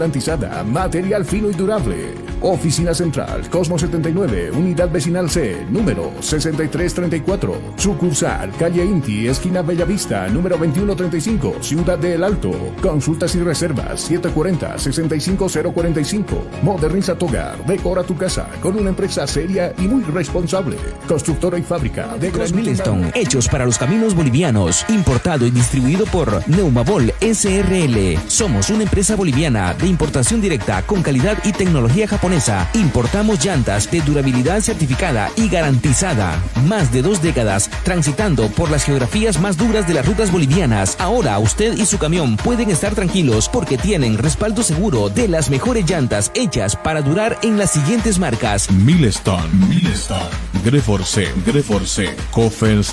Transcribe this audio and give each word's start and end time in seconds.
material 0.63 1.25
fino 1.25 1.49
y 1.49 1.53
durable. 1.53 2.13
Oficina 2.41 2.93
Central, 2.93 3.49
Cosmo 3.49 3.77
79, 3.77 4.51
Unidad 4.51 4.89
Vecinal 4.89 5.29
C, 5.29 5.65
número 5.69 6.11
6334. 6.19 7.61
Sucursal, 7.77 8.51
Calle 8.57 8.83
Inti, 8.83 9.27
esquina 9.27 9.61
Bellavista, 9.61 10.27
número 10.27 10.57
2135, 10.57 11.57
Ciudad 11.61 11.99
de 11.99 12.15
El 12.15 12.23
Alto. 12.23 12.51
Consultas 12.81 13.35
y 13.35 13.41
reservas 13.41 14.09
740-65045. 14.09 16.63
Moderniza 16.63 17.13
tu 17.15 17.27
hogar, 17.27 17.63
decora 17.65 18.01
tu 18.03 18.17
casa 18.17 18.47
con 18.61 18.75
una 18.75 18.89
empresa 18.89 19.27
seria 19.27 19.73
y 19.77 19.83
muy 19.83 20.01
responsable. 20.03 20.77
Constructora 21.07 21.59
y 21.59 21.61
fábrica 21.61 22.17
de 22.17 22.31
Milestone, 22.53 23.11
hechos 23.13 23.47
para 23.47 23.65
los 23.65 23.77
caminos 23.77 24.15
bolivianos, 24.15 24.83
importado 24.89 25.45
y 25.45 25.51
distribuido 25.51 26.05
por 26.05 26.49
Neumabol 26.49 27.13
SRL. 27.21 28.17
Somos 28.27 28.71
una 28.71 28.83
empresa 28.83 29.15
boliviana 29.15 29.73
de 29.75 29.87
importación 29.91 30.41
directa 30.41 30.81
con 30.81 31.03
calidad 31.03 31.37
y 31.43 31.51
tecnología 31.51 32.07
japonesa 32.07 32.31
Importamos 32.73 33.43
llantas 33.43 33.91
de 33.91 34.01
durabilidad 34.01 34.61
certificada 34.61 35.29
y 35.35 35.49
garantizada. 35.49 36.41
Más 36.65 36.91
de 36.91 37.01
dos 37.01 37.21
décadas 37.21 37.69
transitando 37.83 38.47
por 38.47 38.71
las 38.71 38.85
geografías 38.85 39.39
más 39.39 39.57
duras 39.57 39.87
de 39.87 39.93
las 39.93 40.05
rutas 40.05 40.31
bolivianas. 40.31 40.95
Ahora 40.99 41.37
usted 41.39 41.77
y 41.77 41.85
su 41.85 41.97
camión 41.97 42.37
pueden 42.37 42.69
estar 42.69 42.95
tranquilos 42.95 43.49
porque 43.49 43.77
tienen 43.77 44.17
respaldo 44.17 44.63
seguro 44.63 45.09
de 45.09 45.27
las 45.27 45.49
mejores 45.49 45.89
llantas 45.89 46.31
hechas 46.33 46.75
para 46.75 47.01
durar 47.01 47.37
en 47.43 47.57
las 47.57 47.71
siguientes 47.71 48.17
marcas. 48.17 48.71
Milestone, 48.71 49.49
Milestone, 49.67 50.29
Greforce, 50.63 51.27
Greforce, 51.45 52.15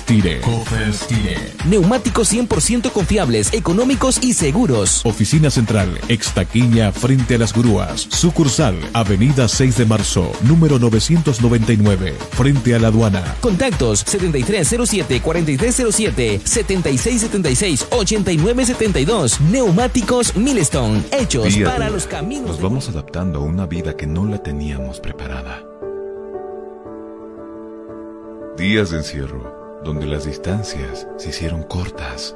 Tire, 0.05 0.41
Tire. 1.07 1.53
Neumáticos 1.65 2.33
100% 2.33 2.91
confiables, 2.91 3.53
económicos 3.53 4.21
y 4.21 4.33
seguros. 4.33 5.05
Oficina 5.05 5.49
Central, 5.49 5.99
Extaquiña 6.09 6.88
frente 6.91 7.35
a 7.35 7.37
las 7.37 7.53
grúas. 7.53 8.07
Sucursal, 8.09 8.75
Avenida 8.93 9.47
6 9.47 9.77
de 9.77 9.85
marzo, 9.85 10.31
número 10.43 10.79
999, 10.79 12.17
frente 12.31 12.75
a 12.75 12.79
la 12.79 12.89
aduana. 12.89 13.37
Contactos 13.41 14.05
7307-4307, 14.05 16.41
7676-8972. 16.41 19.39
Neumáticos 19.39 20.35
Milestone, 20.35 21.03
hechos 21.11 21.55
para 21.57 21.89
los 21.89 22.05
caminos. 22.05 22.47
Nos 22.47 22.61
vamos 22.61 22.89
adaptando 22.89 23.39
a 23.39 23.43
una 23.43 23.65
vida 23.65 23.95
que 23.95 24.07
no 24.07 24.25
la 24.25 24.43
teníamos 24.43 24.99
preparada. 24.99 25.63
Días 28.57 28.89
de 28.89 28.97
encierro, 28.97 29.79
donde 29.85 30.05
las 30.05 30.25
distancias 30.25 31.07
se 31.17 31.29
hicieron 31.29 31.63
cortas. 31.63 32.35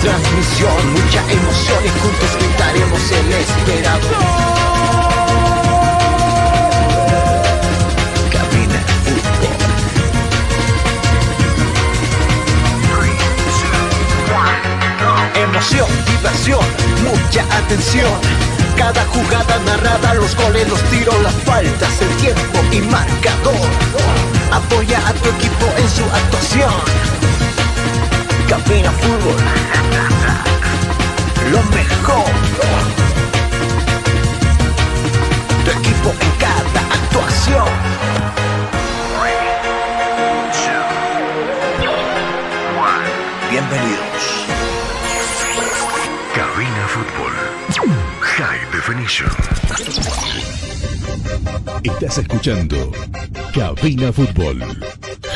Transmisión, 0.00 0.92
mucha 0.92 1.20
emoción 1.30 1.84
y 1.84 1.88
juntos 2.00 2.30
gritaremos 2.38 3.12
el 3.12 3.32
esperado. 3.32 4.08
Cabina 8.32 8.80
Fútbol. 9.04 9.58
Emoción, 15.34 15.88
diversión, 16.06 16.64
mucha 17.02 17.42
atención 17.58 18.20
cada 18.76 19.04
jugada 19.06 19.58
narrada, 19.66 20.14
los 20.14 20.34
goles, 20.36 20.66
los 20.68 20.82
tiros, 20.84 21.22
las 21.22 21.34
faltas, 21.44 22.00
el 22.00 22.08
tiempo 22.16 22.58
y 22.72 22.80
marcador. 22.80 24.39
Apoya 24.52 24.98
a 25.06 25.12
tu 25.12 25.28
equipo 25.28 25.66
en 25.76 25.88
su 25.88 26.02
actuación. 26.04 26.72
Cabina 28.48 28.90
Fútbol. 28.90 29.36
Lo 31.52 31.62
mejor. 31.76 32.24
Tu 35.64 35.70
equipo 35.70 36.10
en 36.10 36.30
cada 36.38 36.80
actuación. 36.98 37.68
Bienvenidos. 43.50 44.22
Cabina 46.34 46.88
Fútbol. 46.88 47.32
High 48.20 48.70
Definition. 48.72 49.30
Estás 51.82 52.18
escuchando 52.18 52.92
Cabina 53.52 54.12
Fútbol 54.12 54.62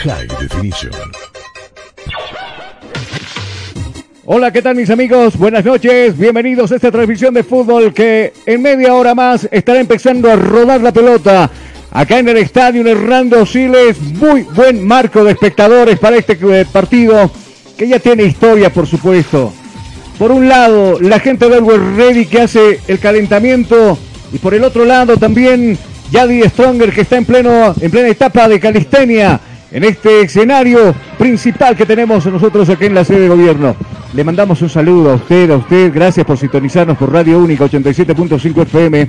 High 0.04 0.28
Definition. 0.40 0.92
Hola, 4.24 4.52
¿qué 4.52 4.62
tal 4.62 4.76
mis 4.76 4.88
amigos? 4.90 5.36
Buenas 5.36 5.64
noches, 5.64 6.16
bienvenidos 6.16 6.70
a 6.70 6.76
esta 6.76 6.92
transmisión 6.92 7.34
de 7.34 7.42
fútbol 7.42 7.92
que 7.92 8.32
en 8.46 8.62
media 8.62 8.94
hora 8.94 9.14
más 9.14 9.48
estará 9.50 9.80
empezando 9.80 10.30
a 10.30 10.36
rodar 10.36 10.80
la 10.80 10.92
pelota. 10.92 11.50
Acá 11.90 12.20
en 12.20 12.28
el 12.28 12.36
estadio 12.36 12.86
Hernando 12.86 13.44
Siles, 13.44 14.00
muy 14.00 14.42
buen 14.42 14.86
marco 14.86 15.24
de 15.24 15.32
espectadores 15.32 15.98
para 15.98 16.16
este 16.16 16.36
partido 16.66 17.30
que 17.76 17.88
ya 17.88 17.98
tiene 17.98 18.24
historia, 18.24 18.72
por 18.72 18.86
supuesto. 18.86 19.52
Por 20.18 20.30
un 20.30 20.48
lado, 20.48 21.00
la 21.00 21.18
gente 21.18 21.46
del 21.46 21.54
Always 21.54 21.96
Ready 21.96 22.26
que 22.26 22.42
hace 22.42 22.80
el 22.86 23.00
calentamiento 23.00 23.98
y 24.32 24.38
por 24.38 24.54
el 24.54 24.62
otro 24.62 24.84
lado 24.84 25.16
también 25.16 25.76
Yadi 26.14 26.42
Stronger 26.44 26.92
que 26.92 27.00
está 27.00 27.16
en, 27.16 27.24
pleno, 27.24 27.74
en 27.80 27.90
plena 27.90 28.06
etapa 28.06 28.46
de 28.46 28.60
calistenia 28.60 29.40
en 29.72 29.82
este 29.82 30.20
escenario 30.20 30.94
principal 31.18 31.76
que 31.76 31.84
tenemos 31.84 32.24
nosotros 32.26 32.68
aquí 32.68 32.84
en 32.84 32.94
la 32.94 33.04
sede 33.04 33.22
de 33.22 33.28
gobierno. 33.30 33.74
Le 34.12 34.22
mandamos 34.22 34.62
un 34.62 34.68
saludo 34.68 35.10
a 35.10 35.14
usted, 35.14 35.50
a 35.50 35.56
usted, 35.56 35.92
gracias 35.92 36.24
por 36.24 36.38
sintonizarnos 36.38 36.96
por 36.96 37.12
Radio 37.12 37.40
Única 37.40 37.64
87.5 37.64 38.62
FM, 38.62 39.08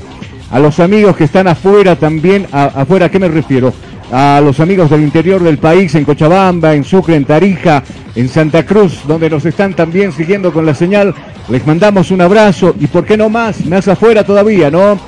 a 0.49 0.57
los 0.57 0.79
amigos 0.79 1.15
que 1.15 1.25
están 1.25 1.47
afuera 1.47 1.95
también, 1.95 2.47
afuera, 2.51 3.05
¿a 3.05 3.09
qué 3.11 3.19
me 3.19 3.27
refiero? 3.27 3.71
A 4.11 4.41
los 4.43 4.59
amigos 4.59 4.89
del 4.89 5.03
interior 5.03 5.43
del 5.43 5.59
país, 5.59 5.93
en 5.93 6.05
Cochabamba, 6.05 6.73
en 6.73 6.83
Sucre, 6.83 7.15
en 7.15 7.25
Tarija, 7.25 7.83
en 8.15 8.27
Santa 8.29 8.65
Cruz, 8.65 9.01
donde 9.07 9.29
nos 9.29 9.45
están 9.45 9.75
también 9.75 10.11
siguiendo 10.11 10.51
con 10.51 10.65
la 10.65 10.73
señal. 10.73 11.13
Les 11.49 11.67
mandamos 11.67 12.09
un 12.09 12.21
abrazo 12.21 12.73
y, 12.79 12.87
¿por 12.87 13.05
qué 13.05 13.15
no 13.15 13.29
más? 13.29 13.63
Más 13.67 13.87
afuera 13.87 14.23
todavía, 14.23 14.71
¿no? 14.71 14.99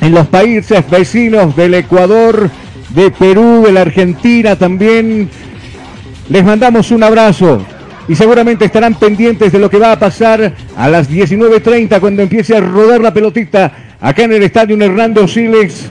En 0.00 0.12
los 0.12 0.26
países 0.26 0.88
vecinos 0.90 1.54
del 1.56 1.74
Ecuador, 1.74 2.50
de 2.90 3.10
Perú, 3.10 3.62
de 3.64 3.72
la 3.72 3.82
Argentina 3.82 4.56
también. 4.56 5.28
Les 6.28 6.44
mandamos 6.44 6.90
un 6.90 7.02
abrazo 7.02 7.64
y 8.08 8.14
seguramente 8.14 8.64
estarán 8.64 8.94
pendientes 8.94 9.52
de 9.52 9.58
lo 9.58 9.70
que 9.70 9.78
va 9.78 9.92
a 9.92 9.98
pasar 9.98 10.52
a 10.76 10.88
las 10.88 11.10
19.30 11.10 12.00
cuando 12.00 12.22
empiece 12.22 12.56
a 12.56 12.60
rodar 12.60 13.00
la 13.00 13.12
pelotita 13.12 13.72
acá 14.00 14.24
en 14.24 14.32
el 14.32 14.42
estadio 14.42 14.80
Hernando 14.80 15.26
Siles. 15.28 15.90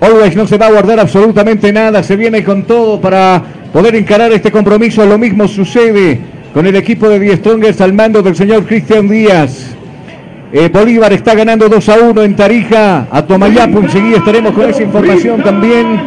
Always 0.00 0.36
no 0.36 0.46
se 0.46 0.58
va 0.58 0.66
a 0.66 0.70
guardar 0.70 1.00
absolutamente 1.00 1.72
nada, 1.72 2.02
se 2.02 2.16
viene 2.16 2.44
con 2.44 2.64
todo 2.64 3.00
para 3.00 3.42
poder 3.72 3.94
encarar 3.96 4.32
este 4.32 4.50
compromiso. 4.52 5.06
Lo 5.06 5.16
mismo 5.16 5.48
sucede 5.48 6.20
con 6.52 6.66
el 6.66 6.76
equipo 6.76 7.08
de 7.08 7.20
Die 7.20 7.36
Strongers 7.36 7.80
al 7.80 7.92
mando 7.92 8.22
del 8.22 8.36
señor 8.36 8.66
Cristian 8.66 9.08
Díaz. 9.08 9.75
Eh, 10.52 10.68
Bolívar 10.72 11.12
está 11.12 11.34
ganando 11.34 11.68
2 11.68 11.88
a 11.88 11.98
1 11.98 12.22
en 12.22 12.36
Tarija, 12.36 13.08
a 13.10 13.26
Tomayapo. 13.26 13.80
Enseguida 13.80 14.18
estaremos 14.18 14.52
con 14.52 14.70
esa 14.70 14.82
información 14.82 15.42
también. 15.42 16.00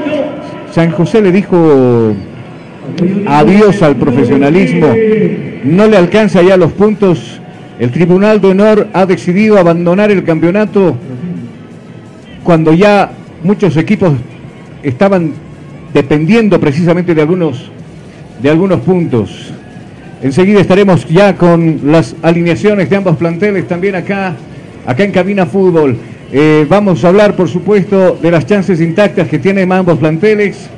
San 0.72 0.92
José 0.92 1.22
le 1.22 1.32
dijo 1.32 2.14
adiós 3.28 3.82
al 3.84 3.98
profesionalismo. 3.98 4.88
No 5.66 5.88
le 5.88 5.98
alcanza 5.98 6.42
ya 6.42 6.56
los 6.56 6.72
puntos. 6.72 7.42
El 7.80 7.92
Tribunal 7.92 8.40
de 8.40 8.48
Honor 8.48 8.88
ha 8.94 9.06
decidido 9.06 9.58
abandonar 9.58 10.10
el 10.10 10.24
campeonato 10.24 10.96
cuando 12.44 12.74
ya 12.74 13.12
muchos 13.44 13.76
equipos 13.78 14.14
estaban 14.84 15.34
dependiendo 15.94 16.60
precisamente 16.60 17.14
de 17.14 17.22
algunos, 17.22 17.70
de 18.42 18.50
algunos 18.50 18.80
puntos. 18.82 19.54
Enseguida 20.22 20.60
estaremos 20.60 21.08
ya 21.08 21.36
con 21.36 21.80
las 21.86 22.16
alineaciones 22.22 22.90
de 22.90 22.96
ambos 22.98 23.16
planteles 23.18 23.68
también 23.68 23.96
acá, 23.96 24.34
acá 24.86 25.04
en 25.04 25.12
Cabina 25.12 25.46
Fútbol. 25.46 25.98
Eh, 26.32 26.66
vamos 26.70 27.04
a 27.04 27.08
hablar, 27.08 27.36
por 27.36 27.48
supuesto, 27.48 28.18
de 28.22 28.30
las 28.30 28.46
chances 28.46 28.82
intactas 28.82 29.28
que 29.30 29.40
tienen 29.40 29.72
ambos 29.72 29.98
planteles. 29.98 30.70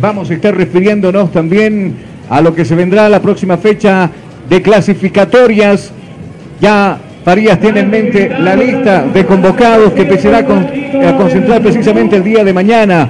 Vamos 0.00 0.30
a 0.30 0.34
estar 0.34 0.54
refiriéndonos 0.54 1.32
también 1.32 1.94
a 2.28 2.40
lo 2.42 2.54
que 2.54 2.64
se 2.64 2.74
vendrá 2.74 3.08
la 3.08 3.20
próxima 3.22 3.56
fecha 3.56 4.10
de 4.48 4.60
clasificatorias. 4.62 5.92
Ya 6.60 6.98
Farías 7.24 7.58
tiene 7.58 7.80
en 7.80 7.90
mente 7.90 8.30
la 8.38 8.54
lista 8.54 9.04
de 9.12 9.24
convocados 9.24 9.92
que 9.92 10.02
empezará 10.02 10.38
a 10.38 10.44
con- 10.44 10.66
a 11.06 11.16
concentrar 11.16 11.62
precisamente 11.62 12.16
el 12.16 12.24
día 12.24 12.44
de 12.44 12.52
mañana 12.52 13.08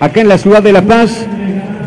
acá 0.00 0.20
en 0.20 0.28
la 0.28 0.38
ciudad 0.38 0.62
de 0.62 0.72
La 0.72 0.82
Paz, 0.82 1.26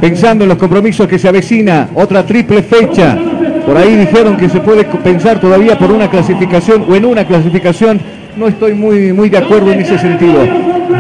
pensando 0.02 0.44
en 0.44 0.50
los 0.50 0.58
compromisos 0.58 1.08
que 1.08 1.20
se 1.20 1.30
avecina, 1.30 1.90
otra 1.94 2.26
triple 2.26 2.64
fecha. 2.64 3.18
Por 3.66 3.78
ahí 3.78 3.96
dijeron 3.96 4.36
que 4.36 4.50
se 4.50 4.60
puede 4.60 4.84
pensar 4.84 5.40
todavía 5.40 5.78
por 5.78 5.92
una 5.92 6.10
clasificación 6.10 6.86
o 6.90 6.96
en 6.96 7.06
una 7.06 7.26
clasificación. 7.26 8.02
No 8.36 8.48
estoy 8.48 8.74
muy, 8.74 9.14
muy 9.14 9.30
de 9.30 9.38
acuerdo 9.38 9.72
en 9.72 9.82
ese 9.82 10.00
sentido. 10.00 10.40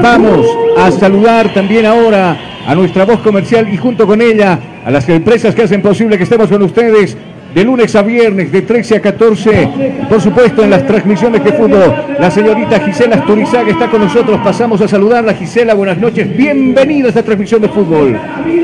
Vamos 0.01 0.45
a 0.77 0.91
saludar 0.91 1.51
también 1.53 1.87
ahora 1.87 2.37
a 2.65 2.75
nuestra 2.75 3.05
voz 3.05 3.19
comercial 3.21 3.67
y 3.73 3.77
junto 3.77 4.05
con 4.05 4.21
ella 4.21 4.59
a 4.85 4.91
las 4.91 5.09
empresas 5.09 5.55
que 5.55 5.63
hacen 5.63 5.81
posible 5.81 6.17
que 6.17 6.23
estemos 6.23 6.47
con 6.47 6.61
ustedes 6.61 7.17
de 7.53 7.63
lunes 7.63 7.95
a 7.95 8.01
viernes, 8.01 8.51
de 8.51 8.61
13 8.61 8.97
a 8.97 9.01
14, 9.01 9.69
por 10.09 10.21
supuesto 10.21 10.63
en 10.63 10.69
las 10.69 10.85
transmisiones 10.85 11.43
de 11.43 11.51
fútbol. 11.51 11.93
La 12.19 12.31
señorita 12.31 12.79
Gisela 12.79 13.17
Asturizaga 13.17 13.71
está 13.71 13.89
con 13.89 14.01
nosotros, 14.01 14.39
pasamos 14.43 14.81
a 14.81 14.87
saludarla. 14.87 15.33
Gisela, 15.33 15.73
buenas 15.73 15.97
noches, 15.97 16.35
bienvenida 16.35 17.07
a 17.07 17.09
esta 17.09 17.23
transmisión 17.23 17.61
de 17.61 17.69
fútbol. 17.69 18.19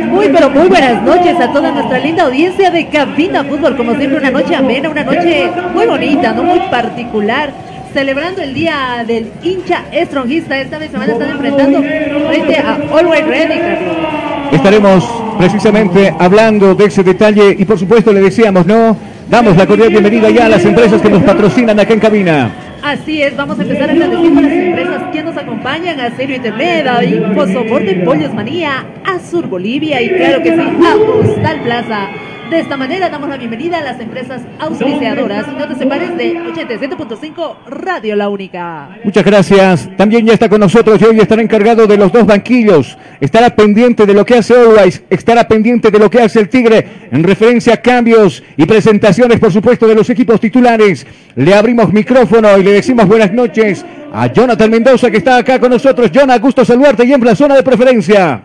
Muy, 0.10 0.30
pero 0.30 0.50
muy 0.50 0.68
buenas 0.70 1.04
noches 1.04 1.40
a 1.40 1.52
toda 1.52 1.72
nuestra 1.72 2.00
linda 2.00 2.24
audiencia 2.24 2.72
de 2.72 2.88
Cabina 2.88 3.44
Fútbol. 3.44 3.76
Como 3.76 3.96
siempre, 3.96 4.20
una 4.20 4.32
noche 4.32 4.56
amena, 4.56 4.90
una 4.90 5.04
noche 5.04 5.50
muy 5.74 5.86
bonita, 5.86 6.32
no 6.34 6.44
muy 6.44 6.60
particular. 6.72 7.52
Celebrando 7.94 8.42
el 8.42 8.54
día 8.54 9.04
del 9.08 9.32
hincha 9.44 9.86
estrongista. 9.92 10.60
Esta 10.60 10.78
vez 10.78 10.92
se 10.92 10.98
van 10.98 11.10
a 11.10 11.14
estar 11.14 11.30
enfrentando 11.30 11.82
frente 11.82 12.58
a 12.58 12.80
Always 12.96 13.26
Ready, 13.26 13.60
Carlos. 13.60 14.37
Estaremos 14.52 15.04
precisamente 15.38 16.14
hablando 16.18 16.74
de 16.74 16.86
ese 16.86 17.04
detalle 17.04 17.56
y 17.58 17.66
por 17.66 17.78
supuesto 17.78 18.12
le 18.12 18.22
decíamos, 18.22 18.66
¿no? 18.66 18.98
Damos 19.30 19.58
la 19.58 19.68
cordial 19.68 19.90
bienvenida 19.90 20.30
ya 20.30 20.46
a 20.46 20.50
las 20.50 20.64
empresas 20.64 21.02
que 21.02 21.10
nos 21.10 21.22
patrocinan 21.24 21.80
acá 21.80 21.94
en 21.94 22.00
cabina. 22.00 22.52
Así 22.82 23.22
es, 23.22 23.36
vamos 23.36 23.60
a 23.60 23.64
empezar 23.64 23.90
agradeciendo 23.90 24.40
a 24.40 24.44
las 24.44 24.52
empresas 24.52 25.04
que 25.12 25.24
nos 25.24 25.36
acompañan 25.36 26.00
a 26.00 26.16
Serio 26.16 26.38
Internet, 26.38 26.88
a 26.88 27.04
Info 27.04 27.48
Soporte 27.48 27.96
Pollos 28.06 28.34
Manía, 28.34 28.86
a 29.06 29.20
Sur 29.20 29.48
Bolivia 29.48 30.02
y 30.02 30.10
claro 30.10 30.42
que 30.42 30.56
sí, 30.56 30.62
a 30.62 31.24
Postal 31.26 31.62
Plaza. 31.62 32.10
De 32.50 32.62
esta 32.62 32.78
manera 32.78 33.10
damos 33.10 33.28
la 33.28 33.36
bienvenida 33.36 33.80
a 33.80 33.82
las 33.82 34.00
empresas 34.00 34.42
auspiciadoras. 34.60 35.48
No 35.50 35.68
te 35.68 35.76
separes 35.76 36.16
de 36.16 36.34
87.5 36.36 37.56
Radio 37.68 38.16
La 38.16 38.30
Única. 38.30 38.98
Muchas 39.04 39.26
gracias. 39.26 39.90
También 39.98 40.26
ya 40.26 40.34
está 40.34 40.48
con 40.48 40.62
nosotros 40.62 41.02
y 41.02 41.06
hoy 41.06 41.20
estará 41.20 41.42
encargado 41.42 41.88
de 41.88 41.98
los 41.98 42.10
dos 42.10 42.26
banquillos. 42.26 42.98
Estará 43.20 43.50
pendiente 43.50 44.06
de 44.06 44.14
lo 44.14 44.26
que 44.26 44.36
hace 44.36 44.54
Always, 44.54 45.04
estará 45.10 45.46
pendiente 45.46 45.92
de 45.92 46.00
lo 46.00 46.10
que 46.10 46.22
hace 46.22 46.40
el 46.40 46.48
Tigre 46.48 46.88
en 47.12 47.22
referencia 47.22 47.74
a 47.74 47.82
cambios 47.82 48.42
y 48.56 48.66
presentaciones, 48.66 49.42
por 49.42 49.52
supuesto, 49.52 49.86
de 49.86 49.96
los 49.96 50.10
equipos 50.10 50.40
titulares. 50.40 51.06
Le 51.36 51.54
abrimos 51.54 51.92
micrófono 51.92 52.58
y 52.58 52.64
le 52.64 52.72
decimos 52.72 53.08
buenas 53.08 53.34
noches 53.34 53.86
a 54.14 54.28
Jonathan 54.32 54.72
Mendoza 54.72 55.12
que 55.12 55.18
está 55.18 55.36
acá 55.36 55.60
con 55.60 55.70
nosotros. 55.70 56.10
Jonathan, 56.12 56.42
gusto 56.42 56.64
saludarte 56.64 57.04
y 57.04 57.12
en 57.12 57.26
la 57.26 57.36
zona 57.36 57.56
de 57.56 57.64
preferencia. 57.64 58.42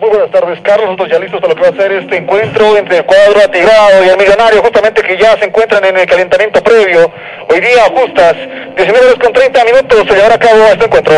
Muy 0.00 0.10
buenas 0.10 0.30
tardes, 0.30 0.60
Carlos. 0.60 0.86
Nosotros 0.86 1.10
ya 1.10 1.18
listos 1.18 1.40
para 1.40 1.54
lo 1.54 1.60
que 1.60 1.70
va 1.70 1.76
a 1.76 1.82
ser 1.82 1.90
este 1.90 2.16
encuentro 2.18 2.76
entre 2.76 2.98
el 2.98 3.04
cuadro 3.04 3.40
atigrado 3.44 4.04
y 4.04 4.08
el 4.08 4.16
millonario, 4.16 4.62
justamente 4.62 5.02
que 5.02 5.18
ya 5.18 5.36
se 5.36 5.46
encuentran 5.46 5.84
en 5.84 5.96
el 5.96 6.06
calentamiento 6.06 6.62
previo. 6.62 7.10
Hoy 7.50 7.58
día, 7.58 7.82
justas 7.92 8.36
19 8.76 9.06
horas 9.06 9.18
con 9.18 9.32
30 9.32 9.64
minutos, 9.64 10.04
se 10.06 10.14
llevará 10.14 10.36
a 10.36 10.38
cabo 10.38 10.62
este 10.70 10.84
encuentro. 10.84 11.14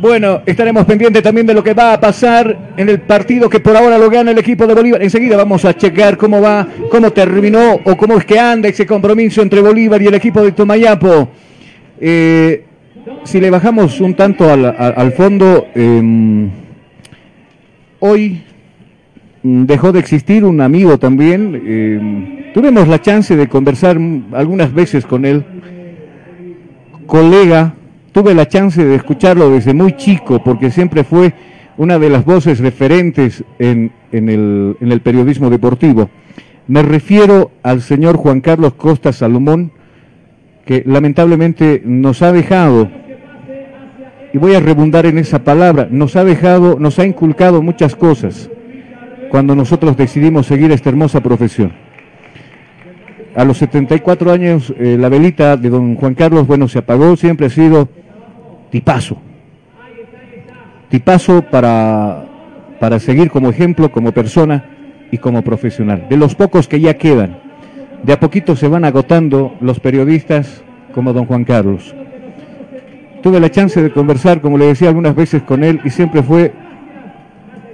Bueno, 0.00 0.42
estaremos 0.46 0.86
pendientes 0.86 1.22
también 1.22 1.46
de 1.46 1.52
lo 1.52 1.62
que 1.62 1.74
va 1.74 1.92
a 1.92 2.00
pasar 2.00 2.56
en 2.78 2.88
el 2.88 3.00
partido 3.02 3.50
que 3.50 3.60
por 3.60 3.76
ahora 3.76 3.98
lo 3.98 4.08
gana 4.08 4.30
el 4.30 4.38
equipo 4.38 4.66
de 4.66 4.74
Bolívar. 4.74 5.02
Enseguida 5.02 5.36
vamos 5.36 5.66
a 5.66 5.74
checar 5.74 6.16
cómo 6.16 6.40
va, 6.40 6.66
cómo 6.90 7.12
terminó 7.12 7.80
o 7.84 7.96
cómo 7.96 8.16
es 8.16 8.24
que 8.24 8.38
anda 8.38 8.70
ese 8.70 8.86
compromiso 8.86 9.42
entre 9.42 9.60
Bolívar 9.60 10.00
y 10.00 10.06
el 10.06 10.14
equipo 10.14 10.42
de 10.42 10.52
Tomayapo. 10.52 11.28
Eh, 12.00 12.64
si 13.24 13.38
le 13.38 13.50
bajamos 13.50 14.00
un 14.00 14.14
tanto 14.14 14.50
al, 14.50 15.12
fondo, 15.12 15.68
eh, 15.74 16.48
hoy 18.08 18.42
mm, 19.42 19.64
dejó 19.64 19.92
de 19.92 20.00
existir 20.00 20.44
un 20.44 20.60
amigo 20.60 20.98
también. 20.98 21.62
eh, 21.64 22.50
tuvimos 22.54 22.88
la 22.88 23.00
chance 23.00 23.36
de 23.36 23.48
conversar 23.48 23.98
algunas 24.32 24.72
veces 24.72 25.04
con 25.04 25.24
él 25.24 25.44
colega, 27.06 27.74
tuve 28.12 28.34
la 28.34 28.48
chance 28.48 28.84
de 28.84 28.94
escucharlo 28.96 29.50
desde 29.50 29.72
muy 29.72 29.92
chico, 29.96 30.42
porque 30.42 30.70
siempre 30.70 31.04
fue 31.04 31.32
una 31.76 31.98
de 31.98 32.10
las 32.10 32.24
voces 32.24 32.58
referentes 32.60 33.44
en, 33.58 33.92
en, 34.12 34.28
el, 34.28 34.76
en 34.80 34.92
el 34.92 35.00
periodismo 35.00 35.50
deportivo. 35.50 36.10
Me 36.66 36.82
refiero 36.82 37.52
al 37.62 37.80
señor 37.80 38.16
Juan 38.16 38.40
Carlos 38.40 38.74
Costa 38.74 39.12
Salomón, 39.12 39.72
que 40.64 40.82
lamentablemente 40.84 41.80
nos 41.84 42.22
ha 42.22 42.32
dejado, 42.32 42.90
y 44.36 44.38
voy 44.38 44.54
a 44.54 44.60
rebundar 44.60 45.06
en 45.06 45.16
esa 45.16 45.44
palabra, 45.44 45.88
nos 45.90 46.14
ha 46.14 46.22
dejado, 46.22 46.78
nos 46.78 46.98
ha 46.98 47.06
inculcado 47.06 47.62
muchas 47.62 47.96
cosas 47.96 48.50
cuando 49.30 49.56
nosotros 49.56 49.96
decidimos 49.96 50.44
seguir 50.44 50.70
esta 50.72 50.90
hermosa 50.90 51.22
profesión. 51.22 51.72
A 53.34 53.46
los 53.46 53.56
74 53.56 54.30
años, 54.30 54.74
eh, 54.78 54.98
la 55.00 55.08
velita 55.08 55.56
de 55.56 55.70
don 55.70 55.94
Juan 55.94 56.14
Carlos, 56.14 56.46
bueno, 56.46 56.68
se 56.68 56.80
apagó, 56.80 57.16
siempre 57.16 57.46
ha 57.46 57.48
sido 57.48 57.88
tipazo. 58.70 59.16
Tipazo 60.90 61.40
para, 61.40 62.26
para 62.78 62.98
seguir 62.98 63.30
como 63.30 63.48
ejemplo, 63.48 63.90
como 63.90 64.12
persona 64.12 64.66
y 65.10 65.16
como 65.16 65.40
profesional. 65.40 66.08
De 66.10 66.18
los 66.18 66.34
pocos 66.34 66.68
que 66.68 66.78
ya 66.78 66.98
quedan, 66.98 67.38
de 68.02 68.12
a 68.12 68.20
poquito 68.20 68.54
se 68.54 68.68
van 68.68 68.84
agotando 68.84 69.54
los 69.62 69.80
periodistas 69.80 70.62
como 70.92 71.14
don 71.14 71.24
Juan 71.24 71.44
Carlos. 71.44 71.94
Tuve 73.26 73.40
la 73.40 73.50
chance 73.50 73.82
de 73.82 73.90
conversar, 73.90 74.40
como 74.40 74.56
le 74.56 74.66
decía 74.66 74.86
algunas 74.86 75.16
veces 75.16 75.42
con 75.42 75.64
él, 75.64 75.80
y 75.82 75.90
siempre 75.90 76.22
fue 76.22 76.52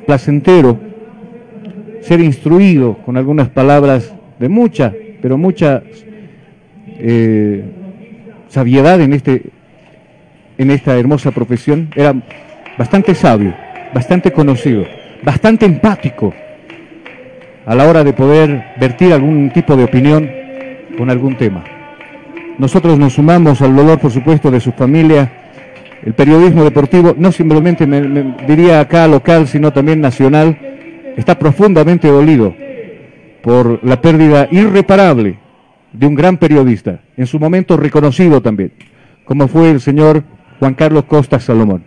placentero 0.06 0.80
ser 2.00 2.22
instruido 2.22 2.94
con 3.04 3.18
algunas 3.18 3.50
palabras 3.50 4.14
de 4.38 4.48
mucha, 4.48 4.94
pero 5.20 5.36
mucha 5.36 5.82
eh, 6.86 7.64
sabiedad 8.48 8.98
en, 9.02 9.12
este, 9.12 9.42
en 10.56 10.70
esta 10.70 10.98
hermosa 10.98 11.32
profesión. 11.32 11.90
Era 11.94 12.14
bastante 12.78 13.14
sabio, 13.14 13.52
bastante 13.92 14.32
conocido, 14.32 14.86
bastante 15.22 15.66
empático 15.66 16.32
a 17.66 17.74
la 17.74 17.86
hora 17.86 18.02
de 18.02 18.14
poder 18.14 18.68
vertir 18.80 19.12
algún 19.12 19.50
tipo 19.50 19.76
de 19.76 19.84
opinión 19.84 20.30
con 20.96 21.10
algún 21.10 21.36
tema. 21.36 21.62
Nosotros 22.56 22.98
nos 22.98 23.12
sumamos 23.12 23.60
al 23.60 23.76
dolor, 23.76 23.98
por 23.98 24.10
supuesto, 24.10 24.50
de 24.50 24.58
su 24.58 24.72
familia. 24.72 25.40
El 26.04 26.14
periodismo 26.14 26.64
deportivo, 26.64 27.14
no 27.16 27.30
simplemente 27.30 27.86
me, 27.86 28.34
diría 28.46 28.80
acá 28.80 29.06
local, 29.06 29.46
sino 29.46 29.72
también 29.72 30.00
nacional, 30.00 30.58
está 31.16 31.38
profundamente 31.38 32.08
dolido 32.08 32.54
por 33.42 33.84
la 33.84 34.00
pérdida 34.00 34.48
irreparable 34.50 35.38
de 35.92 36.06
un 36.06 36.14
gran 36.14 36.38
periodista, 36.38 37.00
en 37.16 37.26
su 37.26 37.38
momento 37.38 37.76
reconocido 37.76 38.40
también, 38.40 38.72
como 39.24 39.46
fue 39.46 39.70
el 39.70 39.80
señor 39.80 40.24
Juan 40.58 40.74
Carlos 40.74 41.04
Costa 41.04 41.38
Salomón. 41.38 41.84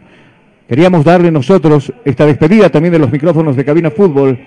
Queríamos 0.67 1.03
darle 1.03 1.29
nosotros 1.29 1.91
esta 2.05 2.25
despedida 2.25 2.69
también 2.69 2.93
de 2.93 3.00
los 3.00 3.12
micrófonos 3.12 3.55
de 3.55 3.65
Cabina 3.65 3.91
Fútbol 3.91 4.39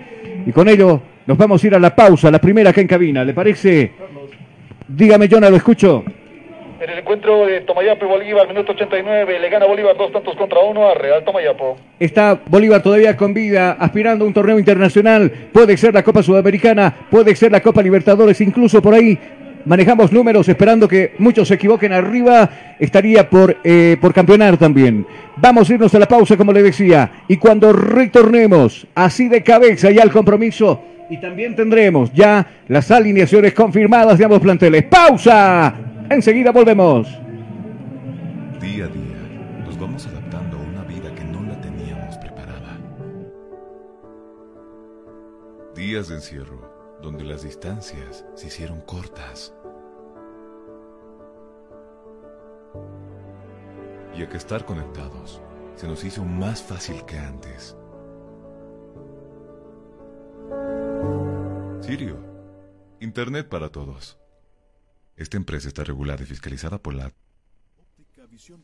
y 0.45 0.51
con 0.51 0.67
ello 0.67 1.01
nos 1.27 1.37
vamos 1.37 1.63
a 1.63 1.67
ir 1.67 1.75
a 1.75 1.79
la 1.79 1.95
pausa, 1.95 2.31
la 2.31 2.41
primera 2.41 2.71
acá 2.71 2.81
en 2.81 2.87
cabina. 2.87 3.23
¿Le 3.23 3.33
parece? 3.33 3.91
Dígame, 4.87 5.29
Jonah, 5.29 5.49
lo 5.49 5.55
escucho. 5.57 6.03
En 6.81 6.89
el 6.89 6.99
encuentro 6.99 7.45
de 7.45 7.59
Tomayapo 7.61 8.05
y 8.05 8.07
Bolívar, 8.07 8.47
minuto 8.47 8.71
89, 8.71 9.37
le 9.37 9.49
gana 9.49 9.65
Bolívar 9.65 9.97
dos 9.97 10.13
tantos 10.13 10.33
contra 10.37 10.59
uno 10.59 10.87
a 10.87 10.93
Real 10.93 11.25
Tomayapo. 11.25 11.75
Está 11.99 12.39
Bolívar 12.45 12.81
todavía 12.81 13.17
con 13.17 13.33
vida, 13.33 13.73
aspirando 13.73 14.23
a 14.23 14.27
un 14.29 14.33
torneo 14.33 14.57
internacional. 14.57 15.29
Puede 15.51 15.75
ser 15.75 15.93
la 15.93 16.03
Copa 16.03 16.23
Sudamericana, 16.23 16.95
puede 17.11 17.35
ser 17.35 17.51
la 17.51 17.59
Copa 17.59 17.81
Libertadores, 17.81 18.39
incluso 18.39 18.81
por 18.81 18.93
ahí. 18.93 19.19
Manejamos 19.65 20.13
números 20.13 20.47
esperando 20.47 20.87
que 20.87 21.15
muchos 21.17 21.49
se 21.49 21.55
equivoquen 21.55 21.91
arriba. 21.91 22.49
Estaría 22.79 23.29
por, 23.29 23.57
eh, 23.61 23.97
por 23.99 24.13
campeonar 24.13 24.55
también. 24.55 25.05
Vamos 25.35 25.69
a 25.69 25.73
irnos 25.73 25.93
a 25.93 25.99
la 25.99 26.07
pausa, 26.07 26.37
como 26.37 26.53
le 26.53 26.63
decía. 26.63 27.11
Y 27.27 27.35
cuando 27.35 27.73
retornemos, 27.73 28.87
así 28.95 29.27
de 29.27 29.43
cabeza 29.43 29.91
ya 29.91 30.03
el 30.03 30.11
compromiso. 30.11 30.81
Y 31.09 31.17
también 31.17 31.57
tendremos 31.57 32.13
ya 32.13 32.47
las 32.69 32.89
alineaciones 32.89 33.53
confirmadas 33.53 34.17
de 34.17 34.23
ambos 34.23 34.39
planteles. 34.39 34.83
¡Pausa! 34.83 35.88
Enseguida 36.09 36.51
volvemos. 36.51 37.07
Día 38.59 38.85
a 38.85 38.87
día 38.87 39.63
nos 39.63 39.79
vamos 39.79 40.07
adaptando 40.07 40.57
a 40.57 40.61
una 40.61 40.83
vida 40.83 41.13
que 41.13 41.23
no 41.23 41.43
la 41.43 41.61
teníamos 41.61 42.17
preparada. 42.17 42.79
Días 45.75 46.07
de 46.07 46.15
encierro 46.15 46.97
donde 47.03 47.23
las 47.23 47.43
distancias 47.43 48.25
se 48.33 48.47
hicieron 48.47 48.81
cortas. 48.81 49.53
Y 54.17 54.23
a 54.23 54.29
que 54.29 54.37
estar 54.37 54.65
conectados 54.65 55.43
se 55.75 55.87
nos 55.87 56.03
hizo 56.03 56.25
más 56.25 56.63
fácil 56.63 57.05
que 57.05 57.19
antes. 57.19 57.77
Sirio, 61.81 62.17
Internet 62.99 63.47
para 63.47 63.69
todos. 63.69 64.19
Esta 65.19 65.35
empresa 65.35 65.67
está 65.67 65.83
regulada 65.83 66.23
y 66.23 66.25
fiscalizada 66.25 66.81
por 66.81 66.95
la... 66.95 67.11
Visión. 68.31 68.63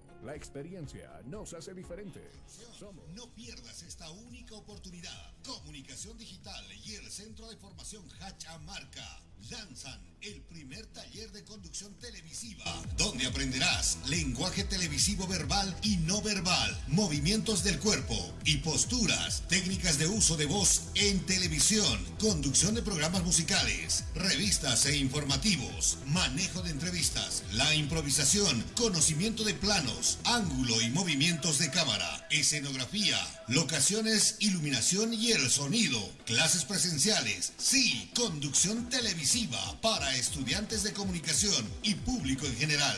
La 0.23 0.35
experiencia 0.35 1.09
nos 1.25 1.53
hace 1.53 1.73
diferentes. 1.73 2.23
Somos. 2.77 3.09
No 3.15 3.27
pierdas 3.33 3.81
esta 3.81 4.09
única 4.11 4.53
oportunidad. 4.55 5.33
Comunicación 5.43 6.15
Digital 6.17 6.63
y 6.85 6.93
el 6.95 7.09
Centro 7.09 7.49
de 7.49 7.57
Formación 7.57 8.07
Hachamarca 8.19 9.21
lanzan 9.49 9.99
el 10.21 10.39
primer 10.41 10.85
taller 10.87 11.31
de 11.31 11.43
conducción 11.43 11.91
televisiva, 11.95 12.63
donde 12.95 13.25
aprenderás 13.25 13.97
lenguaje 14.07 14.63
televisivo 14.63 15.25
verbal 15.25 15.75
y 15.81 15.97
no 15.97 16.21
verbal, 16.21 16.79
movimientos 16.89 17.63
del 17.63 17.79
cuerpo 17.79 18.15
y 18.45 18.57
posturas, 18.57 19.41
técnicas 19.47 19.97
de 19.97 20.07
uso 20.07 20.37
de 20.37 20.45
voz 20.45 20.83
en 20.93 21.25
televisión, 21.25 22.05
conducción 22.19 22.75
de 22.75 22.83
programas 22.83 23.23
musicales, 23.23 24.03
revistas 24.13 24.85
e 24.85 24.95
informativos, 24.97 25.97
manejo 26.05 26.61
de 26.61 26.69
entrevistas, 26.69 27.43
la 27.53 27.73
improvisación, 27.73 28.63
conocimiento 28.75 29.43
de 29.43 29.55
planos, 29.55 30.19
ángulo 30.25 30.79
y 30.81 30.91
movimientos 30.91 31.57
de 31.57 31.71
cámara, 31.71 32.27
escenografía, 32.29 33.17
locaciones, 33.47 34.35
iluminación 34.39 35.15
y 35.15 35.31
el 35.31 35.49
sonido, 35.49 35.99
clases 36.25 36.63
presenciales, 36.63 37.53
sí, 37.57 38.11
conducción 38.13 38.87
televisiva 38.89 39.30
para 39.81 40.13
estudiantes 40.15 40.83
de 40.83 40.91
comunicación 40.91 41.65
y 41.83 41.95
público 41.95 42.45
en 42.45 42.55
general. 42.57 42.97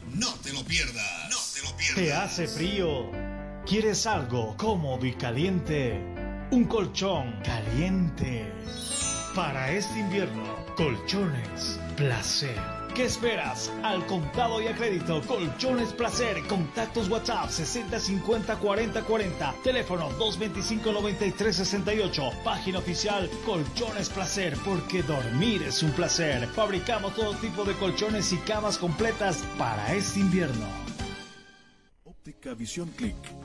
No 0.13 0.33
te 0.43 0.53
lo 0.53 0.63
pierdas. 0.63 1.29
No 1.29 1.37
te 1.53 1.61
lo 1.67 1.77
pierdas. 1.77 1.95
¿Te 1.95 2.13
hace 2.13 2.47
frío? 2.47 3.11
¿Quieres 3.65 4.05
algo 4.07 4.55
cómodo 4.57 5.05
y 5.05 5.13
caliente? 5.13 6.01
Un 6.51 6.65
colchón 6.65 7.39
caliente. 7.43 8.51
Para 9.35 9.71
este 9.71 9.99
invierno, 9.99 10.65
Colchones 10.75 11.79
Placer. 11.95 12.80
¿Qué 12.95 13.05
esperas? 13.05 13.71
Al 13.83 14.05
contado 14.05 14.61
y 14.61 14.67
a 14.67 14.75
crédito. 14.75 15.21
Colchones 15.25 15.93
Placer. 15.93 16.45
Contactos 16.47 17.09
WhatsApp 17.09 17.49
60 17.49 17.99
50 17.99 18.55
40 18.57 19.03
40. 19.03 19.55
Teléfono 19.63 20.09
225 20.17 20.91
93 20.91 21.55
68. 21.55 22.29
Página 22.43 22.79
oficial 22.79 23.29
Colchones 23.45 24.09
Placer. 24.09 24.57
Porque 24.65 25.03
dormir 25.03 25.63
es 25.63 25.81
un 25.83 25.91
placer. 25.91 26.47
Fabricamos 26.47 27.15
todo 27.15 27.33
tipo 27.35 27.63
de 27.63 27.73
colchones 27.75 28.31
y 28.33 28.37
camas 28.37 28.77
completas 28.77 29.43
para 29.57 29.93
este 29.93 30.19
invierno. 30.19 30.65
Óptica 32.03 32.53
Visión 32.53 32.89
Click. 32.89 33.40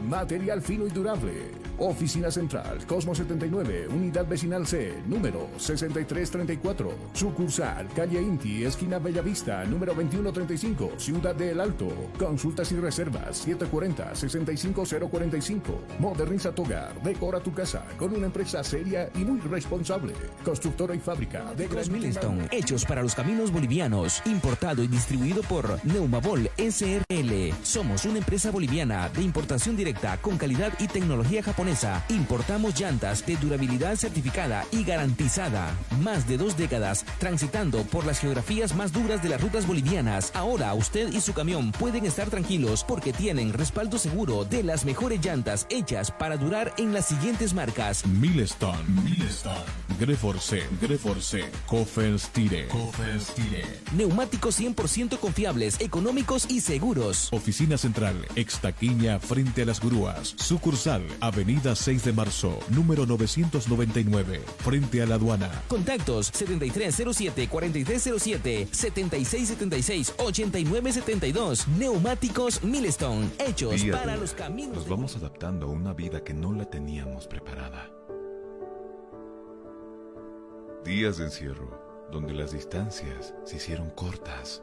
material 0.00 0.62
fino 0.62 0.86
y 0.86 0.90
durable. 0.90 1.50
Oficina 1.78 2.30
Central, 2.30 2.86
Cosmo 2.86 3.14
79, 3.14 3.88
Unidad 3.88 4.26
Vecinal 4.26 4.66
C, 4.66 5.02
número 5.06 5.48
6334. 5.56 6.92
Sucursal, 7.14 7.88
calle 7.96 8.20
Inti, 8.20 8.64
esquina 8.64 8.98
Bellavista, 8.98 9.64
número 9.64 9.94
2135, 9.94 10.92
Ciudad 10.98 11.34
de 11.34 11.52
El 11.52 11.60
Alto. 11.60 11.88
Consultas 12.18 12.70
y 12.72 12.76
reservas 12.76 13.48
740-65045. 13.48 15.60
Moderniza 15.98 16.54
tu 16.54 16.64
hogar, 16.64 17.02
decora 17.02 17.40
tu 17.40 17.54
casa 17.54 17.82
con 17.96 18.14
una 18.14 18.26
empresa 18.26 18.62
seria 18.62 19.08
y 19.14 19.20
muy 19.20 19.40
responsable. 19.40 20.12
Constructora 20.44 20.94
y 20.94 20.98
fábrica 20.98 21.54
de 21.54 21.66
Los 21.68 21.88
Milestone, 21.88 22.48
hechos 22.50 22.84
para 22.84 23.02
los 23.02 23.14
caminos 23.14 23.50
bolivianos, 23.50 24.20
importado 24.26 24.84
y 24.84 24.88
distribuido 24.88 25.40
por 25.42 25.82
Neumabol 25.84 26.50
SRL. 26.58 27.54
Somos 27.62 28.04
una 28.04 28.18
empresa 28.18 28.50
boliviana 28.50 29.08
de 29.08 29.22
importación 29.30 29.76
directa 29.76 30.16
con 30.20 30.38
calidad 30.38 30.72
y 30.80 30.88
tecnología 30.88 31.40
japonesa. 31.40 32.04
Importamos 32.08 32.74
llantas 32.78 33.24
de 33.24 33.36
durabilidad 33.36 33.94
certificada 33.94 34.66
y 34.72 34.82
garantizada. 34.82 35.70
Más 36.02 36.26
de 36.26 36.36
dos 36.36 36.56
décadas 36.56 37.04
transitando 37.20 37.84
por 37.84 38.04
las 38.04 38.18
geografías 38.18 38.74
más 38.74 38.92
duras 38.92 39.22
de 39.22 39.28
las 39.28 39.40
rutas 39.40 39.68
bolivianas. 39.68 40.32
Ahora 40.34 40.74
usted 40.74 41.12
y 41.12 41.20
su 41.20 41.32
camión 41.32 41.70
pueden 41.70 42.06
estar 42.06 42.28
tranquilos 42.28 42.82
porque 42.82 43.12
tienen 43.12 43.52
respaldo 43.52 43.98
seguro 43.98 44.44
de 44.44 44.64
las 44.64 44.84
mejores 44.84 45.24
llantas 45.24 45.64
hechas 45.70 46.10
para 46.10 46.36
durar 46.36 46.74
en 46.76 46.92
las 46.92 47.06
siguientes 47.06 47.54
marcas. 47.54 48.04
Milestone. 48.06 48.82
Milestone. 49.04 49.80
Greforce. 50.00 50.62
Greforce. 50.80 51.44
Tire. 52.32 52.68
Tire. 53.36 53.64
Neumáticos 53.94 54.58
100% 54.58 55.18
confiables, 55.18 55.80
económicos 55.80 56.46
y 56.48 56.62
seguros. 56.62 57.28
Oficina 57.32 57.76
Central, 57.76 58.26
Extaquiña, 58.34 59.09
frente 59.18 59.62
a 59.62 59.64
las 59.64 59.80
grúas. 59.80 60.34
Sucursal, 60.36 61.02
Avenida 61.20 61.74
6 61.74 62.04
de 62.04 62.12
Marzo, 62.12 62.60
número 62.68 63.06
999, 63.06 64.42
frente 64.58 65.02
a 65.02 65.06
la 65.06 65.16
aduana. 65.16 65.50
Contactos 65.68 66.30
7307-4307, 66.32 68.68
7676-8972. 68.70 71.66
Neumáticos 71.78 72.62
Milestone, 72.62 73.30
hechos 73.38 73.82
Día 73.82 73.94
para 73.94 74.12
día, 74.12 74.20
los 74.20 74.34
caminos. 74.34 74.76
Nos 74.76 74.88
vamos 74.88 75.16
adaptando 75.16 75.66
a 75.66 75.70
una 75.70 75.94
vida 75.94 76.22
que 76.22 76.34
no 76.34 76.52
la 76.52 76.66
teníamos 76.66 77.26
preparada. 77.26 77.90
Días 80.84 81.16
de 81.18 81.24
encierro, 81.24 82.08
donde 82.10 82.32
las 82.32 82.52
distancias 82.52 83.34
se 83.44 83.56
hicieron 83.56 83.90
cortas. 83.90 84.62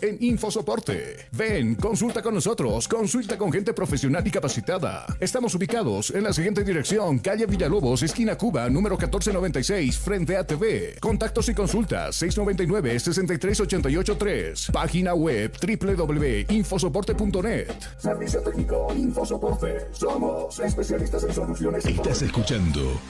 en 0.00 0.16
Infosoporte. 0.20 1.16
Ven, 1.32 1.74
consulta 1.74 2.22
con 2.22 2.34
nosotros, 2.34 2.86
consulta 2.86 3.36
con 3.38 3.50
gente 3.52 3.72
profesional 3.72 4.24
y 4.26 4.30
capacitada. 4.30 5.06
Estamos 5.18 5.54
ubicados 5.54 6.10
en 6.10 6.24
la 6.24 6.32
siguiente 6.32 6.64
dirección, 6.64 7.18
calle 7.18 7.46
Villalobos, 7.46 8.02
esquina 8.02 8.36
Cuba, 8.36 8.68
número 8.68 8.96
1496, 8.96 9.98
frente 9.98 10.36
a 10.36 10.44
TV. 10.46 10.96
Contactos 11.00 11.48
y 11.48 11.54
consultas 11.54 12.22
699-63883. 12.22 14.70
Página 14.70 15.14
web 15.14 15.50
www.infosoporte.net. 15.60 17.72
Servicio 17.98 18.40
técnico 18.40 18.92
Infosoporte. 18.94 19.86
Somos 19.92 20.60
especialistas 20.60 21.24
en 21.24 21.32
soluciones. 21.32 21.86
Estás 21.86 22.20
escuchando 22.22 23.00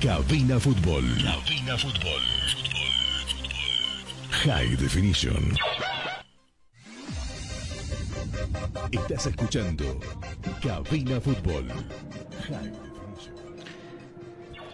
Cabina 0.00 0.60
Fútbol. 0.60 1.04
Cabina 1.22 1.76
Fútbol. 1.76 2.22
High 4.44 4.76
Definition. 4.76 5.56
Estás 8.90 9.26
escuchando 9.26 9.84
Cabina 10.62 11.20
Fútbol. 11.20 11.66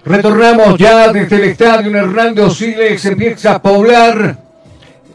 Retornamos 0.04 0.78
ya 0.78 1.10
desde 1.12 1.36
el 1.36 1.44
estadio 1.44 1.96
Hernando 1.96 2.50
Siles, 2.50 3.04
empieza 3.06 3.54
a 3.54 3.62
poblar. 3.62 4.38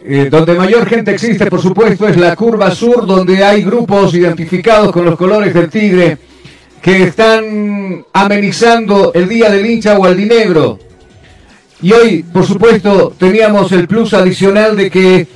eh, 0.04 0.30
donde 0.32 0.54
mayor 0.56 0.88
gente 0.88 1.12
existe, 1.12 1.46
por 1.48 1.62
supuesto, 1.62 2.08
es 2.08 2.18
la 2.18 2.36
curva 2.36 2.72
sur, 2.72 3.06
donde 3.06 3.44
hay 3.44 3.64
grupos 3.64 4.14
identificados 4.14 4.92
con 4.92 5.06
los 5.06 5.16
colores 5.18 5.54
del 5.54 5.70
tigre 5.70 6.18
que 6.82 7.04
están 7.04 8.06
amenizando 8.14 9.12
el 9.14 9.28
día 9.28 9.52
del 9.52 9.66
hincha 9.66 9.98
o 9.98 10.06
aldinegro. 10.06 10.80
Y 11.82 11.92
hoy, 11.92 12.24
por 12.24 12.46
supuesto, 12.46 13.14
teníamos 13.18 13.72
el 13.72 13.88
plus 13.88 14.14
adicional 14.14 14.76
de 14.76 14.90
que 14.90 15.28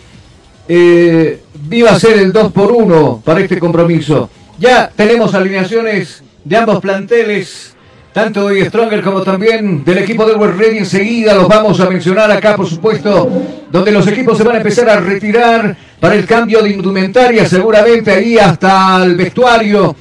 eh, 0.67 1.42
iba 1.71 1.91
a 1.91 1.99
ser 1.99 2.17
el 2.17 2.31
2 2.31 2.51
por 2.51 2.71
1 2.71 3.21
para 3.23 3.39
este 3.39 3.59
compromiso. 3.59 4.29
Ya 4.59 4.91
tenemos 4.95 5.33
alineaciones 5.33 6.23
de 6.43 6.57
ambos 6.57 6.79
planteles, 6.79 7.75
tanto 8.13 8.47
de 8.47 8.65
Stronger 8.65 9.01
como 9.01 9.21
también 9.21 9.83
del 9.83 9.97
equipo 9.99 10.25
del 10.25 10.37
World 10.37 10.59
Ready. 10.59 10.77
Enseguida 10.79 11.33
los 11.33 11.47
vamos 11.47 11.79
a 11.79 11.89
mencionar 11.89 12.31
acá, 12.31 12.55
por 12.55 12.67
supuesto, 12.67 13.29
donde 13.71 13.91
los 13.91 14.07
equipos 14.07 14.37
se 14.37 14.43
van 14.43 14.55
a 14.55 14.57
empezar 14.57 14.89
a 14.89 14.99
retirar 14.99 15.75
para 15.99 16.15
el 16.15 16.25
cambio 16.25 16.61
de 16.61 16.71
indumentaria, 16.71 17.47
seguramente 17.47 18.11
ahí 18.11 18.37
hasta 18.37 19.03
el 19.03 19.15
vestuario. 19.15 19.95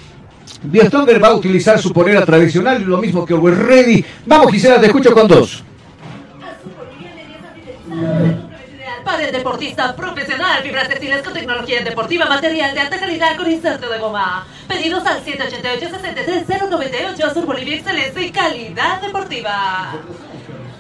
Stronger 0.87 1.23
va 1.23 1.29
a 1.29 1.35
utilizar 1.35 1.79
su 1.81 1.93
polera 1.93 2.25
tradicional, 2.25 2.83
lo 2.85 2.99
mismo 2.99 3.25
que 3.25 3.35
World 3.35 3.63
Ready. 3.63 4.05
Vamos, 4.27 4.53
Gisela, 4.53 4.81
te 4.81 4.87
escucho 4.87 5.13
con 5.13 5.27
dos. 5.27 5.65
Para 9.05 9.25
el 9.25 9.33
deportista 9.33 9.97
profesional, 9.97 10.63
fibras 10.63 10.89
textiles 10.89 11.23
con 11.23 11.33
tecnología 11.33 11.83
deportiva, 11.83 12.27
material 12.27 12.73
de 12.73 12.81
alta 12.81 13.01
calidad 13.01 13.37
con 13.37 13.51
inserto 13.51 13.89
de 13.89 13.99
goma. 13.99 14.47
Pedidos 14.69 15.05
al 15.07 15.25
188-63098 15.25 17.25
Azul 17.25 17.45
Bolivia 17.45 17.75
Excelencia 17.77 18.23
y 18.23 18.31
calidad 18.31 19.01
deportiva. 19.01 19.95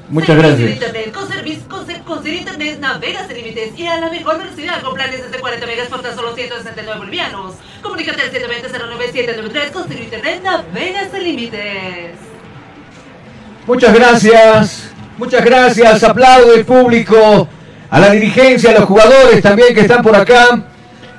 Muchas 0.09 0.37
Servicio 0.37 0.57
de 0.57 0.63
gracias. 0.63 0.83
Internet, 0.83 1.13
con, 1.13 1.29
servicio, 1.29 1.69
con, 1.69 1.85
con 2.05 2.27
Internet 2.27 2.79
navegas 2.79 3.27
sin 3.27 3.37
límites 3.37 3.79
y 3.79 3.87
a 3.87 3.99
la 3.99 4.11
mejor 4.11 4.39
velocidad 4.39 4.81
con 4.83 4.95
planes 4.95 5.25
desde 5.25 5.41
40 5.41 5.67
megas 5.67 5.89
por 5.89 6.03
tan 6.03 6.15
solo 6.15 6.35
169 6.35 6.99
bolivianos. 6.99 7.55
Comunícate 7.83 8.23
al 8.23 8.31
720-09793 8.31 9.71
con 9.73 9.89
Ser 9.89 10.01
Internet 10.01 10.43
navegas 10.43 11.09
sin 11.13 11.25
límites. 11.25 12.13
Muchas 13.67 13.95
gracias, 13.95 14.91
muchas 15.17 15.45
gracias, 15.45 16.05
aplaude 16.05 16.65
público, 16.65 17.49
a 17.93 18.01
la 18.01 18.11
dirigencia, 18.11 18.71
a 18.71 18.73
los 18.73 18.85
jugadores 18.85 19.43
también 19.43 19.75
que 19.75 19.83
están 19.83 20.03
por 20.03 20.17
acá. 20.17 20.63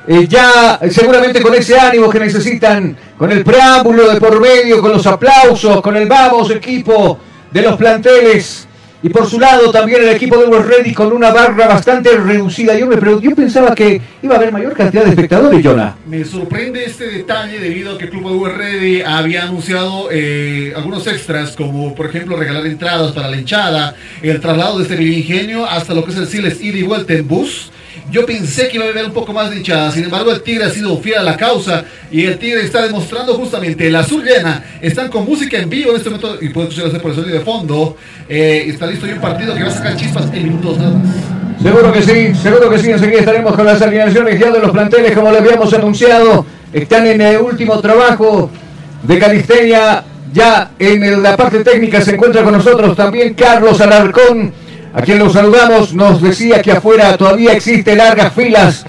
Eh, 0.08 0.28
ya 0.28 0.80
eh, 0.82 0.90
seguramente 0.90 1.40
con 1.40 1.54
ese 1.54 1.80
ánimo 1.80 2.10
que 2.10 2.20
necesitan, 2.20 2.98
con 3.16 3.32
el 3.32 3.44
preámbulo 3.44 4.12
de 4.12 4.20
por 4.20 4.42
medio, 4.42 4.82
con 4.82 4.92
los 4.92 5.06
aplausos, 5.06 5.82
con 5.82 5.96
el 5.96 6.08
vamos 6.08 6.50
equipo 6.50 7.20
de 7.52 7.62
los 7.62 7.78
planteles. 7.78 8.68
Y 9.04 9.10
por 9.10 9.30
su 9.30 9.38
lado 9.38 9.70
también 9.70 10.02
el 10.02 10.10
equipo 10.10 10.38
de 10.38 10.46
World 10.46 10.66
Ready 10.66 10.94
con 10.94 11.12
una 11.12 11.34
barra 11.34 11.68
bastante 11.68 12.16
reducida. 12.16 12.78
Yo 12.78 12.88
me 12.88 12.96
yo 13.22 13.36
pensaba 13.36 13.76
que 13.76 14.00
iba 14.22 14.36
a 14.36 14.38
haber 14.38 14.54
mayor 14.54 14.74
cantidad 14.74 15.04
de 15.04 15.10
espectadores, 15.10 15.62
Jonah. 15.62 15.98
Me 16.08 16.24
sorprende 16.24 16.86
este 16.86 17.10
detalle 17.10 17.60
debido 17.60 17.96
a 17.96 17.98
que 17.98 18.06
el 18.06 18.10
Club 18.12 18.48
de 18.48 18.54
Ready 18.54 19.02
había 19.02 19.44
anunciado 19.44 20.08
eh, 20.10 20.72
algunos 20.74 21.06
extras, 21.08 21.52
como 21.52 21.94
por 21.94 22.06
ejemplo 22.06 22.38
regalar 22.38 22.66
entradas 22.66 23.12
para 23.12 23.28
la 23.28 23.36
hinchada, 23.36 23.94
el 24.22 24.40
traslado 24.40 24.80
desde 24.80 24.96
el 24.96 25.06
Ingenio 25.06 25.66
hasta 25.66 25.94
lo 25.94 26.06
que 26.06 26.12
es 26.12 26.18
el 26.18 26.28
Siles 26.28 26.62
ida 26.62 26.78
y 26.78 26.84
vuelta 26.84 27.12
en 27.12 27.28
bus. 27.28 27.73
Yo 28.14 28.28
pensé 28.28 28.68
que 28.68 28.78
iba 28.78 28.86
a 28.86 28.90
haber 28.90 29.06
un 29.06 29.12
poco 29.12 29.34
más 29.34 29.50
de 29.50 29.58
hinchada, 29.58 29.90
sin 29.90 30.04
embargo 30.04 30.30
el 30.32 30.44
Tigre 30.44 30.66
ha 30.66 30.70
sido 30.70 30.96
fiel 31.00 31.18
a 31.18 31.24
la 31.24 31.36
causa 31.36 31.84
y 32.12 32.24
el 32.26 32.38
Tigre 32.38 32.62
está 32.62 32.84
demostrando 32.84 33.34
justamente 33.34 33.88
el 33.88 33.96
azul 33.96 34.24
llena. 34.24 34.64
Están 34.80 35.10
con 35.10 35.26
música 35.26 35.58
en 35.58 35.68
vivo 35.68 35.90
en 35.90 35.98
este 35.98 36.12
momento 36.12 36.38
y 36.40 36.50
puede 36.50 36.68
escucharse 36.68 37.00
por 37.00 37.10
el 37.10 37.18
sonido 37.18 37.40
de 37.40 37.44
fondo. 37.44 37.98
Eh, 38.30 38.66
está 38.68 38.86
listo 38.86 39.08
y 39.08 39.14
un 39.14 39.20
partido 39.20 39.56
que 39.56 39.64
va 39.64 39.70
a 39.70 39.72
sacar 39.72 39.96
chispas 39.96 40.26
en 40.32 40.44
minutos 40.44 40.78
nada 40.78 40.92
más. 40.92 41.64
Seguro 41.64 41.92
que 41.92 42.02
sí, 42.04 42.36
seguro 42.36 42.70
que 42.70 42.78
sí. 42.78 42.92
Enseguida 42.92 43.18
estaremos 43.18 43.56
con 43.56 43.66
las 43.66 43.82
alineaciones 43.82 44.40
ya 44.40 44.52
de 44.52 44.60
los 44.60 44.70
planteles, 44.70 45.14
como 45.14 45.32
le 45.32 45.40
habíamos 45.40 45.74
anunciado. 45.74 46.46
Están 46.72 47.08
en 47.08 47.20
el 47.20 47.38
último 47.38 47.80
trabajo 47.80 48.52
de 49.02 49.18
Calistenia. 49.18 50.04
Ya 50.32 50.70
en 50.78 51.24
la 51.24 51.36
parte 51.36 51.64
técnica 51.64 52.00
se 52.00 52.14
encuentra 52.14 52.44
con 52.44 52.54
nosotros 52.54 52.96
también 52.96 53.34
Carlos 53.34 53.82
Alarcón, 53.82 54.54
a 54.94 55.02
quien 55.02 55.20
los 55.20 55.34
saludamos. 55.34 55.94
Nos 55.94 56.22
decía 56.22 56.62
que 56.62 56.72
afuera 56.72 57.18
todavía 57.18 57.54
existen 57.54 57.98
largas 57.98 58.34
filas 58.34 58.86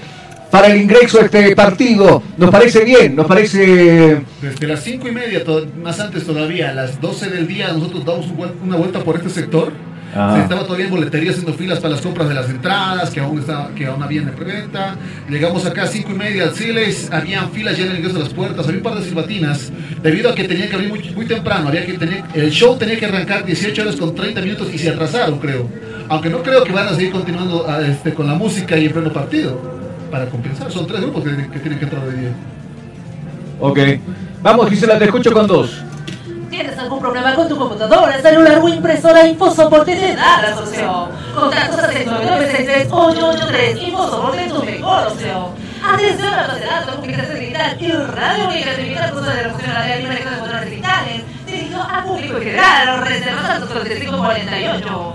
para 0.51 0.67
el 0.67 0.81
ingreso 0.81 1.19
a 1.19 1.25
este 1.25 1.55
partido. 1.55 2.21
Nos 2.37 2.49
parece 2.49 2.85
bien, 2.85 3.15
nos 3.15 3.25
parece 3.25 4.21
Desde 4.41 4.67
las 4.67 4.83
5 4.83 5.07
y 5.07 5.11
media, 5.11 5.43
más 5.81 5.99
antes 5.99 6.25
todavía, 6.25 6.69
a 6.69 6.73
las 6.73 7.01
12 7.01 7.29
del 7.29 7.47
día, 7.47 7.73
nosotros 7.73 8.05
damos 8.05 8.27
una 8.63 8.77
vuelta 8.77 8.99
por 8.99 9.17
este 9.17 9.29
sector. 9.29 9.73
Se 10.15 10.41
estaba 10.43 10.63
todavía 10.63 10.85
en 10.85 10.91
boletería 10.91 11.31
haciendo 11.31 11.53
filas 11.53 11.79
para 11.79 11.95
las 11.95 12.01
compras 12.01 12.29
de 12.29 12.35
las 12.35 12.49
entradas, 12.49 13.09
que 13.09 13.19
aún, 13.19 13.37
estaba, 13.37 13.75
que 13.75 13.85
aún 13.85 14.01
había 14.01 14.21
en 14.21 14.29
preventa. 14.29 14.95
Llegamos 15.29 15.65
acá 15.65 15.83
a 15.83 15.87
5 15.87 16.09
y 16.09 16.13
media 16.13 16.43
al 16.43 16.55
Siles, 16.55 17.11
habían 17.11 17.51
filas 17.51 17.77
ya 17.77 17.83
en 17.83 17.91
el 17.91 17.97
ingreso 17.97 18.19
de 18.19 18.23
las 18.23 18.33
puertas, 18.33 18.65
había 18.65 18.77
un 18.77 18.83
par 18.83 18.95
de 18.95 19.03
silbatinas, 19.03 19.73
debido 20.01 20.29
a 20.29 20.35
que 20.35 20.45
tenían 20.45 20.69
que 20.69 20.75
abrir 20.75 20.89
muy, 20.89 21.01
muy 21.13 21.25
temprano. 21.25 21.67
Había 21.67 21.85
que 21.85 21.97
tener, 21.97 22.23
el 22.33 22.49
show 22.49 22.77
tenía 22.77 22.97
que 22.97 23.07
arrancar 23.07 23.43
18 23.43 23.81
horas 23.81 23.97
con 23.97 24.15
30 24.15 24.39
minutos 24.39 24.73
y 24.73 24.77
se 24.77 24.89
atrasaron, 24.89 25.37
creo. 25.37 25.69
Aunque 26.07 26.29
no 26.29 26.41
creo 26.41 26.63
que 26.63 26.71
van 26.71 26.87
a 26.87 26.93
seguir 26.93 27.11
continuando 27.11 27.65
ah, 27.67 27.81
este, 27.85 28.13
con 28.13 28.25
la 28.25 28.35
música 28.35 28.77
y 28.77 28.85
en 28.85 28.93
pleno 28.93 29.11
partido, 29.11 29.59
para 30.09 30.27
compensar. 30.27 30.71
Son 30.71 30.87
tres 30.87 31.01
grupos 31.01 31.25
que, 31.25 31.29
que 31.51 31.59
tienen 31.59 31.77
que 31.77 31.83
entrar 31.83 32.07
hoy 32.07 32.15
día. 32.15 32.31
Ok. 33.59 33.79
Vamos, 34.41 34.69
Gisela, 34.69 34.97
te 34.97 35.03
escucho 35.03 35.33
con 35.33 35.45
dos. 35.45 35.83
¿Tienes 36.55 36.79
algún 36.79 37.01
problema 37.01 37.35
con 37.35 37.49
tu 37.49 37.57
computadora, 37.57 38.21
celular 38.21 38.59
o 38.63 38.69
impresora? 38.69 39.27
InfoSoporte 39.27 39.93
te 39.93 40.15
da 40.15 40.41
la 40.41 40.55
solución. 40.55 41.09
Contactos 41.35 41.79
a 41.79 41.91
699-63883. 41.91 43.77
InfoSoporte 43.81 44.45
es 44.45 44.53
tu 44.53 44.63
mejor 44.63 45.07
opción. 45.07 45.47
Atención 45.83 46.33
a 46.33 46.47
de 46.55 46.65
datos, 46.65 46.95
comunicación 46.95 47.39
digital 47.41 47.75
y 47.77 47.91
radio 47.91 48.47
única 48.47 48.71
gratuita, 48.71 49.11
curso 49.11 49.29
de 49.31 49.43
reducción 49.43 49.71
horaria 49.71 49.99
y 49.99 50.03
manejo 50.05 50.29
de 50.29 50.37
controles 50.37 50.69
digitales. 50.69 51.23
Dirigido 51.45 51.81
a 51.81 52.03
público 52.05 52.37
en 52.37 52.43
general. 52.43 53.01
Reservas 53.05 53.49
al 53.49 53.67
4548. 53.67 55.13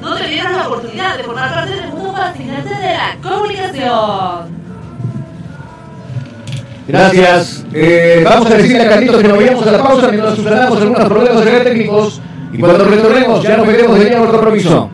No 0.00 0.14
te 0.14 0.24
pierdas 0.24 0.56
la 0.56 0.66
oportunidad 0.66 1.16
de 1.18 1.24
formar 1.24 1.54
parte 1.54 1.74
del 1.74 1.88
mundo 1.88 2.12
fascinante 2.14 2.74
de 2.74 2.96
la 2.96 3.16
comunicación. 3.22 4.60
Gracias. 6.90 7.64
Eh, 7.72 8.22
vamos 8.24 8.50
a 8.50 8.56
decirle 8.56 8.82
a 8.82 8.88
Carlitos 8.88 9.22
que 9.22 9.28
nos 9.28 9.36
vayamos 9.38 9.66
a 9.66 9.72
la 9.72 9.82
pausa 9.82 10.08
mientras 10.08 10.36
solucionamos 10.36 10.80
algunos 10.80 11.08
problemas 11.08 11.44
de 11.44 11.60
técnicos. 11.60 12.20
Y 12.52 12.58
cuando 12.58 12.84
retornemos 12.84 13.42
ya 13.42 13.56
nos 13.56 13.66
veremos 13.66 13.98
de 13.98 14.04
lleno 14.04 14.22
al 14.24 14.30
compromiso. 14.30 14.90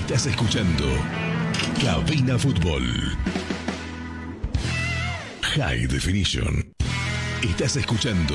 Estás 0.00 0.26
escuchando 0.26 0.84
Cabina 1.82 2.38
Fútbol. 2.38 2.82
High 5.42 5.86
Definition. 5.86 6.64
Estás 7.42 7.76
escuchando 7.76 8.34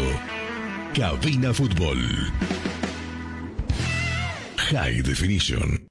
Cabina 0.94 1.54
Fútbol. 1.54 1.98
High 4.58 5.02
Definition. 5.02 5.89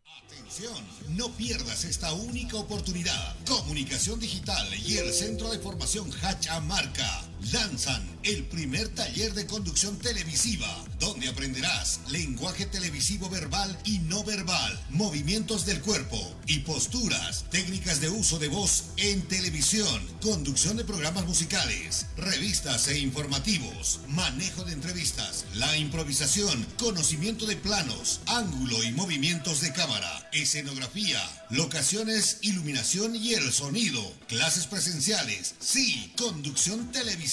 No 1.19 1.33
pierdas 1.33 1.85
esta 1.85 2.13
única 2.13 2.59
oportunidad. 2.59 3.35
Comunicación 3.45 4.21
Digital 4.21 4.69
y 4.87 4.99
el 4.99 5.13
Centro 5.13 5.51
de 5.51 5.59
Formación 5.59 6.09
Hacha 6.23 6.61
Marca 6.61 7.25
lanzan 7.53 8.19
el 8.25 8.45
primer 8.45 8.89
taller 8.89 9.33
de 9.35 9.47
conducción 9.47 9.99
televisiva, 9.99 10.69
donde 10.99 11.29
aprenderás 11.29 12.01
lenguaje 12.11 12.67
televisivo 12.67 13.29
verbal 13.31 13.79
y 13.85 14.01
no 14.01 14.25
verbal, 14.25 14.79
movimientos 14.91 15.65
del 15.65 15.81
cuerpo 15.81 16.19
y 16.47 16.61
posturas, 16.61 17.45
técnicas 17.51 18.01
de 18.01 18.11
uso 18.11 18.39
de 18.39 18.49
voz 18.49 18.87
en 18.97 19.23
televisión, 19.23 20.07
conducción 20.21 20.77
de 20.77 20.85
programas 20.85 21.27
musicales, 21.27 22.07
revistas 22.17 22.89
e 22.89 22.99
informativos, 22.99 24.01
manejo 24.09 24.65
de 24.65 24.73
entrevistas, 24.73 25.47
la 25.55 25.77
improvisación, 25.77 26.67
conocimiento 26.79 27.47
de 27.47 27.57
planos, 27.57 28.21
ángulo 28.27 28.83
y 28.83 28.93
movimientos 28.93 29.61
de 29.61 29.73
cámara, 29.73 30.29
escenografía, 30.33 31.21
locaciones, 31.51 32.39
iluminación 32.43 33.15
y 33.15 33.35
el 33.35 33.53
sonido, 33.53 34.03
clases 34.27 34.67
presenciales, 34.67 35.55
sí, 35.61 36.13
conducción 36.17 36.91
televisiva 36.91 37.28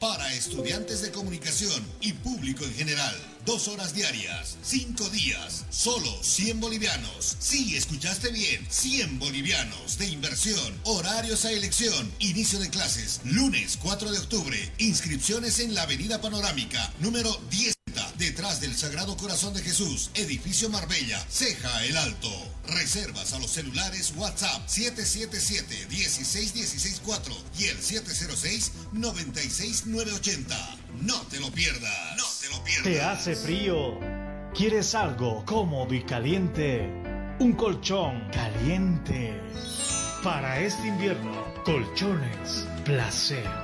para 0.00 0.32
estudiantes 0.32 1.02
de 1.02 1.10
comunicación 1.10 1.84
y 2.00 2.14
público 2.14 2.64
en 2.64 2.72
general. 2.72 3.14
Dos 3.44 3.68
horas 3.68 3.92
diarias, 3.92 4.56
cinco 4.62 5.06
días, 5.10 5.66
solo 5.68 6.10
100 6.22 6.60
bolivianos. 6.60 7.36
Sí, 7.40 7.76
escuchaste 7.76 8.30
bien, 8.30 8.66
100 8.70 9.18
bolivianos 9.18 9.98
de 9.98 10.06
inversión, 10.06 10.80
horarios 10.84 11.44
a 11.44 11.52
elección, 11.52 12.10
inicio 12.20 12.58
de 12.58 12.70
clases, 12.70 13.20
lunes 13.24 13.78
4 13.82 14.12
de 14.12 14.18
octubre, 14.18 14.72
inscripciones 14.78 15.58
en 15.58 15.74
la 15.74 15.82
Avenida 15.82 16.22
Panorámica, 16.22 16.90
número 17.00 17.38
10. 17.50 17.73
Detrás 18.18 18.60
del 18.60 18.76
Sagrado 18.76 19.16
Corazón 19.16 19.54
de 19.54 19.62
Jesús, 19.62 20.10
edificio 20.14 20.68
Marbella, 20.70 21.24
Ceja 21.30 21.84
el 21.84 21.96
Alto. 21.96 22.28
Reservas 22.68 23.32
a 23.32 23.38
los 23.38 23.50
celulares 23.50 24.12
WhatsApp 24.16 24.68
777-16164 24.68 27.32
y 27.58 27.64
el 27.64 27.78
706-96980. 27.78 30.56
No 31.02 31.20
te 31.22 31.40
lo 31.40 31.50
pierdas. 31.50 32.16
No 32.16 32.24
te 32.40 32.48
lo 32.48 32.62
pierdas. 32.64 32.84
¿Te 32.84 33.02
hace 33.02 33.34
frío? 33.36 33.98
¿Quieres 34.54 34.94
algo 34.94 35.44
cómodo 35.44 35.92
y 35.94 36.04
caliente? 36.04 36.88
Un 37.40 37.54
colchón 37.54 38.30
caliente. 38.30 39.40
Para 40.22 40.60
este 40.60 40.86
invierno, 40.86 41.52
colchones 41.64 42.64
placer. 42.84 43.63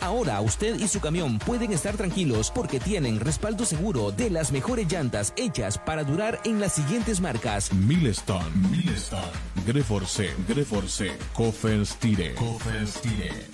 Ahora 0.00 0.40
usted 0.40 0.78
y 0.78 0.88
su 0.88 1.00
camión 1.00 1.38
pueden 1.38 1.72
estar 1.72 1.96
tranquilos 1.96 2.52
porque 2.54 2.80
tienen 2.80 3.20
respaldo 3.20 3.64
seguro 3.64 4.12
de 4.12 4.30
las 4.30 4.52
mejores 4.52 4.90
llantas 4.90 5.32
hechas 5.36 5.78
para 5.78 6.04
durar 6.04 6.40
en 6.44 6.60
las 6.60 6.74
siguientes 6.74 7.20
marcas. 7.20 7.72
Milestone, 7.72 8.50
Milestone, 8.70 9.22
Greforce, 9.66 10.30
Greforce, 10.48 11.12
Kofenstire. 11.32 12.34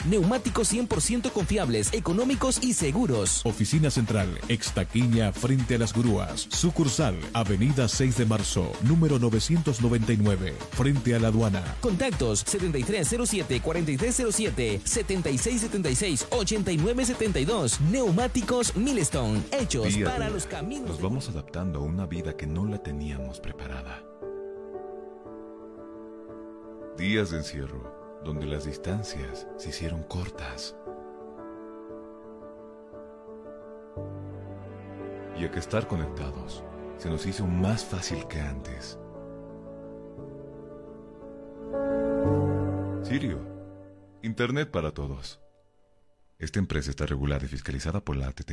Neumáticos 0.09 0.73
100% 0.73 1.33
confiables, 1.33 1.93
económicos 1.93 2.63
y 2.63 2.75
seguros. 2.75 3.43
Oficina 3.45 3.91
Central, 3.91 4.39
Extaquiña, 4.49 5.33
frente 5.33 5.77
a 5.77 5.79
las 5.79 5.93
grúas. 5.93 6.47
Sucursal, 6.51 7.17
Avenida 7.33 7.89
6 7.89 8.19
de 8.19 8.27
Marzo, 8.27 8.73
número 8.83 9.19
999, 9.19 10.55
frente 10.73 11.15
a 11.15 11.19
la 11.19 11.29
aduana. 11.29 11.63
Contactos 11.81 12.45
7307-4307, 12.47 14.81
7676-8972. 15.83 17.81
Neumáticos 17.91 18.77
Milestone, 18.77 19.43
hechos 19.53 19.95
Día 19.95 20.07
para 20.07 20.27
día, 20.27 20.35
los 20.35 20.47
caminos. 20.47 20.89
Nos 20.89 21.01
vamos 21.01 21.29
adaptando 21.29 21.81
a 21.81 21.83
una 21.83 22.07
vida 22.07 22.37
que 22.37 22.47
no 22.47 22.65
la 22.65 22.79
teníamos 22.79 23.41
preparada. 23.41 24.03
Días 26.97 27.31
de 27.31 27.39
encierro, 27.39 28.21
donde 28.25 28.47
las 28.47 28.65
distancias 28.65 29.47
se 29.57 29.69
hicieron 29.69 30.03
cortas. 30.05 30.75
Y 35.39 35.45
a 35.45 35.51
que 35.51 35.61
estar 35.61 35.87
conectados 35.87 36.65
se 36.97 37.09
nos 37.09 37.25
hizo 37.27 37.47
más 37.47 37.85
fácil 37.85 38.27
que 38.27 38.41
antes. 38.41 38.99
Sirio, 43.03 43.39
Internet 44.23 44.71
para 44.71 44.91
todos. 44.91 45.41
Esta 46.39 46.61
empresa 46.61 46.91
está 46.91 47.05
regulada 47.05 47.45
y 47.47 47.49
fiscalizada 47.49 48.05
por 48.05 48.17
la 48.17 48.29
ATT. 48.29 48.53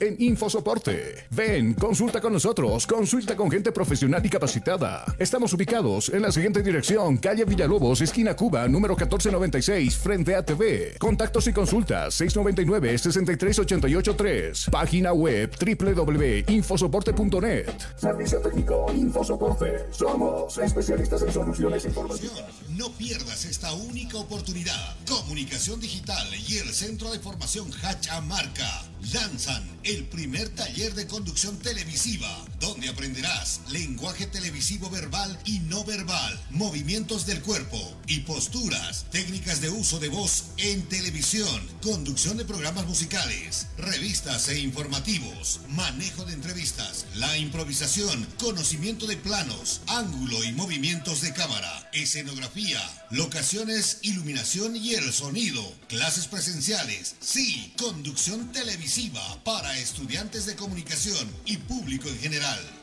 en 0.00 0.16
Infosoporte. 0.18 1.26
Ven, 1.30 1.74
consulta 1.74 2.20
con 2.20 2.32
nosotros, 2.32 2.84
consulta 2.86 3.36
con 3.36 3.50
gente 3.50 3.72
profesional 3.72 4.24
y 4.24 4.30
capacitada. 4.30 5.04
Estamos 5.18 5.52
ubicados 5.52 6.08
en 6.10 6.22
la 6.22 6.32
siguiente 6.32 6.62
dirección, 6.62 7.18
calle 7.18 7.44
Villalobos, 7.44 8.00
esquina 8.00 8.34
Cuba, 8.34 8.66
número 8.68 8.94
1496, 8.94 9.96
frente 9.96 10.34
a 10.34 10.42
TV. 10.44 10.96
Contactos 10.98 11.46
y 11.46 11.52
consultas 11.52 12.20
699-63883. 12.20 14.70
Página 14.70 15.12
web 15.12 15.50
www.infosoporte.net. 15.58 17.70
Servicio 17.96 18.40
técnico 18.40 18.86
Infosoporte. 18.94 19.86
Somos 19.90 20.56
especialistas 20.58 21.22
en 21.22 21.32
soluciones 21.32 21.84
informáticas. 21.84 22.44
No 22.70 22.90
pierdas 22.92 23.44
esta 23.44 23.72
única 23.72 24.18
oportunidad. 24.18 24.96
Comunicación 25.08 25.80
Digital 25.80 26.28
y 26.46 26.58
el 26.58 26.72
Centro 26.72 27.10
de 27.10 27.18
Formación 27.18 27.68
Hacha 27.82 28.20
Marca 28.22 28.84
lanzan 29.12 29.77
el 29.84 30.04
primer 30.04 30.48
taller 30.50 30.94
de 30.94 31.06
conducción 31.06 31.58
televisiva, 31.58 32.28
donde 32.60 32.88
aprenderás 32.88 33.60
lenguaje 33.70 34.26
televisivo 34.26 34.90
verbal 34.90 35.38
y 35.44 35.60
no 35.60 35.84
verbal, 35.84 36.40
movimientos 36.50 37.26
del 37.26 37.40
cuerpo 37.42 37.78
y 38.06 38.20
posturas, 38.20 39.06
técnicas 39.10 39.60
de 39.60 39.70
uso 39.70 39.98
de 39.98 40.08
voz 40.08 40.46
en 40.56 40.82
televisión, 40.88 41.68
conducción 41.82 42.36
de 42.36 42.44
programas 42.44 42.86
musicales, 42.86 43.66
revistas 43.76 44.48
e 44.48 44.58
informativos, 44.60 45.60
manejo 45.68 46.24
de 46.24 46.34
entrevistas, 46.34 47.06
la 47.14 47.36
improvisación, 47.38 48.26
conocimiento 48.38 49.06
de 49.06 49.16
planos, 49.16 49.80
ángulo 49.86 50.42
y 50.44 50.52
movimientos 50.52 51.20
de 51.20 51.32
cámara, 51.32 51.90
escenografía, 51.92 52.80
locaciones, 53.10 53.98
iluminación 54.02 54.76
y 54.76 54.94
el 54.94 55.12
sonido, 55.12 55.62
clases 55.88 56.26
presenciales, 56.26 57.16
sí, 57.20 57.72
conducción 57.78 58.52
televisiva 58.52 59.22
para 59.44 59.67
estudiantes 59.76 60.46
de 60.46 60.56
comunicación 60.56 61.28
y 61.44 61.56
público 61.58 62.08
en 62.08 62.18
general. 62.18 62.77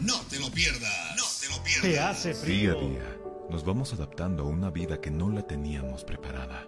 No 0.00 0.20
te 0.28 0.38
lo 0.38 0.50
pierdas. 0.50 1.16
No 1.16 1.24
te 1.40 1.54
lo 1.54 1.62
pierdas. 1.62 1.82
Te 1.82 2.00
hace 2.00 2.28
Día 2.46 2.72
a 2.72 2.74
frío. 2.74 2.88
día, 2.88 3.16
nos 3.50 3.64
vamos 3.64 3.92
adaptando 3.92 4.44
a 4.44 4.46
una 4.46 4.70
vida 4.70 5.00
que 5.00 5.10
no 5.10 5.30
la 5.30 5.42
teníamos 5.42 6.04
preparada. 6.04 6.66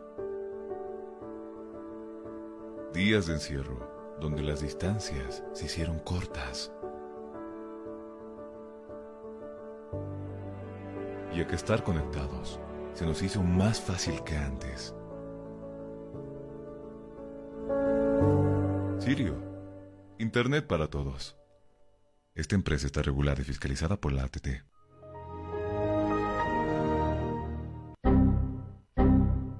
Días 2.92 3.26
de 3.26 3.34
encierro, 3.34 4.16
donde 4.20 4.42
las 4.42 4.60
distancias 4.60 5.42
se 5.52 5.66
hicieron 5.66 5.98
cortas. 6.00 6.70
Y 11.32 11.40
a 11.40 11.46
que 11.46 11.56
estar 11.56 11.82
conectados 11.82 12.60
se 12.92 13.04
nos 13.04 13.20
hizo 13.22 13.42
más 13.42 13.80
fácil 13.80 14.22
que 14.22 14.36
antes. 14.36 14.94
Sirio, 19.00 19.34
Internet 20.18 20.66
para 20.66 20.86
todos. 20.86 21.36
Esta 22.34 22.56
empresa 22.56 22.86
está 22.86 23.00
regulada 23.00 23.42
y 23.42 23.44
fiscalizada 23.44 24.00
por 24.00 24.12
la 24.12 24.24
ATT. 24.24 24.48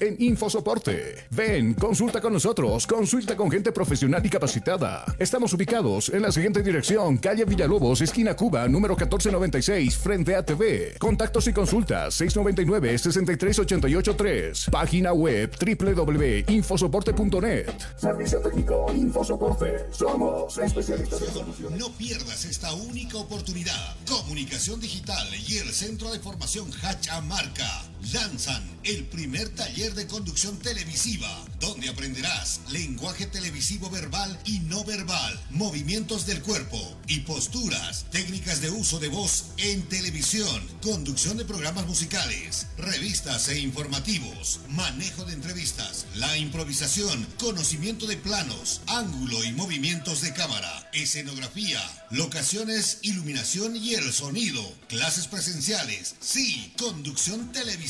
en 0.00 0.16
Infosoporte. 0.18 1.26
Ven, 1.30 1.74
consulta 1.74 2.20
con 2.20 2.32
nosotros, 2.32 2.84
consulta 2.86 3.36
con 3.36 3.50
gente 3.50 3.72
profesional 3.72 4.24
y 4.24 4.30
capacitada. 4.30 5.04
Estamos 5.18 5.52
ubicados 5.52 6.08
en 6.10 6.22
la 6.22 6.30
siguiente 6.32 6.62
dirección, 6.62 7.18
calle 7.18 7.44
Villalobos, 7.44 8.00
esquina 8.00 8.34
Cuba, 8.34 8.66
número 8.68 8.94
1496, 8.94 9.96
frente 9.96 10.34
a 10.34 10.42
TV. 10.44 10.96
Contactos 10.98 11.46
y 11.48 11.52
consultas 11.52 12.18
699-63883. 12.20 14.70
Página 14.70 15.12
web 15.12 15.50
www.infosoporte.net. 15.58 17.70
Servicio 17.96 18.40
técnico 18.40 18.86
Infosoporte. 18.94 19.86
Somos 19.90 20.58
especialistas 20.58 21.22
en 21.22 21.32
soluciones. 21.32 21.78
No 21.78 21.90
pierdas 21.92 22.44
esta 22.44 22.74
única 22.74 23.16
oportunidad. 23.18 23.96
Comunicación 24.08 24.80
Digital 24.80 25.28
y 25.46 25.58
el 25.58 25.72
Centro 25.72 26.10
de 26.10 26.18
Formación 26.18 26.68
Hacha 26.82 27.20
Marca 27.22 27.84
lanzan 28.12 28.62
el 28.84 29.04
primer 29.06 29.48
taller 29.50 29.94
de 29.94 30.06
conducción 30.06 30.58
televisiva, 30.58 31.28
donde 31.60 31.88
aprenderás 31.88 32.60
lenguaje 32.70 33.26
televisivo 33.26 33.90
verbal 33.90 34.38
y 34.44 34.60
no 34.60 34.84
verbal, 34.84 35.38
movimientos 35.50 36.24
del 36.24 36.40
cuerpo 36.42 36.96
y 37.06 37.20
posturas, 37.20 38.06
técnicas 38.10 38.60
de 38.60 38.70
uso 38.70 38.98
de 38.98 39.08
voz 39.08 39.46
en 39.58 39.82
televisión, 39.88 40.66
conducción 40.80 41.36
de 41.36 41.44
programas 41.44 41.86
musicales, 41.86 42.68
revistas 42.78 43.48
e 43.48 43.58
informativos, 43.58 44.60
manejo 44.70 45.24
de 45.24 45.34
entrevistas, 45.34 46.06
la 46.14 46.38
improvisación, 46.38 47.26
conocimiento 47.38 48.06
de 48.06 48.16
planos, 48.16 48.80
ángulo 48.86 49.42
y 49.44 49.52
movimientos 49.52 50.22
de 50.22 50.32
cámara, 50.32 50.88
escenografía, 50.92 51.80
locaciones, 52.10 53.00
iluminación 53.02 53.76
y 53.76 53.94
el 53.94 54.12
sonido, 54.12 54.62
clases 54.88 55.26
presenciales, 55.26 56.14
sí, 56.20 56.72
conducción 56.78 57.52
televisiva 57.52 57.87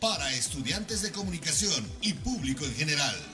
para 0.00 0.32
estudiantes 0.32 1.02
de 1.02 1.12
comunicación 1.12 1.86
y 2.00 2.14
público 2.14 2.64
en 2.64 2.74
general. 2.74 3.33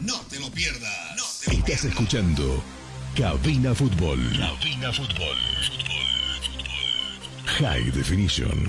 No 0.00 0.20
te 0.28 0.40
lo 0.40 0.50
pierdas. 0.50 1.16
No 1.16 1.24
te 1.44 1.52
lo 1.52 1.58
Estás 1.58 1.84
escuchando 1.84 2.62
Cabina 3.16 3.74
Fútbol. 3.74 4.18
Cabina 4.38 4.92
Fútbol. 4.92 5.36
High 7.44 7.90
Definition. 7.92 8.68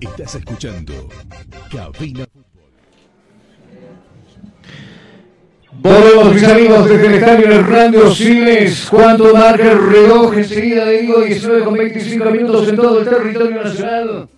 Estás 0.00 0.34
escuchando 0.34 1.08
Cabina 1.70 2.26
Volvemos, 5.82 6.34
mis 6.34 6.44
amigos, 6.44 6.88
desde 6.88 7.06
el 7.06 7.14
estadio 7.14 7.50
Hernando 7.52 8.14
Siles. 8.14 8.86
Cuando 8.90 9.32
marca 9.34 9.72
el 9.72 9.90
reloj, 9.90 10.34
enseguida 10.36 10.86
le 10.86 11.02
digo 11.02 11.20
19 11.20 11.64
con 11.64 11.74
25 11.74 12.30
minutos 12.30 12.68
en 12.68 12.76
todo 12.76 13.00
el 13.00 13.08
territorio 13.08 13.62
nacional. 13.62 14.28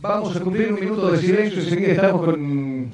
Vamos 0.00 0.34
a 0.34 0.40
cumplir 0.40 0.72
un 0.72 0.80
minuto 0.80 1.12
de 1.12 1.18
silencio. 1.18 1.60
Enseguida 1.60 1.92
estamos 1.92 2.24
con, 2.24 2.90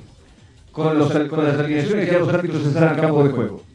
con, 0.72 0.98
las 0.98 1.58
alineaciones. 1.58 2.10
Ya 2.10 2.18
los 2.18 2.28
árbitros 2.28 2.66
están 2.66 2.88
al 2.88 3.00
campo 3.00 3.22
de 3.24 3.30
juego. 3.30 3.65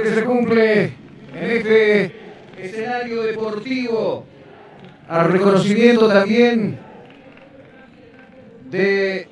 Que 0.00 0.10
se 0.10 0.24
cumple 0.24 0.92
en 1.34 1.50
este 1.50 2.12
escenario 2.58 3.22
deportivo. 3.22 4.24
Al 5.08 5.32
reconocimiento 5.32 6.08
también 6.08 6.78
de, 8.70 9.28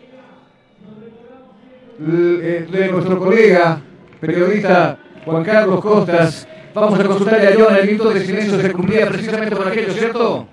de 1.98 2.88
nuestro 2.90 3.18
colega 3.18 3.80
periodista 4.20 4.98
Juan 5.24 5.44
Carlos 5.44 5.80
Costas. 5.80 6.46
Vamos 6.74 7.00
a 7.00 7.04
consultarle 7.04 7.48
a 7.48 7.52
John 7.56 7.76
el 7.76 7.86
minuto 7.86 8.10
de 8.10 8.20
silencio 8.20 8.60
se 8.60 8.72
cumplía 8.72 9.06
precisamente 9.06 9.56
por 9.56 9.66
aquello, 9.66 9.92
¿cierto? 9.92 10.46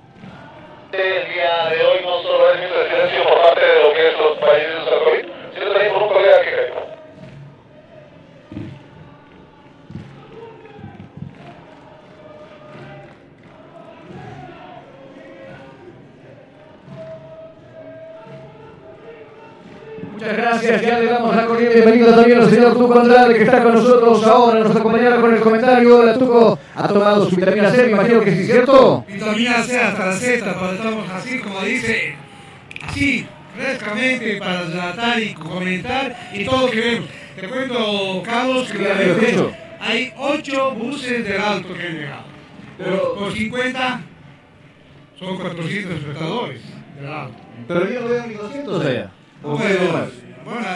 El 0.92 1.34
día 1.34 1.70
de 1.70 1.86
hoy 1.86 2.00
no 2.04 2.22
solo 2.24 2.54
es 2.54 2.60
minuto 2.60 2.80
de 2.80 2.90
silencio 2.90 3.24
por 3.24 3.42
parte 3.42 3.62
de 3.62 3.84
lo 3.84 3.94
que 3.94 4.08
es 4.08 4.14
los 4.18 4.38
países 4.40 4.86
del 4.86 5.00
COVID, 5.04 5.26
sino 5.54 5.72
también 5.74 5.94
por 5.94 6.04
un 6.04 6.10
colega 6.10 6.42
que 6.42 6.77
Muchas 20.18 20.36
gracias, 20.36 20.82
ya 20.82 20.98
le 20.98 21.06
damos 21.06 21.36
la 21.36 21.46
cordial 21.46 21.74
bienvenida 21.76 22.16
también 22.16 22.40
al 22.40 22.50
señor 22.50 22.74
Tuco 22.74 23.00
Andrade 23.00 23.36
que 23.36 23.44
está 23.44 23.62
con 23.62 23.76
nosotros 23.76 24.24
ahora, 24.26 24.62
nos 24.62 24.76
acompañará 24.76 25.22
con 25.22 25.32
el 25.32 25.40
comentario. 25.40 26.00
Hola 26.00 26.18
Tuco, 26.18 26.58
¿ha 26.74 26.88
tomado 26.88 27.30
su 27.30 27.36
vitamina 27.36 27.70
C? 27.70 27.84
Me 27.84 27.92
imagino 27.92 28.22
que 28.22 28.36
sí, 28.36 28.46
¿cierto? 28.46 29.06
Vitamina 29.08 29.62
C 29.62 29.80
hasta 29.80 30.06
la 30.08 30.14
Z, 30.14 30.54
para 30.60 30.72
estamos 30.74 31.08
así 31.12 31.38
como 31.38 31.62
dice, 31.62 32.16
así, 32.88 33.28
frescamente 33.56 34.38
para 34.38 34.66
tratar 34.66 35.20
y 35.22 35.36
comentar 35.36 36.16
y 36.34 36.46
todo 36.46 36.62
lo 36.66 36.72
que 36.72 36.80
vemos. 36.82 37.10
Te 37.40 37.48
cuento, 37.48 38.24
Carlos, 38.26 38.72
que 38.72 39.12
escucho. 39.12 39.52
hay 39.80 40.14
8 40.18 40.72
buses 40.72 41.26
del 41.26 41.40
alto 41.40 41.76
que 41.76 41.88
han 41.90 41.94
llegado. 41.94 42.24
Pero- 42.80 43.14
por, 43.14 43.24
por 43.26 43.34
50 43.34 44.02
son 45.20 45.38
400 45.38 45.96
espectadores 46.00 46.62
del 47.00 47.08
alto. 47.08 47.38
Pero 47.68 47.88
yo 47.92 48.02
no 48.02 48.08
veo 48.08 48.26
ni 48.26 48.34
200 48.34 48.84
allá. 48.84 49.12
¿O 49.44 49.58
Bueno, 49.58 49.72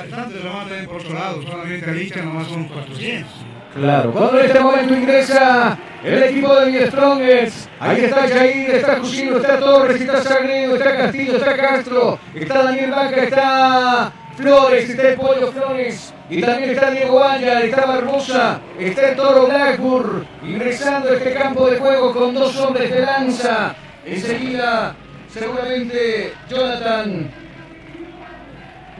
tanto 0.09 0.36
la 0.43 0.51
también 0.51 0.86
por 0.86 1.01
otro 1.01 1.14
lado, 1.14 1.41
solamente 1.41 1.89
al 1.89 2.01
hincha 2.01 2.22
nomás 2.22 2.47
son 2.47 2.66
400. 2.66 3.32
Claro, 3.74 4.12
cuando 4.12 4.39
en 4.39 4.45
este 4.45 4.59
momento 4.59 4.93
ingresa 4.93 5.78
el 6.03 6.24
equipo 6.24 6.53
de 6.55 6.72
The 6.74 6.88
Strongest, 6.88 7.70
ahí 7.80 8.03
está 8.03 8.28
Jair, 8.28 8.70
está 8.72 8.97
Cusino, 8.97 9.38
está 9.38 9.59
Torres, 9.59 10.01
está 10.01 10.22
Sagredo, 10.22 10.76
está 10.76 10.97
Castillo, 10.97 11.38
está 11.38 11.55
Castro, 11.55 12.20
está 12.36 12.64
Daniel 12.64 12.91
Vaca, 12.91 13.24
está 13.24 14.12
Flores, 14.36 14.89
está 14.89 15.09
el 15.09 15.16
Pollo 15.16 15.51
Flores, 15.53 16.14
y 16.30 16.41
también 16.41 16.72
está 16.72 16.91
Diego 16.91 17.24
Ángel, 17.24 17.62
está 17.64 17.86
Barbosa, 17.86 18.59
está 18.78 19.09
el 19.09 19.16
Toro 19.16 19.47
Blackburn, 19.47 20.28
ingresando 20.43 21.09
a 21.09 21.14
este 21.14 21.34
campo 21.34 21.70
de 21.70 21.78
juego 21.78 22.14
con 22.14 22.34
dos 22.34 22.55
hombres 22.57 22.91
de 22.91 23.01
lanza. 23.01 23.74
Enseguida, 24.05 24.95
seguramente 25.30 26.34
Jonathan 26.49 27.32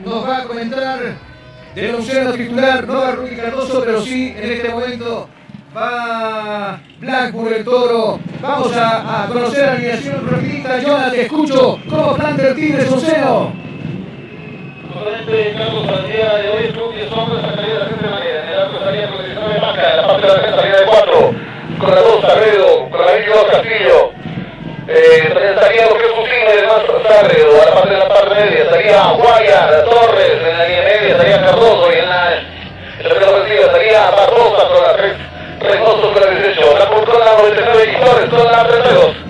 nos 0.04 0.28
va 0.28 0.38
a 0.38 0.44
comentar 0.44 0.98
del 1.74 1.94
onceno 1.94 2.32
titular, 2.32 2.86
no 2.86 2.94
va 2.94 3.12
Rudy 3.12 3.36
Cardoso, 3.36 3.82
pero 3.84 4.02
sí 4.02 4.34
en 4.36 4.52
este 4.52 4.68
momento 4.68 5.28
va 5.76 6.80
Blackburn 6.98 7.54
el 7.54 7.64
toro. 7.64 8.18
Vamos 8.40 8.76
a, 8.76 9.24
a 9.24 9.26
conocer 9.26 9.66
la 9.66 9.72
alineación 9.72 10.28
rapidita. 10.28 10.80
Jonathan, 10.80 11.10
te 11.12 11.22
escucho. 11.22 11.78
¿Cómo 11.88 12.14
planta 12.14 12.48
el 12.48 12.54
Tigre 12.54 12.86
su 12.86 12.94
onceno? 12.94 13.52
Solamente 14.92 15.54
Carlos 15.56 15.88
al 15.88 16.06
día 16.06 16.34
de 16.36 16.48
hoy, 16.50 16.62
10 16.94 17.12
hombres 17.12 17.40
sacaría 17.42 17.74
de 17.74 17.78
la 17.78 17.84
siguiente 17.86 18.08
manera. 18.10 18.42
En 18.42 18.48
el 18.48 18.60
arco 18.60 18.76
estaría 18.76 19.10
con 19.10 19.24
19 19.24 19.60
Maca, 19.60 19.90
en 19.90 19.96
la 19.96 20.06
parte 20.06 20.22
de 20.22 20.28
la 20.28 20.34
defensa 20.34 20.56
estaría 20.56 20.76
de 20.76 20.86
4. 20.86 21.34
Con 21.78 21.90
la 21.94 22.00
2 22.02 22.20
Sagredo, 22.20 22.90
con 22.90 23.00
la 23.00 23.12
22 23.12 23.44
Castillo. 23.50 24.12
Eh, 24.88 25.30
también 25.32 25.54
estaría 25.54 25.86
lo 25.88 25.94
que 25.96 26.04
es 26.04 26.12
Cusino 26.12 27.01
demás 27.12 27.28
Sagredo. 27.28 27.62
A 27.62 27.64
la 27.66 27.74
parte 27.74 27.90
de 27.90 27.98
la 27.98 28.08
parte 28.08 28.34
media 28.34 28.62
estaría 28.62 29.02
Guayar, 29.12 29.84
Torres, 29.84 30.38
en 30.48 30.58
la 30.58 30.64
línea 30.64 30.82
media 30.82 31.10
estaría 31.10 31.40
Cardoso 31.42 31.92
y 31.92 31.98
en 31.98 32.08
la, 32.08 32.34
en 32.34 33.08
primera 33.08 33.30
ofensiva 33.30 33.60
estaría 33.66 34.10
Barbosa 34.10 34.68
con 34.68 34.82
la 34.82 34.96
3. 34.96 35.12
Reynoso 35.60 36.12
con 36.12 36.20
la 36.20 36.30
18. 36.30 36.78
La 36.78 36.86
con 36.86 37.20
la 37.20 37.32
99 37.32 37.92
y 37.92 38.04
Torres 38.04 38.30
con 38.30 38.52
la 38.52 38.64
32. 38.64 39.21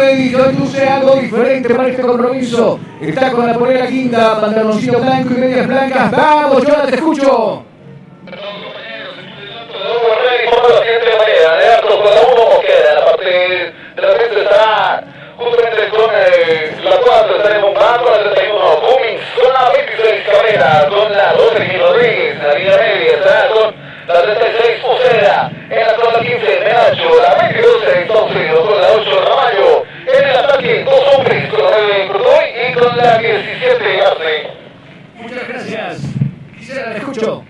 Hoy 0.00 0.30
luce 0.56 0.88
algo 0.88 1.16
diferente 1.16 1.74
para 1.74 1.88
este 1.88 2.02
compromiso. 2.02 2.78
Está 3.00 3.32
con 3.32 3.46
la 3.46 3.54
polera 3.54 3.86
guinda, 3.86 4.40
pantaloncillo 4.40 5.00
blanco 5.00 5.34
y 5.34 5.38
medias 5.38 5.66
blancas. 5.66 6.12
Vamos, 6.12 6.62
Jonathan, 6.62 6.90
te 6.90 6.94
escucho. 6.94 7.64
De 8.24 8.30
la 8.30 8.36
con 11.80 12.04
la 12.04 12.20
1 12.20 12.44
Mosquera, 12.44 12.90
en 12.90 12.94
la 12.94 13.04
parte 13.04 13.24
de 13.24 13.72
la 14.02 14.08
frente 14.14 14.40
estará 14.40 15.02
justamente 15.36 15.88
con 15.88 16.12
la 16.84 16.96
4 16.96 17.36
estará 17.36 17.58
Bomba, 17.58 17.98
con 17.98 18.12
la 18.12 18.18
31 18.30 18.80
Cummings, 18.80 19.22
con 19.34 19.52
la 19.52 19.70
26 19.70 20.28
Cabrera, 20.30 20.86
con 20.88 21.12
la 21.12 21.32
12 21.32 21.58
Miguel 21.58 21.80
Rodríguez, 21.80 22.36
en 22.36 22.46
la 22.46 22.54
línea 22.54 22.76
media 22.76 23.16
estará 23.16 23.48
con 23.48 23.74
la 24.06 24.22
36 24.22 24.84
Uceda, 24.84 25.50
en 25.70 25.86
la 25.86 25.94
con 25.96 26.12
la 26.12 26.20
15 26.20 26.60
Menacho, 26.64 27.20
la 27.22 27.34
22 27.34 27.82
entonces, 27.96 28.52
con 28.52 28.80
la 28.80 28.92
8 28.92 29.24
Ramallo, 29.28 29.77
el 30.64 30.84
dos 30.84 31.00
hombres, 31.14 31.48
con 31.50 31.60
la 31.60 31.70
9 31.70 32.08
Crudoy 32.08 32.44
y 32.68 32.74
con 32.74 32.96
la 32.96 33.18
17 33.18 34.00
Arce. 34.02 34.46
Muchas 35.20 35.48
gracias. 35.48 36.02
Quisiera, 36.58 36.92
te 36.92 36.98
escucho. 36.98 37.44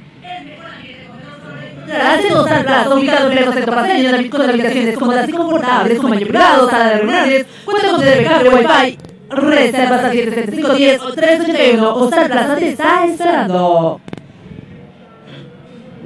Hacemos 1.91 2.51
al 2.51 2.65
plazo, 2.65 2.95
ubicado 2.97 3.27
en 3.29 3.33
pleno 3.33 3.53
centro 3.53 3.75
paseño, 3.75 4.31
con 4.31 4.51
habitaciones 4.51 4.99
cómodas 4.99 5.29
y 5.29 5.33
confortables, 5.33 5.99
con 5.99 6.11
baño 6.11 6.27
privado, 6.27 6.71
sala 6.71 6.85
de 6.91 6.99
reuniones, 6.99 7.47
cuenta 7.65 7.91
con 7.91 8.01
TV 8.01 8.25
cable, 8.25 8.49
wifi, 8.51 8.99
reservas 9.31 10.05
al 10.05 10.13
77510 10.13 11.01
o 11.01 11.13
381, 11.15 11.95
Hostal 11.95 12.31
Plaza 12.31 12.57
te 12.57 12.69
está 12.69 13.07
esperando. 13.07 14.01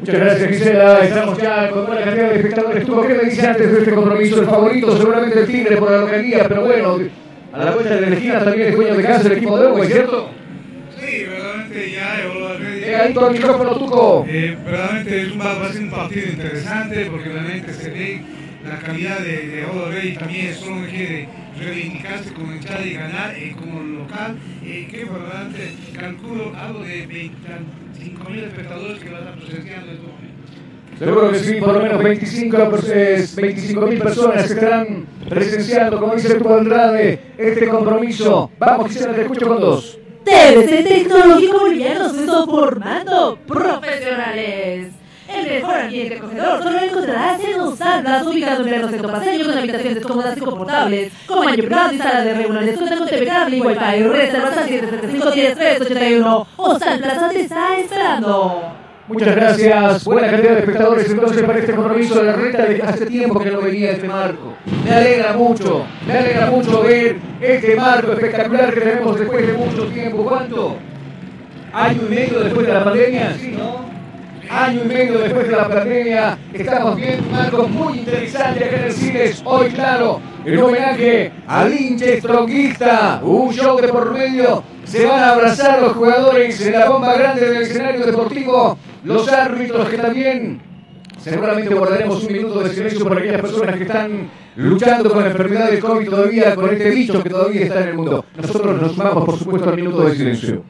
Muchas 0.03 0.19
gracias, 0.19 0.49
Gisela. 0.49 1.05
Estamos 1.05 1.39
ya 1.39 1.71
con 1.71 1.87
buena 1.87 2.03
cantidad 2.03 2.31
de 2.31 2.35
espectadores. 2.35 2.85
¿Tú 2.85 3.03
qué 3.03 3.15
me 3.15 3.23
dices 3.23 3.45
antes 3.45 3.73
de 3.73 3.79
este 3.79 3.95
compromiso? 3.95 4.41
El 4.41 4.47
favorito, 4.47 4.97
seguramente 4.97 5.39
el 5.39 5.47
Tigre 5.47 5.77
por 5.77 5.93
la 5.93 5.99
localía, 5.99 6.49
pero 6.49 6.63
bueno, 6.63 6.99
a 7.53 7.65
la 7.65 7.71
vuelta 7.71 7.95
de 7.95 8.01
la 8.01 8.17
esquina 8.17 8.43
también 8.43 8.69
es 8.69 8.75
dueño 8.75 8.97
de 8.97 9.03
casa 9.05 9.29
el 9.29 9.33
equipo 9.35 9.57
de 9.61 9.67
Uruguay, 9.67 9.89
¿cierto? 9.89 10.31
Sí, 10.99 11.25
verdaderamente 11.25 11.91
ya 11.93 12.19
he 12.19 12.81
Pegadito 12.81 13.27
al 13.27 13.33
micrófono, 13.33 13.77
Tuco. 13.77 14.27
Eh, 14.29 14.59
verdaderamente 14.65 15.23
es 15.23 15.33
un, 15.33 15.41
va 15.41 15.53
a 15.53 15.73
ser 15.73 15.83
un 15.83 15.91
partido 15.91 16.27
interesante 16.27 17.07
porque 17.07 17.29
realmente 17.29 17.73
se 17.73 17.91
ve 17.91 18.23
la 18.69 18.79
calidad 18.79 19.21
de, 19.21 19.47
de 19.47 19.67
Odo 19.67 19.89
Rey 19.89 20.15
también 20.15 20.53
solo 20.53 20.85
quiere 20.91 21.29
reivindicarse 21.59 22.33
como 22.33 22.53
hinchada 22.53 22.85
y 22.85 22.95
ganar 22.95 23.35
eh, 23.37 23.55
como 23.59 23.81
local, 23.81 24.37
eh, 24.65 24.89
que 24.91 25.05
verdaderamente 25.05 25.75
calculo 25.99 26.53
algo 26.57 26.81
de 26.81 27.07
25 27.07 28.31
mil 28.31 28.45
espectadores 28.45 28.99
que 28.99 29.11
van 29.11 29.15
a 29.15 29.19
estar 29.21 29.39
presenciando 29.39 29.87
en 29.87 29.97
este 29.97 30.07
momento. 30.07 30.33
Seguro 30.99 31.33
que 31.33 31.39
sí, 31.39 31.55
por 31.55 31.73
lo 31.73 31.81
menos 31.81 32.03
25 32.03 33.87
mil 33.87 33.99
personas 33.99 34.47
que 34.47 34.55
estarán 34.55 35.07
presenciando, 35.29 35.99
como 35.99 36.15
dice 36.15 36.35
tu 36.35 36.55
Andrade, 36.55 37.21
este 37.39 37.69
compromiso. 37.69 38.51
Vamos, 38.59 38.89
Gisela, 38.89 39.15
te 39.15 39.23
escucho 39.23 39.49
con 39.49 39.61
dos. 39.61 39.99
TVC 40.25 40.85
Tecnológico 40.85 41.59
Boliviano 41.61 42.09
se 42.11 42.21
está 42.21 42.45
formando 42.45 43.39
profesionales. 43.47 44.93
El 45.43 45.61
mejor 45.61 45.75
ambiente 45.75 46.17
acogedor 46.17 46.63
solo 46.63 46.79
lo 46.79 46.85
encontrarás 46.85 47.41
en 47.41 47.61
Hostal 47.61 48.03
Plaza, 48.03 48.29
ubicado 48.29 48.63
en 48.63 48.69
pleno 48.69 48.89
centro 48.89 49.11
paseño, 49.11 49.45
con 49.47 49.59
habitaciones 49.59 50.07
cómodas 50.07 50.37
y 50.37 50.41
confortables, 50.41 51.13
con 51.27 51.45
baño 51.45 51.57
privado 51.57 51.93
y 51.93 51.99
sala 51.99 52.21
de 52.23 52.35
reuniones, 52.35 52.79
con 52.79 53.07
TV 53.07 53.27
cable 53.27 53.57
y 53.57 53.61
wifi, 53.61 54.03
reservas 54.03 54.57
al 54.57 54.69
775-10-381. 54.69 56.47
Hostal 56.57 56.99
Plaza 57.01 57.29
te 57.29 57.41
está 57.41 57.77
esperando. 57.79 58.73
Muchas 59.09 59.35
gracias. 59.35 60.05
Buena 60.05 60.31
cantidad 60.31 60.53
de 60.53 60.61
espectadores 60.61 61.11
entonces 61.11 61.43
para 61.43 61.59
este 61.59 61.75
compromiso 61.75 62.15
de 62.15 62.25
la 62.25 62.33
reta 62.35 62.65
de 62.65 62.83
hace 62.83 63.07
tiempo 63.07 63.41
que 63.41 63.51
no 63.51 63.61
venía 63.61 63.91
este 63.91 64.09
marco. 64.09 64.55
Me 64.85 64.91
alegra 64.95 65.33
mucho, 65.33 65.85
me 66.07 66.19
alegra 66.19 66.47
mucho 66.51 66.83
ver 66.83 67.17
este 67.41 67.77
marco 67.77 68.13
espectacular 68.13 68.73
que 68.73 68.81
tenemos 68.81 69.19
después 69.19 69.47
de 69.47 69.53
mucho 69.55 69.87
tiempo. 69.89 70.25
¿Cuánto? 70.25 70.77
¿Año 71.73 72.01
y 72.07 72.11
medio 72.11 72.41
después 72.41 72.67
de 72.67 72.73
la 72.73 72.85
pandemia? 72.85 73.35
Sí, 73.39 73.55
¿no? 73.59 73.92
Año 74.53 74.83
y 74.85 74.89
medio 74.89 75.19
después 75.19 75.49
de 75.49 75.57
la 75.57 75.69
pandemia, 75.69 76.39
estamos 76.53 76.97
viendo 76.97 77.31
marcos 77.31 77.71
muy 77.71 77.99
interesantes 78.01 78.63
acá 78.63 78.77
en 78.77 79.17
el. 79.17 79.35
Hoy, 79.45 79.71
claro, 79.71 80.21
en 80.45 80.59
homenaje 80.59 81.33
al 81.47 81.73
hinche 81.73 82.19
stronguista, 82.19 83.21
un 83.23 83.53
show 83.53 83.81
de 83.81 83.89
por 83.89 84.13
medio. 84.13 84.63
Se 84.85 85.07
van 85.07 85.21
a 85.21 85.31
abrazar 85.31 85.81
los 85.81 85.93
jugadores 85.93 86.61
en 86.67 86.73
la 86.73 86.91
bomba 86.91 87.15
grande 87.15 87.49
del 87.49 87.63
escenario 87.63 88.05
deportivo 88.05 88.77
los 89.05 89.29
árbitros 89.29 89.89
que 89.89 89.97
también 89.97 90.61
seguramente 91.19 91.75
guardaremos 91.75 92.23
un 92.25 92.33
minuto 92.33 92.61
de 92.61 92.71
silencio 92.71 93.07
por 93.07 93.19
aquellas 93.19 93.41
personas 93.41 93.77
que 93.77 93.83
están 93.83 94.31
luchando 94.57 95.11
con 95.11 95.23
la 95.23 95.31
enfermedad 95.31 95.71
del 95.71 95.81
COVID 95.81 96.11
todavía, 96.11 96.55
con 96.55 96.71
este 96.71 96.91
bicho 96.91 97.23
que 97.23 97.31
todavía 97.31 97.63
está 97.63 97.83
en 97.83 97.89
el 97.89 97.95
mundo. 97.95 98.25
Nosotros 98.37 98.81
nos 98.81 98.93
sumamos, 98.93 99.25
por 99.25 99.39
supuesto, 99.39 99.71
al 99.71 99.77
minuto 99.77 100.05
de 100.05 100.15
silencio. 100.15 100.63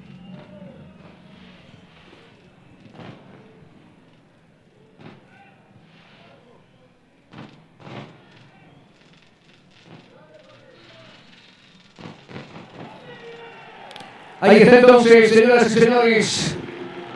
Ahí 14.42 14.56
está 14.62 14.80
entonces, 14.80 15.30
señoras 15.30 15.66
y 15.76 15.78
señores, 15.78 16.56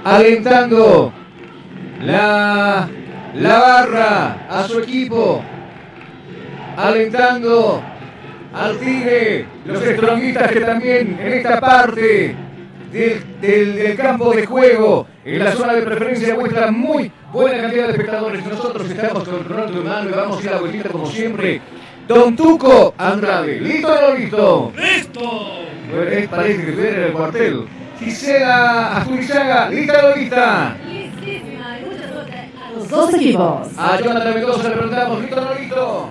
alentando 0.05 1.13
la, 2.01 2.89
la 3.35 3.59
barra 3.59 4.47
a 4.49 4.63
su 4.69 4.79
equipo, 4.79 5.43
alentando 6.77 7.83
al 8.55 8.79
Tigre, 8.79 9.47
los 9.65 9.83
estronguistas 9.83 10.53
que 10.53 10.61
también 10.61 11.19
en 11.21 11.33
esta 11.33 11.61
parte 11.61 12.37
del, 12.93 13.25
del- 13.41 13.97
campo 13.97 14.33
de 14.33 14.47
juego, 14.47 15.09
en 15.25 15.43
la 15.45 15.51
zona 15.51 15.75
de 15.75 15.83
preferencia, 15.83 16.35
muestra 16.37 16.71
muy 16.71 17.11
buena 17.33 17.63
cantidad 17.63 17.87
de 17.87 17.91
espectadores. 17.91 18.47
Nosotros 18.47 18.89
estamos 18.89 19.25
con 19.29 19.45
Ronaldo 19.45 19.79
de 19.81 19.85
mano 19.89 20.09
y 20.09 20.13
vamos 20.13 20.39
a 20.39 20.43
ir 20.43 20.49
a 20.49 20.53
la 20.53 20.61
vueltita 20.61 20.89
como 20.91 21.07
siempre. 21.07 21.61
Don 22.09 22.37
Tuco 22.37 22.95
Andrade, 22.99 23.61
¿listo 23.61 23.89
o 23.89 24.01
no 24.01 24.15
listo? 24.17 24.73
¡Listo! 24.77 25.21
Es- 26.11 26.29
parece 26.29 26.63
que 26.65 26.71
estuviera 26.71 26.97
en 26.99 27.03
el 27.05 27.13
cuartel. 27.13 27.67
Gisela 27.99 28.97
Asturizaga, 28.99 29.69
¿lista 29.71 29.99
o 30.05 30.11
no 30.11 30.17
lista? 30.17 30.77
Los 32.77 32.89
dos 32.91 33.15
equipos. 33.15 33.69
A 33.79 33.99
Jonathan 34.01 34.35
Mendoza 34.35 34.69
le 34.69 34.75
preguntamos, 34.77 35.21
¿listo 35.23 35.37
o 35.37 35.41
no 35.41 35.55
listo? 35.55 36.11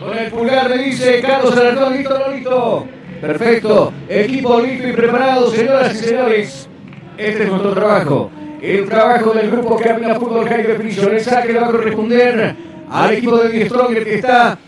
Con 0.00 0.18
el 0.18 0.30
pulgar 0.30 0.70
le 0.70 0.78
dice 0.78 1.20
Carlos 1.22 1.56
Alarcón, 1.56 1.92
¿listo 1.96 2.14
o 2.14 2.18
no 2.18 2.34
listo? 2.34 2.86
Perfecto, 3.20 3.92
equipo 4.08 4.60
listo 4.60 4.88
y 4.88 4.92
preparado, 4.92 5.50
señoras 5.50 5.94
y 5.94 5.98
señores. 5.98 6.68
Este 7.16 7.42
es 7.44 7.48
nuestro 7.48 7.72
trabajo. 7.72 8.30
El 8.60 8.88
trabajo 8.88 9.30
del 9.32 9.50
grupo 9.50 9.76
Camina 9.76 10.16
Fútbol 10.16 10.48
High 10.48 10.64
Definition. 10.66 11.12
El 11.14 11.20
saque 11.20 11.52
le 11.52 11.60
va 11.60 11.68
a 11.68 11.70
corresponder 11.70 12.54
al 12.90 13.12
equipo 13.12 13.36
de 13.38 13.66
Stronger 13.66 14.04
que 14.04 14.14
está 14.16 14.58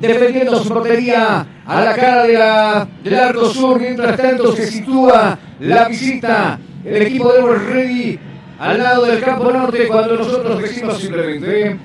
defendiendo 0.00 0.62
su 0.62 0.68
portería 0.68 1.46
a 1.66 1.80
la 1.80 1.94
cara 1.94 2.24
de 2.24 2.32
la, 2.34 2.88
del 3.02 3.14
arco 3.14 3.46
sur. 3.50 3.80
Mientras 3.80 4.16
tanto 4.16 4.52
se 4.54 4.66
sitúa 4.66 5.38
la 5.60 5.88
visita 5.88 6.58
del 6.82 7.02
equipo 7.02 7.32
de 7.32 7.42
World 7.42 7.68
Ready 7.70 8.18
al 8.58 8.78
lado 8.78 9.04
del 9.04 9.20
campo 9.20 9.50
norte 9.50 9.86
cuando 9.86 10.16
nosotros 10.16 10.62
decimos 10.62 10.98
simplemente 10.98 11.76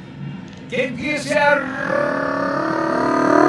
que 0.69 0.85
empiece 0.85 1.37
a 1.37 1.55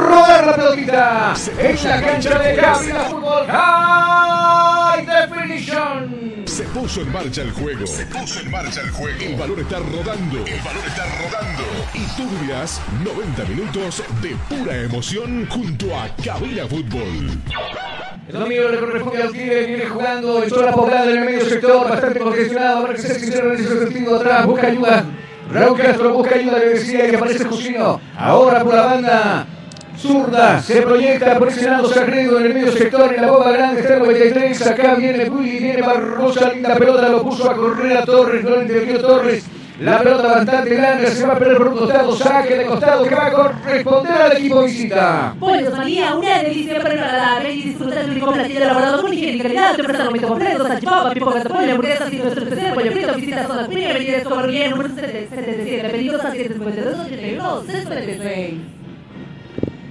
rodar 0.09 0.47
la 0.47 0.57
pelotita 0.57 1.35
en 1.59 1.89
la 1.89 2.03
cancha 2.03 2.39
de 2.39 2.57
Cabina 2.57 3.01
Fútbol 3.05 3.47
High 3.47 5.07
Definition. 5.07 6.22
Se 6.53 6.65
puso 6.65 7.01
en 7.01 7.11
marcha 7.11 7.41
el 7.41 7.51
juego. 7.51 7.87
Se 7.87 8.05
puso 8.05 8.41
en 8.41 8.51
marcha 8.51 8.83
el 8.83 8.91
juego. 8.91 9.23
El 9.23 9.37
balón 9.37 9.61
está 9.61 9.79
rodando. 9.79 10.37
El 10.45 10.61
balón 10.61 10.85
está 10.87 11.07
rodando. 11.17 11.63
Y 11.95 12.05
tú 12.15 12.29
vivirás 12.29 12.79
90 13.03 13.45
minutos 13.47 14.03
de 14.21 14.37
pura 14.51 14.77
emoción 14.83 15.47
junto 15.49 15.99
a 15.99 16.15
Cabina 16.23 16.67
Fútbol. 16.67 17.41
El 18.29 18.35
dominio 18.35 18.69
le 18.69 18.81
corresponde 18.81 19.23
al 19.23 19.33
Tigre, 19.33 19.67
viene 19.67 19.87
jugando 19.87 20.43
en 20.43 20.51
zona 20.51 20.73
poblada 20.73 21.11
en 21.11 21.19
el 21.21 21.25
medio 21.25 21.49
sector, 21.49 21.89
bastante 21.89 22.21
congestionado, 22.21 22.79
habrá 22.81 22.95
que 22.97 23.01
ser 23.01 23.19
sincero 23.19 23.55
en 23.55 23.59
ese 23.59 23.79
sentido 23.79 24.17
atrás, 24.17 24.47
busca 24.47 24.67
ayuda. 24.67 25.07
Raúl 25.51 25.79
Castro 25.79 26.13
busca 26.13 26.35
ayuda, 26.35 26.59
le 26.59 26.69
decía, 26.75 27.11
y 27.11 27.15
aparece 27.15 27.47
Jusino. 27.47 27.99
Ahora 28.15 28.63
por 28.63 28.75
la 28.75 28.85
banda 28.85 29.47
zurda, 29.99 30.61
se 30.63 30.83
proyecta 30.83 31.39
lado 31.39 31.89
Sagredo 31.89 32.39
en 32.39 32.47
el 32.47 32.55
medio 32.55 32.73
sector, 32.73 33.15
en 33.15 33.23
la 33.23 33.31
bomba 33.31 33.53
grande 33.53 33.81
está 33.81 33.95
el 33.95 34.01
93, 34.01 34.67
acá 34.67 34.95
viene 34.95 35.29
Bulli, 35.29 35.59
viene 35.59 35.83
Barrosa, 35.83 36.53
linda 36.53 36.75
pelota, 36.77 37.09
lo 37.09 37.23
puso 37.23 37.51
a 37.51 37.57
correr 37.57 37.97
a 37.97 38.05
Torres, 38.05 38.45
no 38.45 38.57
le 38.57 38.63
intervino 38.63 38.99
Torres. 39.01 39.45
La 39.81 39.99
pelota 39.99 40.29
bastante 40.35 40.79
larga, 40.79 41.11
se 41.11 41.27
va 41.27 41.33
a 41.33 41.39
perder 41.39 41.57
por 41.57 41.69
un 41.69 41.79
costado, 41.79 42.17
saque 42.17 42.57
de 42.57 42.67
costado 42.67 43.05
que 43.05 43.15
va 43.17 43.27
a 43.27 43.33
corresponder 43.33 44.13
al 44.13 44.37
equipo 44.37 44.63
visita. 44.63 45.35
Pollos 45.41 45.77
María, 45.77 46.15
una 46.15 46.39
delicia 46.43 46.81
para 46.81 46.95
la 46.95 47.51
y 47.51 47.63
disfrutar 47.63 48.03
del 48.03 48.11
único 48.13 48.33
platillo 48.33 48.63
elaborado 48.63 49.03
con 49.03 49.13
higiene 49.13 49.33
y 49.33 49.41
calidad. 49.41 49.75
Te 49.75 49.83
ofrece 49.83 50.05
momento 50.05 50.29
completo, 50.29 50.69
salchipapa, 50.69 51.11
pipo 51.11 51.33
pollo, 51.33 51.71
hamburguesas 51.71 52.13
y 52.13 52.17
nuestro 52.17 52.45
especial 52.45 52.75
pollo 52.75 52.93
frito. 52.93 53.15
Visita 53.15 53.47
zona 53.47 53.63
Spring, 53.63 53.91
avenida 53.91 54.17
Escobar 54.19 54.47
Guillén, 54.47 54.71
número 54.71 54.89
77. 54.95 55.89
Pedidos 55.89 56.25
a 56.25 56.31
752 56.31 57.07
81 57.07 57.63
646. 57.63 58.82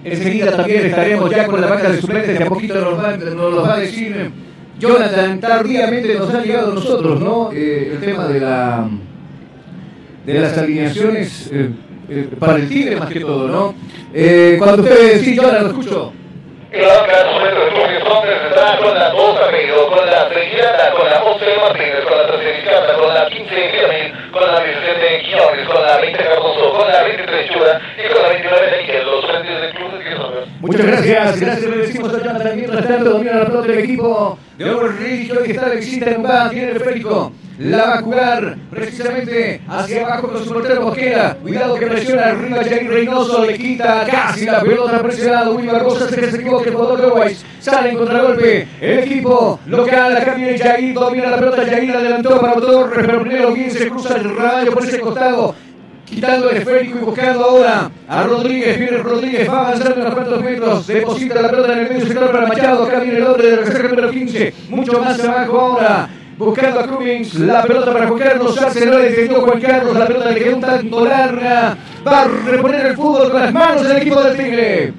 Enseguida 0.04 0.56
también 0.56 0.86
estaremos 0.86 1.30
ya 1.30 1.46
con 1.48 1.62
la 1.62 1.68
banca 1.68 1.92
de 1.92 2.02
suplentes, 2.02 2.38
de 2.38 2.44
a 2.44 2.48
poquito 2.48 2.82
nos, 2.82 2.98
va, 2.98 3.18
nos 3.18 3.54
los 3.54 3.68
va 3.68 3.76
a 3.76 3.80
decir 3.80 4.32
Jonathan, 4.80 5.40
tardíamente 5.40 6.16
nos 6.16 6.34
ha 6.34 6.42
llegado 6.42 6.72
a 6.72 6.76
nosotros, 6.76 7.20
¿no? 7.20 7.52
Eh, 7.54 7.92
el 7.94 8.00
tema 8.00 8.28
de 8.28 8.40
la 8.40 8.90
de 10.26 10.40
las 10.40 10.58
alineaciones 10.58 11.50
eh, 11.52 11.70
eh, 12.10 12.30
para 12.38 12.56
el 12.58 12.68
Tigre 12.68 12.96
más 12.96 13.10
que 13.10 13.20
todo, 13.20 13.48
¿no? 13.48 13.74
Eh, 14.14 14.56
cuando 14.60 14.84
ustedes, 14.84 15.22
sí, 15.22 15.36
Jonathan, 15.36 15.64
lo 15.64 15.70
escucho. 15.70 16.14
De 16.72 16.80
suplentes 16.80 17.60
del 17.60 17.74
Club 17.74 17.88
de 17.92 18.00
Strongers 18.00 18.44
está 18.48 18.78
con 18.78 18.98
la 18.98 19.10
2 19.10 19.42
Amigo, 19.44 19.92
con 19.92 20.06
la 20.06 20.30
3 20.30 20.50
Girata, 20.52 20.92
con 20.92 21.06
la 21.06 21.22
11 21.22 21.46
Martínez, 21.60 22.00
con 22.08 22.18
la 22.18 22.28
13 22.28 22.52
Vizcarra, 22.54 22.94
con 22.96 23.14
la 23.14 23.28
15 23.28 23.56
Giramil, 23.72 24.32
con 24.32 24.42
la 24.48 24.64
17 24.64 25.22
Quiñones, 25.22 25.68
con 25.68 25.82
la 25.82 25.98
20 26.00 26.24
Cardoso, 26.24 26.72
con 26.72 26.88
la 26.88 27.04
23 27.04 27.50
Chura 27.52 27.82
y 28.00 28.14
con 28.14 28.24
la 28.24 28.30
29 28.30 28.78
Miguel, 28.80 29.06
los 29.06 29.26
frentes 29.26 29.62
del 29.62 29.74
Club 29.76 29.92
de 30.00 30.16
Strongers. 30.16 30.48
Muchas 30.62 30.86
gracias, 30.86 31.40
gracias 31.42 31.70
le 31.70 31.78
decimos 31.78 32.14
a 32.14 32.24
Jonathan. 32.24 32.56
Mientras 32.56 32.88
tanto, 32.88 33.10
domina 33.10 33.34
la 33.34 33.46
pelota 33.48 33.68
del 33.68 33.80
equipo 33.80 34.40
de 34.58 34.72
Overreach, 34.72 35.28
que 35.28 35.38
hoy 35.38 35.52
está 35.52 35.70
de 35.70 35.76
visita 35.76 36.10
en 36.10 36.18
Umbá, 36.18 36.50
tiene 36.50 36.72
el 36.72 36.78
esférico. 36.78 37.34
La 37.62 37.86
va 37.86 37.94
a 37.94 38.02
jugar 38.02 38.58
precisamente 38.72 39.62
hacia 39.68 40.04
abajo 40.04 40.30
con 40.30 40.44
su 40.44 40.52
portero 40.52 40.82
Mosquera. 40.82 41.38
Cuidado 41.40 41.76
que 41.76 41.86
presiona 41.86 42.28
arriba 42.28 42.64
Jair 42.64 42.90
Reynoso, 42.90 43.46
le 43.46 43.54
quita 43.56 44.04
casi 44.10 44.46
la 44.46 44.62
pelota 44.62 45.00
presionado. 45.04 45.56
Willy 45.56 45.68
Barbosa 45.68 46.10
se 46.10 46.16
que 46.16 46.32
se 46.32 46.38
equivoque, 46.38 46.70
el 46.70 46.76
jugador 46.76 47.26
de. 47.28 47.36
Sale 47.60 47.90
en 47.90 47.98
contragolpe. 47.98 48.68
El 48.82 49.00
equipo 49.00 49.60
local, 49.68 50.18
acá 50.18 50.34
viene 50.34 50.58
Jair, 50.58 50.94
domina 50.96 51.30
la 51.30 51.38
pelota. 51.38 51.64
Jair 51.64 51.92
adelantó 51.92 52.42
para 52.42 52.54
Torres, 52.56 53.06
pero 53.06 53.22
primero 53.22 53.52
bien 53.52 53.70
se 53.70 53.90
cruza 53.90 54.16
el 54.16 54.36
rayo 54.36 54.72
por 54.74 54.84
ese 54.84 55.00
costado 55.00 55.54
quitando 56.04 56.50
el 56.50 56.58
esférico 56.58 56.98
y 56.98 57.06
buscando 57.06 57.46
ahora 57.46 57.92
a 58.08 58.24
Rodríguez. 58.24 58.78
Viene 58.78 58.98
Rodríguez, 58.98 59.50
va 59.50 59.68
avanzando 59.68 60.02
unos 60.02 60.14
cuantos 60.14 60.44
metros, 60.44 60.88
deposita 60.88 61.42
la 61.42 61.50
pelota 61.50 61.74
en 61.74 61.80
el 61.80 61.90
medio 61.90 62.06
sector 62.08 62.32
para 62.32 62.48
Machado. 62.48 62.84
Acá 62.84 63.04
el 63.04 63.24
hombre 63.24 63.50
de 63.50 63.56
la 63.56 63.62
reserva 63.62 63.90
número 63.90 64.12
15, 64.12 64.54
mucho 64.70 65.00
más 65.00 65.24
abajo 65.24 65.60
ahora. 65.60 66.10
Buscando 66.42 66.80
a 66.80 66.88
Cummings, 66.88 67.36
la 67.36 67.62
pelota 67.62 67.94
para 67.94 68.08
Juan 68.08 68.20
Carlos 68.20 68.58
Arce, 68.60 68.84
no 68.88 68.98
le 68.98 69.10
entendió 69.10 69.42
Juan 69.42 69.62
Carlos, 69.62 69.96
la 69.96 70.08
pelota 70.08 70.32
le 70.32 70.40
quedó 70.40 70.56
un 70.56 70.62
tanto 70.62 71.06
larga. 71.06 71.78
Va 72.08 72.22
a 72.22 72.28
reponer 72.28 72.86
el 72.88 72.96
fútbol 72.96 73.30
con 73.30 73.42
las 73.42 73.54
manos 73.54 73.88
del 73.88 73.98
equipo 73.98 74.24
del 74.24 74.38
Tigre. 74.38 74.94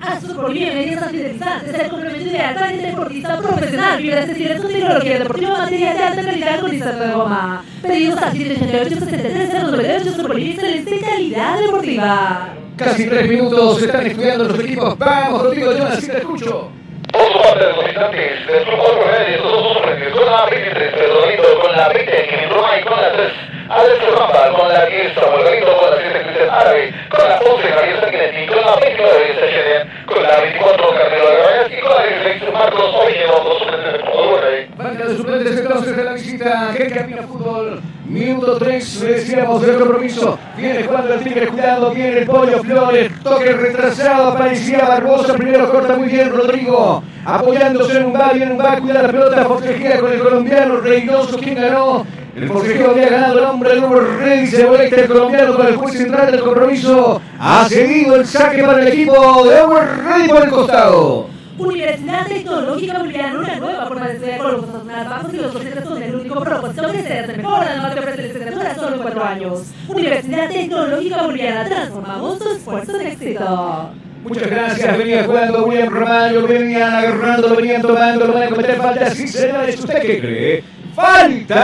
Azul 0.00 0.34
Bolivia, 0.34 0.72
medidas 0.72 1.02
antideslizantes, 1.02 1.74
el 1.74 1.88
complemento 1.90 2.30
ideal 2.30 2.54
para 2.54 2.72
el 2.72 2.82
deportista 2.82 3.38
profesional. 3.40 4.06
La 4.06 4.26
sesión 4.26 4.62
su 4.62 4.68
tecnología 4.68 5.18
deportiva, 5.18 5.58
material 5.58 5.96
de 5.96 6.02
alta 6.04 6.22
calidad 6.22 6.60
con 6.60 6.70
de 6.70 7.12
goma. 7.12 7.64
Pedidos 7.82 8.22
al 8.22 8.32
788 8.32 9.04
73 9.04 9.62
098 9.64 10.10
Azul 10.10 10.28
Bolivia, 10.28 10.52
excelente 10.52 11.00
calidad 11.00 11.58
deportiva. 11.58 12.48
Casi 12.76 13.06
tres 13.08 13.28
minutos 13.28 13.82
están 13.82 14.06
estudiando 14.06 14.44
los 14.44 14.60
equipos. 14.60 14.96
Vamos, 14.96 15.42
Rodrigo 15.42 15.72
Jonas, 15.72 15.98
si 15.98 16.06
te 16.06 16.18
escucho. 16.18 16.70
Por 17.12 17.32
su 17.32 17.38
parte, 17.40 17.66
los 17.66 17.84
visitantes 17.84 18.46
del 18.46 18.64
Club 18.64 18.78
Jorge 18.78 19.10
Reyes, 19.10 19.36
estos 19.36 19.52
dos 19.52 19.72
suplentes, 19.74 20.12
con 20.12 20.24
la 20.26 20.46
23 20.46 20.92
Pedro 20.92 21.60
con 21.60 21.72
la 21.72 21.88
20 21.88 22.26
Kevin 22.26 22.50
Romay, 22.50 22.82
con 22.82 23.00
la 23.00 23.12
3 23.12 23.32
Alex 23.68 23.98
Ramba, 24.18 24.52
con 24.58 24.68
la 24.68 24.84
10 24.84 25.14
Samuel 25.14 25.44
Galindo, 25.44 25.76
con 25.78 25.90
la 25.90 25.96
7 25.96 26.20
Cristian 26.22 26.50
Árabe, 26.50 26.94
con 27.08 27.28
la 27.28 27.38
11 27.38 27.68
Javier 27.68 28.00
Sanguinetti, 28.00 28.46
con 28.46 28.60
la 28.60 28.76
29 28.76 29.34
Sechenen, 29.40 30.06
con 30.06 30.22
la 30.22 30.40
24 30.40 30.94
Carmelo 30.94 31.24
y 31.70 31.80
con 31.80 31.90
la 31.90 32.02
16 32.04 32.52
Marcos 32.52 32.94
Oviedo, 32.94 33.44
los 33.44 33.58
suplentes 33.58 34.02
Reyes. 34.44 34.76
Banca 34.76 35.06
de 35.06 35.16
suplentes 35.16 35.58
entonces 35.58 35.96
de 35.96 36.04
la 36.04 36.12
visita 36.12 36.74
que 36.76 36.90
camina 36.90 37.22
fútbol. 37.22 37.80
Minuto 38.04 38.58
3, 38.58 39.02
le 39.02 39.12
decíamos 39.14 39.64
compromiso. 39.64 40.38
Viene 40.58 40.84
jugando 40.84 41.14
el 41.14 41.24
Tigre, 41.24 41.48
cuidado, 41.48 41.90
viene 41.90 42.18
el 42.18 42.26
Pollo 42.26 42.62
Flores. 42.62 43.10
Toque 43.22 43.52
retrasado, 43.54 44.28
aparecía 44.28 44.86
Barbosa. 44.86 45.34
Primero 45.34 45.70
corta 45.70 45.96
muy 45.96 46.08
bien 46.08 46.30
Rodrigo. 46.30 47.02
Apoyándose 47.24 47.96
en 47.96 48.04
un 48.04 48.12
bar, 48.12 48.34
viene 48.34 48.52
un 48.52 48.58
bar, 48.58 48.80
cuida 48.80 49.02
la 49.02 49.08
pelota, 49.08 49.44
forcejea 49.46 50.00
con 50.00 50.12
el 50.12 50.20
colombiano 50.20 50.76
Reynoso, 50.80 51.38
quien 51.38 51.54
ganó. 51.54 52.04
El 52.36 52.48
forcejeo 52.48 52.90
había 52.90 53.10
ganado 53.10 53.38
el 53.38 53.44
hombre, 53.44 53.80
número 53.80 54.18
Rey, 54.18 54.46
se 54.48 54.66
conecta 54.66 54.96
el 54.96 55.06
colombiano 55.06 55.54
con 55.54 55.66
el 55.68 55.76
juez 55.76 55.96
central 55.96 56.32
del 56.32 56.40
compromiso. 56.40 57.20
Ha 57.38 57.68
cedido 57.68 58.16
el 58.16 58.26
saque 58.26 58.64
para 58.64 58.82
el 58.82 58.88
equipo 58.88 59.44
de 59.44 59.60
Over 59.60 59.88
Rey 60.04 60.28
por 60.28 60.42
el 60.42 60.50
costado. 60.50 61.28
Universidad 61.56 62.26
Tecnológica 62.26 62.98
Boliviana, 62.98 63.38
una 63.38 63.56
nueva 63.56 63.86
forma 63.86 64.08
de 64.08 64.14
estudiar 64.14 64.38
con 64.38 64.52
los 64.52 64.84
más 64.84 65.08
bajos 65.08 65.32
y 65.32 65.36
los 65.36 65.54
docentes 65.54 65.84
con 65.84 66.02
el 66.02 66.14
único 66.16 66.40
propósito 66.40 66.88
de 66.88 67.02
ser 67.04 67.36
mejor. 67.36 67.62
Además 67.62 67.94
te 67.94 68.00
ofrece 68.00 68.22
licenciatura 68.22 68.74
solo 68.74 68.96
en 68.96 69.02
cuatro 69.02 69.24
años. 69.24 69.62
Universidad 69.86 70.48
Tecnológica 70.48 71.22
Boliviana, 71.22 71.64
transformamos 71.66 72.38
tu 72.40 72.50
esfuerzo 72.50 73.00
en 73.00 73.06
éxito. 73.06 73.90
Muchas 74.24 74.50
gracias, 74.50 74.98
venía 74.98 75.24
jugando 75.24 75.66
William 75.66 75.92
Romario, 75.92 76.40
lo 76.40 76.48
venían 76.48 76.94
agarrando, 76.94 77.48
lo 77.48 77.56
venían 77.56 77.82
tomando, 77.82 78.26
lo 78.26 78.32
van 78.32 78.42
a 78.42 78.48
cometer 78.48 78.76
falta. 78.76 79.10
Sí, 79.10 79.28
señores, 79.28 79.78
¿usted 79.78 80.00
qué 80.00 80.20
cree? 80.20 80.73
¡Falta! 80.94 81.58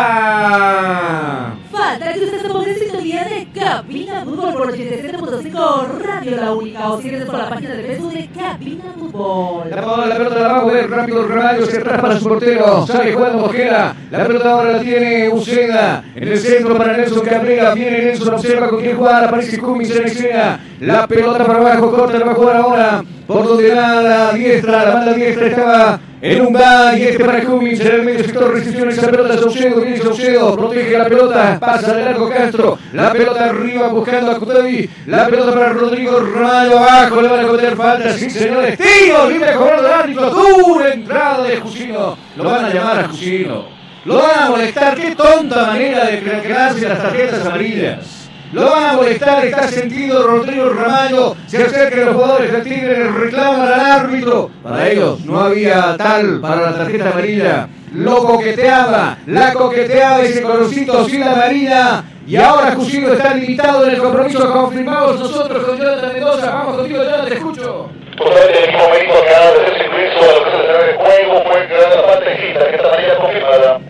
Falta 1.70 2.12
que 2.12 2.24
usted 2.24 2.42
se 2.42 2.48
ponga 2.48 2.68
en 2.68 2.78
sintonía 2.78 3.24
de 3.24 3.46
Cabina 3.54 4.24
Fútbol 4.24 4.54
por 4.54 4.72
87.5 4.76 5.98
Radio 6.00 6.36
La 6.36 6.52
Única 6.52 6.90
o 6.90 7.00
síguenos 7.00 7.28
por 7.28 7.38
la 7.38 7.48
página 7.48 7.74
de 7.74 7.82
Facebook 7.84 8.12
de 8.12 8.28
Cabina 8.28 8.92
Fútbol. 8.98 9.70
La, 9.70 9.76
la 10.06 10.16
pelota 10.16 10.40
la 10.40 10.48
va 10.48 10.58
a 10.58 10.62
mover 10.62 10.90
rápido 10.90 11.28
Romario, 11.28 11.64
se 11.66 11.78
atrás 11.78 12.00
para 12.00 12.18
su 12.18 12.28
portero, 12.28 12.84
sale 12.86 13.12
jugando 13.12 13.38
Mosquera. 13.38 13.94
La 14.10 14.26
pelota 14.26 14.50
ahora 14.50 14.72
la 14.72 14.80
tiene 14.80 15.28
Uceda. 15.28 16.02
En 16.16 16.26
el 16.28 16.38
centro 16.38 16.76
para 16.76 16.96
Nelson 16.96 17.24
Cabrera, 17.24 17.72
viene 17.74 18.02
Nelson, 18.02 18.34
observa 18.34 18.68
con 18.68 18.80
quién 18.80 18.96
jugar, 18.96 19.24
aparece 19.24 19.58
Cummins 19.60 19.94
en 19.94 20.06
escena. 20.06 20.60
La 20.80 21.06
pelota 21.06 21.46
para 21.46 21.60
abajo, 21.60 21.92
corta, 21.92 22.18
la 22.18 22.26
va 22.26 22.32
a 22.32 22.34
jugar 22.34 22.56
ahora. 22.56 23.04
Por 23.30 23.46
donde 23.46 23.72
va 23.72 24.02
la 24.02 24.32
diestra, 24.32 24.84
la 24.86 24.94
banda 24.94 25.12
diestra 25.12 25.46
estaba 25.46 26.00
en 26.20 26.46
un 26.46 26.52
va 26.52 26.98
y 26.98 27.04
este 27.04 27.24
para 27.24 27.44
Cummins 27.44 27.78
en 27.78 27.86
el 27.86 28.02
medio 28.02 28.24
sector 28.24 28.52
recepción 28.52 28.88
esa 28.88 29.08
pelota 29.08 29.38
Saucedo, 29.38 29.80
viene 29.80 29.98
Saucedo, 29.98 30.56
protege 30.56 30.98
la 30.98 31.04
pelota, 31.04 31.56
pasa 31.60 31.94
de 31.94 32.06
largo 32.06 32.28
Castro, 32.28 32.76
la 32.92 33.12
pelota 33.12 33.44
arriba 33.44 33.86
buscando 33.86 34.32
a 34.32 34.34
Cutavi, 34.36 34.90
la 35.06 35.28
pelota 35.28 35.52
para 35.52 35.72
Rodrigo 35.74 36.18
Rayo 36.18 36.78
abajo, 36.80 37.22
le 37.22 37.28
van 37.28 37.44
a 37.44 37.46
cometer 37.46 37.76
falta, 37.76 38.12
sí 38.14 38.28
señores, 38.28 38.76
tiro 38.76 39.30
libre 39.30 39.54
cobrado 39.54 39.82
del 39.84 39.92
árbitro, 39.92 40.30
dura 40.30 40.92
entrada 40.92 41.44
de 41.44 41.56
Jusino, 41.58 42.18
lo 42.36 42.44
van 42.44 42.64
a 42.64 42.74
llamar 42.74 42.98
a 42.98 43.08
Jusino, 43.10 43.64
lo 44.06 44.16
van 44.16 44.42
a 44.42 44.50
molestar, 44.50 44.96
qué 44.96 45.14
tonta 45.14 45.66
manera 45.66 46.04
de 46.06 46.18
crearse 46.18 46.88
las 46.88 47.00
tarjetas 47.00 47.46
amarillas. 47.46 48.19
Lo 48.52 48.68
van 48.68 48.84
a 48.84 48.92
molestar, 48.94 49.44
está 49.44 49.68
sentido 49.68 50.26
Rodrigo 50.26 50.70
Ramallo. 50.70 51.36
Se 51.46 51.62
acercan 51.62 52.06
los 52.06 52.14
jugadores 52.16 52.52
del 52.52 52.62
Tigre, 52.64 53.08
reclaman 53.08 53.60
al 53.60 53.80
árbitro. 53.80 54.50
Para 54.62 54.88
ellos 54.88 55.20
no 55.24 55.38
había 55.38 55.96
tal 55.96 56.40
para 56.40 56.62
la 56.62 56.76
tarjeta 56.78 57.10
amarilla. 57.10 57.68
Lo 57.94 58.24
coqueteaba, 58.24 59.18
la 59.26 59.52
coqueteaba 59.52 60.22
ese 60.22 60.42
colorcito 60.42 61.08
sin 61.08 61.20
la 61.20 61.32
amarilla. 61.32 62.04
Y 62.26 62.36
ahora 62.36 62.74
Cusino 62.74 63.12
está 63.12 63.34
limitado 63.34 63.86
en 63.86 63.94
el 63.94 63.98
compromiso 64.00 64.52
confirmamos 64.52 65.20
nosotros 65.20 65.64
con 65.64 65.78
Jonathan 65.78 66.12
Mendoza. 66.12 66.50
Vamos 66.50 66.76
contigo, 66.76 67.02
Jonathan, 67.04 67.28
te 67.28 67.34
escucho. 67.34 67.88
Justamente 68.18 68.58
en 68.58 68.64
el 68.64 68.70
mismo 68.70 68.88
momento 68.88 69.14
que 69.22 69.34
ha 69.34 69.50
de 69.52 69.84
incluso 69.84 70.30
a 70.30 70.38
lo 70.38 70.44
que 70.44 70.50
es 70.50 70.88
el 70.88 70.96
juego, 70.96 71.44
fue 71.44 71.66
creada 71.66 72.02
la 72.02 72.20
de 72.20 72.70
que 72.70 72.76
esta 72.76 72.88
amarilla 72.88 73.16
confirmada. 73.16 73.80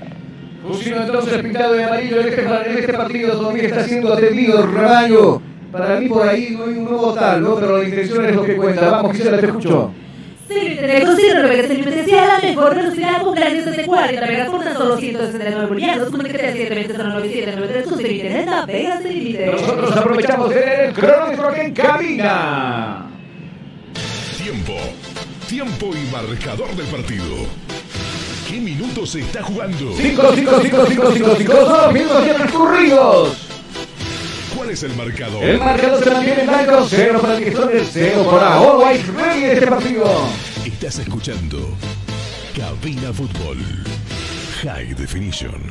Entonces 0.62 1.42
pintado 1.42 1.74
de 1.74 1.84
amarillo 1.84 2.20
en 2.20 2.28
este, 2.28 2.42
en 2.42 2.78
este 2.78 2.92
partido 2.92 3.32
todavía 3.32 3.62
está 3.64 3.84
siendo 3.84 4.12
atendido 4.12 4.66
Ramallo. 4.66 5.42
Para 5.72 6.00
mí 6.00 6.08
por 6.08 6.28
ahí 6.28 6.50
no 6.50 6.64
hay 6.64 6.70
un 6.70 6.84
nuevo 6.84 7.14
tal, 7.14 7.42
¿no? 7.42 7.54
pero 7.56 7.78
la 7.78 7.84
intención 7.84 8.24
es 8.24 8.34
lo 8.34 8.44
que 8.44 8.56
cuenta. 8.56 8.90
Vamos, 8.90 9.16
Gisela, 9.16 9.38
te 9.38 9.46
escucho. 9.46 9.92
Silvia 10.48 11.04
considero 11.04 11.48
que 11.48 11.68
se 11.68 12.12
la 12.12 12.40
mejor 12.42 12.74
velocidad 12.74 13.22
con 13.22 13.34
planes 13.34 13.64
de 13.64 13.86
40 13.86 14.26
megas 14.26 14.48
por 14.48 14.64
tan 14.64 14.74
solo 14.74 14.96
169 14.96 15.66
bolivianos. 15.66 16.10
Comunícate 16.10 16.46
a 16.48 16.52
720 16.52 17.84
con 17.84 17.98
Silvia 17.98 18.12
Internet, 18.12 18.46
navegas 18.46 19.02
sin 19.02 19.12
límite. 19.12 19.46
Nosotros 19.46 19.96
aprovechamos 19.96 20.48
de 20.48 20.54
tener 20.56 20.80
el 20.80 20.92
cronómetro 20.92 21.52
que 21.52 21.62
encamina. 21.62 23.06
Tiempo. 24.42 24.74
Tiempo 25.48 25.90
y 25.94 26.12
marcador 26.12 26.74
del 26.74 26.86
partido. 26.86 27.79
¿Qué 28.50 28.58
minutos 28.60 29.10
se 29.10 29.20
está 29.20 29.44
jugando? 29.44 29.94
5, 29.96 30.22
5, 30.34 30.50
5, 30.60 30.86
5, 30.88 31.12
5, 31.14 31.34
5, 31.38 31.52
son 31.52 31.82
los 31.82 31.92
minutos 31.92 32.26
ya 32.26 32.34
transcurridos. 32.34 33.36
¿Cuál 34.56 34.70
es 34.70 34.82
el 34.82 34.96
marcador? 34.96 35.44
El 35.44 35.58
marcador 35.60 36.02
se 36.02 36.10
mantiene 36.10 36.40
en 36.40 36.46
blanco, 36.48 36.86
0 36.88 37.18
para 37.20 37.34
el 37.34 37.38
Directores, 37.38 37.90
0 37.92 38.28
para 38.28 38.54
Always 38.56 39.06
Ready 39.06 39.44
en 39.44 39.50
este 39.52 39.66
partido. 39.68 40.04
Estás 40.66 40.98
escuchando 40.98 41.58
Cabina 42.56 43.12
Fútbol. 43.12 43.58
High 44.64 44.94
Definition. 44.94 45.62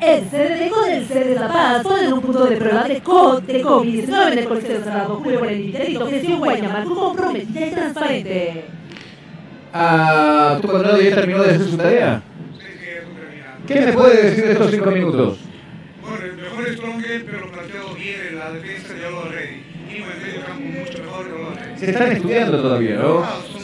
El 0.00 0.20
CDD 0.26 0.70
con 0.70 0.88
el 0.88 1.08
CD 1.08 1.24
de 1.30 1.34
La 1.34 1.48
Paz 1.48 1.82
ponen 1.82 2.12
un 2.12 2.20
punto 2.20 2.44
de 2.44 2.56
prueba 2.56 2.84
de 2.84 3.02
COVID-19 3.02 4.32
en 4.32 4.38
el 4.38 4.44
Coliseo 4.44 4.84
Cerrado 4.84 5.16
Julio 5.16 5.40
por 5.40 5.48
el 5.48 5.60
Interito 5.60 6.06
gestión 6.06 6.38
Guayamaco 6.38 6.94
comprometida 6.94 7.66
y 7.66 7.70
transparente. 7.72 8.64
Ah, 9.74 10.56
¿tu 10.62 10.68
contrato 10.68 11.00
ya 11.00 11.16
terminó 11.16 11.42
de 11.42 11.50
hacer 11.50 11.68
su 11.68 11.76
tarea? 11.76 12.22
¿Qué 13.68 13.80
me 13.82 13.92
puede 13.92 14.22
decir 14.30 14.46
de 14.46 14.52
estos 14.52 14.70
5 14.70 14.90
minutos? 14.90 15.38
Bueno, 16.00 16.24
el 16.24 16.36
mejor 16.38 16.72
Stronger, 16.74 17.26
pero 17.26 17.52
planteado 17.52 17.94
bien 17.94 18.20
en 18.30 18.38
la 18.38 18.50
defensa 18.50 18.94
de 18.94 19.06
Olo 19.06 19.30
Rey. 19.30 19.62
Y 19.90 19.96
en 19.96 20.08
medio 20.08 20.46
campo 20.46 20.64
mucho 20.64 21.02
mejor 21.02 21.26
que 21.26 21.32
Olo 21.34 21.50
Rey. 21.50 21.78
Se 21.78 21.90
están 21.90 22.12
estudiando 22.12 22.62
todavía, 22.62 22.96
¿no? 22.96 23.22
Ah, 23.22 23.36
son 23.46 23.52
15 23.52 23.52
minutos. 23.52 23.57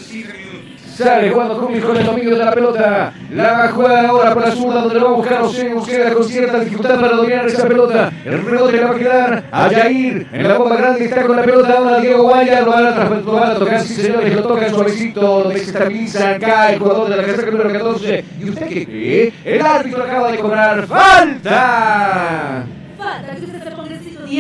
Sale 0.95 1.29
jugando 1.29 1.59
Cummins 1.59 1.85
con 1.85 1.97
el 1.97 2.07
dominio 2.07 2.31
de 2.37 2.45
la 2.45 2.53
pelota. 2.53 3.13
La 3.33 3.53
va 3.53 3.65
a 3.65 3.69
jugar 3.73 4.07
ahora 4.07 4.33
por 4.33 4.47
la 4.47 4.53
zurda 4.53 4.81
donde 4.83 4.95
lo 4.95 5.07
va 5.07 5.11
a 5.11 5.15
buscar 5.15 5.41
José 5.41 5.75
Busqueda 5.75 6.15
con 6.15 6.23
cierta 6.23 6.61
dificultad 6.61 7.01
para 7.01 7.17
dominar 7.17 7.47
esa 7.47 7.67
pelota. 7.67 8.13
El 8.25 8.45
rebote 8.45 8.73
le 8.77 8.85
va 8.85 8.91
a 8.91 8.95
quedar 8.95 9.45
a 9.51 9.69
Jair. 9.71 10.29
En 10.33 10.49
la 10.49 10.57
bomba 10.57 10.77
grande 10.77 11.05
está 11.05 11.27
con 11.27 11.35
la 11.35 11.43
pelota 11.43 11.73
ahora 11.73 11.99
Diego 11.99 12.23
Guaya. 12.23 12.61
Lo 12.61 12.71
van 12.71 12.87
a, 12.87 13.09
lo 13.09 13.33
van 13.33 13.51
a 13.51 13.55
tocar, 13.55 13.81
sí 13.81 13.95
señores, 13.95 14.37
lo 14.37 14.43
tocan 14.43 14.71
suavecito. 14.71 15.43
Lo 15.43 15.49
desestabiliza 15.49 16.31
acá 16.31 16.73
el 16.73 16.79
jugador 16.79 17.09
de 17.09 17.17
la 17.17 17.25
casaca 17.25 17.51
número 17.51 17.73
14. 17.73 18.25
¿Y 18.41 18.51
usted 18.51 18.69
qué 18.69 18.87
cree? 18.87 19.33
El 19.45 19.67
árbitro 19.67 20.05
acaba 20.05 20.31
de 20.31 20.39
cobrar 20.39 20.87
falta. 20.87 22.65
Falta 22.97 23.35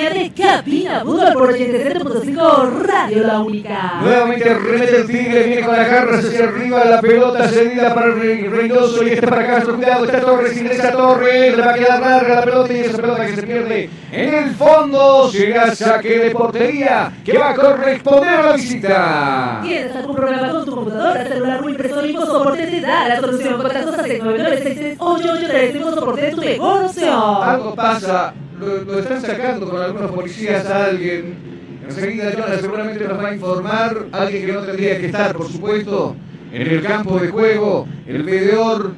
de 0.02 0.32
Cabina 0.36 1.00
Fútbol 1.04 1.32
por 1.34 1.52
87.5 1.54 2.82
Radio 2.82 3.24
La 3.26 3.38
Única. 3.38 4.00
Nuevamente 4.02 4.52
remete 4.54 4.96
el 4.96 5.06
Tigre, 5.06 5.42
viene 5.44 5.62
con 5.62 5.76
las 5.76 5.88
garras 5.88 6.24
hacia 6.24 6.44
arriba, 6.48 6.84
la 6.84 7.00
pelota 7.00 7.48
cedida 7.48 7.94
para 7.94 8.06
Re- 8.08 8.48
Reynoso 8.50 9.04
y 9.06 9.10
este 9.10 9.26
para 9.26 9.46
Castro, 9.46 9.76
cuidado, 9.76 10.04
está 10.04 10.20
Torres, 10.20 10.56
ingresa 10.60 10.90
Torres, 10.92 11.56
le 11.56 11.62
va 11.62 11.70
a 11.70 11.74
quedar 11.74 12.00
larga 12.00 12.34
la 12.34 12.42
pelota 12.42 12.72
y 12.72 12.78
esa 12.80 12.96
pelota 12.98 13.26
que 13.26 13.36
se 13.36 13.42
pierde 13.44 13.90
en 14.12 14.34
el 14.34 14.50
fondo, 14.54 15.30
llega 15.30 15.74
saque 15.74 16.18
de 16.18 16.30
portería 16.32 17.12
que 17.24 17.38
va 17.38 17.50
a 17.50 17.54
corresponder 17.54 18.28
a 18.30 18.42
la 18.42 18.52
visita. 18.52 19.60
¿Tienes 19.62 19.94
algún 19.96 20.16
problema 20.16 20.50
con 20.50 20.64
tu 20.64 20.74
computadora, 20.74 21.24
celular 21.26 21.62
o 21.62 21.68
impresora? 21.68 22.06
InfoSoporte 22.06 22.66
te 22.66 22.80
da 22.80 23.08
la 23.08 23.20
solución. 23.20 23.54
Contactos 23.56 23.94
a 23.98 24.02
699-63883. 24.04 25.74
InfoSoporte 25.76 26.28
es 26.28 26.34
tu 26.34 26.40
mejor 26.40 26.84
opción. 26.84 27.14
Algo 27.42 27.74
pasa, 27.74 28.34
lo, 28.64 28.98
están 28.98 29.20
sacando 29.20 29.68
con 29.68 29.80
algunos 29.80 30.10
policías 30.10 30.66
a 30.66 30.86
alguien. 30.86 31.54
Enseguida 31.86 32.32
Jonas 32.32 32.60
seguramente 32.60 33.06
nos 33.06 33.18
va 33.18 33.28
a 33.28 33.34
informar, 33.34 34.06
alguien 34.12 34.46
que 34.46 34.52
no 34.52 34.60
tendría 34.60 34.98
que 34.98 35.06
estar, 35.06 35.36
por 35.36 35.48
supuesto, 35.50 36.16
en 36.52 36.62
el 36.62 36.82
campo 36.82 37.18
de 37.18 37.28
juego, 37.28 37.86
el 38.06 38.22
veedor 38.22 38.92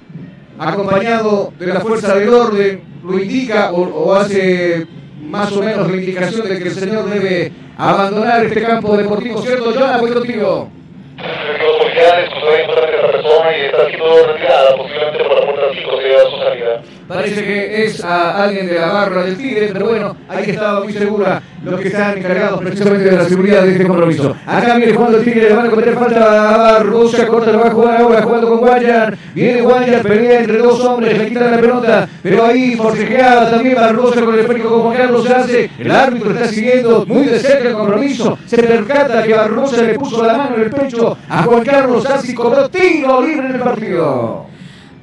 acompañado 0.58 1.52
de 1.58 1.66
la 1.66 1.80
fuerza 1.80 2.14
del 2.14 2.28
orden, 2.28 2.82
lo 3.04 3.18
indica 3.18 3.72
o, 3.72 4.14
hace 4.14 4.86
más 5.20 5.52
o 5.52 5.62
menos 5.62 5.90
la 5.90 5.96
indicación 5.96 6.48
de 6.48 6.58
que 6.58 6.68
el 6.68 6.74
señor 6.74 7.08
debe 7.10 7.52
abandonar 7.76 8.44
este 8.44 8.62
campo 8.62 8.96
deportivo, 8.96 9.42
¿cierto? 9.42 9.72
Jonas, 9.72 10.00
voy 10.00 10.12
contigo. 10.12 10.68
Los 11.16 11.76
policiales, 11.78 12.30
justamente 12.32 12.72
esta 12.94 13.06
persona 13.06 13.56
y 13.56 13.60
está 13.62 13.86
siendo 13.88 14.26
retirada 14.26 14.76
posiblemente 14.76 15.24
por 15.24 15.40
la 15.40 15.46
puerta 15.46 15.66
5 15.74 16.00
se 16.00 16.16
a 16.16 16.30
su 16.30 16.36
salida. 16.38 16.82
Parece 17.08 17.44
que 17.44 17.84
es 17.84 18.02
a 18.02 18.44
alguien 18.44 18.66
de 18.66 18.74
la 18.74 18.86
barra 18.92 19.24
del 19.24 19.36
Tigre, 19.36 19.70
pero 19.72 19.86
bueno, 19.86 20.16
ahí 20.28 20.50
estaba 20.50 20.82
muy 20.82 20.92
segura 20.92 21.40
los 21.64 21.80
que 21.80 21.88
están 21.88 22.18
encargados 22.18 22.60
precisamente 22.60 23.04
de 23.04 23.16
la 23.16 23.24
seguridad 23.24 23.62
de 23.62 23.72
este 23.72 23.86
compromiso. 23.86 24.36
Acá 24.44 24.76
viene 24.76 24.92
jugando 24.92 25.18
el 25.18 25.24
Tigre, 25.24 25.48
le 25.48 25.54
van 25.54 25.66
a 25.66 25.70
cometer 25.70 25.94
falta 25.94 26.76
a 26.78 26.84
corta, 27.26 27.52
lo 27.52 27.60
va 27.60 27.66
a 27.66 27.70
jugar 27.70 28.00
ahora 28.00 28.22
jugando 28.22 28.48
con 28.48 28.58
Guayar. 28.58 29.16
Viene 29.34 29.60
Guayar, 29.62 30.02
pelea 30.02 30.40
entre 30.40 30.58
dos 30.58 30.80
hombres, 30.80 31.16
le 31.16 31.28
quitan 31.28 31.50
la 31.52 31.58
pelota, 31.58 32.08
pero 32.22 32.44
ahí 32.44 32.74
forcejeaba 32.74 33.50
también 33.50 33.76
Barbosa 33.76 34.22
con 34.22 34.34
el 34.34 34.40
esférico 34.40 34.80
Juan 34.80 34.96
Carlos 34.96 35.30
hace. 35.30 35.70
El 35.78 35.90
árbitro 35.90 36.30
está 36.32 36.48
siguiendo 36.48 37.06
muy 37.06 37.26
de 37.26 37.38
cerca 37.38 37.68
el 37.68 37.74
compromiso. 37.74 38.36
Se 38.46 38.60
percata 38.60 39.22
que 39.22 39.32
Barbosa 39.32 39.82
le 39.82 39.94
puso 39.94 40.24
la 40.24 40.36
mano 40.36 40.56
en 40.56 40.62
el 40.62 40.70
pecho 40.70 41.16
a 41.28 41.42
Juan 41.44 41.64
Carlos 41.64 42.06
Así 42.06 42.34
cobró 42.34 42.68
tiro 42.68 43.22
libre 43.22 43.46
en 43.46 43.54
el 43.54 43.60
partido. 43.60 44.55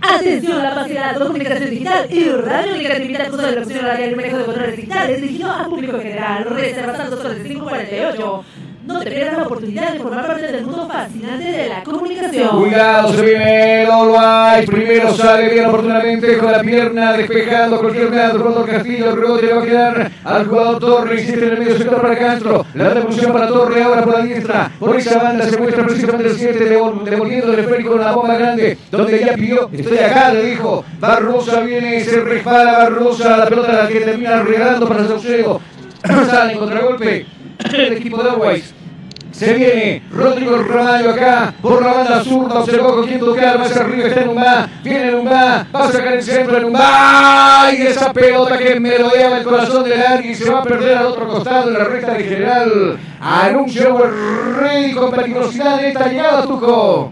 Atención, 0.03 0.61
la 0.61 0.75
facilidad 0.75 1.13
de 1.13 1.25
comunicación 1.25 1.69
digital 1.69 2.07
y 2.11 2.29
radio 2.29 2.75
negatividad 2.75 3.33
uso 3.33 3.41
de 3.41 3.55
la 3.55 3.61
opción 3.61 3.85
horaria 3.85 4.07
y 4.07 4.15
manejo 4.15 4.37
de 4.37 4.43
controles 4.43 4.75
digitales 4.75 5.21
dirigido 5.21 5.49
al 5.49 5.65
público 5.67 5.95
en 5.95 6.01
general. 6.01 6.45
Reserva 6.49 6.93
tantos 6.93 7.21
soles 7.21 7.41
de 7.41 7.49
548. 7.49 8.45
No 8.85 8.99
te 8.99 9.11
pierdas 9.11 9.37
la 9.37 9.43
oportunidad 9.45 9.93
de 9.93 9.99
formar 9.99 10.27
parte 10.27 10.51
del 10.51 10.65
mundo 10.65 10.89
fascinante 10.89 11.45
de 11.45 11.69
la 11.69 11.83
comunicación. 11.83 12.59
Cuidado, 12.59 13.13
se 13.13 13.21
viene 13.21 13.85
Lolway. 13.85 14.65
Primero 14.65 15.13
sale 15.13 15.53
bien 15.53 15.67
oportunamente 15.67 16.37
con 16.37 16.51
la 16.51 16.59
pierna 16.59 17.13
despejando 17.13 17.79
cualquier 17.79 18.13
lado. 18.13 18.39
Jugador 18.39 18.69
Castillo, 18.69 19.15
rebote 19.15 19.45
le 19.45 19.53
va 19.53 19.61
a 19.61 19.65
quedar 19.65 20.11
al 20.25 20.47
jugador 20.47 20.79
Torre. 20.79 21.15
Insiste 21.15 21.45
en 21.45 21.53
el 21.53 21.59
medio 21.59 21.77
sector 21.77 22.01
para 22.01 22.17
Castro. 22.17 22.65
La 22.73 22.93
devolución 22.93 23.31
para 23.31 23.47
Torre 23.47 23.83
ahora 23.83 24.03
por 24.03 24.19
la 24.19 24.25
diestra. 24.25 24.71
Por 24.77 24.95
esa 24.97 25.23
banda 25.23 25.45
se 25.45 25.57
muestra 25.57 25.85
precisamente 25.85 26.27
el 26.27 26.35
7, 26.35 26.65
devolviendo 26.65 27.53
el 27.53 27.59
esférico 27.59 27.91
con 27.91 28.01
la 28.01 28.11
bomba 28.11 28.35
grande. 28.35 28.77
Donde 28.91 29.19
ya 29.19 29.33
pidió, 29.33 29.69
estoy 29.71 29.97
acá, 29.99 30.33
le 30.33 30.43
dijo. 30.43 30.83
Barrosa 30.99 31.61
viene, 31.61 32.03
se 32.03 32.19
resbala 32.19 32.79
Barrosa. 32.79 33.37
La 33.37 33.45
pelota 33.45 33.71
la 33.71 33.87
que 33.87 34.01
termina 34.01 34.43
regalando 34.43 34.89
para 34.89 35.07
Saucedo. 35.07 35.61
Sale 36.29 36.51
en 36.51 36.59
contragolpe 36.59 37.25
el 37.73 37.93
equipo 37.93 38.21
de 38.21 38.29
Always. 38.29 38.73
Se 39.33 39.51
viene 39.55 40.03
Rodrigo 40.11 40.57
Ramallo 40.57 41.09
acá 41.09 41.55
por 41.59 41.81
la 41.81 41.93
banda 41.93 42.23
zurda. 42.23 42.59
Observó 42.59 42.95
con 42.95 43.07
quién 43.07 43.19
tocar. 43.19 43.57
Más 43.57 43.75
arriba 43.75 44.07
está 44.07 44.25
Numba. 44.25 44.69
Viene 44.83 45.11
Numba. 45.11 45.67
Va 45.75 45.85
a 45.85 45.91
sacar 45.91 46.13
el 46.13 46.23
centro 46.23 46.53
de 46.55 46.61
Numba. 46.61 47.73
Y 47.73 47.81
esa 47.81 48.13
pelota 48.13 48.57
que 48.59 48.79
merodeaba 48.79 49.39
el 49.39 49.43
corazón 49.43 49.83
del 49.85 49.99
área 49.99 50.31
y 50.31 50.35
se 50.35 50.49
va 50.49 50.59
a 50.59 50.63
perder 50.63 50.97
al 50.97 51.07
otro 51.07 51.27
costado 51.27 51.69
en 51.69 51.73
la 51.73 51.83
recta 51.83 52.13
de 52.13 52.23
general. 52.23 52.99
Anuncio 53.19 53.97
Rey 54.59 54.91
con 54.91 55.11
peligrosidad 55.11 55.79
en 55.79 55.85
esta 55.85 56.07
llegada, 56.09 56.43
Tuco. 56.43 57.11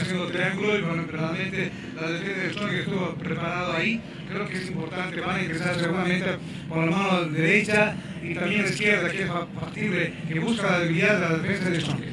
Haciendo 0.00 0.26
triángulo 0.28 0.78
y 0.78 0.82
bueno, 0.82 1.02
realmente 1.10 1.72
la 2.00 2.08
defensa 2.08 2.42
de 2.42 2.52
Strong 2.52 2.74
estuvo 2.74 3.14
preparado 3.16 3.72
ahí 3.72 4.00
creo 4.30 4.48
que 4.48 4.56
es 4.56 4.68
importante, 4.68 5.20
van 5.20 5.36
a 5.36 5.42
ingresar 5.42 5.74
seguramente 5.74 6.26
por 6.68 6.78
la 6.78 6.90
mano 6.90 7.24
derecha 7.24 7.94
y 8.22 8.34
también 8.34 8.62
la 8.62 8.68
izquierda, 8.68 9.10
que 9.10 9.22
es 9.22 9.28
factible, 9.28 10.12
que 10.28 10.40
busca 10.40 10.70
la 10.70 10.78
debilidad 10.80 11.14
de 11.14 11.20
la 11.20 11.36
defensa 11.38 11.70
de 11.70 11.80
Sonke. 11.80 12.08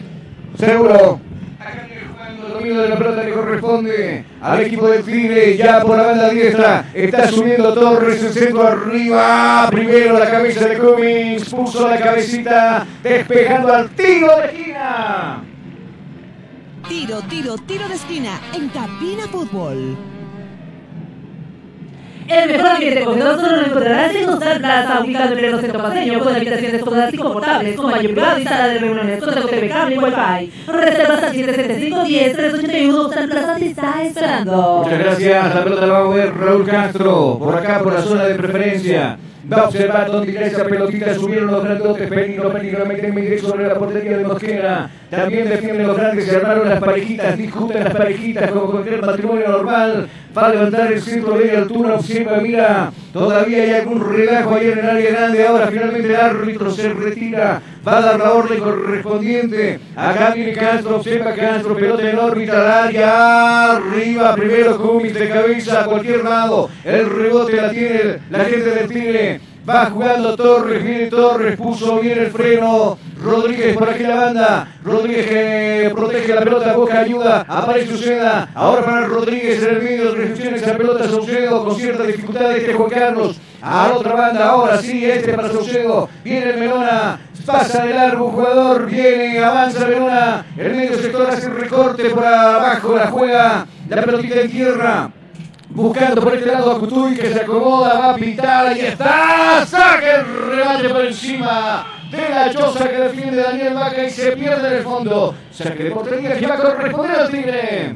Seguro. 0.57 1.22
Acá 1.59 1.88
jugando 2.11 2.47
el 2.47 2.53
dominio 2.53 2.82
de 2.82 2.89
la 2.89 2.97
pelota 2.97 3.24
le 3.24 3.32
corresponde 3.32 4.26
al 4.41 4.61
equipo 4.61 4.88
del 4.89 5.03
Tigre, 5.03 5.57
ya 5.57 5.82
por 5.82 5.97
la 5.97 6.03
banda 6.07 6.30
diestra, 6.30 6.86
está 6.93 7.28
subiendo 7.28 7.74
Torres 7.74 8.24
el 8.24 8.32
centro 8.32 8.68
arriba, 8.68 9.68
primero 9.72 10.20
la 10.20 10.30
cabeza 10.30 10.68
de 10.68 10.78
Cummings, 10.78 11.49
puso 11.49 11.88
la 11.88 11.97
cabecita, 11.97 12.86
despejando 13.01 13.74
al 13.74 13.89
tiro 13.89 14.38
de 14.38 14.45
esquina. 14.45 15.43
Tiro, 16.88 17.22
tiro, 17.24 17.57
tiro 17.57 17.88
de 17.88 17.95
esquina 17.95 18.39
en 18.53 18.70
Cabina 18.70 19.28
Fútbol. 19.28 20.16
El 22.28 22.51
mejor 22.51 22.71
ambiente 22.71 23.01
acogedor 23.03 23.39
solo 23.39 23.55
lo 23.55 23.65
encontrarás 23.67 24.15
en 24.15 24.30
Hostal 24.30 24.59
Plaza, 24.59 24.99
ubicado 25.01 25.32
en 25.32 25.39
pleno 25.39 25.59
centro 25.59 25.82
paseño, 25.82 26.19
con 26.19 26.36
habitaciones 26.36 26.84
cómodas 26.84 27.13
y 27.13 27.17
confortables, 27.17 27.75
con 27.78 27.91
baño 27.91 28.09
privado 28.09 28.39
y 28.39 28.43
sala 28.43 28.67
de 28.67 28.80
reuniones, 28.80 29.23
con 29.23 29.34
TV 29.34 29.69
cable 29.69 29.95
y 29.95 29.97
wifi. 29.97 30.51
Reservas 30.67 31.23
al 31.23 31.34
775-10-381, 31.34 32.93
Hostal 32.93 33.30
Plaza 33.30 33.55
te 33.55 33.65
está 33.67 34.03
esperando. 34.03 34.82
Muchas 34.84 34.99
gracias, 34.99 35.55
la 35.55 35.63
pelota 35.63 35.88
la 35.88 35.93
va 35.93 35.99
a 35.99 36.03
mover 36.03 36.38
Raúl 36.38 36.65
Castro, 36.65 37.38
por 37.39 37.55
acá, 37.55 37.80
por 37.82 37.93
la 37.93 38.01
zona 38.01 38.25
de 38.25 38.36
preferencia. 38.36 39.17
Va 39.51 39.61
a 39.61 39.65
observar 39.67 40.11
dónde 40.11 40.34
irá 40.34 40.45
esa 40.45 40.65
pelotita. 40.65 41.13
Subieron 41.13 41.47
los 41.49 41.63
grandotes. 41.63 42.09
Peligro, 42.09 42.51
peligro. 42.51 42.86
Meten 42.86 43.39
sobre 43.39 43.67
la 43.67 43.75
portería 43.75 44.17
de 44.17 44.25
Mosquera. 44.25 44.89
También 45.09 45.47
defienden 45.47 45.88
los 45.88 45.95
grandes. 45.95 46.25
Se 46.25 46.36
armaron 46.36 46.67
las 46.67 46.80
parejitas. 46.82 47.38
Discuten 47.38 47.84
las 47.86 47.93
parejitas 47.95 48.51
como 48.51 48.71
cualquier 48.71 49.01
matrimonio 49.01 49.47
normal. 49.47 50.09
Va 50.38 50.46
a 50.46 50.50
levantar 50.50 50.94
el 50.94 51.02
centro 51.02 51.36
de 51.36 51.58
altura. 51.58 51.96
Observa, 51.96 52.38
mira. 52.38 52.92
Todavía 53.12 53.64
hay 53.64 53.72
algún 53.72 54.08
relajo 54.08 54.54
ahí 54.54 54.68
en 54.68 54.78
el 54.78 54.86
área 54.88 55.12
grande. 55.12 55.48
Ahora 55.48 55.68
finalmente 55.68 56.08
el 56.10 56.16
árbitro 56.16 56.70
se 56.70 56.94
retira. 56.94 57.60
Va 57.88 57.98
a 57.98 58.02
dar 58.02 58.20
la 58.20 58.34
orden 58.34 58.60
correspondiente. 58.60 59.80
Acá 59.96 60.34
viene 60.36 60.54
Castro. 60.54 60.98
Observa 60.98 61.34
Castro. 61.34 61.76
Pelota 61.76 62.08
en 62.08 62.20
órbita 62.20 62.54
al 62.54 62.88
área. 62.88 63.72
Arriba. 63.78 64.36
Primero 64.36 64.78
Cummings 64.78 65.16
de 65.16 65.28
cabeza 65.28 65.82
a 65.82 65.86
cualquier 65.86 66.24
lado. 66.24 66.70
El 66.84 67.10
rebote 67.10 67.56
la 67.56 67.72
tiene 67.72 68.20
la 68.30 68.46
gente 68.46 68.70
del 68.70 68.88
Tigre. 68.90 69.42
Va 69.68 69.89
jugando 69.89 70.34
Torres, 70.38 70.82
viene 70.82 71.07
Torres, 71.07 71.57
puso 71.57 71.99
bien 71.99 72.20
el 72.20 72.32
freno. 72.32 72.97
Rodríguez 73.22 73.76
por 73.76 73.89
aquí 73.89 74.03
la 74.03 74.15
banda. 74.15 74.68
Rodríguez 74.82 75.28
que 75.28 75.91
protege 75.93 76.36
la 76.36 76.41
pelota, 76.41 76.78
busca 76.78 76.99
ayuda. 76.99 77.45
Aparece 77.45 77.93
Uceda. 77.93 78.49
Ahora 78.55 78.86
para 78.86 79.07
Rodríguez 79.07 79.61
en 79.61 79.76
el 79.76 79.82
medio. 79.82 80.15
Recepciona 80.15 80.55
esa 80.55 80.78
pelota 80.78 81.09
Saucedo 81.09 81.65
con 81.65 81.76
cierta 81.76 82.03
dificultad 82.03 82.55
este 82.55 82.74
Juan 82.76 82.89
Carlos. 82.89 83.41
A 83.61 83.91
otra 83.93 84.13
banda, 84.13 84.47
ahora 84.47 84.78
sí, 84.78 85.03
este 85.03 85.34
para 85.34 85.49
Saucedo. 85.49 86.07
Viene 86.24 86.51
el 86.51 86.59
Melona. 86.59 87.20
Pasa 87.45 87.86
de 87.86 87.93
largo 87.93 88.30
jugador, 88.30 88.86
viene, 88.86 89.39
avanza 89.39 89.86
Melona. 89.86 90.45
El 90.57 90.76
medio 90.76 90.97
sector 90.97 91.30
hace 91.30 91.47
el 91.47 91.55
recorte 91.55 92.09
por 92.09 92.26
abajo, 92.26 92.95
la 92.95 93.07
juega. 93.07 93.68
La 93.89 94.01
pelotita 94.01 94.41
en 94.41 94.51
tierra. 94.51 95.11
Buscando 95.70 96.22
por 96.22 96.34
este 96.34 96.47
lado 96.47 96.72
a 96.72 96.80
Cutuy 96.80 97.15
que 97.15 97.32
se 97.32 97.41
acomoda, 97.41 97.99
va 97.99 98.13
a 98.13 98.15
pintar, 98.15 98.68
ahí 98.68 98.82
está. 98.82 99.65
Saca 99.65 100.22
el 100.22 100.26
remate 100.49 100.89
por 100.89 101.05
encima 101.05 101.86
de 102.09 102.30
la 102.30 102.53
choza 102.53 102.89
que 102.89 102.97
defiende 102.97 103.43
Daniel 103.43 103.74
Vaca 103.74 104.03
y 104.03 104.09
se 104.09 104.32
pierde 104.32 104.68
en 104.68 104.74
el 104.78 104.84
fondo. 104.84 105.36
Saque 105.51 105.84
de 105.84 105.91
portería 105.91 106.38
que 106.38 106.47
va 106.47 106.55
a 106.55 106.57
corresponder 106.57 107.20
al 107.20 107.30
Tigre. 107.30 107.95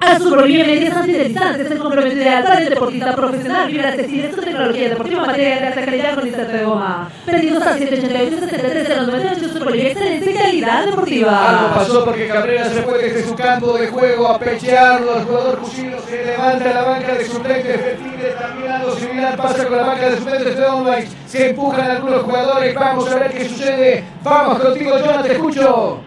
Azul 0.00 0.36
Bolivia 0.36 0.66
Medias 0.66 0.94
Antideslizantes 0.94 1.70
es 1.70 1.80
comprometido 1.80 2.22
de 2.22 2.28
alta 2.28 2.56
del 2.56 2.68
deportista 2.68 3.16
profesional. 3.16 3.66
Vibra 3.68 3.96
Textiles, 3.96 4.34
su 4.34 4.40
tecnología 4.42 4.88
deportiva, 4.90 5.26
material 5.26 5.60
de 5.60 5.66
alta 5.66 5.84
calidad 5.84 6.14
con 6.14 6.26
inserto 6.26 6.52
de 6.52 6.64
goma. 6.64 7.10
Pedidos 7.24 7.62
al 7.66 7.78
788 7.78 8.46
73 8.46 9.06
098 9.06 9.46
Azul 9.46 9.64
Bolivia, 9.64 9.90
excelencia 9.90 10.30
y 10.30 10.34
calidad 10.34 10.86
deportiva. 10.86 11.48
Algo 11.48 11.74
pasó 11.74 12.04
porque 12.04 12.28
Cabrera 12.28 12.64
se 12.68 12.82
fue 12.82 12.98
desde 12.98 13.24
su 13.24 13.34
campo 13.34 13.72
de 13.78 13.88
juego 13.88 14.28
a 14.28 14.38
pechearlo. 14.38 15.16
El 15.16 15.24
jugador 15.24 15.58
Cusino 15.58 15.96
se 16.00 16.24
levanta 16.24 16.74
la 16.74 16.82
banca 16.82 17.14
de 17.14 17.24
suplentes 17.24 17.84
del 17.84 17.96
Tigre. 17.96 18.34
También 18.38 18.72
algo 18.72 18.96
similar 18.96 19.36
pasa 19.36 19.66
con 19.66 19.76
la 19.76 19.82
banca 19.84 20.10
de 20.10 20.16
suplentes 20.18 20.56
de 20.56 20.64
Online. 20.64 21.08
Se 21.26 21.50
empujan 21.50 21.90
algunos 21.90 22.22
jugadores. 22.22 22.74
Vamos 22.74 23.10
a 23.10 23.18
ver 23.18 23.32
qué 23.32 23.48
sucede. 23.48 24.04
Vamos 24.22 24.58
contigo, 24.60 24.98
Jonathan, 24.98 25.22
te 25.22 25.32
escucho. 25.32 26.00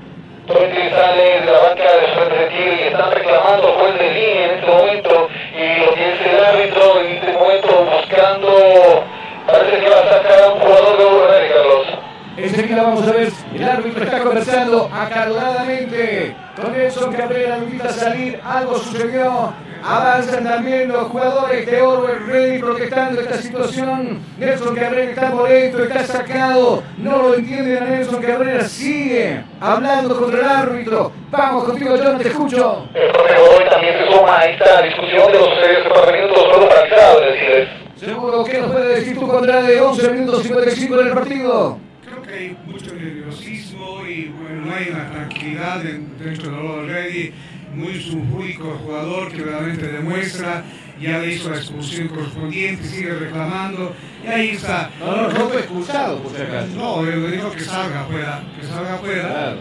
Torres 0.50 0.92
sale 0.92 1.42
de 1.42 1.46
la 1.46 1.60
banca 1.60 1.84
de 1.84 2.08
Frente 2.08 2.50
y 2.58 2.88
están 2.88 3.12
reclamando 3.12 3.72
juez 3.74 4.00
de 4.00 4.12
línea 4.12 4.46
en 4.46 4.52
este 4.56 4.66
momento 4.66 5.30
y 5.54 5.86
lo 5.86 5.94
que 5.94 6.12
es 6.12 6.22
el 6.26 6.44
árbitro 6.44 7.00
en 7.02 7.08
este 7.18 7.34
momento 7.34 7.86
buscando, 7.86 9.04
parece 9.46 9.80
que 9.80 9.90
va 9.92 10.00
a 10.00 10.10
sacar 10.10 10.42
a 10.42 10.54
un 10.54 10.60
jugador 10.60 10.98
de 10.98 11.06
Uruguay, 11.06 11.50
Carlos. 11.54 11.88
Enseguida 12.36 12.82
vamos 12.82 13.08
a 13.08 13.12
ver, 13.12 13.30
el 13.54 13.64
árbitro 13.64 14.04
está 14.04 14.24
conversando 14.24 14.90
acaloradamente. 14.92 16.36
Con 16.60 16.74
Nelson 16.74 17.14
Cabrera, 17.14 17.58
lo 17.58 17.64
invita 17.66 17.90
a 17.90 17.94
salir, 17.94 18.42
algo 18.44 18.80
sucedió, 18.80 19.54
avanzan 19.84 20.44
también 20.44 20.90
los 20.90 21.08
jugadores 21.08 21.66
de 21.66 21.82
Orwell 21.82 22.26
Ready 22.28 22.60
protestando 22.60 23.22
esta 23.22 23.38
situación, 23.38 24.20
Nelson 24.38 24.76
Cabrera 24.76 25.12
está 25.12 25.30
molesto, 25.30 25.84
está 25.84 26.04
sacado, 26.06 26.84
no 26.98 27.18
lo 27.18 27.36
entienden 27.36 27.84
a 27.84 27.86
Nelson 27.86 28.22
Cabrera, 28.22 28.64
sigue 28.64 29.44
hablando 29.60 30.18
contra 30.18 30.40
el 30.40 30.46
árbitro, 30.46 31.12
vamos 31.32 31.64
contigo 31.64 31.96
yo 31.96 32.14
no 32.14 32.18
te 32.18 32.28
escucho. 32.30 32.88
El 32.94 33.12
torneo 33.12 33.44
hoy 33.58 33.70
también 33.70 33.96
se 33.98 34.12
suma 34.12 34.40
a 34.40 34.46
esta 34.46 34.82
discusión 34.82 35.32
de 35.32 35.40
los 35.40 35.50
separamientos 35.84 36.38
de 36.38 36.44
los 36.44 36.54
juegos 36.54 36.70
paralizados, 36.70 37.24
es 37.24 37.34
decir, 37.34 37.80
Seguro, 38.00 38.46
¿qué 38.46 38.62
nos 38.62 38.72
puede 38.72 38.96
decir 38.96 39.20
tú 39.20 39.28
contra 39.28 39.62
de 39.62 39.82
11 39.82 40.14
minutos 40.14 40.44
55 40.44 41.02
en 41.02 41.08
el 41.08 41.14
partido? 41.14 41.78
Creo 42.06 42.22
que 42.22 42.34
hay 42.34 42.58
mucho 42.66 42.96
nerviosismo 42.96 44.06
y 44.08 44.28
bueno, 44.40 44.68
no 44.68 44.74
hay 44.74 44.88
una 44.88 45.12
tranquilidad 45.12 45.80
dentro 45.80 46.50
del 46.50 46.64
Lolo 46.64 46.88
Ready. 46.88 47.34
Muy 47.74 48.02
sulfúrico 48.02 48.80
jugador 48.84 49.32
que 49.32 49.44
realmente 49.44 49.88
demuestra, 49.88 50.64
ya 51.00 51.20
le 51.20 51.34
hizo 51.34 51.50
la 51.50 51.58
expulsión 51.58 52.08
correspondiente, 52.08 52.84
sigue 52.84 53.14
reclamando, 53.14 53.94
y 54.24 54.28
ahí 54.28 54.50
está. 54.50 54.90
No, 55.00 55.16
no, 55.16 55.30
no 55.30 55.50
fue 55.50 55.60
expulsado, 55.60 56.22
por 56.22 56.36
si 56.36 56.42
acaso. 56.42 56.68
No, 56.76 57.04
le 57.04 57.32
dijo 57.32 57.52
que 57.52 57.62
salga 57.62 58.02
afuera, 58.02 58.44
que 58.60 58.66
salga 58.66 58.96
afuera. 58.96 59.28
Claro. 59.28 59.58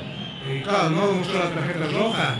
Y 0.50 0.60
claro, 0.62 0.90
no 0.90 1.12
mostró 1.12 1.38
la 1.38 1.50
tarjeta 1.50 1.86
roja. 1.92 2.34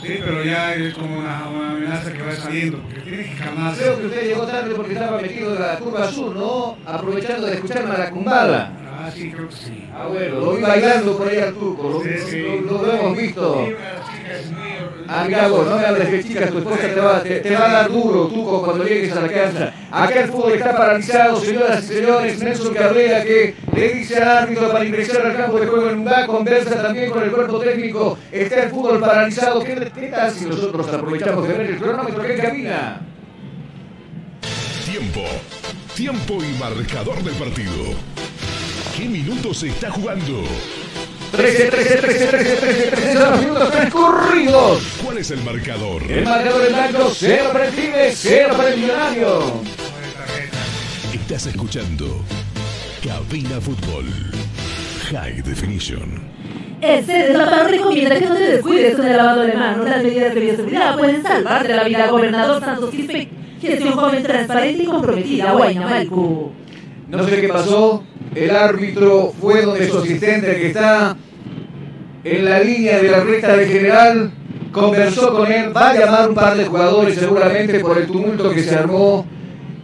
Sí, 0.00 0.20
pero 0.24 0.44
ya 0.44 0.74
es 0.74 0.94
como 0.94 1.18
una, 1.18 1.48
una 1.48 1.70
amenaza 1.70 2.12
que 2.12 2.22
va 2.22 2.32
saliendo, 2.32 2.78
porque 2.78 3.00
tiene 3.00 3.24
que 3.24 3.34
calmarse. 3.34 3.82
Creo 3.82 3.98
que 3.98 4.06
usted 4.06 4.22
llegó 4.28 4.46
tarde 4.46 4.74
porque 4.76 4.92
estaba 4.92 5.20
metido 5.20 5.56
en 5.56 5.60
la 5.60 5.78
curva 5.78 6.08
sur, 6.08 6.36
¿no? 6.36 6.78
Aprovechando 6.86 7.48
de 7.48 7.54
escuchar 7.54 7.86
Maracumbala. 7.86 8.72
Ah, 9.00 9.12
sí, 9.14 9.30
creo 9.30 9.48
que 9.48 9.54
sí. 9.54 9.88
Ah, 9.94 10.08
bueno, 10.08 10.40
lo 10.40 10.54
vi 10.56 10.62
bailando 10.62 11.16
por 11.16 11.28
ahí 11.28 11.38
al 11.38 11.54
tuco, 11.54 11.88
lo, 11.88 12.00
Sí, 12.02 12.08
sí. 12.28 12.42
lo- 12.66 12.82
lo 12.82 12.92
hemos 12.92 13.16
visto. 13.16 13.54
Muy- 13.54 13.76
Ah, 15.10 15.26
no 15.26 15.76
me 15.78 15.86
hables 15.86 16.10
de 16.10 16.24
chicas, 16.24 16.50
tu 16.50 16.58
esposa 16.58 16.80
te 16.82 17.00
va, 17.00 17.22
te, 17.22 17.36
te 17.40 17.54
va 17.54 17.70
a 17.70 17.72
dar 17.72 17.90
duro, 17.90 18.26
Tuco, 18.26 18.62
cuando 18.62 18.84
llegues 18.84 19.12
a 19.12 19.22
la 19.22 19.28
casa. 19.28 19.72
Acá 19.90 20.20
el 20.20 20.28
fútbol 20.28 20.52
está 20.52 20.76
paralizado, 20.76 21.40
señoras 21.40 21.84
y 21.84 21.94
señores. 21.94 22.38
Nelson 22.42 22.74
Cabrera 22.74 23.22
que 23.24 23.54
le 23.74 23.88
dice 23.94 24.16
al 24.16 24.28
árbitro 24.38 24.70
para 24.70 24.84
ingresar 24.84 25.24
al 25.24 25.36
campo 25.36 25.60
de 25.60 25.66
juego 25.66 25.88
en 25.90 25.98
Undá, 26.00 26.26
conversa 26.26 26.82
también 26.82 27.10
con 27.10 27.22
el 27.22 27.30
cuerpo 27.30 27.58
técnico. 27.60 28.18
Está 28.32 28.64
el 28.64 28.70
fútbol 28.70 29.00
paralizado. 29.00 29.60
¿Qué, 29.64 29.90
qué 29.94 30.06
tal 30.08 30.30
si 30.30 30.44
nosotros 30.44 30.86
aprovechamos 30.92 31.46
de 31.48 31.54
ver 31.54 31.66
el 31.70 31.78
cronómetro 31.78 32.22
que 32.22 32.34
camina? 32.36 33.00
Tiempo. 34.84 35.22
Tiempo 35.94 36.38
y 36.44 36.58
marcador 36.60 37.22
del 37.22 37.34
partido. 37.34 37.94
¿Qué 38.96 39.08
minutos 39.08 39.58
se 39.58 39.68
está 39.68 39.90
jugando? 39.90 40.42
13, 41.32 41.64
13, 41.70 41.96
13, 41.96 42.26
13, 42.26 42.56
13, 42.56 42.90
13 42.90 43.12
son 43.12 43.30
los 43.30 43.40
minutos 43.40 43.70
transcurridos. 43.70 44.82
¿Cuál 45.04 45.18
es 45.18 45.30
el 45.30 45.42
marcador? 45.44 46.02
El 46.10 46.24
marcador 46.24 46.62
es 46.62 46.68
blanco, 46.68 47.10
0 47.14 47.44
para 47.52 47.68
el 47.68 47.74
Tigre, 47.74 48.12
0 48.12 48.54
para 48.56 48.68
el 48.70 48.80
Millonario. 48.80 49.42
Estás 51.12 51.46
escuchando 51.46 52.24
Cabina 53.04 53.60
Fútbol 53.60 54.06
High 55.10 55.42
Definition. 55.42 56.28
El 56.80 57.04
CEDESMAPAR 57.04 57.70
recomienda 57.70 58.18
que 58.18 58.26
no 58.26 58.34
te 58.34 58.52
descuides 58.52 58.96
con 58.96 59.06
el 59.06 59.16
lavado 59.16 59.42
de 59.42 59.52
manos. 59.52 59.88
Las 59.88 60.02
medidas 60.02 60.34
de 60.34 60.40
bioseguridad 60.40 60.96
pueden 60.96 61.22
salvarte 61.22 61.74
la 61.74 61.84
vida. 61.84 62.06
Gobernador 62.06 62.60
Santos 62.60 62.90
Quispe, 62.90 63.28
gestión 63.60 63.92
joven, 63.92 64.22
transparente 64.22 64.82
y 64.82 64.86
comprometida. 64.86 65.52
Guaynamalcu. 65.52 66.52
No 67.08 67.28
sé 67.28 67.40
qué 67.40 67.48
pasó. 67.48 68.04
El 68.34 68.50
árbitro 68.54 69.32
fue 69.40 69.62
donde 69.62 69.88
su 69.88 69.98
asistente 69.98 70.56
que 70.56 70.68
está 70.68 71.16
en 72.24 72.44
la 72.44 72.60
línea 72.60 72.98
de 72.98 73.08
la 73.08 73.20
recta 73.20 73.56
de 73.56 73.66
general. 73.66 74.32
Conversó 74.72 75.32
con 75.32 75.50
él. 75.50 75.74
Va 75.76 75.90
a 75.90 75.94
llamar 75.94 76.28
un 76.28 76.34
par 76.34 76.56
de 76.56 76.64
jugadores 76.66 77.16
seguramente 77.16 77.80
por 77.80 77.98
el 77.98 78.06
tumulto 78.06 78.50
que 78.50 78.62
se 78.62 78.74
armó. 78.76 79.26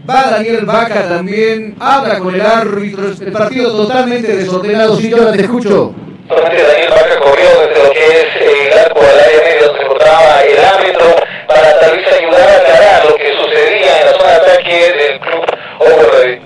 Va 0.09 0.31
Daniel 0.31 0.65
Vaca 0.67 1.09
también. 1.09 1.75
Habla 1.81 2.19
con 2.19 2.35
el 2.35 2.43
árbitro. 2.43 3.09
El 3.09 3.33
partido 3.33 3.73
totalmente 3.73 4.37
desordenado. 4.37 4.97
Sí, 4.97 5.11
yo 5.11 5.31
te 5.33 5.43
escucho. 5.43 5.95
Solamente 6.29 6.63
Daniel 6.63 6.91
Vaca 6.91 7.21
corrió 7.21 7.49
desde 7.67 7.85
lo 7.85 7.93
que 7.93 8.07
es 8.07 8.27
eh, 8.41 8.69
el 8.73 8.79
arco 8.79 9.01
al 9.01 9.21
área 9.21 9.41
media 9.45 9.67
donde 9.67 9.79
se 9.79 9.85
encontraba 9.85 10.43
el 10.43 10.65
árbitro 10.65 11.17
para 11.49 11.81
tal 11.81 11.97
vez 11.97 12.07
ayudar 12.07 12.49
a 12.49 12.57
aclarar 12.57 13.07
lo 13.11 13.17
que 13.17 13.33
sucedía 13.37 14.01
en 14.01 14.07
la 14.07 14.13
zona 14.13 14.31
de 14.31 14.37
ataque 14.37 14.93
del 14.99 15.21
club 15.21 15.45
Overready. 15.81 16.41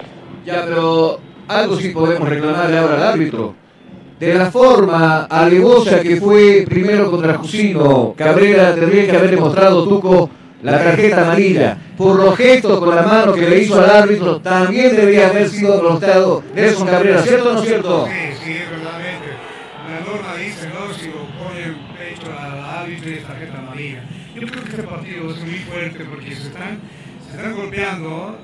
Ya, 0.44 0.64
pero 0.66 1.20
algo 1.48 1.76
sí 1.76 1.88
podemos 1.88 2.28
reclamarle 2.28 2.78
ahora 2.78 2.94
al 2.94 3.02
árbitro. 3.14 3.54
De 4.20 4.34
la 4.34 4.50
forma 4.50 5.24
alevosa 5.24 6.00
que 6.00 6.16
fue 6.16 6.64
primero 6.68 7.10
contra 7.10 7.34
Jusino, 7.34 8.14
Cabrera 8.16 8.74
tendría 8.74 9.06
que 9.06 9.16
haber 9.16 9.30
demostrado 9.30 9.88
Tuco 9.88 10.28
la 10.62 10.82
tarjeta 10.82 11.22
amarilla. 11.22 11.78
Por 11.96 12.16
los 12.16 12.36
gestos 12.36 12.80
con 12.80 12.94
la 12.94 13.02
mano 13.02 13.32
que 13.32 13.48
le 13.48 13.60
hizo 13.60 13.80
al 13.80 13.90
árbitro, 13.90 14.40
también 14.40 14.94
debería 14.94 15.28
haber 15.28 15.48
sido 15.48 15.76
demostrado 15.76 16.42
Nelson 16.54 16.88
Cabrera, 16.88 17.22
¿cierto 17.22 17.50
o 17.50 17.52
no 17.54 17.62
cierto? 17.62 18.06
Sí, 18.06 18.12
sí, 18.44 18.52
es 18.52 18.70
verdaderamente. 18.70 19.28
La 19.88 20.12
norma 20.12 20.34
dice, 20.36 20.68
¿no? 20.68 20.92
Si 20.92 21.06
lo 21.06 21.26
pone 21.38 21.62
en 21.64 21.74
pecho 21.96 22.26
al 22.36 22.82
árbitro 22.82 23.10
es 23.10 23.24
tarjeta 23.24 23.58
amarilla. 23.58 24.02
Yo 24.34 24.46
creo 24.48 24.64
que 24.64 24.70
este 24.70 24.82
partido 24.82 25.30
es 25.30 25.40
muy 25.40 25.58
fuerte 25.58 26.04
porque 26.04 26.34
se 26.34 26.42
están, 26.42 26.80
se 27.24 27.36
están 27.36 27.54
golpeando 27.56 28.36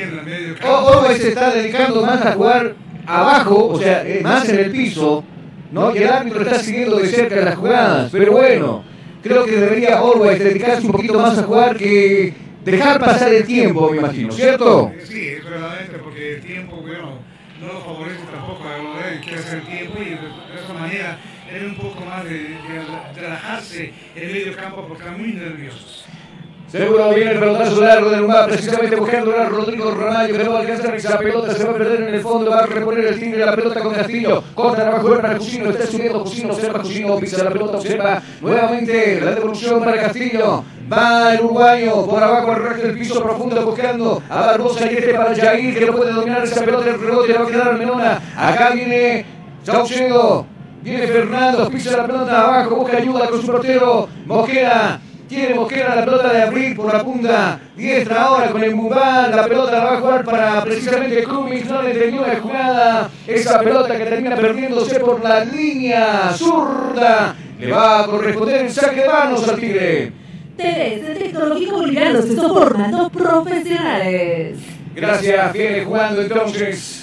en 0.00 0.24
medio 0.24 0.54
campo. 0.56 0.86
Orwell 0.86 1.16
se 1.16 1.28
está 1.28 1.50
dedicando 1.50 2.02
más 2.02 2.24
a 2.24 2.32
jugar 2.32 2.74
abajo, 3.06 3.68
o 3.68 3.78
sea, 3.78 4.06
eh, 4.06 4.20
más 4.22 4.48
en 4.48 4.58
el 4.58 4.70
piso, 4.70 5.24
¿no? 5.72 5.94
Y 5.94 5.98
el 5.98 6.08
árbitro 6.08 6.42
está 6.42 6.58
siguiendo 6.58 6.96
de 6.96 7.08
cerca 7.08 7.36
las 7.36 7.56
jugadas, 7.56 8.10
pero 8.12 8.32
bueno, 8.32 8.84
creo 9.22 9.44
que 9.44 9.52
debería 9.52 10.00
dedicarse 10.38 10.86
un 10.86 10.92
poquito 10.92 11.18
más 11.18 11.38
a 11.38 11.42
jugar 11.42 11.76
que 11.76 12.34
dejar 12.64 12.98
pasar 12.98 13.32
el 13.32 13.44
tiempo, 13.44 13.90
me 13.90 13.98
imagino, 13.98 14.32
¿cierto? 14.32 14.92
Sí, 15.04 15.28
es 15.28 15.44
verdaderamente 15.44 15.98
porque 15.98 16.34
el 16.34 16.40
tiempo, 16.40 16.76
bueno, 16.76 17.18
no 17.60 17.72
lo 17.72 17.80
favorece 17.80 18.20
tampoco 18.30 18.64
a 18.68 18.78
Glover, 18.78 19.20
que 19.20 19.34
hace 19.34 19.56
el 19.56 19.62
tiempo 19.62 19.98
y 20.00 20.10
de, 20.10 20.62
esa 20.62 20.72
manera 20.72 21.18
tener 21.46 21.66
un 21.66 21.76
poco 21.76 22.04
más 22.04 22.24
de, 22.24 22.30
de 22.30 23.20
relajarse 23.20 23.92
en 24.16 24.32
medio 24.32 24.56
campo 24.56 24.84
porque 24.88 25.02
están 25.02 25.20
muy 25.20 25.32
nerviosos. 25.32 26.04
Seguro 26.74 27.10
viene 27.14 27.30
el 27.30 27.38
pelotazo 27.38 27.80
largo 27.82 28.10
del 28.10 28.22
lugar, 28.22 28.48
precisamente 28.48 28.96
buscando 28.96 29.38
a 29.38 29.44
Rodrigo 29.44 29.92
Ramallo, 29.92 30.36
que 30.36 30.42
no 30.42 30.54
va 30.54 30.58
a 30.58 30.96
esa 30.96 31.18
pelota, 31.18 31.54
se 31.54 31.62
va 31.62 31.70
a 31.70 31.74
perder 31.74 32.02
en 32.02 32.14
el 32.16 32.20
fondo, 32.20 32.50
va 32.50 32.64
a 32.64 32.66
reponer 32.66 33.06
el 33.06 33.20
tigre 33.20 33.46
la 33.46 33.54
pelota 33.54 33.78
con 33.78 33.94
Castillo, 33.94 34.42
corta 34.56 34.88
abajo 34.88 35.14
para 35.14 35.36
Jusino, 35.36 35.70
está 35.70 35.86
subiendo 35.86 36.18
Jusino, 36.24 36.52
observa 36.52 36.80
Jusino, 36.80 37.16
pisa 37.18 37.44
la 37.44 37.50
pelota, 37.50 37.76
observa 37.76 38.20
nuevamente 38.40 39.20
la 39.20 39.30
devolución 39.36 39.84
para 39.84 40.02
Castillo, 40.02 40.64
va 40.92 41.34
el 41.34 41.44
uruguayo, 41.44 42.06
por 42.06 42.20
abajo 42.20 42.50
al 42.50 42.64
rack 42.64 42.76
del 42.78 42.98
piso 42.98 43.22
profundo 43.22 43.64
buscando 43.64 44.20
a 44.28 44.40
Barbosa 44.40 44.90
y 44.90 44.96
este 44.96 45.14
para 45.14 45.32
Jair, 45.32 45.78
que 45.78 45.86
no 45.86 45.92
puede 45.92 46.12
dominar 46.12 46.42
esa 46.42 46.64
pelota, 46.64 46.90
el 46.90 47.00
rebote 47.00 47.28
le 47.28 47.38
va 47.38 47.44
a 47.44 47.48
quedar 47.48 47.68
al 47.68 47.78
Menona, 47.78 48.20
acá 48.36 48.70
viene 48.70 49.24
Saucedo, 49.62 50.44
viene 50.82 51.06
Fernando, 51.06 51.70
pisa 51.70 51.98
la 51.98 52.04
pelota 52.04 52.42
abajo, 52.42 52.74
busca 52.74 52.96
ayuda 52.96 53.28
con 53.28 53.40
su 53.40 53.46
portero, 53.46 54.08
Mosquera, 54.26 54.98
tiene 55.28 55.54
Mosquera 55.54 55.96
la 55.96 56.04
pelota 56.04 56.32
de 56.32 56.42
abrir 56.42 56.76
por 56.76 56.92
la 56.92 57.02
punta 57.02 57.60
diestra 57.76 58.22
ahora 58.22 58.50
con 58.50 58.62
el 58.62 58.74
Mubán. 58.74 59.34
La 59.34 59.44
pelota 59.44 59.72
la 59.72 59.84
va 59.84 59.94
a 59.94 60.00
jugar 60.00 60.24
para 60.24 60.62
precisamente 60.64 61.24
Cummings. 61.24 61.66
No 61.68 61.82
le 61.82 61.92
entendió 61.92 62.26
la 62.26 62.40
jugada. 62.40 63.10
Esa 63.26 63.60
pelota 63.60 63.96
que 63.96 64.04
termina 64.04 64.36
perdiéndose 64.36 65.00
por 65.00 65.22
la 65.22 65.44
línea 65.44 66.30
zurda. 66.32 67.34
Le 67.58 67.72
va 67.72 68.00
a 68.00 68.06
corresponder 68.06 68.62
el 68.62 68.70
saque 68.70 69.00
de 69.00 69.08
manos 69.08 69.48
al 69.48 69.58
Tigre. 69.58 70.12
El 70.56 71.18
Tecnológico 71.18 71.76
Boliviano 71.78 72.22
se 72.22 72.36
formando 72.36 73.10
profesionales. 73.10 74.58
Gracias, 74.94 75.52
viene 75.52 75.84
jugando 75.84 76.22
entonces. 76.22 77.00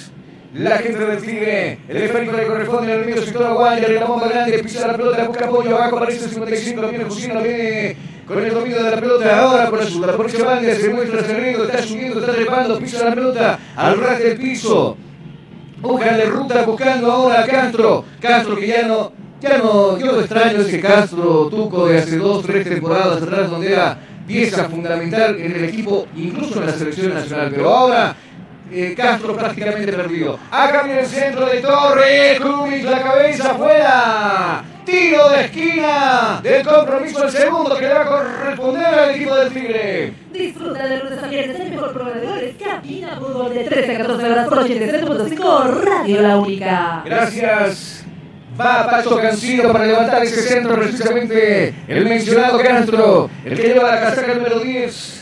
La 0.54 0.76
gente 0.78 0.98
del 0.98 1.22
Tigre, 1.22 1.78
el 1.88 1.96
esférico 1.96 2.36
le 2.36 2.46
corresponde 2.46 2.92
el 2.92 3.06
medio 3.06 3.22
sector 3.22 3.46
a 3.46 3.54
Guayar, 3.54 3.90
la 3.90 4.04
bomba 4.04 4.28
grande, 4.28 4.58
pisa 4.58 4.86
la 4.86 4.96
pelota, 4.98 5.24
busca 5.24 5.46
apoyo, 5.46 5.76
abajo 5.78 5.96
aparece 5.96 6.26
el 6.26 6.30
55, 6.30 6.88
viene 6.88 7.04
Jusino, 7.04 7.40
viene 7.40 7.96
con 8.32 8.44
el 8.44 8.54
dominio 8.54 8.82
de 8.82 8.90
la 8.90 9.00
pelota 9.00 9.38
ahora 9.38 9.70
por 9.70 9.80
azul, 9.80 10.06
la 10.06 10.16
próxima 10.16 10.44
banda 10.46 10.74
se 10.74 10.88
muestra 10.90 11.22
Cerrero, 11.22 11.64
está 11.64 11.82
subiendo, 11.82 12.20
está 12.20 12.32
trepando, 12.32 12.78
pisa 12.78 13.04
la 13.04 13.14
pelota 13.14 13.58
al 13.76 13.98
ras 13.98 14.18
del 14.18 14.36
piso, 14.38 14.96
busca 15.80 16.16
de 16.16 16.24
ruta 16.26 16.62
buscando 16.62 17.12
ahora 17.12 17.42
a 17.42 17.46
Castro, 17.46 18.04
Castro 18.20 18.56
que 18.56 18.66
ya 18.66 18.86
no, 18.86 19.12
ya 19.40 19.58
no, 19.58 19.98
yo 19.98 20.20
extraño 20.20 20.60
ese 20.60 20.80
Castro 20.80 21.48
Tuco 21.48 21.86
de 21.86 21.98
hace 21.98 22.16
dos, 22.16 22.42
tres 22.44 22.68
temporadas 22.68 23.22
atrás 23.22 23.50
donde 23.50 23.72
era 23.72 23.98
pieza 24.26 24.68
fundamental 24.68 25.38
en 25.38 25.52
el 25.52 25.64
equipo, 25.64 26.06
incluso 26.16 26.60
en 26.60 26.66
la 26.66 26.72
selección 26.72 27.12
nacional, 27.12 27.50
pero 27.54 27.68
ahora 27.68 28.16
eh, 28.70 28.94
Castro 28.96 29.36
prácticamente 29.36 29.92
perdido. 29.92 30.38
Acá 30.50 30.84
viene 30.84 31.00
el 31.00 31.06
centro 31.06 31.46
de 31.46 31.60
Torre, 31.60 32.38
Cummings 32.40 32.84
la 32.84 33.02
cabeza 33.02 33.50
afuera. 33.50 34.64
Tiro 34.84 35.28
de 35.28 35.44
esquina 35.44 36.40
del 36.42 36.66
compromiso, 36.66 37.24
el 37.24 37.30
segundo 37.30 37.76
que 37.76 37.86
le 37.86 37.94
va 37.94 38.00
a 38.00 38.06
corresponder 38.06 38.84
al 38.84 39.10
equipo 39.10 39.34
del 39.36 39.52
Tigre. 39.52 40.12
Disfruta 40.32 40.86
de 40.86 40.98
lunes 40.98 41.22
a 41.22 41.26
viernes 41.28 41.60
el 41.60 41.70
mejor 41.70 41.92
programa 41.92 42.20
de 42.20 42.26
goles. 42.26 42.54
Cabina 42.62 43.16
Fútbol 43.16 43.54
de 43.54 43.64
13 43.64 43.94
a 43.94 43.98
14 43.98 44.30
horas 44.30 44.48
por 44.48 44.58
87.5 44.58 45.84
Radio 45.84 46.22
La 46.22 46.36
Única. 46.36 47.02
Gracias. 47.04 48.04
Va 48.60 48.86
Pacho 48.86 49.16
Cancino 49.16 49.72
para 49.72 49.86
levantar 49.86 50.22
ese 50.24 50.42
centro, 50.42 50.74
precisamente 50.74 51.74
el 51.88 52.04
mencionado 52.04 52.58
Castro, 52.58 53.30
el 53.44 53.56
que 53.56 53.68
lleva 53.68 53.94
la 53.94 54.00
casaca 54.00 54.34
número 54.34 54.58
10. 54.58 55.21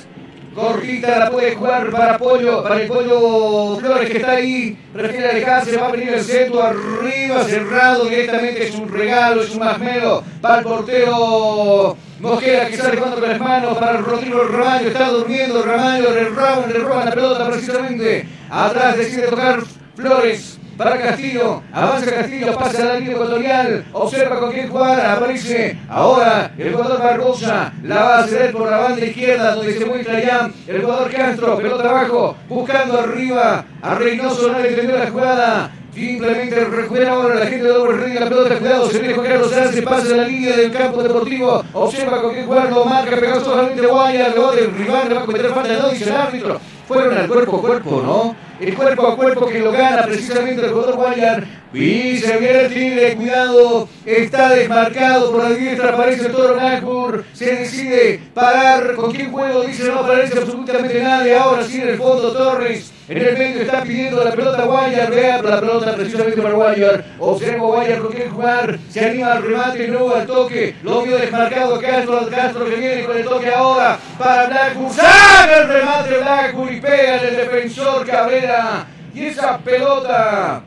Cortita 0.54 1.18
la 1.18 1.30
puede 1.30 1.54
jugar 1.54 1.90
para 1.90 2.18
Pollo, 2.18 2.62
para 2.62 2.82
el 2.82 2.88
Pollo 2.88 3.76
Flores 3.76 4.10
que 4.10 4.16
está 4.16 4.32
ahí, 4.32 4.76
prefiere 4.92 5.30
alejarse, 5.30 5.76
va 5.76 5.86
a 5.86 5.92
venir 5.92 6.08
el 6.08 6.24
centro 6.24 6.62
arriba, 6.62 7.44
cerrado 7.44 8.04
directamente, 8.06 8.66
es 8.66 8.74
un 8.74 8.88
regalo, 8.88 9.42
es 9.42 9.50
un 9.50 9.60
masmelo 9.60 10.24
para 10.40 10.58
el 10.58 10.64
portero 10.64 11.96
Mosquera 12.18 12.66
que 12.66 12.76
sale 12.76 12.96
jugando 12.96 13.20
con 13.20 13.28
las 13.30 13.40
manos 13.40 13.78
para 13.78 13.98
Rodrigo 13.98 14.42
Ramallo, 14.42 14.88
está 14.88 15.08
durmiendo 15.08 15.62
Ramallo, 15.62 16.12
le 16.12 16.24
roban, 16.24 16.72
le 16.72 16.78
roban 16.80 17.04
la 17.06 17.12
pelota 17.12 17.48
precisamente, 17.48 18.28
atrás 18.50 18.96
decide 18.98 19.28
tocar 19.28 19.62
Flores, 19.94 20.59
para 20.80 20.96
Castillo, 20.98 21.62
avanza 21.74 22.10
Castillo, 22.10 22.56
pasa 22.56 22.84
la 22.86 22.94
línea 22.94 23.12
ecuatorial, 23.12 23.84
observa 23.92 24.40
con 24.40 24.50
quién 24.50 24.70
jugar, 24.70 24.98
aparece. 24.98 25.78
Ahora 25.90 26.52
el 26.56 26.72
jugador 26.72 27.02
Barbosa, 27.02 27.70
la 27.82 27.96
va 27.96 28.18
a 28.20 28.26
ceder 28.26 28.50
por 28.52 28.70
la 28.70 28.78
banda 28.78 29.04
izquierda 29.04 29.56
donde 29.56 29.78
se 29.78 29.84
muestra 29.84 30.20
ya 30.20 30.50
el 30.66 30.80
jugador 30.80 31.10
Castro, 31.10 31.58
pelota 31.58 31.90
abajo, 31.90 32.34
buscando 32.48 32.98
arriba 32.98 33.66
a 33.82 33.94
Reynoso, 33.94 34.52
no 34.52 34.58
le 34.58 34.82
la 34.82 35.10
jugada, 35.10 35.70
Simplemente 35.94 36.64
recupera 36.64 37.12
ahora 37.12 37.34
la 37.34 37.46
gente 37.46 37.64
de 37.64 37.72
Doble 37.72 37.98
Rey 37.98 38.14
la 38.14 38.28
pelota, 38.28 38.58
cuidado, 38.58 38.88
se 38.90 38.98
viene 39.00 39.14
Juan 39.14 39.26
Carlos 39.26 39.52
Arce, 39.52 39.82
pasa 39.82 40.14
a 40.14 40.16
la 40.18 40.24
línea 40.24 40.56
del 40.56 40.70
campo 40.70 41.02
deportivo, 41.02 41.64
observa 41.72 42.22
con 42.22 42.32
qué 42.32 42.44
jugar, 42.44 42.70
marca, 42.70 43.16
pegado 43.16 43.44
solamente 43.44 43.86
Guaya, 43.86 44.30
del 44.30 44.74
rival, 44.74 45.08
le 45.08 45.14
va 45.14 45.22
a 45.22 45.26
cometer 45.26 45.50
falta, 45.52 45.76
no 45.76 45.88
dice 45.88 46.04
el 46.04 46.16
árbitro, 46.16 46.60
fueron 46.86 47.18
al 47.18 47.28
cuerpo 47.28 47.56
a 47.56 47.60
cuerpo, 47.60 48.02
¿no? 48.04 48.36
El 48.60 48.74
cuerpo 48.74 49.06
a 49.08 49.16
cuerpo 49.16 49.46
que 49.46 49.58
lo 49.58 49.72
gana 49.72 50.02
precisamente 50.04 50.64
el 50.64 50.70
jugador 50.70 50.96
Guayar. 50.96 51.46
Y 51.72 52.18
se 52.18 52.36
viene 52.36 52.60
el 52.62 52.74
Tigre, 52.74 53.16
cuidado, 53.16 53.88
está 54.04 54.50
desmarcado 54.50 55.32
por 55.32 55.44
la 55.44 55.50
diestra, 55.50 55.90
aparece 55.90 56.26
el 56.26 56.32
toro 56.32 56.56
Nagbur, 56.56 57.24
se 57.32 57.54
decide 57.56 58.20
parar, 58.34 58.94
¿con 58.94 59.12
quién 59.12 59.32
juego? 59.32 59.62
Dice 59.62 59.84
no 59.84 60.00
aparece 60.00 60.38
absolutamente 60.38 61.02
nadie, 61.02 61.36
ahora 61.36 61.64
sí 61.64 61.80
en 61.80 61.88
el 61.88 61.96
fondo 61.96 62.32
Torres, 62.32 62.92
en 63.10 63.26
el 63.26 63.36
medio 63.36 63.62
está 63.62 63.82
pidiendo 63.82 64.22
la 64.22 64.30
pelota 64.30 64.64
Guayar, 64.66 65.10
vea 65.10 65.42
la 65.42 65.58
pelota 65.58 65.96
precisamente 65.96 66.40
para 66.40 66.54
Guayar, 66.54 67.04
observa 67.18 67.66
Guayar 67.66 67.98
con 67.98 68.12
quién 68.12 68.30
jugar, 68.30 68.78
se 68.88 69.04
anima 69.04 69.32
al 69.32 69.42
remate, 69.42 69.88
no 69.88 70.14
al 70.14 70.26
toque, 70.28 70.76
lo 70.84 71.02
vio 71.02 71.18
desmarcado 71.18 71.80
Castro, 71.80 72.20
al 72.20 72.30
Castro 72.30 72.66
que 72.66 72.76
viene 72.76 73.04
con 73.04 73.16
el 73.16 73.24
toque 73.24 73.52
ahora 73.52 73.98
para 74.16 74.46
Blackburn, 74.46 74.92
saca 74.92 75.60
el 75.60 75.68
remate 75.68 76.18
Blackburn 76.18 76.72
y 76.72 76.80
pega 76.80 77.16
en 77.16 77.28
el 77.30 77.36
defensor 77.36 78.06
Cabrera, 78.06 78.86
y 79.12 79.26
esa 79.26 79.58
pelota 79.58 80.62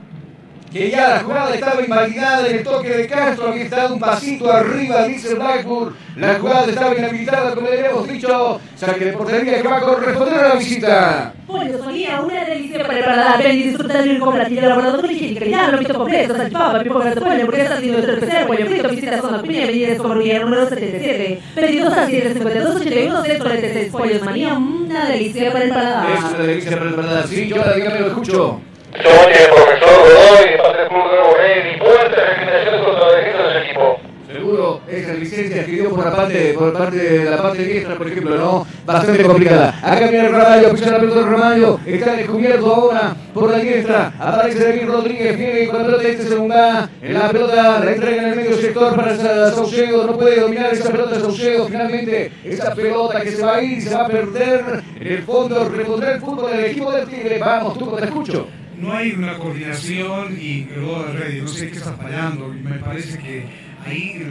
que 0.74 0.90
ya 0.90 1.10
la 1.10 1.20
jugada 1.20 1.54
estaba 1.54 1.82
invalidada 1.82 2.48
en 2.48 2.58
el 2.58 2.64
toque 2.64 2.90
de 2.90 3.08
Castro, 3.08 3.50
había 3.50 3.64
estado 3.64 3.94
un 3.94 4.00
pasito 4.00 4.52
arriba, 4.52 5.08
dice 5.08 5.36
Blackburn. 5.36 5.96
La 6.16 6.36
jugada 6.40 6.66
estaba 6.66 6.96
inhabilitada, 6.98 7.54
como 7.54 7.70
le 7.70 7.80
habíamos 7.80 8.08
dicho. 8.08 8.60
Saque 8.76 9.06
de 9.06 9.14
portería 9.14 9.62
que 9.62 9.68
va 9.68 9.78
a 9.78 9.82
corresponder 9.82 10.34
a 10.34 10.50
la 10.50 10.56
visita. 10.56 11.34
Pollo 11.46 11.78
Solía, 11.78 12.22
una 12.22 12.46
delicia 12.46 12.86
para 12.86 13.00
el 13.00 13.06
paladar. 13.06 13.44
Ven 13.44 13.58
y 13.58 13.64
disfruta 13.64 14.02
de 14.02 14.20
un 14.20 14.34
platillo 14.34 14.62
elaborado 14.62 15.02
con 15.02 15.12
higiene 15.12 15.50
ya 15.50 15.68
lo 15.68 15.78
visto 15.78 15.94
completo, 15.94 16.36
salchipapa, 16.36 16.84
pipo 16.84 17.00
de 17.00 17.22
pollo, 17.22 17.46
porque 17.46 17.62
está 17.62 17.76
haciendo 17.76 17.98
nuestro 17.98 18.14
especial 18.16 18.48
pollo 18.48 18.66
frito. 18.66 18.90
Visita 18.90 19.22
zona 19.22 19.42
Piña, 19.44 19.64
Avenida 19.64 19.88
Escobarría, 19.90 20.40
número 20.40 20.70
77. 20.70 21.42
Pedidos 21.54 21.94
a 21.94 22.06
752 22.08 22.76
81 22.82 23.24
646 23.24 23.92
Pollos 23.92 24.24
Manía, 24.24 24.54
una 24.54 25.06
delicia 25.06 25.52
para 25.52 25.66
el 25.66 25.70
paladar. 25.70 26.12
Es 26.12 26.24
una 26.24 26.44
delicia 26.44 26.78
para 26.78 26.90
el 26.90 26.96
paladar. 26.96 27.28
Sí, 27.28 27.48
yo 27.48 27.58
la 27.58 27.74
dígame, 27.74 28.00
lo 28.00 28.08
escucho. 28.08 28.62
Oye, 28.96 29.48
profesor 29.48 29.90
Godoy, 30.02 30.52
de 30.52 30.58
parte 30.60 30.78
del 30.78 30.88
Club 30.88 31.04
Nuevo 31.04 31.34
Rey, 31.36 31.80
fuertes 31.80 32.84
contra 32.86 33.08
la 33.08 33.18
defensa 33.18 33.44
de 33.44 33.54
su 33.54 33.58
equipo. 33.66 34.00
Seguro, 34.32 34.82
esas 34.88 35.18
licencias 35.18 35.66
que 35.66 35.72
dio 35.72 35.90
por 35.90 36.06
la 36.06 36.16
parte, 36.16 36.54
por 36.54 36.74
parte 36.74 36.98
de 36.98 37.30
la 37.30 37.38
parte 37.38 37.64
diestra, 37.64 37.96
por 37.96 38.08
ejemplo, 38.08 38.36
¿no? 38.36 38.68
Bastante 38.86 39.24
complicada. 39.24 39.76
Acá 39.82 40.08
viene 40.08 40.28
el 40.28 40.32
Ramallo, 40.32 40.72
pisa 40.72 40.92
la 40.92 41.00
pelota 41.00 41.20
del 41.22 41.30
Ramallo, 41.30 41.80
está 41.86 42.16
descubierto 42.16 42.74
ahora 42.74 43.16
por 43.34 43.50
la 43.50 43.58
diestra. 43.58 44.14
Aparece 44.20 44.64
David 44.64 44.88
Rodríguez, 44.88 45.38
viene 45.40 45.68
con 45.68 45.80
la 45.80 45.86
pelota 45.86 46.04
este 46.04 46.24
segundo 46.24 46.56
en 47.02 47.14
la 47.14 47.30
pelota, 47.30 47.80
la 47.84 47.92
entrega 47.92 48.22
en 48.22 48.30
el 48.30 48.36
medio 48.36 48.58
sector 48.58 48.96
para 48.96 49.16
Saucedo, 49.16 50.06
no 50.06 50.18
puede 50.18 50.40
dominar 50.40 50.72
esa 50.72 50.92
pelota 50.92 51.20
Saucedo. 51.20 51.68
Finalmente, 51.68 52.32
esa 52.44 52.76
pelota 52.76 53.22
que 53.22 53.32
se 53.32 53.44
va 53.44 53.56
a 53.56 53.64
ir, 53.64 53.82
se 53.82 53.96
va 53.96 54.06
a 54.06 54.08
perder. 54.08 54.84
En 55.00 55.08
el 55.08 55.24
fondo, 55.24 55.68
repondrá 55.68 56.14
el 56.14 56.22
fútbol 56.22 56.52
del 56.52 56.66
equipo 56.66 56.92
del 56.92 57.08
Tigre. 57.08 57.40
Vamos, 57.40 57.78
tú 57.78 57.96
te 57.96 58.06
escucho. 58.06 58.48
No 58.80 58.94
hay 58.94 59.12
una 59.12 59.38
coordinación 59.38 60.38
y 60.40 60.68
luego 60.76 61.04
de 61.04 61.14
Rey, 61.14 61.42
no 61.42 61.48
sé 61.48 61.70
qué 61.70 61.78
está 61.78 61.94
fallando. 61.94 62.54
y 62.54 62.58
Me 62.62 62.80
parece 62.80 63.18
que 63.20 63.46
ahí. 63.86 64.28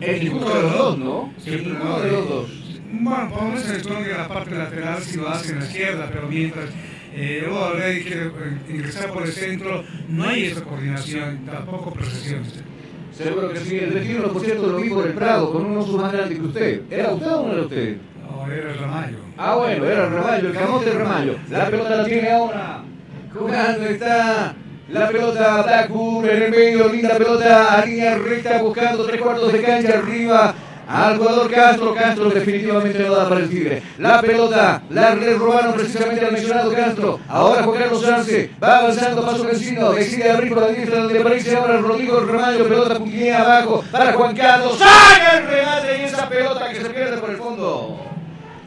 Es 0.00 0.22
ninguno 0.22 0.48
de 0.48 0.62
los 0.62 0.72
dos, 0.78 0.98
¿no? 0.98 1.34
Siempre 1.38 1.72
ninguno 1.72 2.00
de 2.00 2.10
los 2.12 2.28
dos. 2.28 2.50
Bueno, 2.94 3.54
eso 3.56 3.72
es 3.72 3.82
que 3.86 4.12
la 4.12 4.28
parte 4.28 4.54
lateral 4.54 5.02
si 5.02 5.16
lo 5.16 5.28
hace 5.28 5.52
en 5.52 5.60
la 5.60 5.64
izquierda, 5.64 6.10
pero 6.12 6.28
mientras 6.28 6.66
eh, 7.14 7.42
luego 7.44 7.72
Rey 7.72 8.02
quiere 8.02 8.26
eh, 8.26 8.30
ingresar 8.68 9.10
por 9.10 9.22
el 9.22 9.32
centro, 9.32 9.82
no 10.08 10.24
hay 10.24 10.44
esa 10.46 10.62
coordinación, 10.62 11.44
tampoco 11.46 11.92
precisión. 11.92 12.42
Seguro 13.12 13.52
que 13.52 13.60
sí. 13.60 13.76
El 13.76 13.94
destino, 13.94 14.28
por 14.28 14.42
cierto, 14.42 14.66
lo 14.66 14.78
vi 14.78 14.90
por 14.90 15.06
el 15.06 15.12
Prado, 15.12 15.52
con 15.52 15.66
un 15.66 15.76
oso 15.76 15.96
más 15.98 16.12
grande 16.12 16.34
que 16.36 16.42
usted. 16.42 16.82
¿Era 16.90 17.12
usted 17.14 17.30
o 17.30 17.46
no 17.46 17.52
era 17.52 17.62
usted? 17.62 17.96
No, 18.22 18.52
era 18.52 18.72
el 18.72 18.78
Ramallo. 18.78 19.18
Ah, 19.36 19.54
bueno, 19.56 19.84
era 19.84 20.06
el 20.06 20.12
Ramallo, 20.12 20.48
el 20.48 20.54
camote 20.54 20.90
Ramallo. 20.90 21.36
La 21.50 21.70
pelota 21.70 21.96
la 21.96 22.04
tiene 22.04 22.30
ahora. 22.30 22.82
Jugando 23.34 23.86
está 23.86 24.54
la 24.88 25.08
pelota 25.08 25.62
Blackburn 25.62 26.28
en 26.28 26.42
el 26.42 26.50
medio, 26.50 26.88
linda 26.88 27.16
pelota 27.16 27.74
a 27.74 27.86
línea 27.86 28.18
recta, 28.18 28.62
buscando 28.62 29.04
tres 29.06 29.22
cuartos 29.22 29.52
de 29.52 29.62
cancha 29.62 29.98
arriba. 29.98 30.54
Al 30.86 31.16
jugador 31.16 31.50
Castro, 31.50 31.94
Castro 31.94 32.28
definitivamente 32.28 32.98
no 32.98 33.14
da 33.14 33.26
para 33.26 33.40
el 33.40 33.48
Tigre. 33.48 33.82
La 33.98 34.20
pelota 34.20 34.82
la 34.90 35.14
robaron 35.14 35.72
precisamente 35.72 36.26
al 36.26 36.32
mencionado 36.32 36.72
Castro. 36.72 37.20
Ahora 37.28 37.62
Juan 37.62 37.80
Carlos 37.80 38.04
Arce 38.04 38.50
va 38.62 38.78
avanzando 38.78 39.24
paso 39.24 39.44
vencino. 39.44 39.92
Decide 39.92 40.30
abrir 40.30 40.52
por 40.52 40.62
la 40.62 40.68
diestra 40.68 40.98
donde 40.98 41.20
aparece 41.20 41.56
ahora 41.56 41.78
Rodrigo 41.78 42.20
Ramallo. 42.20 42.68
Pelota 42.68 42.98
puñea 42.98 43.40
abajo 43.40 43.82
para 43.90 44.12
Juan 44.12 44.36
Carlos. 44.36 44.76
¡Saca 44.76 45.38
el 45.38 45.46
remate 45.46 45.98
y 45.98 46.04
esa 46.04 46.28
pelota 46.28 46.68
que 46.68 46.82
se 46.82 46.90
pierde 46.90 47.16
por 47.16 47.30
el 47.30 47.36
fondo! 47.36 48.11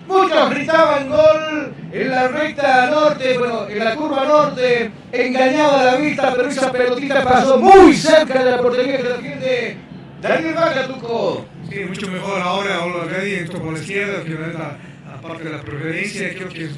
Muchos 0.08 0.50
gritaban 0.52 1.10
gol 1.10 1.74
en 1.92 2.10
la 2.10 2.28
recta 2.28 2.90
norte, 2.92 3.38
bueno, 3.38 3.68
en 3.68 3.84
la 3.84 3.96
curva 3.96 4.26
norte, 4.26 4.92
engañaba 5.12 5.84
la 5.84 5.96
vista, 5.96 6.34
pero 6.36 6.48
esa 6.48 6.72
pelotita 6.72 7.24
pasó 7.24 7.58
muy 7.58 7.94
cerca 7.96 8.44
de 8.44 8.52
la 8.52 8.62
portería 8.62 8.98
que 8.98 9.04
defiende 9.04 9.78
Daniel 10.22 10.56
Tuco. 10.88 11.46
Sí, 11.70 11.80
mucho 11.88 12.08
mejor 12.12 12.42
ahora, 12.42 12.76
ahora 12.76 13.24
esto 13.24 13.60
por 13.60 13.74
la 13.74 13.80
izquierda, 13.80 14.24
que 14.24 14.30
la, 14.30 14.78
la, 15.08 15.22
parte 15.22 15.44
de 15.44 15.50
la 15.50 15.62
preferencia, 15.62 16.30
creo 16.36 16.50
que 16.50 16.70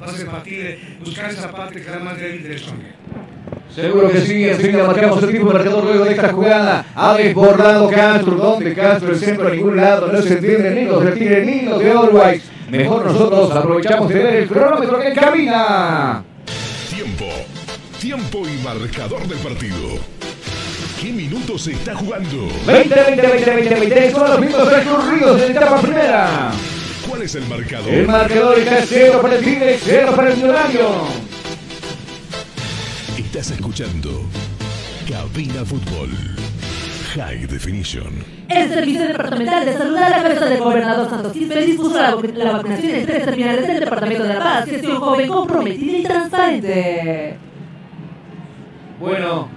va 0.00 0.06
a 0.06 0.12
ser 0.12 0.26
factible 0.26 0.78
buscar 1.04 1.30
esa 1.30 1.52
parte 1.52 1.80
que 1.80 1.88
era 1.88 2.00
más 2.00 2.18
débil 2.18 2.42
de 2.42 2.58
Song. 2.58 2.80
Seguro 3.74 4.10
que 4.10 4.20
sí, 4.20 4.44
enseguida 4.48 4.86
marcamos 4.86 5.22
el 5.22 5.30
tiempo 5.30 5.52
marcador 5.52 5.84
luego 5.84 6.04
de 6.04 6.10
esta 6.10 6.32
jugada. 6.32 6.84
Ha 6.94 7.14
desbordado 7.14 7.88
Castro, 7.88 8.32
donde 8.32 8.74
Castro 8.74 9.12
el 9.12 9.18
centro 9.18 9.48
a 9.48 9.50
ningún 9.50 9.76
lado, 9.76 10.12
no 10.12 10.20
se 10.20 10.34
entiende 10.34 10.70
ni 10.74 10.84
los 10.84 11.04
del 11.04 11.14
Tigre 11.14 11.46
ni 11.46 11.62
los 11.62 11.78
de 11.78 11.90
Always. 11.90 12.42
Mejor 12.72 13.04
nosotros 13.04 13.50
aprovechamos 13.50 14.08
de 14.08 14.14
ver 14.14 14.34
el 14.36 14.48
cronómetro 14.48 14.98
que 14.98 15.12
camina. 15.12 16.24
Tiempo, 16.88 17.26
tiempo 18.00 18.48
y 18.48 18.64
marcador 18.64 19.28
del 19.28 19.36
partido. 19.40 19.98
¿Qué 20.98 21.12
minutos 21.12 21.64
se 21.64 21.72
está 21.72 21.94
jugando? 21.94 22.48
20, 22.66 22.94
20, 22.94 23.26
20, 23.26 23.50
20, 23.56 23.74
20. 23.74 24.10
Son 24.12 24.30
los 24.30 24.40
minutos 24.40 24.70
transcurridos 24.70 25.38
de 25.38 25.48
la 25.48 25.52
etapa 25.52 25.82
primera. 25.82 26.50
¿Cuál 27.06 27.20
es 27.20 27.34
el 27.34 27.46
marcador? 27.46 27.92
El 27.92 28.06
marcador 28.06 28.58
está 28.58 28.86
0 28.86 29.18
para 29.20 29.36
el 29.36 29.44
Tigre, 29.44 29.78
0 29.78 30.12
para 30.16 30.30
el 30.30 30.36
Millonario. 30.38 30.88
Estás 33.18 33.50
escuchando 33.50 34.22
Cabina 35.06 35.62
Fútbol. 35.66 36.08
High 37.14 37.46
Definition. 37.46 38.24
El 38.48 38.68
Servicio 38.70 39.02
Departamental 39.06 39.66
de 39.66 39.76
Salud 39.76 39.96
a 39.96 40.08
la 40.08 40.22
cabeza 40.22 40.46
del 40.46 40.60
gobernador 40.60 41.10
Santos 41.10 41.32
Quispe 41.32 41.66
dispuso 41.66 42.00
la, 42.00 42.16
la 42.34 42.52
vacunación 42.52 42.94
en 42.94 43.06
tres 43.06 43.24
terminales 43.26 43.66
del 43.66 43.80
Departamento 43.80 44.22
de 44.22 44.28
La 44.30 44.38
Paz, 44.38 44.64
gestión 44.64 44.96
joven 44.98 45.28
comprometida 45.28 45.98
y 45.98 46.02
transparente. 46.02 47.36
Bueno, 48.98 49.48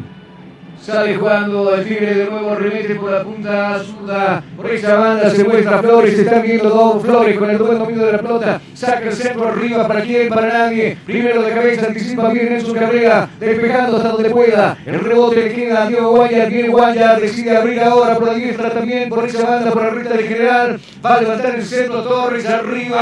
Sale 0.85 1.15
jugando 1.15 1.73
el 1.73 1.83
Tigre 1.83 2.13
de 2.13 2.25
nuevo, 2.25 2.53
remete 2.53 2.93
por 2.93 3.09
la 3.09 3.23
punta 3.23 3.79
zurda. 3.79 4.43
Por 4.55 4.69
esa 4.69 4.95
banda 4.95 5.31
se 5.31 5.43
muestra 5.43 5.79
Flores. 5.79 6.19
Están 6.19 6.43
viendo 6.43 6.69
dos 6.69 7.01
Flores 7.01 7.39
con 7.39 7.49
el 7.49 7.57
buen 7.57 7.79
dominio 7.79 8.05
de 8.05 8.11
la 8.11 8.17
pelota. 8.19 8.61
Saca 8.75 8.99
el 8.99 9.13
centro 9.13 9.47
arriba. 9.47 9.87
¿Para 9.87 10.01
quién? 10.01 10.29
Para 10.29 10.47
nadie. 10.47 10.95
Primero 11.03 11.41
de 11.41 11.51
cabeza 11.53 11.87
anticipa 11.87 12.29
bien 12.29 12.53
en 12.53 12.61
su 12.63 12.75
carrera. 12.75 13.27
Despejando 13.39 13.97
hasta 13.97 14.09
donde 14.09 14.29
pueda. 14.29 14.77
El 14.85 14.99
rebote 14.99 15.35
le 15.37 15.53
queda 15.55 15.85
a 15.85 15.87
Diego 15.87 16.11
Guayar. 16.11 16.49
Viene 16.51 16.69
Guayar. 16.69 17.19
Decide 17.19 17.57
abrir 17.57 17.81
ahora 17.81 18.13
por 18.13 18.27
la 18.27 18.33
diestra 18.35 18.69
también. 18.69 19.09
Por 19.09 19.25
esa 19.25 19.43
banda, 19.43 19.71
por 19.71 19.81
la 19.81 19.89
recta 19.89 20.13
de 20.13 20.23
general. 20.23 20.79
Va 21.03 21.15
a 21.15 21.21
levantar 21.21 21.55
el 21.55 21.65
centro 21.65 22.03
Torres 22.03 22.45
arriba. 22.45 22.97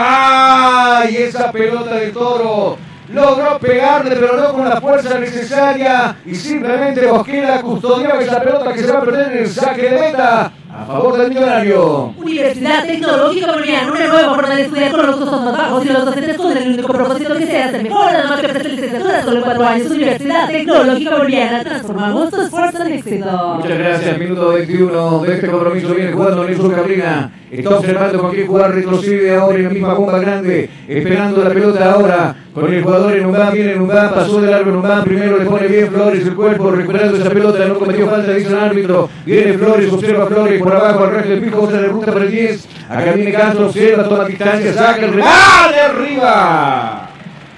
¡Ay! 1.02 1.18
Esa 1.18 1.52
pelota 1.52 1.96
de 1.96 2.12
toro 2.12 2.78
logró 3.10 3.60
pegarle, 3.60 4.16
pero 4.16 4.38
no 4.38 4.54
con 4.54 4.70
la 4.70 4.80
fuerza 4.80 5.20
necesaria 5.20 6.16
y 6.26 6.36
simplemente 6.36 7.06
Bosquera 7.08 7.62
custodiaba 7.62 8.22
esa 8.22 8.42
pelota 8.42 8.74
que 8.74 8.80
se 8.80 8.92
va 8.92 9.00
a 9.00 9.04
perder 9.04 9.32
en 9.32 9.38
el 9.40 9.50
saque 9.50 9.82
de 9.90 10.00
meta 10.00 10.52
a 10.76 10.86
favor 10.86 11.18
del 11.18 11.30
millonario. 11.30 12.14
Universidad 12.18 12.86
Tecnológica 12.86 13.52
Boliviana, 13.52 13.92
una 13.92 14.08
nueva 14.08 14.36
forma 14.36 14.56
de 14.56 14.62
estudiar 14.64 14.92
con 14.92 15.06
los 15.06 15.16
costos 15.18 15.42
más 15.44 15.58
bajos 15.58 15.86
y 15.86 15.90
los 15.90 16.06
docentes 16.06 16.38
con 16.38 16.58
el 16.58 16.68
único 16.68 16.94
propósito 16.94 17.36
que 17.38 17.46
sea 17.46 17.66
hacer 17.68 17.84
mejor, 17.84 18.10
además 18.10 18.40
que 18.40 18.46
ofrece 18.48 18.70
licenciatura 18.70 19.24
solo 19.24 19.42
cuatro 19.44 19.66
años. 19.66 19.92
Universidad 19.92 20.48
Tecnológica 20.48 21.18
Boliviana, 21.18 21.64
transformamos 21.64 22.32
tu 22.32 22.42
esfuerzo 22.42 22.84
en 22.86 22.94
éxito. 22.94 23.56
Muchas 23.56 23.78
gracias, 23.78 24.18
minuto 24.18 24.50
21 24.50 25.20
de 25.20 25.34
este 25.34 25.48
compromiso 25.48 25.94
viene 25.94 26.12
jugando 26.12 26.44
Nelson 26.44 26.72
Cabrina. 26.72 27.32
Está 27.52 27.78
observando 27.78 28.20
con 28.20 28.32
qué 28.32 28.48
jugar, 28.48 28.74
retrocede 28.74 29.36
ahora 29.36 29.58
en 29.58 29.64
la 29.66 29.70
misma 29.70 29.94
bomba 29.94 30.18
grande, 30.18 30.70
esperando 30.88 31.44
la 31.44 31.52
pelota 31.52 31.94
ahora 31.94 32.36
con 32.52 32.74
el 32.74 32.84
jugador 32.84 33.16
en 33.16 33.26
Umbán, 33.28 33.54
viene 33.54 33.74
en 33.74 33.82
Umbán, 33.82 34.14
pasó 34.14 34.42
de 34.42 34.50
largo 34.50 34.72
en 34.72 34.78
Umbán, 34.78 35.04
primero 35.04 35.38
le 35.38 35.46
pone 35.46 35.68
bien 35.68 35.88
Flores 35.92 36.26
el 36.26 36.36
cuerpo, 36.36 36.72
recuperando 36.72 37.18
esa 37.18 37.30
pelota, 37.30 37.66
no 37.66 37.76
cometió 37.76 38.08
falta, 38.08 38.32
dice 38.34 38.50
el 38.50 38.56
árbitro, 38.56 39.10
viene 39.26 39.54
Flores, 39.54 39.94
observa 39.94 40.26
Flores 40.26 40.63
por 40.64 40.76
abajo, 40.76 41.04
al 41.04 41.12
resto 41.12 41.30
del 41.30 41.42
pico, 41.42 41.62
otra 41.62 41.82
de 41.82 41.88
ruta 41.88 42.12
para 42.12 42.26
el 42.26 42.32
10, 42.32 42.68
acá 42.90 43.12
viene 43.12 43.32
Castro, 43.32 43.68
observa, 43.68 44.04
toma 44.10 44.26
distancia, 44.26 44.74
saca 44.74 45.06
el 45.06 45.14
remate 45.14 45.80
arriba. 45.80 47.10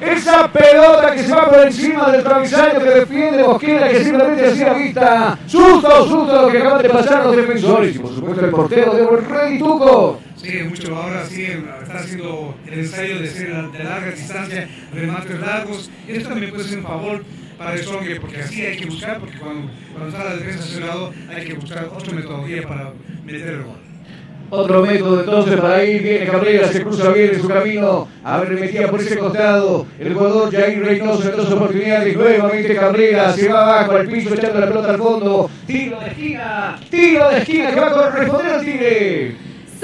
Esa 0.01 0.47
pelota 0.49 1.13
que 1.13 1.23
se 1.23 1.33
va 1.33 1.49
por 1.49 1.59
encima 1.59 2.11
del 2.11 2.21
travesaño 2.21 2.79
que 2.79 2.89
defiende 2.89 3.43
Bosquera, 3.43 3.87
que 3.87 4.03
simplemente 4.03 4.47
hacía 4.47 4.73
vista. 4.73 5.39
Susto, 5.47 6.05
susto 6.05 6.41
lo 6.41 6.51
que 6.51 6.57
acaban 6.57 6.81
de 6.81 6.89
pasar 6.89 7.25
los 7.25 7.35
defensores. 7.35 7.97
Por 7.97 8.13
supuesto 8.13 8.45
el 8.45 8.51
portero 8.51 8.93
de 8.93 9.17
Rey 9.21 9.57
Tuco. 9.57 10.19
Sí, 10.35 10.59
mucho 10.69 10.95
ahora 10.95 11.25
sí 11.25 11.47
está 11.81 11.99
haciendo 11.99 12.55
el 12.67 12.79
ensayo 12.79 13.19
de 13.19 13.27
ser 13.27 13.71
de 13.71 13.83
larga 13.83 14.11
distancia, 14.11 14.67
remates 14.93 15.39
largos. 15.39 15.89
Esto 16.07 16.29
también 16.29 16.51
puede 16.51 16.65
ser 16.65 16.79
un 16.79 16.83
favor 16.83 17.23
para 17.57 17.75
el 17.75 18.19
porque 18.19 18.41
así 18.41 18.61
hay 18.61 18.77
que 18.77 18.85
buscar, 18.85 19.19
porque 19.19 19.37
cuando, 19.37 19.69
cuando 19.93 20.09
está 20.09 20.29
la 20.29 20.35
defensa 20.35 20.77
a 20.77 20.87
lado 20.87 21.13
hay 21.29 21.45
que 21.45 21.53
buscar 21.53 21.85
otra 21.85 22.13
metodología 22.13 22.67
para 22.67 22.93
meter 23.23 23.47
el 23.47 23.63
gol. 23.63 23.77
Otro 24.51 24.85
método 24.85 25.21
entonces 25.21 25.59
para 25.59 25.83
ir, 25.83 26.03
viene 26.03 26.27
Cabrera, 26.27 26.67
se 26.67 26.83
cruza 26.83 27.09
bien 27.09 27.31
en 27.33 27.41
su 27.41 27.47
camino, 27.47 28.07
metía 28.59 28.91
por 28.91 29.01
ese 29.01 29.17
costado, 29.17 29.87
el 29.99 30.13
jugador 30.13 30.51
Jair 30.51 30.85
Reynoso 30.85 31.29
en 31.29 31.37
dos 31.37 31.51
oportunidades, 31.51 32.15
nuevamente 32.15 32.75
Cabrera, 32.75 33.33
se 33.33 33.49
va 33.49 33.63
abajo 33.63 33.93
al 33.93 34.07
piso 34.07 34.35
echando 34.35 34.59
la 34.59 34.67
pelota 34.67 34.89
al 34.91 34.97
fondo, 34.97 35.49
tiro 35.65 35.99
de 35.99 36.07
esquina, 36.07 36.79
tiro 36.91 37.29
de 37.29 37.37
esquina 37.39 37.71
que 37.71 37.79
va 37.79 37.87
a 37.87 38.11
corresponder 38.11 38.53
al 38.53 38.65
Tigre. 38.65 39.35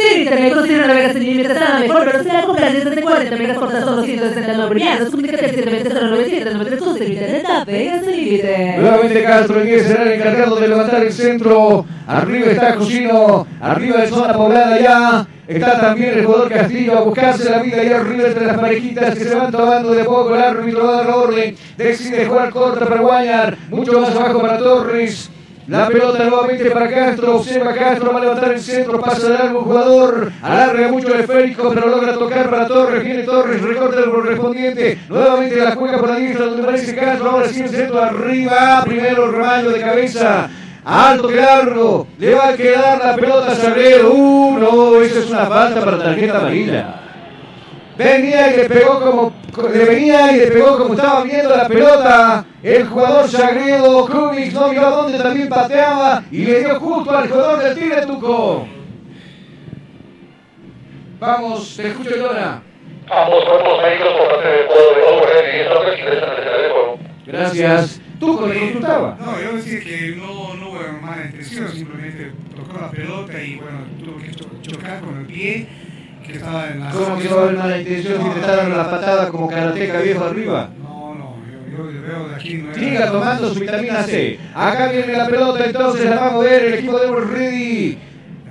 Sí, 0.01 0.25
también 0.25 0.53
considera 0.53 0.87
navegas 0.87 1.13
sin 1.13 1.25
límites 1.25 1.57
a 1.57 1.59
la 1.59 1.79
mejor 1.79 2.05
velocidad 2.05 2.45
con 2.45 2.55
planes 2.55 2.85
desde 2.85 3.01
40 3.01 3.35
megas 3.35 3.57
por 3.57 3.71
tan 3.71 3.83
solo 3.83 4.03
169 4.03 4.67
bolivianos. 4.67 5.09
Comunícate 5.09 5.45
al 5.45 5.51
720 5.51 7.05
internet 7.05 7.43
navegas 7.47 8.05
sin 8.05 8.15
límites. 8.15 8.77
Nuevamente 8.79 9.23
Castro 9.23 9.63
será 9.63 10.03
el 10.03 10.11
encargado 10.13 10.55
de 10.55 10.67
levantar 10.67 11.03
el 11.03 11.13
centro. 11.13 11.85
Arriba 12.07 12.51
está 12.51 12.75
Cosino, 12.75 13.47
arriba 13.61 13.97
de 14.01 14.07
zona 14.07 14.33
poblada 14.33 14.79
ya. 14.79 15.27
Está 15.47 15.81
también 15.81 16.17
el 16.17 16.25
jugador 16.25 16.49
Castillo 16.49 16.97
a 16.97 17.01
buscarse 17.01 17.49
la 17.49 17.61
vida 17.61 17.81
ahí 17.81 17.89
arriba 17.89 18.27
entre 18.27 18.45
las 18.45 18.57
parejitas 18.57 19.17
que 19.17 19.25
se 19.25 19.35
van 19.35 19.51
tomando 19.51 19.91
de 19.91 20.03
poco. 20.03 20.35
El 20.35 20.41
árbitro 20.41 20.85
va 20.85 20.93
a 20.93 20.95
dar 20.97 21.05
la 21.07 21.15
orden. 21.17 21.55
Decide 21.77 22.25
jugar 22.25 22.49
corta 22.51 22.85
para 22.85 23.01
Guayar. 23.01 23.57
Mucho 23.69 23.99
más 23.99 24.15
abajo 24.15 24.41
para 24.41 24.57
Torres. 24.57 25.29
La 25.71 25.87
pelota 25.87 26.25
nuevamente 26.25 26.69
para 26.69 26.89
Castro, 26.89 27.37
observa 27.37 27.73
Castro, 27.73 28.11
va 28.11 28.19
a 28.19 28.23
levantar 28.23 28.51
el 28.51 28.59
centro, 28.59 28.99
pasa 28.99 29.29
de 29.29 29.33
largo 29.35 29.61
jugador, 29.61 30.29
alarga 30.41 30.89
mucho 30.89 31.13
el 31.13 31.21
esférico, 31.21 31.71
pero 31.73 31.87
logra 31.87 32.13
tocar 32.15 32.49
para 32.49 32.67
Torres, 32.67 33.01
viene 33.01 33.23
Torres, 33.23 33.61
recorta 33.61 33.99
el 33.99 34.11
correspondiente, 34.11 34.99
nuevamente 35.07 35.55
la 35.55 35.71
juega 35.73 35.97
por 35.97 36.09
la 36.09 36.17
diestra 36.17 36.47
donde 36.47 36.63
parece 36.63 36.93
Castro, 36.93 37.29
ahora 37.29 37.47
sí 37.47 37.61
el 37.61 37.69
centro 37.69 38.03
arriba, 38.03 38.81
primero 38.83 39.31
ramallo 39.31 39.69
de 39.69 39.79
cabeza, 39.79 40.49
alto 40.83 41.29
que 41.29 41.35
largo, 41.37 42.07
le 42.19 42.35
va 42.35 42.49
a 42.49 42.53
quedar 42.53 43.05
la 43.05 43.15
pelota 43.15 43.53
a 43.53 43.55
Sagredo, 43.55 44.11
uh, 44.11 44.59
no, 44.59 45.01
esa 45.01 45.19
es 45.19 45.29
una 45.29 45.45
falta 45.45 45.85
para 45.85 45.97
tarjeta 45.99 46.39
amarilla. 46.39 47.10
Venía 48.03 48.53
y 48.53 48.57
le 48.57 48.69
pegó 48.69 48.99
como 48.99 49.33
le 49.69 49.85
venía 49.85 50.31
y 50.31 50.39
le 50.39 50.47
pegó 50.47 50.77
como 50.77 50.93
estaba 50.93 51.23
viendo 51.23 51.55
la 51.55 51.67
pelota. 51.67 52.45
El 52.63 52.87
jugador 52.87 53.27
Sagredo, 53.29 54.05
Kumis 54.07 54.53
no 54.53 54.69
vio 54.69 54.85
a 54.87 54.89
dónde 54.91 55.17
también 55.19 55.49
pateaba 55.49 56.23
y 56.31 56.37
le 56.45 56.59
dio 56.61 56.79
justo 56.79 57.15
al 57.15 57.29
jugador 57.29 57.59
del 57.63 57.77
Tigre 57.77 58.05
Tuco. 58.05 58.67
Vamos, 61.19 61.75
te 61.77 61.87
escucho 61.89 62.15
Lora. 62.17 62.61
Ambos 63.11 63.43
cuerpos 63.45 63.81
médicos 63.83 64.07
por 64.17 64.27
parte 64.29 64.47
del 64.47 64.65
cuadro 64.67 64.95
de 64.95 65.01
Overhead 65.03 65.45
y 65.45 65.59
ingresan 65.59 66.29
al 66.29 66.37
escenario 66.39 66.61
de 66.63 66.69
juego. 66.69 66.99
Gracias. 67.27 68.01
¿Tú 68.19 68.47
le 68.47 68.59
consultaba? 68.59 69.17
No, 69.19 69.41
yo 69.41 69.53
decía 69.57 69.79
que 69.79 70.15
no, 70.15 70.53
no 70.55 70.69
hubo 70.69 70.79
mala 71.01 71.25
intención, 71.25 71.67
simplemente 71.69 72.31
tocó 72.55 72.79
la 72.79 72.89
pelota 72.91 73.41
y 73.41 73.55
bueno, 73.57 73.79
tuvo 74.03 74.17
que 74.19 74.31
cho- 74.31 74.61
chocar 74.61 75.01
con 75.01 75.17
el 75.19 75.25
pie 75.25 75.67
que 76.25 76.33
estaba 76.33 76.67
en 76.69 76.79
la 76.79 76.89
¿Cómo 76.91 77.17
que 77.19 77.27
va 77.27 77.35
a 77.35 77.43
haber 77.43 77.57
mala 77.57 77.77
intención 77.79 78.23
si 78.23 78.29
te 78.29 78.39
está 78.39 78.55
dando 78.57 78.77
la 78.77 78.89
patada 78.91 79.29
como 79.29 79.47
karateca 79.49 79.99
viejo 80.01 80.23
arriba? 80.25 80.69
No, 80.81 81.15
no, 81.15 81.35
yo, 81.71 81.91
yo 81.91 82.01
veo 82.01 82.27
de 82.29 82.35
aquí 82.35 82.53
no 82.55 82.71
era- 82.71 82.79
Siga 82.79 83.11
tomando 83.11 83.53
su 83.53 83.59
vitamina 83.59 84.03
C. 84.03 84.39
Acá 84.53 84.87
viene 84.91 85.13
la 85.13 85.27
pelota, 85.27 85.65
entonces 85.65 86.09
la 86.09 86.15
va 86.17 86.27
a 86.27 86.31
mover 86.31 86.63
el 86.65 86.73
equipo 86.75 86.99
de 86.99 87.11
Ready. 87.25 87.97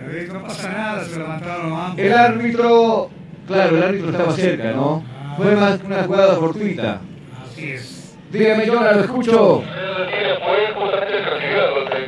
A 0.02 0.06
ver, 0.08 0.32
No 0.32 0.42
pasa 0.42 0.72
nada, 0.72 1.04
se 1.04 1.18
levantaron 1.18 1.72
ambos. 1.72 1.98
El 1.98 2.12
árbitro, 2.12 3.10
claro, 3.46 3.76
el 3.76 3.82
árbitro 3.82 4.10
estaba 4.10 4.32
cerca, 4.32 4.72
¿no? 4.72 5.04
Fue 5.36 5.54
más 5.56 5.78
que 5.78 5.86
una 5.86 6.02
jugada 6.04 6.34
fortuita. 6.34 7.00
Así 7.44 7.70
es. 7.72 8.16
Dígame, 8.32 8.66
yo 8.66 8.74
lo 8.74 8.90
escucho. 9.00 9.62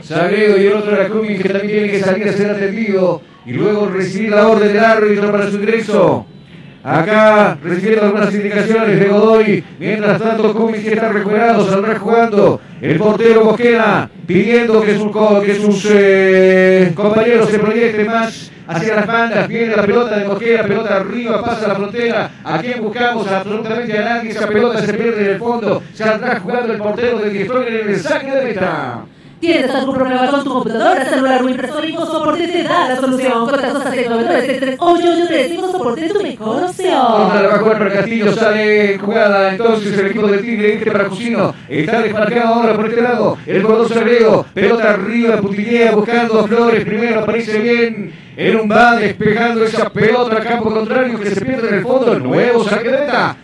Sagredo 0.02 0.56
y 0.60 0.66
el 0.66 0.74
otro 0.74 0.94
era 0.96 1.08
Cummings 1.08 1.42
que 1.42 1.48
también 1.48 1.72
tiene 1.72 1.90
que 1.92 2.00
salir 2.00 2.28
a 2.28 2.32
ser 2.32 2.50
atendido 2.50 3.22
y 3.46 3.52
luego 3.52 3.88
recibir 3.88 4.30
la 4.30 4.48
orden 4.48 4.72
del 4.72 4.84
árbitro 4.84 5.32
para 5.32 5.50
su 5.50 5.56
ingreso. 5.56 6.26
Acá 6.84 7.56
recibiendo 7.62 8.06
algunas 8.06 8.34
indicaciones 8.34 8.98
de 8.98 9.06
Godoy. 9.06 9.64
Mientras 9.78 10.20
tanto, 10.20 10.52
Cummings 10.52 10.84
está 10.84 11.10
recuperado, 11.10 11.68
saldrá 11.68 11.96
jugando. 11.96 12.60
El 12.80 12.98
portero 12.98 13.44
Mosquera 13.44 14.10
pidiendo 14.26 14.82
que, 14.82 14.98
sus 14.98 15.12
que 15.44 15.54
sus 15.54 15.88
eh, 15.92 16.92
compañeros 16.96 17.48
se 17.50 17.58
proyecten 17.60 18.06
más 18.08 18.50
hacia 18.66 18.96
las 18.96 19.06
bandas. 19.06 19.46
Viene 19.46 19.76
la 19.76 19.82
pelota 19.82 20.18
de 20.18 20.24
Mosquera, 20.24 20.64
pelota 20.64 20.96
arriba, 20.96 21.44
pasa 21.44 21.68
la 21.68 21.74
frontera. 21.76 22.30
¿A 22.42 22.58
quién 22.58 22.82
buscamos? 22.82 23.28
Absolutamente 23.28 23.98
a 23.98 24.02
nadie. 24.04 24.30
Esa 24.30 24.48
pelota 24.48 24.84
se 24.84 24.94
pierde 24.94 25.24
en 25.24 25.30
el 25.34 25.38
fondo. 25.38 25.82
Saldrá 25.94 26.40
jugando 26.40 26.72
el 26.72 26.78
portero 26.78 27.18
de 27.20 27.30
Diestrón 27.30 27.64
en 27.68 27.90
el 27.90 28.00
saque 28.00 28.30
de 28.32 28.44
meta. 28.44 29.04
¿Tienes 29.42 29.74
algún 29.74 29.96
problema 29.96 30.30
con 30.30 30.44
tu 30.44 30.52
computadora, 30.52 31.04
celular 31.04 31.42
o 31.42 31.48
impresora? 31.48 31.84
InfoSoporte 31.84 32.46
te 32.46 32.62
da 32.62 32.88
la 32.90 32.96
solución. 32.96 33.32
Contactos 33.32 33.86
al 33.86 33.92
699 33.92 35.54
InfoSoporte 35.54 36.06
es 36.06 36.12
tu 36.12 36.22
mejor 36.22 36.62
opción. 36.62 37.06
Contra 37.06 37.42
la 37.42 37.48
va 37.48 37.54
a 37.56 37.58
jugar 37.58 37.78
para 37.78 37.92
Castillo, 37.92 38.32
sale 38.34 38.98
jugada 39.00 39.50
entonces 39.50 39.98
el 39.98 40.06
equipo 40.06 40.28
de 40.28 40.38
Tigre, 40.38 40.74
este 40.74 40.92
para 40.92 41.08
Cusino, 41.08 41.52
está 41.68 42.02
desmarcado 42.02 42.54
ahora 42.54 42.76
por 42.76 42.86
este 42.88 43.02
lado, 43.02 43.36
el 43.44 43.62
jugador 43.64 43.88
Sagredo, 43.88 44.46
pelota 44.54 44.90
arriba, 44.90 45.36
putilea 45.38 45.90
buscando 45.90 46.46
Flores, 46.46 46.84
primero 46.84 47.20
aparece 47.22 47.58
bien, 47.58 48.12
en 48.36 48.60
un 48.60 48.70
va 48.70 48.94
despejando 48.94 49.64
esa 49.64 49.90
pelota 49.90 50.36
al 50.36 50.44
campo 50.44 50.72
contrario 50.72 51.18
que 51.18 51.30
se 51.30 51.44
pierde 51.44 51.68
en 51.68 51.74
el 51.74 51.82
fondo, 51.82 52.12
el 52.12 52.22
nuevo 52.22 52.62
saque 52.62 52.92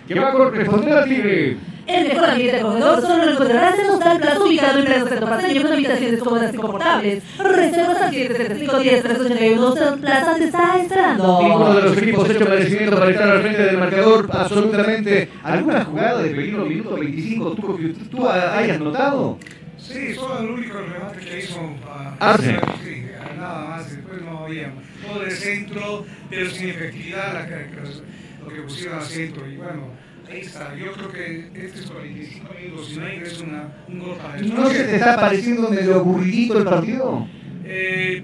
que 0.07 0.21
va 0.21 0.29
a 0.29 0.33
corresponder 0.33 0.97
a 0.97 1.05
Tigre. 1.05 1.57
El 1.89 2.07
mejor 2.07 2.25
ambiente 2.29 2.61
acogedor 2.61 3.01
solo 3.01 3.25
lo 3.25 3.33
encontrarás 3.33 3.79
en 3.79 3.91
Hostal 3.91 4.21
Plaza, 4.21 4.41
ubicado 4.45 4.79
en 4.79 4.85
pleno 4.85 5.07
centro 5.07 5.27
paseño, 5.27 5.63
con 5.63 5.73
habitaciones 5.73 6.23
cómodas 6.23 6.53
y 6.55 6.57
confortables. 6.59 7.23
Reservas 7.39 8.03
al 8.03 8.13
775-10-381. 8.13 9.59
Hostal 9.59 9.99
Plaza 9.99 10.35
te 10.35 10.45
está 10.45 10.79
esperando. 10.83 11.43
Ninguno 11.43 11.75
de 11.75 11.83
los 11.83 11.97
equipos 11.97 12.29
hecho 12.29 12.45
merecimiento 12.45 12.99
para 12.99 13.11
estar 13.11 13.31
al 13.31 13.41
frente 13.41 13.63
del 13.63 13.79
marcador, 13.79 14.29
absolutamente. 14.31 15.31
¿Alguna 15.43 15.85
jugada 15.87 16.23
de 16.23 16.31
peligro 16.31 16.67
minuto 16.67 16.95
25 16.97 17.51
tú, 17.53 17.77
que 17.79 17.89
tú 18.11 18.29
hayas 18.29 18.81
notado? 18.81 19.39
Sí, 19.79 20.15
solo 20.15 20.41
el 20.41 20.51
único 20.51 20.77
remate 20.79 21.21
que 21.25 21.39
hizo 21.39 21.59
Ah, 22.21 22.37
sí. 22.39 22.51
sí, 22.85 23.03
nada 23.39 23.65
más, 23.65 23.91
después 23.91 24.21
no 24.23 24.45
había 24.45 24.73
todo 25.07 25.23
el 25.23 25.31
centro, 25.31 26.05
pero 26.29 26.51
sin 26.51 26.69
efectividad 26.69 27.33
la 27.33 27.47
lo 28.45 28.55
que 28.55 28.61
pusieron 28.63 28.99
al 28.99 29.05
centro 29.05 29.49
y 29.49 29.57
bueno, 29.57 29.91
ahí 30.31 30.41
está, 30.41 30.75
yo 30.75 30.93
creo 30.93 31.13
que 31.13 31.51
estos 31.55 31.91
45 31.91 32.49
minutos, 32.61 32.89
si 32.89 32.97
no 32.99 33.13
ingresa 33.13 33.45
una, 33.45 33.69
un 33.89 33.99
gol 33.99 34.17
para 34.17 34.39
el 34.39 34.55
¿No 34.55 34.69
se 34.71 34.85
te 34.85 34.97
está 34.97 35.17
pareciendo 35.17 35.69
medio 35.71 35.97
aburridito 35.97 36.59
el 36.59 36.65
partido? 36.65 37.27
Eh, 37.65 38.23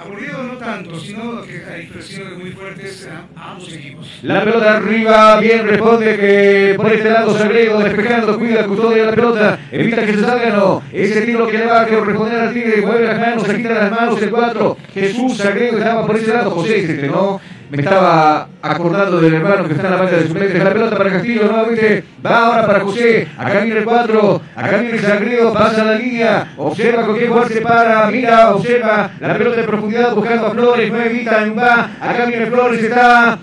aburrido 0.00 0.42
no 0.42 0.54
tanto, 0.54 0.98
sino 0.98 1.42
que 1.42 1.62
hay 1.64 1.86
presiones 1.86 2.38
muy 2.38 2.50
fuertes 2.50 3.08
a 3.36 3.52
ambos 3.52 3.72
equipos. 3.72 4.20
La 4.22 4.44
pelota 4.44 4.76
arriba, 4.76 5.40
bien 5.40 5.66
responde 5.66 6.16
que 6.16 6.74
por 6.76 6.92
este 6.92 7.10
lado 7.10 7.36
Sagredo 7.36 7.78
despejando, 7.80 8.38
cuida, 8.38 8.66
custodia 8.66 9.04
la 9.04 9.12
pelota, 9.12 9.58
evita 9.70 10.06
que 10.06 10.14
se 10.14 10.20
salga, 10.20 10.50
no. 10.50 10.82
Ese 10.92 11.22
tiro 11.22 11.46
que 11.46 11.58
le 11.58 11.66
va 11.66 11.82
a 11.82 11.86
corresponder 11.86 12.40
al 12.40 12.54
Tigre, 12.54 12.82
mueve 12.82 13.06
las 13.06 13.20
manos, 13.20 13.46
se 13.46 13.56
quita 13.56 13.70
las 13.70 13.90
manos 13.90 14.22
el 14.22 14.30
4. 14.30 14.76
Jesús 14.94 15.36
Sagredo 15.36 15.78
estaba 15.78 16.06
por 16.06 16.16
ese 16.16 16.32
lado, 16.32 16.50
José 16.50 16.78
es 16.78 16.90
este, 16.90 17.08
¿no? 17.08 17.40
Me 17.72 17.80
estaba 17.80 18.48
acordando 18.60 19.18
del 19.18 19.32
hermano 19.32 19.66
que 19.66 19.72
está 19.72 19.86
en 19.86 19.94
la 19.94 20.00
banca 20.02 20.16
de 20.16 20.28
suplentes. 20.28 20.62
La 20.62 20.72
pelota 20.74 20.94
para 20.94 21.10
Castillo 21.10 21.44
nuevamente. 21.44 22.04
Va 22.24 22.46
ahora 22.46 22.66
para 22.66 22.80
José. 22.80 23.28
Acá 23.38 23.60
viene 23.60 23.78
el 23.78 23.84
4. 23.86 24.40
Acá 24.54 24.76
viene 24.76 24.98
Sagredo. 24.98 25.54
Pasa 25.54 25.82
la 25.82 25.94
línea. 25.94 26.52
Observa 26.58 27.06
con 27.06 27.18
qué 27.18 27.28
jugar 27.28 27.48
se 27.48 27.62
para. 27.62 28.10
Mira, 28.10 28.54
observa 28.54 29.10
la 29.18 29.38
pelota 29.38 29.56
de 29.56 29.62
profundidad 29.62 30.14
buscando 30.14 30.48
a 30.48 30.50
Flores. 30.50 30.92
No 30.92 31.00
evita. 31.00 31.46
Va. 31.56 31.90
Acá 31.98 32.26
viene 32.26 32.44
Flores. 32.44 32.84
Está 32.84 33.38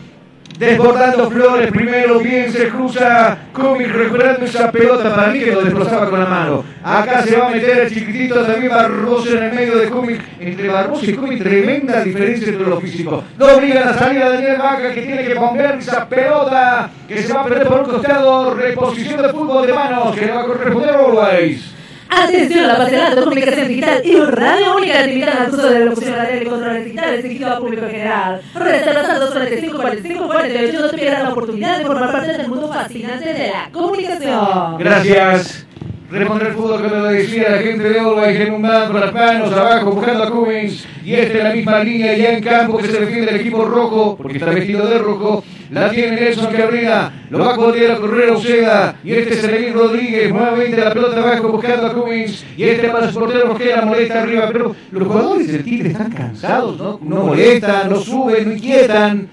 desbordando 0.59 1.31
Flores. 1.31 1.71
Primero 1.71 2.19
bien 2.19 2.51
se 2.51 2.67
cruza. 2.67 3.37
Cummings 3.53 3.91
recuperando 3.93 4.45
esa 4.45 4.71
pelota. 4.71 5.15
Para 5.15 5.31
mí 5.31 5.39
que 5.39 5.51
lo 5.51 5.61
desplazaba 5.61 6.09
con 6.09 6.19
la 6.19 6.25
mano. 6.25 6.63
Acá 6.83 7.23
se 7.23 7.37
va 7.37 7.47
a 7.47 7.51
meter 7.51 7.79
el 7.79 7.89
chiquitito 7.89 8.45
también 8.45 8.71
Barbosa 8.71 9.29
en 9.31 9.43
el 9.43 9.53
medio 9.53 9.77
de 9.77 9.89
Cummings. 9.89 10.23
Entre 10.39 10.67
Barbosa 10.67 11.05
y 11.05 11.13
Cummings, 11.13 11.41
tremenda 11.41 12.03
diferencia 12.03 12.49
entre 12.49 12.67
los 12.67 12.81
físicos. 12.81 13.23
No 13.37 13.45
obligan 13.47 13.87
a 13.87 13.93
salir 13.93 14.21
a 14.21 14.29
Daniel 14.29 14.57
Vaca 14.57 14.93
que 14.93 15.01
tiene 15.01 15.23
que 15.23 15.33
bombear 15.33 15.77
esa 15.79 16.07
pelota 16.07 16.89
que 17.07 17.23
se 17.23 17.33
va 17.33 17.41
a 17.41 17.45
perder 17.45 17.67
por 17.67 17.79
un 17.79 17.85
costado. 17.85 18.53
Reposición 18.53 19.21
de 19.21 19.29
fútbol 19.29 19.65
de 19.65 19.73
manos 19.73 20.15
que 20.15 20.25
le 20.25 20.31
va 20.31 20.41
a 20.41 20.45
corresponder 20.45 20.89
a 20.89 20.99
Always. 20.99 21.78
Atención, 22.09 22.67
la 22.67 22.77
Patronato, 22.77 23.23
Comunicación 23.23 23.67
Digital 23.67 24.01
y 24.03 24.19
Radio 24.19 24.77
Única 24.77 25.03
te 25.03 25.13
invitan 25.13 25.37
al 25.37 25.49
curso 25.49 25.69
de 25.69 25.85
locución 25.85 26.15
radial 26.15 26.43
y 26.43 26.45
controles 26.45 26.85
digitales 26.85 27.23
dirigido 27.23 27.51
al 27.51 27.59
público 27.59 27.85
en 27.85 27.91
general. 27.91 28.41
Reservas 28.55 29.09
al 29.09 29.19
245 29.19 29.77
45 29.77 30.27
48 30.27 30.79
no 30.79 30.89
te 30.89 30.97
pierdas 30.97 31.23
la 31.23 31.29
oportunidad 31.29 31.77
de 31.77 31.85
formar 31.85 32.11
parte 32.11 32.33
del 32.33 32.47
mundo 32.47 32.67
fascinante 32.67 33.33
de 33.33 33.47
la 33.49 33.69
comunicación. 33.71 34.77
Gracias. 34.79 35.65
Responder 36.11 36.47
el 36.47 36.53
fútbol 36.53 36.81
me 36.81 36.89
lo 36.89 37.03
decía 37.03 37.49
la 37.51 37.57
gente 37.59 37.87
de 37.87 37.99
Always 37.99 38.39
en 38.39 38.53
un 38.53 38.61
man 38.63 38.91
las 38.91 39.13
manos 39.13 39.53
abajo 39.53 39.91
buscando 39.91 40.23
a 40.23 40.31
Cummings. 40.31 40.87
Y 41.05 41.13
este 41.13 41.37
en 41.37 41.43
la 41.43 41.53
misma 41.53 41.83
línea 41.83 42.17
ya 42.17 42.33
en 42.33 42.43
campo 42.43 42.79
que 42.79 42.87
se 42.87 42.99
defiende 42.99 43.29
el 43.29 43.39
equipo 43.41 43.63
rojo 43.65 44.17
porque 44.17 44.39
está 44.39 44.49
vestido 44.49 44.87
de 44.87 44.97
rojo. 44.97 45.43
La 45.69 45.91
tiene 45.91 46.19
Nelson 46.19 46.51
Cabrera. 46.51 47.13
Lo 47.29 47.39
va 47.39 47.53
a 47.53 47.55
poder 47.55 47.91
a 47.91 48.33
Oceda. 48.33 48.95
Y 49.03 49.11
este 49.11 49.35
es 49.35 49.43
Elevin 49.43 49.73
Rodríguez. 49.75 50.31
Nuevamente 50.31 50.77
la 50.77 50.93
pelota 50.93 51.19
abajo 51.19 51.49
buscando 51.49 51.85
a 51.85 51.93
Cummings. 51.93 52.43
Y 52.57 52.63
este 52.63 52.89
para 52.89 53.11
su 53.11 53.19
portero 53.19 53.45
Mosquera 53.45 53.85
molesta 53.85 54.23
arriba. 54.23 54.49
Pero 54.51 54.75
los 54.91 55.07
jugadores 55.07 55.51
del 55.51 55.63
Tigre 55.63 55.89
están 55.89 56.11
cansados, 56.11 56.75
¿no? 56.79 56.99
No 57.03 57.25
molestan, 57.27 57.87
no 57.87 57.97
suben, 57.97 58.47
no 58.47 58.53
inquietan. 58.55 59.29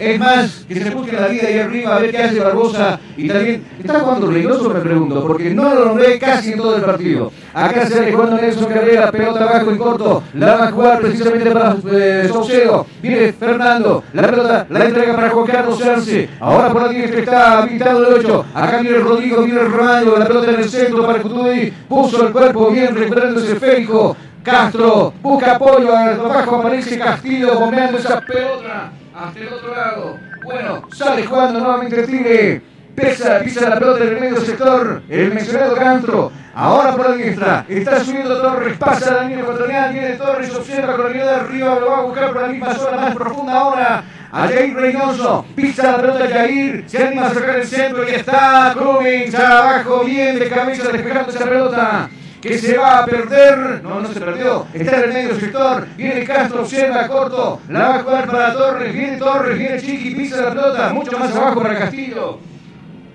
Es 0.00 0.18
más, 0.18 0.64
que 0.66 0.80
se 0.80 0.90
busque 0.90 1.12
la 1.12 1.28
vida 1.28 1.48
ahí 1.48 1.58
arriba 1.58 1.96
a 1.96 1.98
ver 2.00 2.10
qué 2.10 2.18
hace 2.18 2.40
Barbosa. 2.40 2.98
Y 3.16 3.28
también, 3.28 3.62
¿está 3.78 4.00
jugando 4.00 4.30
Reynoso? 4.30 4.70
Me 4.70 4.80
pregunto, 4.80 5.26
porque 5.26 5.50
no 5.50 5.74
lo 5.74 5.84
nombré 5.86 6.18
casi 6.18 6.52
en 6.52 6.58
todo 6.58 6.76
el 6.76 6.82
partido. 6.82 7.30
Acá 7.52 7.86
se 7.86 7.94
sale 7.94 8.12
jugando 8.12 8.36
Nelson 8.36 8.72
Carrera, 8.72 9.12
pelota 9.12 9.44
abajo 9.44 9.70
en 9.70 9.78
corto. 9.78 10.22
La 10.34 10.56
va 10.56 10.68
a 10.68 10.72
jugar 10.72 11.00
precisamente 11.00 11.50
para 11.50 11.76
eh, 11.92 12.28
Saucedo. 12.28 12.86
Viene 13.02 13.32
Fernando, 13.34 14.02
la 14.14 14.22
pelota 14.22 14.66
la 14.70 14.84
entrega 14.84 15.14
para 15.14 15.30
Juan 15.30 15.46
Carlos 15.46 15.82
Arce. 15.82 16.28
Ahora 16.40 16.72
por 16.72 16.84
aquí 16.84 16.96
está 16.96 17.58
habilitado 17.58 18.06
el 18.06 18.14
8. 18.24 18.44
Acá 18.54 18.78
viene 18.80 18.98
Rodrigo, 18.98 19.42
viene 19.42 19.60
Romano, 19.60 20.16
la 20.16 20.26
pelota 20.26 20.50
en 20.52 20.60
el 20.60 20.70
centro 20.70 21.06
para 21.06 21.20
Cutuy. 21.20 21.72
Puso 21.88 22.26
el 22.26 22.32
cuerpo 22.32 22.70
bien, 22.70 22.94
recuperando 22.94 23.40
ese 23.40 23.52
esférico. 23.52 24.16
Castro 24.42 25.12
busca 25.22 25.56
apoyo, 25.56 25.94
abajo 25.94 26.56
aparece 26.56 26.96
Castillo 26.98 27.58
bombeando 27.58 27.98
esa 27.98 28.20
pelota 28.20 28.92
hasta 29.16 29.40
el 29.40 29.48
otro 29.52 29.74
lado. 29.74 30.18
Bueno, 30.42 30.82
sale 30.92 31.24
jugando 31.26 31.60
nuevamente 31.60 32.00
el 32.00 32.06
Tigre. 32.06 32.62
Pesa, 32.94 33.40
pisa 33.40 33.68
la 33.68 33.78
pelota 33.78 34.04
en 34.04 34.08
el 34.08 34.20
medio 34.20 34.40
sector. 34.40 35.02
El 35.08 35.34
mencionado 35.34 35.74
Castro. 35.76 36.32
Ahora 36.54 36.96
por 36.96 37.10
la 37.10 37.16
diestra. 37.16 37.66
Está 37.68 38.00
subiendo 38.00 38.40
Torres. 38.40 38.78
Pasa 38.78 39.14
la 39.16 39.22
línea 39.24 39.40
ecuatorial. 39.40 39.92
Viene 39.92 40.16
Torres. 40.16 40.54
Observa 40.54 40.96
con 40.96 41.04
la 41.04 41.24
de 41.24 41.30
arriba. 41.30 41.78
Lo 41.78 41.90
va 41.90 41.98
a 41.98 42.02
buscar 42.02 42.32
por 42.32 42.42
la 42.42 42.48
misma 42.48 42.74
zona 42.74 42.96
más 42.96 43.14
profunda 43.14 43.52
ahora. 43.52 44.04
A 44.32 44.48
Jair 44.48 44.74
Reynoso. 44.74 45.44
Pisa 45.54 45.92
la 45.92 45.96
pelota 45.98 46.26
Jair. 46.26 46.84
Se 46.86 47.06
anima 47.06 47.26
a 47.26 47.34
sacar 47.34 47.56
el 47.56 47.66
centro. 47.66 48.08
Y 48.08 48.14
está 48.14 48.74
Cummings 48.74 49.34
abajo. 49.34 50.04
Bien 50.04 50.38
de 50.38 50.48
cabeza 50.48 50.90
despejando 50.90 51.30
esa 51.30 51.44
pelota 51.44 52.08
que 52.40 52.58
se 52.58 52.76
va 52.76 52.98
a 52.98 53.06
perder. 53.06 53.82
No, 53.82 54.00
no 54.00 54.08
se 54.12 54.20
perdió. 54.20 54.66
Está 54.72 54.98
en 54.98 55.04
el 55.04 55.12
medio 55.12 55.40
sector. 55.40 55.86
Viene 55.96 56.24
Castro, 56.24 56.62
observa 56.62 57.06
corto. 57.06 57.60
La 57.68 57.88
va 57.88 57.94
a 57.96 58.02
jugar 58.02 58.26
para 58.26 58.52
Torres. 58.52 58.92
Viene 58.92 59.16
Torres, 59.16 59.58
viene 59.58 59.80
Chiqui, 59.80 60.14
pisa 60.14 60.42
la 60.42 60.50
pelota. 60.50 60.92
Mucho 60.92 61.18
más 61.18 61.34
abajo 61.34 61.62
para 61.62 61.78
Castillo. 61.78 62.38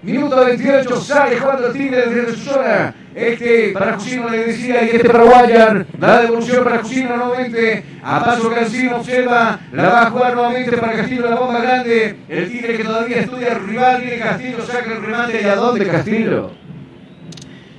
Minuto 0.03 0.43
28, 0.43 0.99
sale 0.99 1.39
jugando 1.39 1.71
Tigre 1.71 2.07
desde 2.07 2.31
su 2.33 2.49
zona. 2.49 2.95
Este 3.13 3.71
para 3.71 3.93
Jusino 3.93 4.29
le 4.29 4.47
decía 4.47 4.83
y 4.83 4.95
este 4.95 5.07
para 5.07 5.23
Guayar. 5.25 5.85
La 5.99 6.21
devolución 6.21 6.63
para 6.63 6.79
Jusino 6.79 7.17
nuevamente. 7.17 7.83
A 8.01 8.23
paso 8.25 8.49
Cancino 8.49 8.97
observa. 8.97 9.59
La 9.71 9.89
va 9.89 10.01
a 10.01 10.09
jugar 10.09 10.33
nuevamente 10.33 10.75
para 10.75 10.93
Castillo 10.93 11.29
la 11.29 11.35
bomba 11.35 11.61
grande. 11.61 12.15
El 12.27 12.49
Tigre 12.49 12.77
que 12.77 12.83
todavía 12.83 13.17
estudia 13.17 13.49
el 13.49 13.67
rival. 13.67 14.01
Viene 14.01 14.17
Castillo, 14.17 14.65
saca 14.65 14.91
el 14.91 15.03
remate. 15.03 15.39
¿Y 15.39 15.45
a 15.45 15.55
dónde 15.55 15.85
Castillo? 15.85 16.51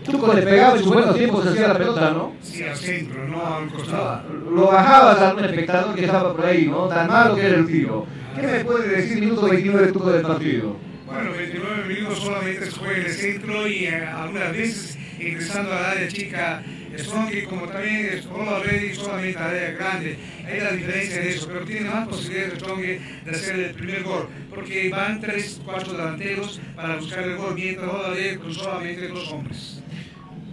Tuco 0.04 0.32
le 0.32 0.42
pegaba 0.42 0.76
en 0.76 0.82
sus 0.82 0.92
buenos 0.92 1.16
tiempos 1.16 1.46
hacía 1.46 1.68
la 1.68 1.78
pelota, 1.78 2.10
¿no? 2.10 2.32
Sí, 2.42 2.62
al 2.62 2.76
centro, 2.76 3.28
no 3.28 3.56
al 3.56 3.68
costado. 3.68 4.22
Lo 4.50 4.66
bajabas 4.66 5.18
a 5.18 5.28
algún 5.30 5.44
espectador 5.44 5.94
que 5.94 6.04
estaba 6.04 6.34
por 6.34 6.44
ahí, 6.44 6.66
¿no? 6.66 6.88
Tan 6.88 7.08
malo 7.08 7.34
que 7.36 7.46
era 7.46 7.56
el 7.56 7.66
tiro. 7.66 8.06
¿Qué 8.34 8.46
me 8.46 8.64
puede 8.64 8.88
decir 8.88 9.20
minuto 9.20 9.42
29 9.48 9.86
de 9.86 9.92
Tuco 9.92 10.10
del 10.10 10.22
partido? 10.22 10.76
Bueno, 11.06 11.30
29 11.36 11.84
minutos 11.94 12.18
solamente 12.18 12.64
se 12.66 12.72
juega 12.72 12.96
en 12.96 13.06
el 13.06 13.12
centro 13.12 13.66
y 13.68 13.84
eh, 13.84 14.06
algunas 14.06 14.52
veces 14.52 14.98
ingresando 15.20 15.72
al 15.72 15.84
área 15.84 16.08
chica 16.08 16.62
Strong, 16.98 17.44
como 17.48 17.66
también 17.68 18.10
es 18.12 18.26
All 18.26 18.48
Already 18.48 18.94
solamente 18.94 19.38
área 19.38 19.70
grande. 19.70 20.18
Hay 20.46 20.60
la 20.60 20.72
diferencia 20.72 21.20
de 21.20 21.30
eso, 21.30 21.48
pero 21.48 21.64
tiene 21.64 21.88
más 21.88 22.08
posibilidades 22.08 22.54
Strong 22.58 22.80
de 22.80 23.30
hacer 23.30 23.60
el 23.60 23.74
primer 23.74 24.02
gol, 24.02 24.28
porque 24.50 24.90
van 24.90 25.20
tres, 25.20 25.60
cuatro 25.64 25.92
delanteros 25.92 26.60
para 26.76 26.96
buscar 26.96 27.24
el 27.24 27.36
gol, 27.36 27.54
mientras 27.54 27.88
All 27.88 28.04
Already 28.04 28.36
con 28.36 28.54
solamente 28.54 29.08
dos 29.08 29.32
hombres. 29.32 29.82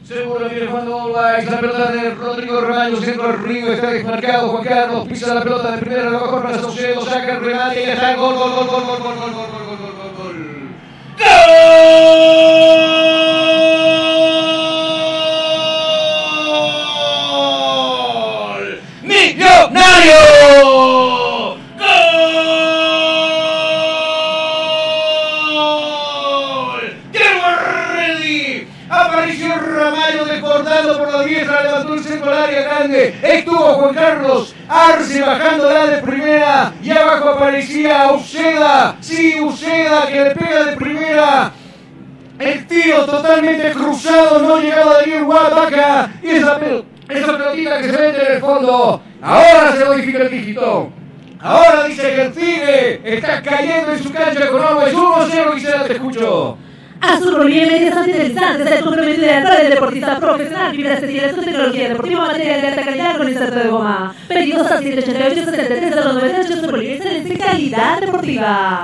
Seguro 0.10 0.49
viene 0.49 0.65
Juan 0.65 0.88
Olvais, 0.88 1.45
la 1.45 1.60
pelota 1.60 1.91
de 1.91 2.10
Rodrigo 2.15 2.61
Ramaño, 2.61 2.98
centro 2.98 3.27
del 3.27 3.44
río, 3.44 3.72
está 3.72 3.91
desmarcado, 3.91 4.49
Juan 4.49 4.64
Carlos 4.64 5.07
pisa 5.07 5.36
la 5.36 5.44
pelota 5.44 5.69
de 5.73 5.77
primera, 5.77 6.10
la 6.10 6.18
bajo 6.18 6.41
para 6.41 6.57
Saucedo, 6.57 7.06
saca 7.06 7.34
el 7.34 7.45
remate 7.45 7.80
y 7.80 7.90
está, 7.91 8.15
gol, 8.15 8.34
gol, 8.34 8.52
gol, 8.56 8.68
gol, 8.69 8.81
gol, 8.88 8.98
gol, 8.98 9.14
gol, 9.15 9.18
gol, 9.18 9.34
gol, 9.36 9.68
gol, 9.68 9.77
gol, 9.77 9.94
gol, 9.95 10.15
gol. 10.18 10.69
La 31.20 31.26
diestra, 31.26 31.64
levantó 31.64 31.94
el 31.94 32.04
centro 32.04 32.32
al 32.32 32.44
área 32.44 32.62
grande. 32.64 33.16
Estuvo 33.22 33.58
Juan 33.58 33.94
Carlos 33.94 34.56
Arce 34.68 35.22
bajando 35.22 35.72
la 35.72 35.86
de 35.86 36.02
primera 36.02 36.74
y 36.82 36.91
abajo 36.91 37.30
aparecía 37.30 38.12
Uceda. 38.14 38.96
Sí, 39.00 39.40
Uceda 39.40 40.08
que 40.08 40.24
le 40.24 40.32
pega 40.32 40.64
de 40.66 40.76
primera. 40.76 41.52
El 42.40 42.68
tiro 42.68 43.06
totalmente 43.06 43.72
cruzado, 43.72 44.40
no 44.40 44.58
llegaba 44.60 45.00
Daniel 45.00 45.26
Guataca. 45.26 46.12
Y 46.24 46.30
esa, 46.30 46.58
pel 46.58 46.86
esa 47.10 47.38
pelotita 47.38 47.78
que 47.80 47.84
se 47.84 47.91
mete 47.91 48.26
en 48.26 48.34
el 48.36 48.40
fondo. 48.40 49.02
Ahora 49.22 49.76
se 49.78 49.86
modifica 49.86 50.20
el 50.20 50.30
dígito. 50.30 50.90
Ahora 51.41 51.84
dice 51.86 52.02
que 52.02 52.22
el 52.22 52.32
Tigre 52.34 53.02
está 53.04 53.41
cayendo 53.41 53.91
en 53.91 54.04
su 54.04 54.12
cancha 54.12 54.48
con 54.48 54.64
agua. 54.64 54.88
Es 54.88 54.94
1-0 54.94 55.58
y 55.58 55.88
te 55.88 55.94
escucho. 55.94 56.58
Azul 57.02 57.36
Bolivia 57.38 57.66
Medias 57.68 57.96
Antideslizantes, 57.96 58.68
el 58.72 58.84
comprometido 58.84 59.26
de 59.26 59.42
para 59.42 59.62
el 59.62 59.70
deportista 59.70 60.20
profesional, 60.20 60.76
fibras 60.76 60.96
especiales 61.00 61.34
con 61.34 61.46
tecnología 61.46 61.90
deportiva, 61.90 62.26
material 62.28 62.62
de 62.62 62.68
alta 62.68 62.84
calidad 62.86 63.18
con 63.18 63.30
inserto 63.30 63.60
de 63.60 63.68
goma. 63.70 64.16
Pedidos 64.28 64.68
al 64.72 64.84
788 64.84 65.46
73 65.52 65.96
98 65.96 66.54
Azul 66.54 66.72
Bolivia, 66.72 66.96
excelencia 66.96 67.38
calidad 67.46 68.02
deportiva. 68.02 68.84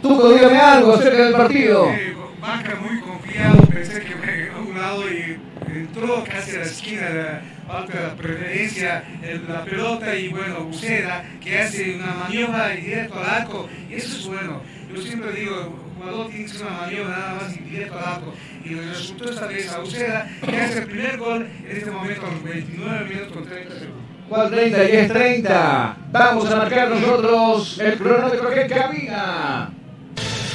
Tuco, 0.00 0.28
dígame 0.32 0.58
algo 0.58 0.94
acerca 0.94 1.24
del 1.24 1.32
partido. 1.34 1.88
Eh, 1.90 2.14
Vaca 2.40 2.76
muy 2.80 2.98
confiado, 3.00 3.62
pensé 3.68 4.00
que 4.00 4.14
me 4.16 4.48
a 4.50 4.58
un 4.58 4.76
lado 4.80 5.02
y 5.08 5.36
entró 5.78 6.24
casi 6.24 6.56
a 6.56 6.58
la 6.60 6.64
esquina 6.64 7.08
de 7.08 7.22
la 7.22 7.40
alta 7.68 8.14
preferencia 8.16 9.04
el- 9.22 9.46
la 9.48 9.62
pelota 9.64 10.14
y 10.16 10.28
bueno, 10.28 10.66
Uceda 10.68 11.22
que 11.40 11.58
hace 11.60 11.94
una 11.96 12.14
maniobra 12.14 12.68
directo 12.70 13.14
al 13.20 13.42
arco 13.42 13.68
y 13.90 13.94
eso 13.94 14.16
es 14.16 14.26
bueno. 14.26 14.60
Yo 14.94 15.00
siempre 15.00 15.32
digo, 15.32 15.56
el 15.56 15.96
jugador 15.96 16.28
tiene 16.28 16.44
que 16.44 16.50
hacer 16.50 16.66
una 16.66 16.76
maniobra 16.76 17.18
nada 17.18 17.34
más 17.34 17.56
y 17.56 17.60
directo 17.60 17.98
al 17.98 18.04
arco 18.04 18.34
y 18.64 18.74
resultó 18.74 19.30
esta 19.30 19.46
vez 19.46 19.72
a 19.72 19.80
Uceda 19.80 20.28
que 20.44 20.56
hace 20.56 20.78
el 20.80 20.86
primer 20.86 21.16
gol 21.16 21.48
en 21.64 21.76
este 21.76 21.90
momento 21.90 22.26
a 22.26 22.30
los 22.30 22.42
29 22.42 23.08
minutos 23.08 23.32
con 23.32 23.44
30 23.44 23.74
segundos. 23.74 24.02
¿Cuál 24.28 24.50
30 24.50 24.84
y 24.84 24.96
es 24.96 25.12
30? 25.12 25.96
Vamos 26.12 26.50
a 26.50 26.56
marcar 26.56 26.90
nosotros 26.90 27.78
el 27.78 27.98
cronómetro 27.98 28.50
que 28.50 28.66
camina. 28.66 29.70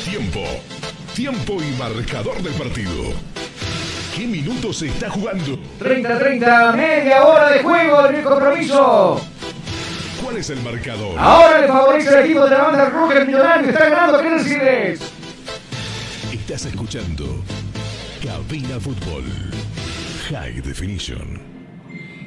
Tiempo. 0.06 0.44
Tiempo 1.16 1.58
y 1.62 1.72
marcador 1.78 2.42
del 2.44 2.54
partido. 2.54 3.14
¿Qué 4.16 4.28
minutos 4.28 4.78
se 4.78 4.88
está 4.88 5.10
jugando? 5.10 5.60
30-30, 5.80 6.76
media 6.76 7.24
hora 7.24 7.50
de 7.50 7.64
juego 7.64 8.08
en 8.08 8.16
el 8.16 8.24
compromiso. 8.24 9.22
¿Cuál 10.28 10.40
es 10.40 10.50
el 10.50 10.60
marcador? 10.60 11.18
Ahora 11.18 11.62
le 11.62 11.68
favorece 11.70 12.10
el 12.10 12.26
equipo 12.26 12.44
de 12.44 12.50
la 12.50 12.64
banda 12.64 12.90
roja, 12.90 13.20
el 13.20 13.28
millonario 13.28 13.70
está 13.70 13.90
ganando 13.90 14.44
Cines. 14.44 15.00
Estás 16.34 16.66
escuchando 16.66 17.46
Cabina 18.22 18.78
Fútbol. 18.78 19.24
High 20.30 20.62
Definition. 20.64 21.40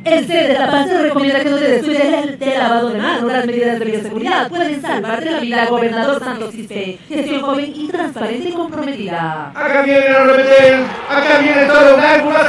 El 0.02 0.26
CD 0.26 0.48
de 0.48 0.58
La 0.58 0.70
Paz 0.70 0.88
te 0.88 1.02
recomienda 1.02 1.40
que 1.40 1.50
no 1.50 1.58
te 1.58 1.70
descuides 1.72 2.10
del, 2.10 2.38
del 2.38 2.58
lavado 2.58 2.88
de 2.88 2.98
manos. 2.98 3.30
Las 3.30 3.44
medidas 3.44 3.78
de 3.78 3.84
bioseguridad 3.84 4.48
pueden 4.48 4.80
salvarte 4.80 5.30
la 5.30 5.40
vida. 5.40 5.66
Gobernador 5.66 6.24
Santos 6.24 6.54
Quispe. 6.54 6.98
Gestión 7.06 7.42
joven 7.42 7.72
y 7.74 7.88
transparente 7.88 8.48
y 8.48 8.52
comprometida. 8.52 9.50
Acá 9.50 9.82
viene 9.82 10.06
el 10.06 10.26
remeter, 10.26 10.84
acá 11.06 11.38
viene 11.42 11.66
todo 11.66 11.96
un 11.96 12.00
ángulo 12.00 12.38
a 12.38 12.48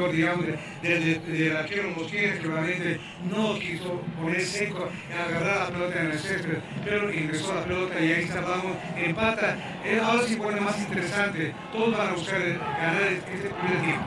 factor, 0.00 0.12
digamos, 0.12 0.46
del 0.82 1.56
arquero 1.56 1.90
Mosquera, 1.96 2.38
que 2.38 2.46
realmente 2.46 3.00
no 3.30 3.54
quiso 3.58 4.00
poner 4.20 4.40
seco 4.40 4.88
agarrar 5.12 5.58
la 5.58 5.66
pelota 5.66 6.00
en 6.00 6.10
el 6.10 6.18
césped, 6.18 6.58
pero 6.84 7.12
ingresó 7.12 7.54
la 7.54 7.64
pelota 7.64 8.00
y 8.00 8.12
ahí 8.12 8.22
estábamos, 8.22 8.76
empata. 8.96 9.56
Eh, 9.84 10.00
ahora 10.02 10.22
sí 10.26 10.36
pone 10.36 10.60
más 10.60 10.78
interesante, 10.80 11.52
todos 11.72 11.96
van 11.96 12.08
a 12.08 12.12
buscar 12.12 12.40
ganar 12.40 13.02
este 13.12 13.48
primer 13.48 13.82
tiempo. 13.82 14.04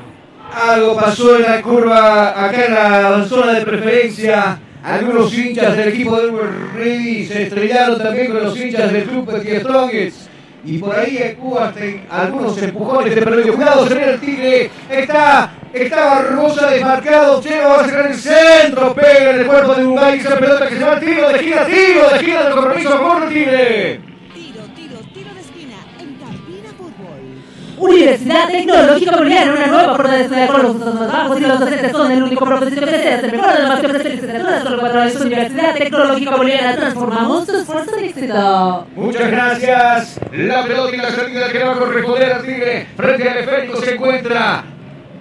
Algo 0.54 0.96
pasó 0.96 1.36
en 1.38 1.44
la 1.44 1.62
curva, 1.62 2.46
acá 2.46 2.66
en 2.66 2.74
la 2.74 3.26
zona 3.26 3.54
de 3.54 3.66
preferencia. 3.66 4.60
Algunos 4.84 5.34
hinchas 5.34 5.78
del 5.78 5.90
equipo 5.90 6.20
de 6.20 6.30
Ready 6.76 7.26
se 7.26 7.44
estrellaron 7.44 7.98
también 7.98 8.28
con 8.28 8.44
los 8.44 8.60
hinchas 8.60 8.92
del 8.92 9.04
club 9.06 9.26
Petit 9.26 9.62
Strongest. 9.62 10.34
Y 10.66 10.78
por 10.78 10.96
ahí 10.96 11.36
Cuba 11.40 11.74
algunos 12.10 12.62
empujones 12.62 13.16
de 13.16 13.22
perdido. 13.22 13.56
Cuidado, 13.56 13.88
se 13.88 13.96
viene 13.96 14.12
el 14.12 14.20
tigre. 14.20 14.70
Está, 14.90 15.52
está 15.74 16.06
Barbosa 16.06 16.70
desmarcado. 16.70 17.42
Lleva, 17.42 17.68
va 17.68 17.82
a 17.82 17.86
sacar 17.86 18.08
el 18.08 18.16
centro. 18.16 18.94
Pega 18.94 19.32
en 19.32 19.40
el 19.40 19.48
cuerpo 19.48 19.76
de 19.76 19.86
Uruguay. 19.86 20.20
Esa 20.20 20.38
pelota 20.38 20.68
que 20.68 20.76
se 20.78 20.84
va 20.84 21.00
tiro 21.00 21.30
de 21.30 21.40
gira, 21.40 21.66
tiro 21.66 22.10
de 22.10 22.20
gira 22.20 22.44
del 22.44 22.54
compromiso 22.54 23.24
el 23.24 23.30
tigre. 23.30 24.14
Universidad 27.84 28.48
Tecnológica 28.50 29.18
Boliviana, 29.18 29.52
una 29.52 29.68
nueva 29.68 29.96
forma 29.96 30.16
de 30.16 30.22
estudiar 30.22 30.50
con 30.50 30.64
los 30.64 30.76
más 30.76 31.12
bajos 31.12 31.42
y 31.42 31.44
los 31.44 31.60
docentes 31.60 31.92
son 31.92 32.12
el 32.12 32.24
único 32.24 32.46
profesor 32.46 32.86
que 32.86 32.92
desea 32.92 33.20
ser 33.20 33.32
mejor 33.34 33.54
de 33.58 33.64
las 33.64 33.80
que 33.80 33.88
ofrece 33.88 34.10
licenciaturas 34.10 34.64
solo 34.64 34.80
cuatro 34.80 35.02
años. 35.02 35.16
Universidad 35.20 35.76
Tecnológica 35.76 36.36
Boliviana, 36.38 36.76
transformamos 36.78 37.46
tu 37.46 37.58
esfuerzo 37.58 37.98
en 37.98 38.06
éxito. 38.06 38.88
Muchas 38.96 39.32
gracias. 39.32 40.20
La 40.32 40.64
pelota 40.64 40.96
y 40.96 40.98
la 40.98 41.12
salida 41.12 41.52
que 41.52 41.64
va 41.64 41.72
a 41.72 41.76
corresponder 41.76 42.34
al 42.34 42.42
Tigre 42.44 42.88
frente 42.96 43.30
al 43.30 43.38
esférico 43.40 43.82
se 43.82 43.96
encuentra 43.96 44.64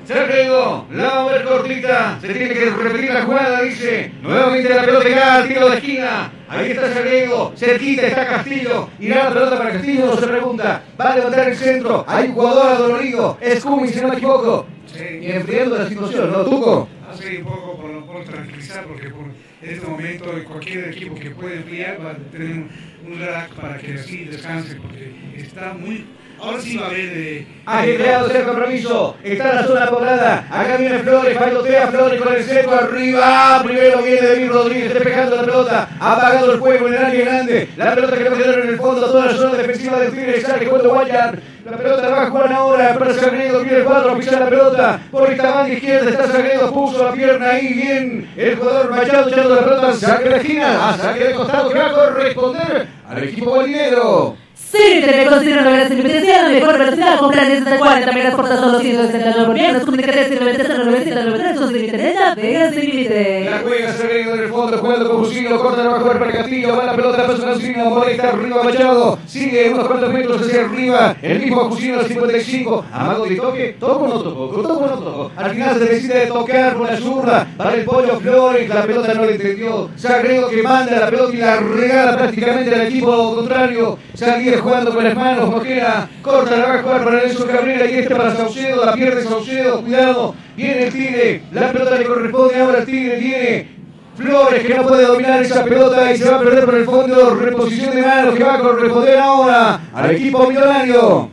Sergio, 0.04 0.86
la 0.90 1.04
va 1.04 1.20
a 1.20 1.32
ver 1.32 1.44
cortita. 1.44 2.18
Se 2.20 2.28
tiene 2.28 2.54
que 2.54 2.70
repetir 2.70 3.12
la 3.12 3.22
jugada, 3.22 3.62
dice. 3.62 4.12
Nuevamente 4.20 4.68
la 4.68 4.82
pelota 4.82 5.04
llega 5.04 5.34
al 5.36 5.48
tiro 5.48 5.68
de 5.68 5.76
esquina. 5.76 6.32
Ahí 6.48 6.70
está 6.72 6.92
Sergio, 6.92 7.52
cerquita 7.56 8.06
está 8.06 8.26
Castillo. 8.26 8.88
Irá 8.98 9.24
la 9.24 9.30
pelota 9.32 9.58
para 9.58 9.72
Castillo, 9.72 10.06
no 10.06 10.16
se 10.16 10.26
pregunta. 10.26 10.82
Va 11.00 11.12
a 11.12 11.16
levantar 11.16 11.48
el 11.48 11.56
centro. 11.56 12.04
Hay 12.08 12.28
un 12.28 12.34
jugador 12.34 12.66
adolorido. 12.66 13.38
Es 13.40 13.64
Cumi, 13.64 13.88
si 13.88 14.00
no 14.00 14.08
me 14.08 14.16
equivoco. 14.16 14.66
Y 14.98 15.26
enfriando 15.30 15.78
la 15.78 15.88
situación, 15.88 16.32
¿no, 16.32 16.44
Tuco? 16.44 16.88
Hace 17.10 17.38
un 17.38 17.44
poco 17.44 17.76
por, 17.76 18.06
por 18.06 18.24
tranquilizar, 18.24 18.84
porque 18.84 19.08
por 19.08 19.26
en 19.62 19.70
este 19.70 19.86
momento 19.86 20.26
cualquier 20.48 20.88
equipo 20.88 21.14
que 21.14 21.30
puede 21.30 21.56
enfriar 21.56 22.04
va 22.04 22.10
a 22.10 22.14
tener 22.32 22.50
un, 22.50 22.70
un 23.06 23.20
para 23.60 23.78
que 23.78 23.94
así 23.94 24.24
descanse, 24.24 24.74
porque 24.76 25.14
está 25.36 25.72
muy 25.74 26.04
Ahora 26.43 26.60
sí 26.60 26.77
va 26.77 26.86
a 26.86 27.78
haber. 27.78 28.44
Compromiso. 28.44 29.16
Está 29.23 29.55
la 29.55 29.64
zona 29.64 29.89
poblada. 29.89 30.44
Acá 30.51 30.77
viene 30.77 30.98
Flores. 30.98 31.39
Bailotea 31.39 31.86
Flores 31.86 32.20
con 32.20 32.35
el 32.35 32.43
centro 32.43 32.74
arriba. 32.74 33.60
Primero 33.62 34.02
viene 34.02 34.27
David 34.27 34.51
Rodríguez 34.51 34.94
despejando 34.94 35.36
la 35.36 35.43
pelota. 35.44 35.89
Ha 36.01 36.12
apagado 36.14 36.52
el 36.55 36.59
fuego 36.59 36.89
en 36.89 36.94
el 36.94 37.05
área 37.05 37.24
grande. 37.27 37.69
La 37.77 37.94
pelota 37.94 38.16
que 38.16 38.28
va 38.28 38.35
a 38.35 38.39
quedar 38.39 38.59
en 38.59 38.69
el 38.70 38.77
fondo. 38.77 39.06
Toda 39.06 39.27
la 39.27 39.35
zona 39.35 39.55
defensiva 39.55 40.01
del 40.01 40.10
Tigre. 40.10 40.40
Sale 40.40 40.66
cuando 40.66 40.90
Guayar. 40.90 41.39
La 41.64 41.77
pelota 41.77 42.09
va 42.09 42.23
a 42.23 42.31
jugar 42.31 42.52
ahora 42.52 42.98
para 42.98 43.14
Sagredo. 43.14 43.60
Viene 43.60 43.78
el 43.78 43.85
cuadro. 43.85 44.19
Pisa 44.19 44.40
la 44.40 44.48
pelota. 44.48 45.01
Por 45.12 45.31
esta 45.31 45.55
banda 45.55 45.73
izquierda 45.73 46.10
está 46.10 46.27
Sagredo. 46.27 46.73
Puso 46.73 47.05
la 47.05 47.12
pierna 47.12 47.51
ahí. 47.51 47.73
Bien. 47.73 48.28
El 48.36 48.56
jugador 48.56 48.90
Machado 48.90 49.28
echando 49.28 49.55
la 49.55 49.62
pelota. 49.62 49.93
Saque 49.93 50.28
de 50.28 50.36
esquina. 50.39 50.89
A 50.89 50.98
saque 50.98 51.23
de 51.23 51.35
costado 51.35 51.70
que 51.70 51.78
va 51.78 51.86
a 51.86 51.93
corresponder 51.93 52.89
al 53.09 53.23
equipo 53.23 53.51
bolinero. 53.51 54.41
Siri 54.73 55.03
te 55.03 55.27
considera 55.27 55.61
una 55.61 55.70
gran 55.70 55.90
limitación, 55.90 56.51
mejor 56.51 56.78
velocidad, 56.78 57.19
con 57.19 57.31
planes 57.31 57.62
de 57.62 57.77
40 57.77 58.12
megas 58.12 58.35
por 58.35 58.49
tan 58.49 58.59
solo 58.59 58.81
169 58.81 59.47
bolivianos, 59.47 59.85
comunicate 59.85 60.24
193 60.28 60.78
993 60.86 61.59
son 61.59 61.69
sin 61.69 61.85
internet, 61.85 62.16
Vegas 62.36 62.74
sin 62.74 62.90
límite. 62.90 63.51
La 63.51 63.59
juega 63.59 63.93
Sereno 63.93 64.32
en 64.32 64.40
el 64.40 64.49
fondo, 64.49 64.78
jugando 64.78 65.11
con 65.11 65.24
Jusino, 65.24 65.59
corta, 65.59 65.82
la 65.85 65.90
va 65.90 65.97
a 65.97 66.01
jugar 66.01 66.19
para 66.19 66.32
Castillo, 66.32 66.74
va 66.74 66.86
la 66.86 66.97
pelota, 66.97 67.27
pasa 67.27 67.53
Jusino, 67.53 67.85
molesta 67.90 68.28
arriba 68.31 68.62
Machado, 68.62 69.19
sigue 69.27 69.70
unos 69.74 69.86
cuantos 69.86 70.11
metros 70.11 70.40
hacia 70.40 70.65
arriba, 70.65 71.16
el 71.20 71.39
mismo 71.40 71.65
Jusino 71.69 71.99
al 72.01 72.07
55, 72.07 72.85
Amago 72.90 73.27
de 73.27 73.36
toque, 73.36 73.77
toco 73.78 74.09
no 74.09 74.23
toco, 74.23 74.62
toco 74.62 74.86
no 74.86 74.99
toco, 74.99 75.31
al 75.36 75.51
final 75.51 75.78
se 75.78 75.85
decide 75.85 76.27
tocar 76.28 76.77
con 76.77 76.86
la 76.86 76.97
zurda 76.97 77.47
para 77.59 77.74
el 77.74 77.85
pollo 77.85 78.19
Flores, 78.20 78.66
la 78.70 78.82
pelota 78.85 79.12
no 79.12 79.27
le 79.27 79.32
entendió, 79.32 79.90
Sagredo 79.97 80.49
que 80.49 80.62
manda 80.62 80.99
la 80.99 81.11
pelota 81.11 81.35
y 81.35 81.36
la 81.36 81.57
regala 81.61 82.16
prácticamente 82.16 82.74
al 82.74 82.86
equipo 82.86 83.36
contrario, 83.36 83.99
Sagredo 84.15 84.61
jugando 84.62 84.94
con 84.94 85.05
las 85.05 85.14
manos, 85.14 85.51
Mosquera, 85.51 86.09
corta, 86.22 86.56
la 86.56 86.66
va 86.66 86.74
a 86.74 86.82
jugar 86.82 87.05
para 87.05 87.16
Nelson 87.18 87.48
Cabrera 87.48 87.86
y 87.86 87.94
este 87.94 88.14
para 88.14 88.34
Saucedo, 88.34 88.86
la 88.86 88.93
pierde 88.94 89.22
Saucedo, 89.24 89.82
cuidado, 89.82 90.34
viene 90.56 90.84
el 90.84 90.93
Tigre, 90.93 91.43
la 91.52 91.72
pelota 91.72 91.98
le 91.98 92.05
corresponde 92.05 92.60
ahora 92.60 92.78
al 92.78 92.86
Tigre, 92.86 93.16
viene 93.18 93.82
Flores 94.16 94.66
que 94.66 94.74
no 94.74 94.82
puede 94.82 95.06
dominar 95.06 95.43
esa 95.43 95.64
pelota 95.64 96.12
y 96.12 96.18
se 96.18 96.28
va 96.28 96.36
a 96.36 96.40
perder 96.40 96.64
por 96.66 96.74
el 96.74 96.84
fondo, 96.84 97.34
reposición 97.34 97.97
de 97.97 98.02
manos 98.02 98.34
que 98.34 98.44
va 98.44 98.55
a 98.55 98.60
corresponder 98.60 99.18
ahora 99.18 99.80
al 99.94 100.10
equipo 100.10 100.47
millonario. 100.47 101.30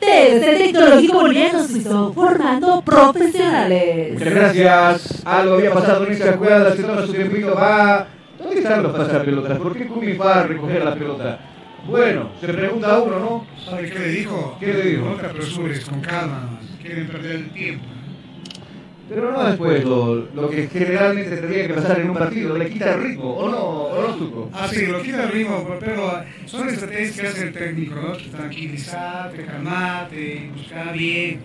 Desde 0.00 0.56
Tecnológico 0.58 1.20
Boliviano 1.20 1.64
Suizo, 1.64 2.12
formando 2.12 2.82
profesionales. 2.82 4.14
Muchas 4.14 4.34
gracias. 4.34 5.22
Algo 5.24 5.54
había 5.54 5.72
pasado 5.72 6.06
en 6.06 6.12
esa 6.12 6.32
jugada, 6.36 6.74
se 6.74 6.82
toma 6.82 7.02
su 7.02 7.12
tiempito, 7.12 7.54
va. 7.54 8.06
¿Dónde 8.38 8.58
están 8.58 8.82
los 8.82 8.96
pasapelotas? 8.96 9.58
¿Por 9.58 9.76
qué 9.76 9.86
Kumi 9.86 10.12
va 10.12 10.40
a 10.40 10.42
recoger 10.44 10.84
la 10.84 10.94
pelota? 10.94 11.38
Bueno, 11.86 12.30
se 12.40 12.48
pregunta 12.48 13.00
uno, 13.00 13.18
¿no? 13.18 13.46
¿Sabe 13.64 13.90
qué 13.90 13.98
le 13.98 14.08
dijo? 14.08 14.56
¿Qué 14.60 14.66
le 14.66 14.82
dijo? 14.82 15.04
No 15.04 15.14
te 15.16 15.26
apresures, 15.26 15.84
con 15.84 16.00
calma, 16.00 16.60
quieren 16.82 17.06
perder 17.06 17.36
el 17.36 17.50
tiempo. 17.50 17.84
Pero 19.08 19.32
no 19.32 19.42
después 19.42 19.84
lo, 19.84 20.14
lo, 20.34 20.50
que 20.50 20.68
generalmente 20.68 21.34
tendría 21.34 21.66
que 21.66 21.74
pasar 21.74 22.00
en 22.00 22.10
un 22.10 22.16
partido, 22.16 22.58
le 22.58 22.68
quita 22.68 22.92
el 22.94 23.02
ritmo, 23.02 23.36
¿o 23.36 23.48
no, 23.48 23.64
o 23.64 24.16
no? 24.18 24.50
Ah, 24.52 24.68
sí, 24.68 24.86
lo 24.86 25.00
quita 25.00 25.24
el 25.24 25.30
ritmo, 25.30 25.66
pero 25.80 26.22
son 26.44 26.68
estrategias 26.68 27.12
que 27.12 27.26
hace 27.26 27.42
el 27.44 27.52
técnico, 27.54 27.94
¿no? 27.94 28.12
Tranquilizarte, 28.12 29.46
calmarte, 29.46 30.50
buscar 30.54 30.92
bien. 30.92 31.40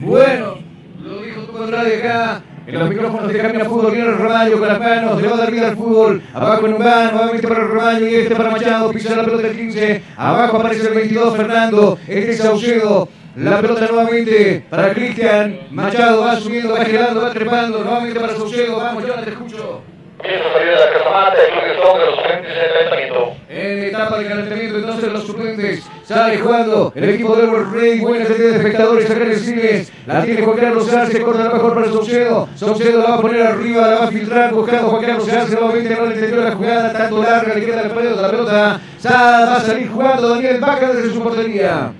Bueno, 0.00 0.58
lo 1.02 1.22
dijo 1.22 1.42
tu 1.42 1.52
contrario 1.52 1.98
acá. 1.98 2.42
En 2.66 2.78
los 2.78 2.88
micrófonos 2.88 3.30
de 3.30 3.38
Camina 3.38 3.66
Fútbol 3.66 3.94
el 3.94 4.16
Romaño 4.16 4.58
con 4.58 4.68
las 4.68 4.78
manos, 4.78 5.20
le 5.20 5.28
va 5.28 5.34
a 5.34 5.38
dar 5.38 5.50
vida 5.50 5.68
al 5.68 5.76
fútbol. 5.76 6.22
Abajo 6.32 6.66
en 6.66 6.72
un 6.72 6.78
van, 6.82 7.14
nuevamente 7.14 7.46
para 7.46 7.60
el 7.60 7.68
Romaño 7.68 8.08
y 8.08 8.14
este 8.14 8.34
para 8.34 8.50
Machado, 8.50 8.90
pisa 8.90 9.16
la 9.16 9.24
pelota 9.24 9.42
del 9.42 9.56
15. 9.56 10.02
Abajo 10.16 10.56
aparece 10.56 10.88
el 10.88 10.94
22 10.94 11.36
Fernando, 11.36 11.98
este 12.08 12.30
es 12.30 12.38
Saucedo. 12.38 13.08
La 13.36 13.60
pelota 13.60 13.86
nuevamente 13.86 14.64
para 14.70 14.94
Cristian. 14.94 15.58
Machado 15.72 16.22
va 16.22 16.36
subiendo, 16.36 16.72
va 16.72 16.84
gelando, 16.86 17.20
va 17.20 17.32
trepando. 17.32 17.84
Nuevamente 17.84 18.18
para 18.18 18.34
Saucedo. 18.34 18.76
Vamos, 18.76 19.06
yo 19.06 19.14
te 19.14 19.30
escucho. 19.30 19.93
Salir 20.24 20.70
de 20.70 20.76
la 20.76 20.90
casamata, 20.90 21.34
el 21.36 21.68
de 21.68 21.74
Strong 21.74 21.98
de 21.98 22.06
los 22.06 22.14
suplentes 22.16 22.50
en 22.50 22.64
el 22.64 22.72
calentamiento. 22.72 23.32
En 23.50 23.84
etapa 23.84 24.18
de 24.18 24.26
calentamiento, 24.26 24.78
entonces 24.78 25.12
los 25.12 25.26
suplentes 25.26 25.90
sale 26.02 26.38
jugando 26.38 26.92
el 26.94 27.10
equipo 27.10 27.36
de 27.36 27.46
World 27.46 27.74
Rey. 27.74 28.00
Buena 28.00 28.24
cantidad 28.24 28.48
de 28.48 28.56
espectadores 28.56 29.10
acá 29.10 29.22
en 29.22 29.30
el. 29.32 29.86
La 30.06 30.22
tiene 30.22 30.42
Juan 30.42 30.56
Carlos 30.56 30.86
se 30.86 31.20
corta 31.20 31.44
la 31.44 31.50
mejor 31.50 31.74
para 31.74 31.86
Saucedo. 31.88 32.48
Saucedo 32.54 33.02
la 33.02 33.10
va 33.10 33.14
a 33.16 33.20
poner 33.20 33.42
arriba, 33.42 33.86
la 33.86 33.98
va 33.98 34.04
a 34.04 34.08
filtrar, 34.08 34.54
buscando 34.54 34.88
Juan 34.88 35.04
Carlos 35.04 35.28
Arce. 35.28 35.54
Nuevamente 35.54 35.94
no 35.94 36.06
le 36.06 36.14
entendió 36.14 36.40
la 36.42 36.52
jugada, 36.52 36.92
tanto 36.94 37.22
larga, 37.22 37.54
le 37.54 37.66
queda 37.66 37.82
la 37.82 37.94
pelota. 37.94 38.22
La 38.22 38.30
pelota 38.30 38.80
va 39.04 39.56
a 39.56 39.60
salir 39.60 39.90
jugando 39.90 40.28
Daniel 40.30 40.58
Vaca 40.58 40.90
desde 40.90 41.12
su 41.12 41.22
portería. 41.22 41.92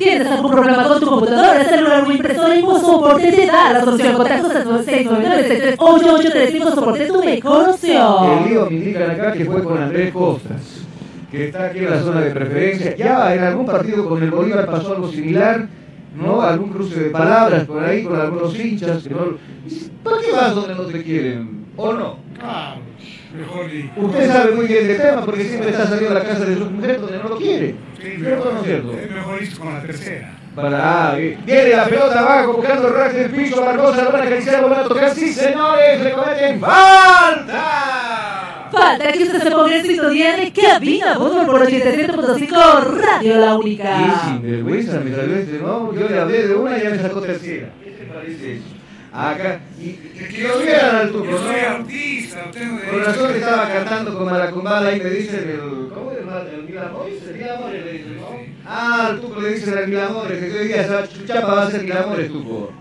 ¿Tienes 0.00 0.28
algún 0.28 0.50
problema 0.50 0.88
con 0.88 0.98
tu 0.98 1.06
computadora, 1.06 1.62
celular 1.62 2.04
o 2.06 2.10
impresora? 2.10 2.58
soporte 2.80 3.32
te 3.32 3.46
da 3.46 3.74
la 3.74 3.84
solución. 3.84 4.16
Contactos 4.16 4.56
al 4.56 4.84
699 4.84 6.70
soporte 6.74 7.06
tu 7.06 7.22
mejor 7.22 7.68
opción. 7.68 8.38
El 8.38 8.48
lío 8.48 8.70
me 8.70 8.76
indican 8.76 9.10
acá 9.10 9.32
que 9.32 9.44
fue 9.44 9.62
con 9.62 9.76
Andrés 9.76 10.10
Costas, 10.10 10.86
que 11.30 11.48
está 11.48 11.66
aquí 11.66 11.80
en 11.80 11.90
la 11.90 12.00
zona 12.00 12.22
de 12.22 12.30
preferencia. 12.30 12.96
Ya 12.96 13.34
en 13.34 13.44
algún 13.44 13.66
partido 13.66 14.08
con 14.08 14.22
el 14.22 14.30
Bolívar 14.30 14.64
pasó 14.70 14.94
algo 14.94 15.10
similar. 15.10 15.68
¿no? 16.16 16.40
Algún 16.40 16.70
cruce 16.70 16.98
de 16.98 17.10
palabras 17.10 17.64
por 17.64 17.84
ahí 17.84 18.02
con 18.02 18.18
algunos 18.18 18.58
hinchas. 18.58 19.02
Que 19.02 19.10
no... 19.10 19.36
¿Por 20.02 20.20
qué 20.22 20.32
vas 20.32 20.54
donde 20.54 20.74
no 20.76 20.82
te 20.84 21.02
quieren? 21.02 21.66
¿O 21.76 21.92
no? 21.92 22.16
Claro, 22.38 22.80
mejor 23.36 23.66
Usted 23.96 24.32
sabe 24.32 24.54
muy 24.56 24.66
bien 24.66 24.88
del 24.88 24.96
tema 24.96 25.24
porque 25.24 25.44
siempre 25.44 25.70
está 25.70 25.86
saliendo 25.86 26.16
a 26.16 26.22
la 26.22 26.26
casa 26.26 26.46
de 26.46 26.56
su 26.56 26.70
mujer 26.70 27.00
donde 27.00 27.18
no 27.18 27.28
lo 27.28 27.36
quiere. 27.36 27.89
Sí, 28.00 28.16
¿Cierto 28.16 28.52
no 28.52 28.60
es 28.60 28.66
cierto? 28.66 28.98
Es 28.98 29.10
mejor 29.10 29.42
ir 29.42 29.58
con 29.58 29.74
la 29.74 29.82
tercera. 29.82 30.32
Para, 30.54 31.12
ah, 31.12 31.16
viene 31.16 31.68
la 31.76 31.84
pelota 31.84 32.20
abajo 32.20 32.54
buscando 32.54 32.88
el 32.88 32.94
rack 32.94 33.12
del 33.12 33.30
piso, 33.30 33.64
Barbosa 33.64 34.04
lo 34.04 34.12
van 34.12 34.22
a 34.22 34.24
acariciar, 34.24 34.62
lo 34.62 34.68
van 34.68 34.80
a 34.80 34.84
tocar, 34.84 35.14
sí 35.14 35.32
señores, 35.32 36.00
le 36.02 36.12
cometen 36.12 36.60
falta. 36.60 38.68
Falta 38.72 39.12
que 39.12 39.22
usted 39.22 39.42
se 39.42 39.50
ponga 39.50 39.76
en 39.76 39.86
sintonía 39.86 40.36
de 40.36 40.52
Cabina 40.52 41.14
Fútbol 41.16 41.46
por 41.46 41.66
87.5 41.66 42.84
Radio 42.84 43.38
La 43.38 43.54
Única. 43.54 44.00
Y 44.00 44.28
sin 44.28 44.42
vergüenza 44.42 45.00
me 45.00 45.14
salió 45.14 45.36
este, 45.36 45.58
¿no? 45.58 45.94
Yo 45.94 46.08
le 46.08 46.18
hablé 46.18 46.48
de 46.48 46.54
una 46.54 46.78
y 46.78 46.82
ya 46.82 46.90
me 46.90 46.98
sacó 46.98 47.20
tercera. 47.20 47.68
¿Qué 47.82 47.90
te 47.90 48.04
parece 48.06 48.54
eso? 48.56 48.64
Acá. 49.12 49.60
Y, 49.80 49.92
que 49.92 50.42
lo 50.48 50.58
vieran 50.58 50.96
al 50.96 51.10
tuco, 51.10 51.24
Yo 51.24 51.38
soy 51.38 51.56
¿no? 51.60 51.68
artista, 51.76 52.42
no 52.46 52.50
tengo 52.52 52.78
Por 52.90 53.04
razón 53.04 53.34
estaba 53.34 53.68
cantando 53.68 54.16
con 54.16 54.26
Maracumbala 54.26 54.88
ahí 54.88 55.00
me 55.00 55.10
dicen 55.10 55.48
el. 55.48 55.88
¿Cómo 55.92 56.09
es 56.46 57.28
el 57.28 57.82
le 57.84 57.92
dicen, 57.92 58.16
¿no? 58.16 58.26
Ah, 58.66 59.16
que 59.20 60.58
hoy 60.58 60.68
día 60.68 60.82
esa 60.82 61.08
chapa 61.26 61.54
va 61.54 61.62
a 61.62 61.70
ser 61.70 61.82
Milamores, 61.82 62.28
tuco. 62.30 62.72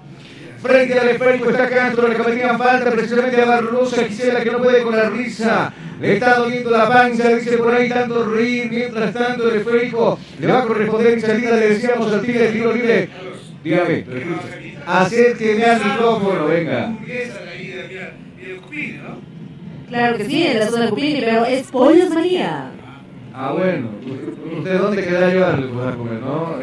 Frente 0.62 1.00
al 1.00 1.10
esférico 1.10 1.50
está 1.50 1.70
Castro, 1.70 2.08
le 2.08 2.16
cometían 2.16 2.58
falta 2.58 2.92
precisamente 2.92 3.42
a 3.42 3.46
Barrosa, 3.46 4.04
Gisela 4.04 4.44
que 4.44 4.52
no 4.52 4.58
puede 4.60 4.84
con 4.84 4.96
la 4.96 5.10
risa. 5.10 5.74
Le 6.02 6.14
está 6.14 6.36
doliendo 6.36 6.70
la 6.70 6.88
panza, 6.88 7.30
dice 7.30 7.58
por 7.58 7.74
ahí 7.74 7.90
tanto 7.90 8.26
reír. 8.26 8.70
Mientras 8.70 9.14
tanto 9.14 9.50
el 9.50 9.58
esférico 9.58 10.20
le 10.40 10.48
va 10.48 10.60
a 10.60 10.64
corresponder 10.64 11.14
en 11.14 11.22
salida, 11.22 11.56
le 11.56 11.70
decíamos 11.70 12.12
al 12.12 12.22
tigre 12.22 12.50
tiro 12.50 12.74
libre. 12.74 13.10
Dígame, 13.64 14.06
acérqueme 14.86 15.66
al 15.66 15.86
micrófono, 15.86 16.46
venga. 16.48 16.94
Claro 19.90 20.18
que 20.18 20.26
sí, 20.26 20.46
en 20.46 20.60
la 20.60 20.68
zona 20.68 20.84
de 20.86 20.90
Cupini, 20.90 21.20
pero 21.22 21.46
es 21.46 21.68
Pollos 21.68 22.10
Manía. 22.12 22.72
Ah, 23.42 23.54
bueno. 23.54 23.88
¿Usted 24.58 24.78
dónde 24.80 25.02
quedará 25.02 25.30
llevarle 25.30 25.68
pues, 25.68 25.88
a 25.88 25.96
comer, 25.96 26.20
no? 26.20 26.56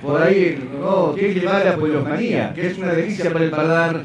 Por 0.00 0.22
ahí, 0.22 0.68
no, 0.80 1.10
tiene 1.16 1.34
que 1.34 1.40
llevarle 1.40 1.70
a 1.70 1.76
Pollos 1.76 2.08
Manía, 2.08 2.52
que 2.54 2.68
es 2.68 2.78
una 2.78 2.92
delicia 2.92 3.32
para 3.32 3.44
el 3.44 3.50
paladar. 3.50 4.02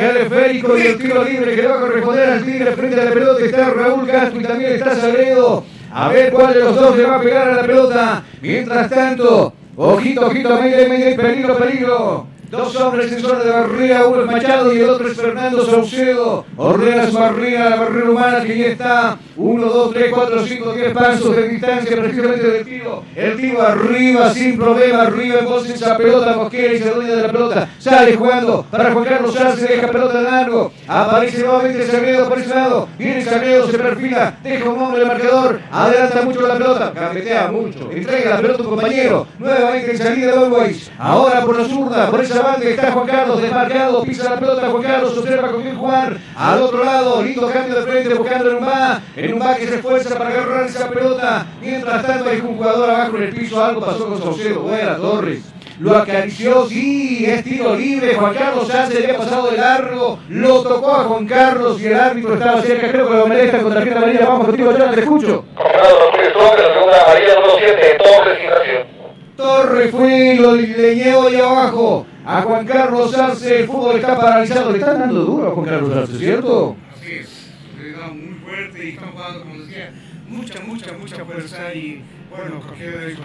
El 0.00 0.16
esférico 0.16 0.78
y 0.78 0.80
el 0.80 0.96
tiro 0.96 1.22
libre 1.22 1.54
que 1.54 1.60
le 1.60 1.68
va 1.68 1.76
a 1.76 1.80
corresponder 1.80 2.30
al 2.30 2.42
tigre 2.42 2.72
frente 2.72 2.98
a 2.98 3.04
la 3.04 3.10
pelota 3.10 3.44
está 3.44 3.68
Raúl 3.68 4.06
Castro 4.06 4.40
y 4.40 4.44
también 4.44 4.72
está 4.72 4.94
Sagredo. 4.94 5.64
A 5.92 6.08
ver 6.08 6.32
cuál 6.32 6.54
de 6.54 6.60
los 6.60 6.74
dos 6.74 6.96
le 6.96 7.04
va 7.04 7.16
a 7.16 7.20
pegar 7.20 7.50
a 7.50 7.56
la 7.56 7.62
pelota. 7.64 8.22
Mientras 8.40 8.88
tanto, 8.88 9.52
ojito, 9.76 10.26
ojito, 10.26 10.58
Mayday, 10.58 10.88
Mayday, 10.88 11.16
peligro, 11.16 11.58
peligro. 11.58 12.26
Dos 12.50 12.74
hombres 12.74 13.12
en 13.12 13.20
zona 13.20 13.44
de 13.44 13.50
barrera, 13.50 14.06
uno 14.08 14.22
es 14.22 14.26
Machado 14.26 14.74
y 14.74 14.80
el 14.80 14.90
otro 14.90 15.06
es 15.06 15.16
Fernando 15.16 15.64
Saucedo. 15.64 16.44
Ordena 16.56 17.06
su 17.08 17.16
barrera, 17.16 17.70
la 17.70 17.76
barrera 17.76 18.10
humana 18.10 18.42
que 18.42 18.58
ya 18.58 18.66
está. 18.66 19.18
Uno, 19.36 19.66
dos, 19.66 19.92
tres, 19.92 20.10
cuatro, 20.12 20.44
cinco, 20.44 20.72
diez 20.72 20.92
pasos 20.92 21.36
de 21.36 21.48
distancia 21.48 21.96
precisamente 21.96 22.50
del 22.50 22.64
tiro. 22.64 23.04
El 23.14 23.36
tiro 23.36 23.62
arriba 23.62 24.34
sin 24.34 24.58
problema, 24.58 25.02
arriba 25.02 25.36
entonces 25.38 25.76
esa 25.76 25.96
pelota 25.96 26.34
Mosquera 26.34 26.72
y 26.72 26.78
se 26.80 26.90
dueña 26.90 27.14
de 27.14 27.22
la 27.22 27.30
pelota. 27.30 27.68
Sale 27.78 28.16
jugando 28.16 28.66
para 28.68 28.92
Juan 28.92 29.04
Carlos 29.04 29.32
Sánchez, 29.32 29.68
deja 29.68 29.86
pelota 29.86 30.18
en 30.18 30.24
largo. 30.24 30.72
Aparece 30.88 31.44
nuevamente 31.44 31.86
Sagredo 31.86 32.28
por 32.28 32.38
ese 32.40 32.52
lado. 32.52 32.88
Viene 32.98 33.24
Sagredo, 33.24 33.70
se 33.70 33.78
perfila, 33.78 34.34
deja 34.42 34.68
un 34.68 34.82
hombre 34.82 34.98
de 34.98 35.06
marcador. 35.06 35.60
Adelanta 35.70 36.22
mucho 36.22 36.40
la 36.48 36.54
pelota, 36.54 36.90
gambetea 36.90 37.52
mucho. 37.52 37.88
Entrega 37.92 38.30
la 38.30 38.40
pelota 38.40 38.58
a 38.58 38.62
un 38.62 38.70
compañero. 38.70 39.26
Nuevamente 39.38 39.92
en 39.92 39.98
salida 39.98 40.32
de 40.32 40.38
Always. 40.38 40.90
Ahora 40.98 41.44
por 41.44 41.56
la 41.56 41.64
zurda, 41.64 42.10
por 42.10 42.20
esa 42.20 42.39
banda 42.42 42.66
está 42.66 42.92
Juan 42.92 43.06
Carlos 43.06 43.42
desmarcado. 43.42 44.02
Pisa 44.02 44.30
la 44.30 44.40
pelota 44.40 44.70
Juan 44.70 44.82
Carlos, 44.82 45.18
observa 45.18 45.50
con 45.50 45.62
quién 45.62 45.76
jugar. 45.76 46.18
Al 46.36 46.62
otro 46.62 46.84
lado, 46.84 47.22
lindo 47.22 47.50
cambio 47.50 47.74
de 47.76 47.82
frente 47.82 48.14
buscando 48.14 48.50
en 48.50 48.56
un. 48.56 48.70
En 49.16 49.34
un 49.34 49.54
que 49.54 49.66
se 49.66 49.74
esfuerza 49.76 50.18
para 50.18 50.30
agarrar 50.30 50.66
esa 50.66 50.88
pelota. 50.88 51.46
Mientras 51.60 52.06
tanto 52.06 52.30
hay 52.30 52.40
un 52.40 52.56
jugador 52.56 52.90
abajo 52.90 53.16
en 53.16 53.22
el 53.24 53.34
piso. 53.34 53.64
Algo 53.64 53.80
pasó 53.80 54.06
con 54.08 54.22
Saucedo. 54.22 54.60
Buena 54.60 54.96
Torres. 54.96 55.44
Lo 55.80 55.96
acarició, 55.96 56.66
sí, 56.66 57.24
es 57.26 57.42
tiro 57.42 57.74
libre. 57.74 58.14
Juan 58.14 58.34
Carlos 58.34 58.68
Sánchez 58.68 59.02
había 59.02 59.16
pasado 59.16 59.50
de 59.50 59.56
largo. 59.56 60.18
Lo 60.28 60.60
tocó 60.60 60.94
a 60.94 61.04
Juan 61.04 61.26
Carlos 61.26 61.80
y 61.80 61.86
el 61.86 61.98
árbitro 61.98 62.34
estaba 62.34 62.60
cerca. 62.60 62.90
Creo 62.90 63.08
que 63.08 63.14
lo 63.14 63.26
molesta 63.26 63.62
con 63.62 63.72
tarjeta 63.72 63.96
amarilla. 63.96 64.26
Vamos 64.26 64.46
contigo, 64.46 64.72
Jonathan, 64.72 64.94
te 64.94 65.00
escucho. 65.00 65.44
la 65.56 66.74
segunda 66.74 67.02
amarilla 67.04 67.34
número 67.34 67.54
7, 67.58 67.98
Torres 67.98 68.38
y 68.38 68.46
Gracio. 68.46 69.00
Torre 69.36 69.88
fue, 69.88 70.34
lo 70.38 70.54
leñó 70.54 71.26
ahí 71.26 71.36
abajo. 71.36 72.06
A 72.24 72.42
Juan 72.42 72.66
Carlos 72.66 73.14
Arce, 73.16 73.60
el 73.60 73.66
fútbol 73.66 73.96
está 73.96 74.16
paralizado. 74.16 74.70
Le 74.72 74.78
están 74.78 75.00
dando 75.00 75.20
duro 75.22 75.48
a 75.48 75.54
Juan 75.54 75.66
Carlos 75.66 75.96
Arce, 75.96 76.18
¿cierto? 76.18 76.76
Así 76.94 77.12
es, 77.12 77.50
le 77.80 77.92
da 77.92 78.08
muy 78.08 78.34
fuerte 78.44 78.84
y 78.84 78.88
están 78.90 79.12
jugando, 79.12 79.40
como 79.40 79.54
decía, 79.62 79.90
mucha, 80.28 80.60
mucha, 80.60 80.92
mucha 80.92 81.24
fuerza 81.24 81.74
y 81.74 82.02
bueno, 82.30 82.60
de 82.78 83.06
ellos 83.06 83.20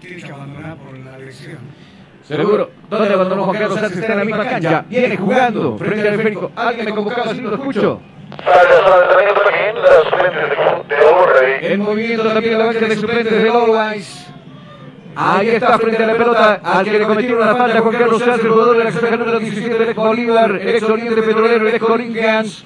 tiene 0.00 0.22
que 0.22 0.32
abandonar 0.32 0.76
por 0.76 0.98
la 0.98 1.18
lesión. 1.18 1.58
Seguro. 2.26 2.70
¿Dónde 2.88 3.12
abandonó 3.12 3.44
Juan 3.44 3.58
Carlos 3.58 3.78
Arce? 3.78 4.00
Está 4.00 4.12
en 4.12 4.18
la 4.18 4.24
misma 4.24 4.44
cancha. 4.44 4.84
Viene 4.88 5.16
jugando 5.16 5.76
frente 5.76 6.08
al 6.08 6.14
esférico. 6.14 6.52
Alguien 6.56 6.86
me 6.86 6.94
convocaba, 6.94 7.30
así 7.30 7.40
lo 7.40 7.54
escucho. 7.54 8.00
De 8.30 9.28
entrenamiento 9.28 9.42
también, 9.42 10.34
de, 10.88 10.94
de 10.94 11.02
Overready. 11.04 11.66
En 11.66 11.80
movimiento 11.80 12.32
también 12.32 12.58
la 12.58 12.66
banca 12.66 12.86
de 12.88 12.96
suplentes 12.96 13.42
del 13.42 13.50
Always. 13.50 14.31
Ahí 15.14 15.48
está 15.50 15.78
frente 15.78 16.02
a 16.02 16.06
la 16.06 16.14
pelota 16.14 16.60
al 16.62 16.84
que 16.84 16.92
le 16.92 17.06
cometieron 17.06 17.42
una 17.42 17.54
falta 17.54 17.80
Juan 17.80 17.96
Carlos 17.96 18.18
Sánchez, 18.18 18.44
el 18.44 18.50
jugador 18.50 18.78
de 18.78 18.84
la 18.84 18.90
casaca 18.90 19.16
número 19.16 19.38
17 19.38 19.78
del 19.78 19.94
Bolívar, 19.94 20.50
el 20.52 20.68
ex 20.68 20.82
Oriente 20.84 21.22
Petrolero, 21.22 21.68
ex 21.68 21.78
Corinthians. 21.78 22.64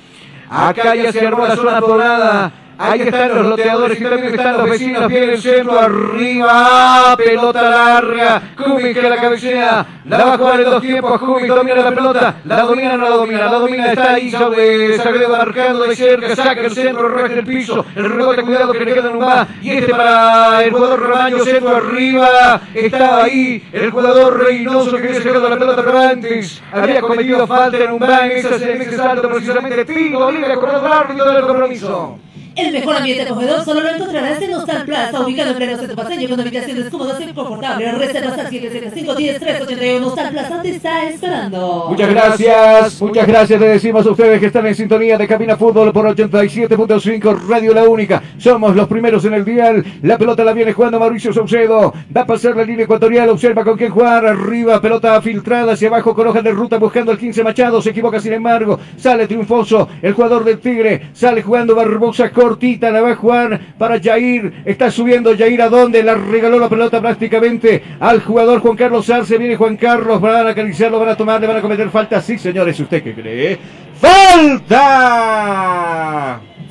Acá 0.48 0.94
ya 0.94 1.12
se 1.12 1.27
armó 1.27 1.47
la 1.47 1.56
zona 1.56 1.81
poblada. 1.81 2.52
Ahí 2.78 3.01
están 3.01 3.35
los 3.35 3.47
loteadores 3.47 3.98
y 3.98 4.05
también 4.05 4.35
están 4.35 4.59
los 4.59 4.70
vecinos. 4.70 5.09
Viene 5.09 5.32
el 5.32 5.40
centro 5.40 5.81
arriba. 5.81 7.16
Pelota 7.16 7.62
larga. 7.62 8.43
Cumming 8.57 8.94
que 8.94 9.03
la 9.03 9.16
cabecea. 9.16 9.86
La 10.05 10.24
va 10.24 10.35
a 10.35 10.39
jugar 10.39 10.61
en 10.61 10.70
dos 10.70 10.82
tiempos. 10.82 11.19
Cumming 11.19 11.48
domina 11.48 11.77
la 11.77 11.94
pelota. 11.94 12.35
La 12.44 12.62
domina, 12.62 12.97
no 12.97 13.09
la 13.09 13.16
domina. 13.16 13.39
La 13.47 13.59
domina. 13.59 13.93
Está 13.93 14.15
ahí 14.15 14.31
sobre 14.31 14.98
Sagredo 14.98 15.31
marcando 15.31 15.85
de 15.85 15.97
cerca. 15.97 16.36
Saca 16.36 16.61
el 16.61 16.70
centro, 16.70 17.09
revés 17.09 17.35
del 17.36 17.47
piso. 17.47 17.85
El 17.94 18.11
rebote, 18.11 18.43
cuidado 18.43 18.73
que 18.73 18.85
le 18.85 18.94
queda 18.94 19.09
en 19.09 19.16
un 19.16 19.23
va. 19.23 19.48
Y 19.62 19.70
este 19.70 19.93
para 19.93 20.62
el 20.65 20.70
jugador 20.70 21.09
Ramaño. 21.09 21.39
Centro 21.44 21.77
arriba. 21.77 22.61
Estaba 22.74 23.24
ahí 23.24 23.66
el 23.73 23.90
jugador 23.90 24.44
Reynoso 24.44 24.97
que 24.98 25.09
había 25.09 25.23
sacado 25.23 25.48
la 25.48 25.59
pelota, 25.59 25.82
pero 25.82 25.98
antes 25.98 26.62
había 26.70 27.01
cometido 27.01 27.47
falta 27.47 27.78
en 27.78 27.93
un. 27.93 28.03
En 28.03 28.32
ese, 28.32 28.73
en 28.73 28.82
ese 28.82 28.97
salto 28.97 29.28
precisamente. 29.31 29.85
Tiro 29.86 30.31
libre. 30.31 30.53
Acordado 30.53 30.86
el 30.86 30.93
árbitro 30.93 31.32
del 31.32 31.47
compromiso. 31.47 32.19
El 32.56 32.72
mejor 32.72 32.96
ambiente 32.96 33.22
acogedor 33.22 33.62
solo 33.66 33.82
lo 33.82 33.90
encontrarás 33.90 34.40
en 34.40 34.54
Hostal 34.54 34.86
Plaza, 34.86 35.20
ubicado 35.20 35.50
en 35.50 35.56
pleno 35.58 35.76
centro 35.76 35.94
paseño 35.94 36.26
con 36.26 36.40
habitaciones 36.40 36.88
cómodas 36.88 37.20
y 37.20 37.32
confortables. 37.34 37.98
Reservas 37.98 38.38
al 38.38 38.50
775-10-381. 38.50 40.06
Hostal 40.06 40.30
Plaza 40.30 40.62
te 40.62 40.70
está 40.70 41.06
esperando. 41.06 41.86
Muchas 41.90 42.08
gracias, 42.08 43.02
muchas 43.02 43.26
gracias. 43.26 43.60
Le 43.60 43.68
decimos 43.68 44.06
a 44.06 44.10
ustedes 44.10 44.40
que 44.40 44.46
están 44.46 44.66
en 44.66 44.74
sintonía 44.74 45.18
de 45.18 45.28
Cabina 45.28 45.56
Fútbol 45.58 45.92
por 45.92 46.06
87.5 46.06 47.46
Radio 47.46 47.74
La 47.74 47.84
Única. 47.84 48.22
Somos 48.38 48.74
los 48.74 48.88
primeros 48.88 49.22
en 49.26 49.34
el 49.34 49.44
dial. 49.44 49.84
La 50.00 50.16
pelota 50.16 50.42
la 50.42 50.54
viene 50.54 50.72
jugando 50.72 50.98
Mauricio 50.98 51.34
Saucedo. 51.34 51.92
Va 52.16 52.22
a 52.22 52.26
pasar 52.26 52.56
la 52.56 52.64
línea 52.64 52.84
ecuatorial. 52.84 53.28
Observa 53.28 53.64
con 53.64 53.76
quién 53.76 53.90
jugar. 53.90 54.24
Arriba, 54.24 54.80
pelota 54.80 55.20
filtrada 55.20 55.74
hacia 55.74 55.88
abajo 55.88 56.14
con 56.14 56.26
hoja 56.26 56.40
de 56.40 56.52
ruta 56.52 56.78
buscando 56.78 57.12
el 57.12 57.18
15 57.18 57.44
Machado. 57.44 57.82
Se 57.82 57.90
equivoca 57.90 58.18
sin 58.18 58.32
embargo. 58.32 58.80
Sale 58.96 59.26
triunfoso 59.26 59.90
el 60.00 60.14
jugador 60.14 60.42
del 60.42 60.58
Tigre. 60.58 61.10
Sale 61.12 61.42
jugando 61.42 61.74
Barbosa 61.74 62.30
cortita. 62.47 62.90
La 62.90 63.01
va 63.01 63.12
a 63.12 63.16
jugar 63.16 63.60
para 63.78 64.01
Jair. 64.01 64.62
Está 64.64 64.90
subiendo 64.90 65.36
Jair 65.36 65.62
a 65.62 65.68
donde 65.68 66.02
la 66.02 66.14
regaló 66.14 66.59
la 66.59 66.68
pelota 66.68 67.01
prácticamente 67.01 67.82
al 68.01 68.23
jugador 68.23 68.60
Juan 68.60 68.77
Carlos 68.77 69.10
Arce. 69.10 69.39
Viene 69.39 69.56
Juan 69.56 69.77
Carlos. 69.77 70.20
Van 70.20 70.47
a 70.47 70.51
acariciarlo, 70.51 70.98
van 70.98 71.10
a 71.10 71.16
tomar, 71.16 71.40
le 71.40 71.47
van 71.47 71.56
a 71.56 71.62
cometer 71.62 71.90
falta. 71.90 72.20
Sí, 72.20 72.39
señores, 72.39 72.78
¿usted 72.78 73.02
qué 73.02 73.14
cree? 73.14 73.59
¡Falta! 73.98 74.77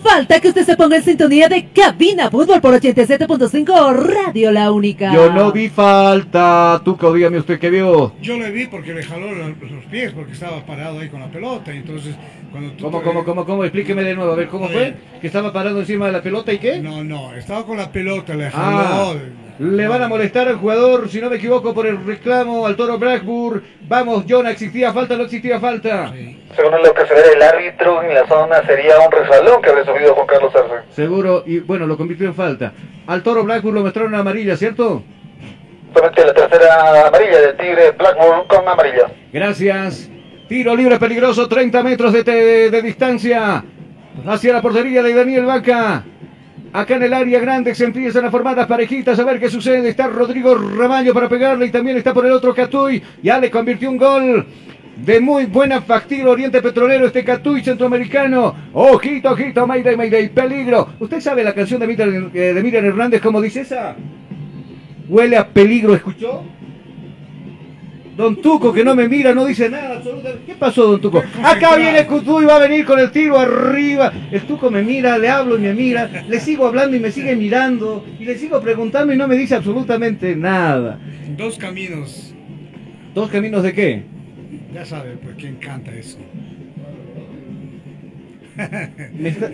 Falta 0.07 0.39
que 0.39 0.49
usted 0.49 0.63
se 0.63 0.77
ponga 0.77 0.97
en 0.97 1.03
sintonía 1.03 1.49
de 1.49 1.65
Cabina 1.69 2.29
Fútbol 2.29 2.61
por 2.61 2.75
87.5 2.79 3.95
Radio 3.95 4.51
La 4.51 4.71
Única. 4.71 5.11
Yo 5.11 5.31
no 5.33 5.51
vi 5.51 5.67
falta. 5.67 6.79
Tuco, 6.85 7.11
dígame 7.11 7.39
usted 7.39 7.59
qué 7.59 7.71
vio. 7.71 8.13
Yo 8.21 8.37
le 8.37 8.51
vi 8.51 8.67
porque 8.67 8.93
le 8.93 9.01
jaló 9.01 9.31
los, 9.33 9.49
pies 9.89 10.13
porque 10.13 10.33
estaba 10.33 10.63
parado 10.63 10.99
ahí 10.99 11.09
con 11.09 11.21
la 11.21 11.27
pelota 11.27 11.73
y 11.73 11.77
entonces 11.77 12.15
cuando 12.51 12.71
tú 12.73 12.83
¿Cómo, 12.83 13.01
cómo, 13.01 13.25
cómo, 13.25 13.45
cómo? 13.45 13.63
Explíqueme 13.63 14.03
de 14.03 14.13
nuevo, 14.13 14.31
a 14.31 14.35
ver, 14.35 14.47
¿cómo 14.47 14.69
fue? 14.69 14.93
¿Que 15.19 15.25
estaba 15.25 15.51
parado 15.51 15.79
encima 15.79 16.05
de 16.05 16.11
la 16.11 16.21
pelota 16.21 16.53
y 16.53 16.59
qué? 16.59 16.79
No, 16.79 17.03
no, 17.03 17.33
estaba 17.33 17.65
con 17.65 17.77
la 17.77 17.91
pelota, 17.91 18.35
le 18.35 18.45
Ah, 18.45 18.51
jaló. 18.51 19.19
Le 19.59 19.87
van 19.87 20.03
a 20.03 20.07
molestar 20.07 20.47
al 20.47 20.55
jugador, 20.57 21.07
si 21.09 21.21
no 21.21 21.29
me 21.29 21.37
equivoco, 21.37 21.73
por 21.73 21.85
el 21.87 22.03
reclamo 22.05 22.65
al 22.65 22.75
toro 22.75 22.97
Blackburn. 22.97 23.63
Vamos, 23.87 24.25
John, 24.27 24.47
¿existía 24.47 24.91
falta 24.93 25.13
o 25.13 25.17
no 25.17 25.23
existía 25.23 25.59
falta? 25.59 26.11
Según 26.55 26.71
lo 26.83 26.93
que 26.93 27.05
se 27.05 27.13
ve 27.13 27.21
el 27.35 27.41
árbitro 27.41 28.03
en 28.03 28.13
la 28.15 28.27
zona 28.27 28.65
sería 28.65 28.93
un 28.99 29.11
resbalón 29.11 29.61
que 29.61 29.69
habría 29.69 29.85
sufrido 29.85 30.13
Juan 30.15 30.27
Carlos 30.27 30.53
Arce. 30.55 30.85
Seguro, 30.91 31.43
y 31.45 31.59
bueno, 31.59 31.85
lo 31.87 31.97
convirtió 31.97 32.27
en 32.27 32.33
falta. 32.35 32.73
Al 33.07 33.23
toro 33.23 33.43
Blackburn 33.43 33.75
lo 33.75 33.81
mostraron 33.81 34.15
amarilla, 34.15 34.55
¿cierto? 34.57 35.03
Solamente 35.93 36.25
la 36.25 36.33
tercera 36.33 37.07
amarilla 37.07 37.39
del 37.41 37.57
Tigre 37.57 37.91
Blackburn 37.91 38.47
con 38.47 38.67
amarilla. 38.67 39.07
Gracias. 39.31 40.09
Tiro 40.49 40.75
libre 40.75 40.99
peligroso, 40.99 41.47
30 41.47 41.81
metros 41.81 42.11
de, 42.13 42.23
de- 42.23 42.69
de 42.69 42.81
distancia. 42.81 43.63
Hacia 44.27 44.53
la 44.53 44.61
portería 44.61 45.01
de 45.03 45.13
Daniel 45.13 45.45
Vaca. 45.45 46.03
Acá 46.75 46.97
en 46.97 47.03
el 47.03 47.13
área 47.13 47.39
grande 47.39 47.73
se 47.73 47.85
empiezan 47.85 48.25
a 48.25 48.31
formar 48.31 48.57
las 48.57 48.67
parejitas 48.67 49.17
a 49.17 49.23
ver 49.23 49.39
qué 49.39 49.49
sucede. 49.49 49.87
Está 49.87 50.07
Rodrigo 50.07 50.55
Ramallo 50.55 51.13
para 51.13 51.29
pegarle 51.29 51.67
y 51.67 51.71
también 51.71 51.95
está 51.95 52.13
por 52.13 52.25
el 52.25 52.33
otro 52.33 52.53
Catuy. 52.53 53.01
Ya 53.23 53.39
le 53.39 53.49
convirtió 53.49 53.89
un 53.89 53.95
gol 53.95 54.45
de 54.97 55.21
muy 55.21 55.45
buena 55.45 55.79
factura 55.79 56.31
Oriente 56.31 56.61
Petrolero 56.61 57.05
este 57.05 57.23
Catuy 57.23 57.63
centroamericano. 57.63 58.53
Ojito, 58.73 59.31
ojito, 59.31 59.65
Mayday, 59.65 59.95
Mayday, 59.95 60.27
peligro. 60.27 60.89
¿Usted 60.99 61.21
sabe 61.21 61.45
la 61.45 61.53
canción 61.53 61.79
de 61.79 61.87
Miriam, 61.87 62.29
eh, 62.33 62.53
de 62.53 62.61
Miriam 62.61 62.83
Hernández 62.83 63.21
cómo 63.21 63.39
dice 63.39 63.61
esa? 63.61 63.95
Huele 65.07 65.37
a 65.37 65.47
peligro, 65.47 65.95
¿escuchó? 65.95 66.43
Don 68.15 68.41
Tuco 68.41 68.71
que 68.73 68.83
no 68.85 68.95
me 68.95 69.09
mira, 69.09 69.33
no 69.35 69.45
dice 69.45 69.69
nada 69.69 69.97
absolutamente. 69.97 70.43
¿Qué 70.45 70.55
pasó, 70.55 70.85
Don 70.87 71.01
Tuco? 71.01 71.21
Acá 71.43 71.75
viene 71.75 72.05
Cutú 72.05 72.41
y 72.41 72.45
va 72.45 72.55
a 72.55 72.59
venir 72.59 72.85
con 72.85 72.97
el 72.97 73.11
tiro 73.11 73.37
arriba. 73.37 74.11
El 74.31 74.41
Tuco 74.43 74.71
me 74.71 74.81
mira, 74.83 75.17
le 75.17 75.27
hablo 75.29 75.57
y 75.57 75.61
me 75.61 75.73
mira. 75.73 76.09
Le 76.27 76.39
sigo 76.39 76.65
hablando 76.65 76.95
y 76.95 76.99
me 77.01 77.11
sigue 77.11 77.35
mirando. 77.35 78.05
Y 78.19 78.23
le 78.25 78.37
sigo 78.37 78.61
preguntando 78.61 79.13
y 79.13 79.17
no 79.17 79.27
me 79.27 79.35
dice 79.35 79.55
absolutamente 79.55 80.35
nada. 80.35 80.97
Dos 81.37 81.57
caminos. 81.57 82.33
¿Dos 83.13 83.29
caminos 83.29 83.63
de 83.63 83.73
qué? 83.73 84.03
Ya 84.73 84.85
sabe, 84.85 85.17
pues 85.21 85.35
que 85.35 85.47
encanta 85.49 85.91
eso. 85.93 86.17
Me 89.13 89.29
está- 89.29 89.51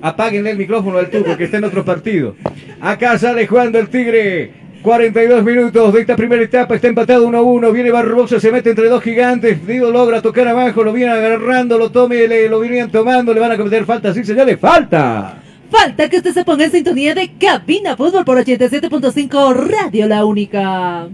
Apáguenle 0.00 0.52
el 0.52 0.58
micrófono 0.58 0.98
al 0.98 1.10
Tuco 1.10 1.36
que 1.36 1.44
está 1.44 1.56
en 1.58 1.64
otro 1.64 1.84
partido. 1.84 2.36
Acá 2.80 3.18
sale 3.18 3.46
jugando 3.48 3.80
el 3.80 3.88
Tigre. 3.88 4.52
42 4.82 5.44
minutos 5.44 5.92
de 5.92 6.00
esta 6.00 6.16
primera 6.16 6.42
etapa, 6.42 6.74
está 6.76 6.88
empatado 6.88 7.26
1-1, 7.28 7.72
viene 7.72 7.90
Barbosa, 7.90 8.38
se 8.40 8.52
mete 8.52 8.70
entre 8.70 8.88
dos 8.88 9.02
gigantes, 9.02 9.66
Dido 9.66 9.90
logra 9.90 10.22
tocar 10.22 10.46
abajo, 10.48 10.82
lo 10.84 10.92
viene 10.92 11.12
agarrando, 11.12 11.76
lo 11.78 11.90
tome, 11.90 12.26
le- 12.28 12.48
lo 12.48 12.60
vienen 12.60 12.90
tomando, 12.90 13.34
le 13.34 13.40
van 13.40 13.52
a 13.52 13.56
cometer 13.56 13.84
falta, 13.84 14.14
sí 14.14 14.24
señores, 14.24 14.58
falta. 14.60 15.42
Falta 15.70 16.08
que 16.08 16.16
usted 16.18 16.32
se 16.32 16.44
ponga 16.44 16.64
en 16.64 16.70
sintonía 16.70 17.14
de 17.14 17.30
Cabina 17.38 17.96
Fútbol 17.96 18.24
por 18.24 18.38
87.5 18.38 19.54
Radio 19.54 20.06
La 20.06 20.24
Única. 20.24 21.08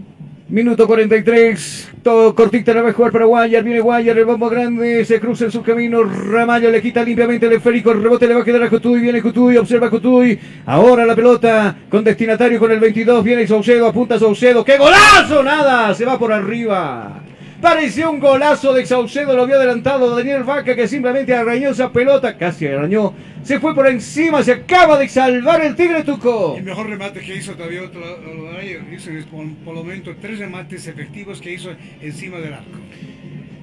Minuto 0.46 0.86
43, 0.86 1.92
todo 2.02 2.34
cortita 2.34 2.74
la 2.74 2.82
va 2.82 2.90
a 2.90 2.92
jugar 2.92 3.10
para 3.10 3.24
Guayar, 3.24 3.64
viene 3.64 3.80
Guayar, 3.80 4.18
el 4.18 4.26
bombo 4.26 4.50
grande, 4.50 5.02
se 5.06 5.18
cruza 5.18 5.46
en 5.46 5.50
su 5.50 5.62
camino, 5.62 6.02
Ramallo 6.02 6.70
le 6.70 6.82
quita 6.82 7.02
limpiamente 7.02 7.46
el 7.46 7.54
esférico, 7.54 7.94
rebote 7.94 8.28
le 8.28 8.34
va 8.34 8.42
a 8.42 8.44
quedar 8.44 8.62
a 8.62 8.68
Cotuy, 8.68 9.00
viene 9.00 9.22
Cotuy, 9.22 9.56
observa 9.56 9.88
Cotuy, 9.88 10.38
ahora 10.66 11.06
la 11.06 11.16
pelota 11.16 11.74
con 11.88 12.04
destinatario 12.04 12.58
con 12.58 12.70
el 12.70 12.78
22, 12.78 13.24
viene 13.24 13.46
Saucedo, 13.46 13.86
apunta 13.86 14.18
Saucedo, 14.18 14.62
¡qué 14.62 14.76
golazo! 14.76 15.42
Nada, 15.42 15.94
se 15.94 16.04
va 16.04 16.18
por 16.18 16.30
arriba. 16.30 17.22
Pareció 17.64 18.10
un 18.10 18.20
golazo 18.20 18.74
de 18.74 18.84
Saucedo, 18.84 19.34
lo 19.34 19.44
había 19.44 19.54
adelantado 19.54 20.14
Daniel 20.14 20.44
Vaca 20.44 20.76
que 20.76 20.86
simplemente 20.86 21.34
arañó 21.34 21.70
esa 21.70 21.90
pelota, 21.90 22.36
casi 22.36 22.66
arañó, 22.66 23.14
se 23.42 23.58
fue 23.58 23.74
por 23.74 23.86
encima, 23.86 24.42
se 24.42 24.52
acaba 24.52 24.98
de 24.98 25.08
salvar 25.08 25.64
el 25.64 25.74
Tigre 25.74 26.02
Tuco. 26.02 26.56
El 26.58 26.64
mejor 26.64 26.90
remate 26.90 27.20
que 27.20 27.34
hizo 27.34 27.52
otro, 27.52 27.64
hizo 27.72 29.10
por, 29.30 29.48
por 29.64 29.74
lo 29.76 29.82
menos 29.82 30.14
tres 30.20 30.40
remates 30.40 30.86
efectivos 30.86 31.40
que 31.40 31.54
hizo 31.54 31.70
encima 32.02 32.36
del 32.36 32.52
arco. 32.52 32.78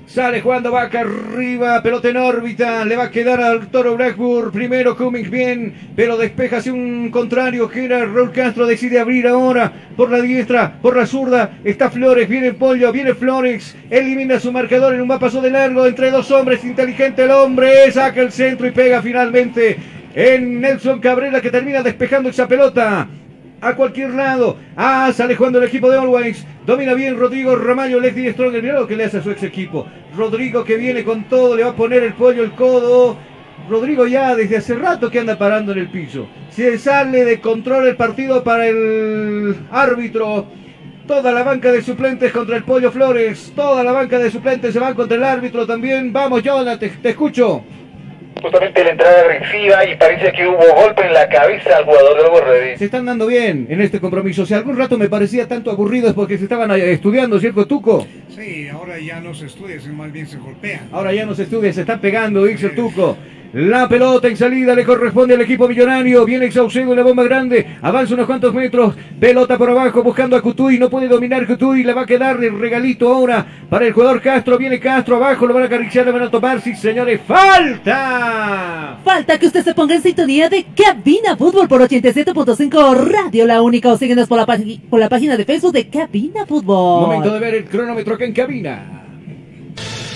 Sale 0.07 0.41
jugando 0.41 0.71
Vaca 0.71 1.01
arriba, 1.01 1.81
pelota 1.81 2.09
en 2.09 2.17
órbita, 2.17 2.83
le 2.83 2.97
va 2.97 3.05
a 3.05 3.11
quedar 3.11 3.39
al 3.39 3.67
Toro 3.67 3.95
Blackburn. 3.95 4.51
Primero 4.51 4.97
Cummings 4.97 5.29
bien, 5.29 5.73
pero 5.95 6.17
despeja 6.17 6.57
hacia 6.57 6.73
un 6.73 7.09
contrario 7.09 7.69
que 7.69 7.85
era 7.85 8.05
Raúl 8.05 8.33
Castro. 8.33 8.65
Decide 8.65 8.99
abrir 8.99 9.25
ahora 9.27 9.71
por 9.95 10.11
la 10.11 10.19
diestra, 10.19 10.73
por 10.81 10.97
la 10.97 11.05
zurda. 11.05 11.51
Está 11.63 11.89
Flores, 11.89 12.27
viene 12.27 12.51
Pollo, 12.53 12.91
viene 12.91 13.13
Flores. 13.13 13.75
Elimina 13.89 14.39
su 14.39 14.51
marcador 14.51 14.93
en 14.93 15.01
un 15.01 15.19
paso 15.19 15.41
de 15.41 15.49
largo 15.49 15.85
entre 15.85 16.11
dos 16.11 16.29
hombres. 16.31 16.65
Inteligente 16.65 17.23
el 17.23 17.31
hombre, 17.31 17.89
saca 17.91 18.21
el 18.21 18.33
centro 18.33 18.67
y 18.67 18.71
pega 18.71 19.01
finalmente 19.01 19.77
en 20.13 20.59
Nelson 20.59 20.99
Cabrera 20.99 21.39
que 21.39 21.51
termina 21.51 21.81
despejando 21.83 22.29
esa 22.29 22.49
pelota 22.49 23.07
a 23.61 23.75
cualquier 23.75 24.09
lado. 24.09 24.57
Ah, 24.75 25.11
sale 25.13 25.35
jugando 25.35 25.59
el 25.59 25.67
equipo 25.67 25.89
de 25.89 25.97
Always. 25.97 26.45
Domina 26.65 26.93
bien 26.93 27.17
Rodrigo 27.17 27.55
Ramallo, 27.55 27.99
Lefty 27.99 28.31
Stronger. 28.31 28.61
Mirá 28.61 28.79
lo 28.79 28.87
que 28.87 28.95
le 28.95 29.05
hace 29.05 29.19
a 29.19 29.23
su 29.23 29.31
ex 29.31 29.43
equipo. 29.43 29.87
Rodrigo 30.17 30.63
que 30.63 30.75
viene 30.75 31.03
con 31.03 31.25
todo, 31.25 31.55
le 31.55 31.63
va 31.63 31.69
a 31.69 31.75
poner 31.75 32.03
el 32.03 32.13
pollo, 32.13 32.43
el 32.43 32.51
codo. 32.53 33.17
Rodrigo 33.69 34.07
ya 34.07 34.35
desde 34.35 34.57
hace 34.57 34.75
rato 34.75 35.09
que 35.09 35.19
anda 35.19 35.37
parando 35.37 35.71
en 35.71 35.77
el 35.77 35.89
piso. 35.89 36.27
Se 36.49 36.77
sale 36.77 37.23
de 37.23 37.39
control 37.39 37.87
el 37.87 37.95
partido 37.95 38.43
para 38.43 38.67
el 38.67 39.55
árbitro. 39.71 40.47
Toda 41.07 41.31
la 41.31 41.43
banca 41.43 41.71
de 41.71 41.81
suplentes 41.81 42.31
contra 42.31 42.57
el 42.57 42.63
Pollo 42.63 42.91
Flores. 42.91 43.53
Toda 43.55 43.83
la 43.83 43.91
banca 43.91 44.17
de 44.17 44.31
suplentes 44.31 44.73
se 44.73 44.79
va 44.79 44.93
contra 44.95 45.17
el 45.17 45.23
árbitro 45.23 45.67
también. 45.67 46.11
Vamos, 46.11 46.41
Jonathan, 46.41 46.91
te 47.01 47.09
escucho. 47.09 47.63
Justamente 48.41 48.83
la 48.83 48.91
entrada 48.91 49.21
agresiva 49.21 49.85
y 49.85 49.95
parece 49.97 50.31
que 50.31 50.47
hubo 50.47 50.75
golpe 50.75 51.05
en 51.05 51.13
la 51.13 51.27
cabeza 51.27 51.77
al 51.77 51.85
jugador 51.85 52.17
de 52.17 52.41
Ready. 52.41 52.77
Se 52.77 52.85
están 52.85 53.05
dando 53.05 53.27
bien 53.27 53.67
en 53.69 53.81
este 53.81 53.99
compromiso. 53.99 54.45
Si 54.45 54.53
algún 54.53 54.77
rato 54.77 54.97
me 54.97 55.09
parecía 55.09 55.47
tanto 55.47 55.69
aburrido 55.69 56.07
es 56.07 56.13
porque 56.13 56.37
se 56.37 56.43
estaban 56.43 56.71
eh, 56.71 56.91
estudiando, 56.91 57.39
¿cierto, 57.39 57.65
Tuco? 57.65 58.07
Sí, 58.29 58.67
ahora 58.69 58.97
ya 58.99 59.19
no 59.19 59.33
se 59.33 59.47
estudia, 59.47 59.77
más 59.91 60.11
bien 60.11 60.27
se 60.27 60.37
golpean. 60.37 60.87
Ahora 60.91 61.13
ya 61.13 61.25
no 61.25 61.35
se 61.35 61.43
estudia, 61.43 61.73
se 61.73 61.81
está 61.81 61.99
pegando, 61.99 62.45
dice 62.45 62.67
el 62.67 62.75
Tuco. 62.75 63.17
La 63.53 63.89
pelota 63.89 64.29
en 64.29 64.37
salida 64.37 64.73
le 64.73 64.85
corresponde 64.85 65.33
al 65.33 65.41
equipo 65.41 65.67
millonario. 65.67 66.23
Viene 66.23 66.49
Saucedo, 66.51 66.95
la 66.95 67.03
bomba 67.03 67.23
grande. 67.23 67.77
Avanza 67.81 68.13
unos 68.13 68.25
cuantos 68.25 68.53
metros. 68.53 68.95
Pelota 69.19 69.57
por 69.57 69.69
abajo 69.69 70.01
buscando 70.03 70.37
a 70.37 70.41
Cutuy. 70.41 70.79
No 70.79 70.89
puede 70.89 71.09
dominar 71.09 71.45
Cutuy. 71.45 71.83
Le 71.83 71.93
va 71.93 72.03
a 72.03 72.05
quedar 72.05 72.41
el 72.41 72.57
regalito 72.57 73.13
ahora 73.13 73.45
para 73.69 73.85
el 73.85 73.91
jugador 73.91 74.21
Castro. 74.21 74.57
Viene 74.57 74.79
Castro 74.79 75.17
abajo. 75.17 75.45
Lo 75.45 75.53
van 75.53 75.63
a 75.63 75.65
acariciar, 75.65 76.05
lo 76.05 76.13
van 76.13 76.23
a 76.23 76.31
tomar. 76.31 76.61
Sí, 76.61 76.75
señores. 76.75 77.19
¡Falta! 77.27 78.99
Falta 79.03 79.37
que 79.37 79.47
usted 79.47 79.63
se 79.65 79.73
ponga 79.73 79.95
en 79.95 80.01
sintonía 80.01 80.47
de 80.47 80.65
Cabina 80.73 81.35
Fútbol 81.35 81.67
por 81.67 81.81
87.5 81.81 82.95
Radio 82.95 83.45
La 83.45 83.61
Única 83.61 83.89
o 83.89 83.97
síguenos 83.97 84.29
por 84.29 84.37
la, 84.37 84.45
por 84.89 84.99
la 84.99 85.09
página 85.09 85.35
de 85.35 85.43
Facebook 85.43 85.73
de 85.73 85.89
Cabina 85.89 86.45
Fútbol. 86.45 87.01
Momento 87.01 87.33
de 87.33 87.39
ver 87.39 87.55
el 87.55 87.65
cronómetro 87.65 88.15
acá 88.15 88.23
en 88.23 88.33
cabina. 88.33 89.03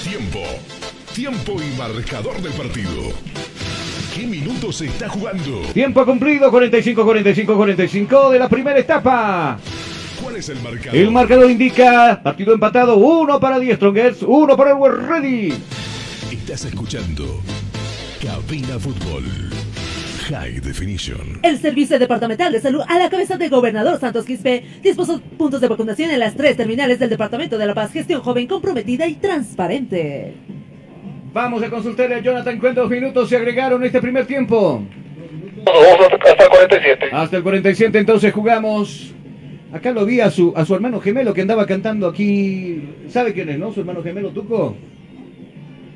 Tiempo. 0.03 0.39
Tiempo 1.15 1.55
y 1.61 1.77
marcador 1.77 2.41
del 2.41 2.51
partido. 2.51 2.91
¿Qué 4.13 4.27
minutos 4.27 4.75
se 4.75 4.87
está 4.87 5.07
jugando? 5.07 5.61
Tiempo 5.73 6.05
cumplido, 6.05 6.51
45, 6.51 7.05
45, 7.05 7.55
45 7.55 8.31
de 8.31 8.39
la 8.39 8.49
primera 8.49 8.77
etapa. 8.77 9.57
¿Cuál 10.21 10.35
es 10.35 10.49
el 10.49 10.59
marcador? 10.59 10.97
El 10.97 11.11
marcador 11.11 11.49
indica 11.49 12.19
partido 12.21 12.53
empatado, 12.53 12.97
uno 12.97 13.39
para 13.39 13.59
Die 13.59 13.73
Strongers, 13.77 14.23
uno 14.23 14.57
para 14.57 14.71
el 14.71 14.75
We're 14.75 15.07
Ready. 15.07 15.53
Estás 16.33 16.65
escuchando 16.65 17.41
Cabina 18.21 18.77
Fútbol. 18.77 19.23
High 20.27 20.59
Definition. 20.59 21.39
El 21.43 21.61
Servicio 21.61 21.97
Departamental 21.97 22.51
de 22.51 22.59
Salud 22.59 22.81
a 22.89 22.99
la 22.99 23.09
cabeza 23.09 23.37
del 23.37 23.49
gobernador 23.51 24.01
Santos 24.01 24.25
Quispe 24.25 24.65
dispuso 24.83 25.21
puntos 25.37 25.61
de 25.61 25.69
vacunación 25.69 26.11
en 26.11 26.19
las 26.19 26.35
tres 26.35 26.57
terminales 26.57 26.99
del 26.99 27.09
Departamento 27.09 27.57
de 27.57 27.67
La 27.67 27.73
Paz. 27.73 27.93
Gestión 27.93 28.19
joven, 28.21 28.47
comprometida 28.47 29.07
y 29.07 29.15
transparente. 29.15 30.64
Vamos 31.35 31.61
a 31.63 31.69
consultarle 31.69 32.15
a 32.15 32.19
Jonathan 32.19 32.57
cuántos 32.59 32.89
minutos 32.89 33.27
se 33.27 33.35
agregaron 33.35 33.81
en 33.81 33.87
este 33.87 33.99
primer 33.99 34.25
tiempo. 34.25 34.81
Hasta 35.65 36.45
el 36.45 36.49
47. 36.49 37.09
Hasta 37.11 37.35
el 37.35 37.43
47 37.43 37.97
entonces 37.99 38.33
jugamos. 38.33 39.13
Acá 39.73 39.91
lo 39.91 40.05
vi 40.05 40.21
a 40.21 40.29
su, 40.29 40.53
a 40.55 40.63
su 40.63 40.73
hermano 40.73 41.01
gemelo 41.01 41.33
que 41.33 41.41
andaba 41.41 41.65
cantando 41.65 42.07
aquí. 42.07 42.87
¿Sabe 43.09 43.33
quién 43.33 43.49
es, 43.49 43.59
no? 43.59 43.73
Su 43.73 43.81
hermano 43.81 44.01
gemelo 44.01 44.29
Tuco. 44.29 44.77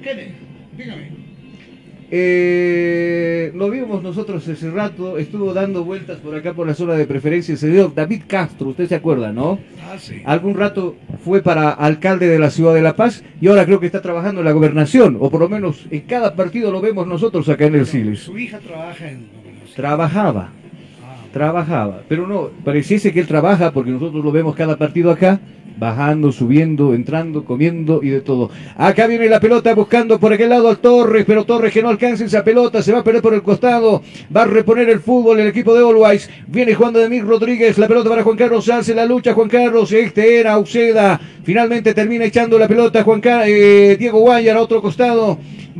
¿Quién 0.04 0.20
es? 0.20 0.28
Dígame. 0.78 1.19
Eh, 2.12 3.52
lo 3.54 3.70
vimos 3.70 4.02
nosotros 4.02 4.48
ese 4.48 4.72
rato, 4.72 5.20
estuvo 5.20 5.54
dando 5.54 5.84
vueltas 5.84 6.18
por 6.18 6.34
acá 6.36 6.54
por 6.54 6.66
la 6.66 6.74
zona 6.74 6.96
de 6.96 7.06
preferencia 7.06 7.52
el 7.52 7.60
señor 7.60 7.94
David 7.94 8.24
Castro, 8.28 8.70
usted 8.70 8.88
se 8.88 8.96
acuerda, 8.96 9.32
¿no? 9.32 9.60
Ah, 9.84 9.96
sí. 10.00 10.22
Algún 10.26 10.56
rato 10.56 10.96
fue 11.24 11.44
para 11.44 11.70
alcalde 11.70 12.28
de 12.28 12.40
la 12.40 12.50
ciudad 12.50 12.74
de 12.74 12.82
La 12.82 12.96
Paz 12.96 13.24
y 13.40 13.48
ahora 13.48 13.66
creo 13.66 13.80
que 13.80 13.86
está 13.86 14.02
trabajando 14.02 14.42
en 14.42 14.46
la 14.46 14.54
gobernación, 14.54 15.18
o 15.20 15.30
por 15.30 15.42
lo 15.42 15.50
menos 15.50 15.86
en 15.92 16.02
cada 16.02 16.36
partido 16.36 16.72
lo 16.72 16.82
vemos 16.82 17.06
nosotros 17.06 17.48
acá 17.48 17.66
en 17.66 17.76
el 17.76 17.86
Siles. 17.86 18.22
Su 18.22 18.38
hija 18.40 18.58
trabaja 18.60 19.10
en... 19.10 19.28
Trabajaba, 19.76 20.50
trabajaba, 21.40 22.02
pero 22.10 22.28
no, 22.28 22.50
pareciese 22.66 23.14
que 23.14 23.22
él 23.22 23.28
trabaja 23.28 23.72
porque 23.72 23.92
nosotros 23.92 24.22
lo 24.26 24.30
vemos 24.30 24.58
cada 24.58 24.76
partido 24.76 25.10
acá, 25.10 25.40
bajando, 25.78 26.34
subiendo, 26.34 26.94
entrando, 26.94 27.46
comiendo 27.46 28.02
y 28.04 28.10
de 28.10 28.20
todo. 28.20 28.50
Acá 28.76 29.08
viene 29.08 29.30
la 29.30 29.40
pelota 29.40 29.74
buscando 29.74 30.20
por 30.20 30.34
aquel 30.34 30.50
lado 30.50 30.68
al 30.68 30.80
Torres, 30.80 31.24
pero 31.26 31.46
Torres 31.46 31.72
que 31.72 31.82
no 31.82 31.88
alcanza 31.88 32.26
esa 32.26 32.44
pelota, 32.44 32.84
se 32.84 32.92
va 32.92 33.00
a 33.00 33.04
perder 33.06 33.22
por 33.22 33.34
el 33.34 33.42
costado, 33.42 34.04
va 34.36 34.42
a 34.42 34.48
reponer 34.48 34.90
el 34.90 35.00
fútbol 35.00 35.40
el 35.40 35.48
equipo 35.48 35.74
de 35.74 35.80
Always, 35.80 36.30
viene 36.46 36.76
jugando 36.76 37.00
Demir 37.00 37.24
Rodríguez, 37.24 37.78
la 37.78 37.88
pelota 37.88 38.10
para 38.10 38.24
Juan 38.24 38.36
Carlos, 38.36 38.70
hace 38.70 38.94
la 38.94 39.06
lucha 39.06 39.34
Juan 39.34 39.48
Carlos, 39.48 39.94
este 39.94 40.42
era 40.42 40.56
Auceda, 40.56 41.22
finalmente 41.44 41.94
termina 41.94 42.26
echando 42.26 42.60
la 42.60 42.68
pelota 42.68 43.02
Juan 43.04 43.22
eh, 43.46 43.96
Diego 43.98 44.20
Guayar 44.20 44.58
a 44.58 44.62
otro 44.62 44.82
costado, 44.82 45.38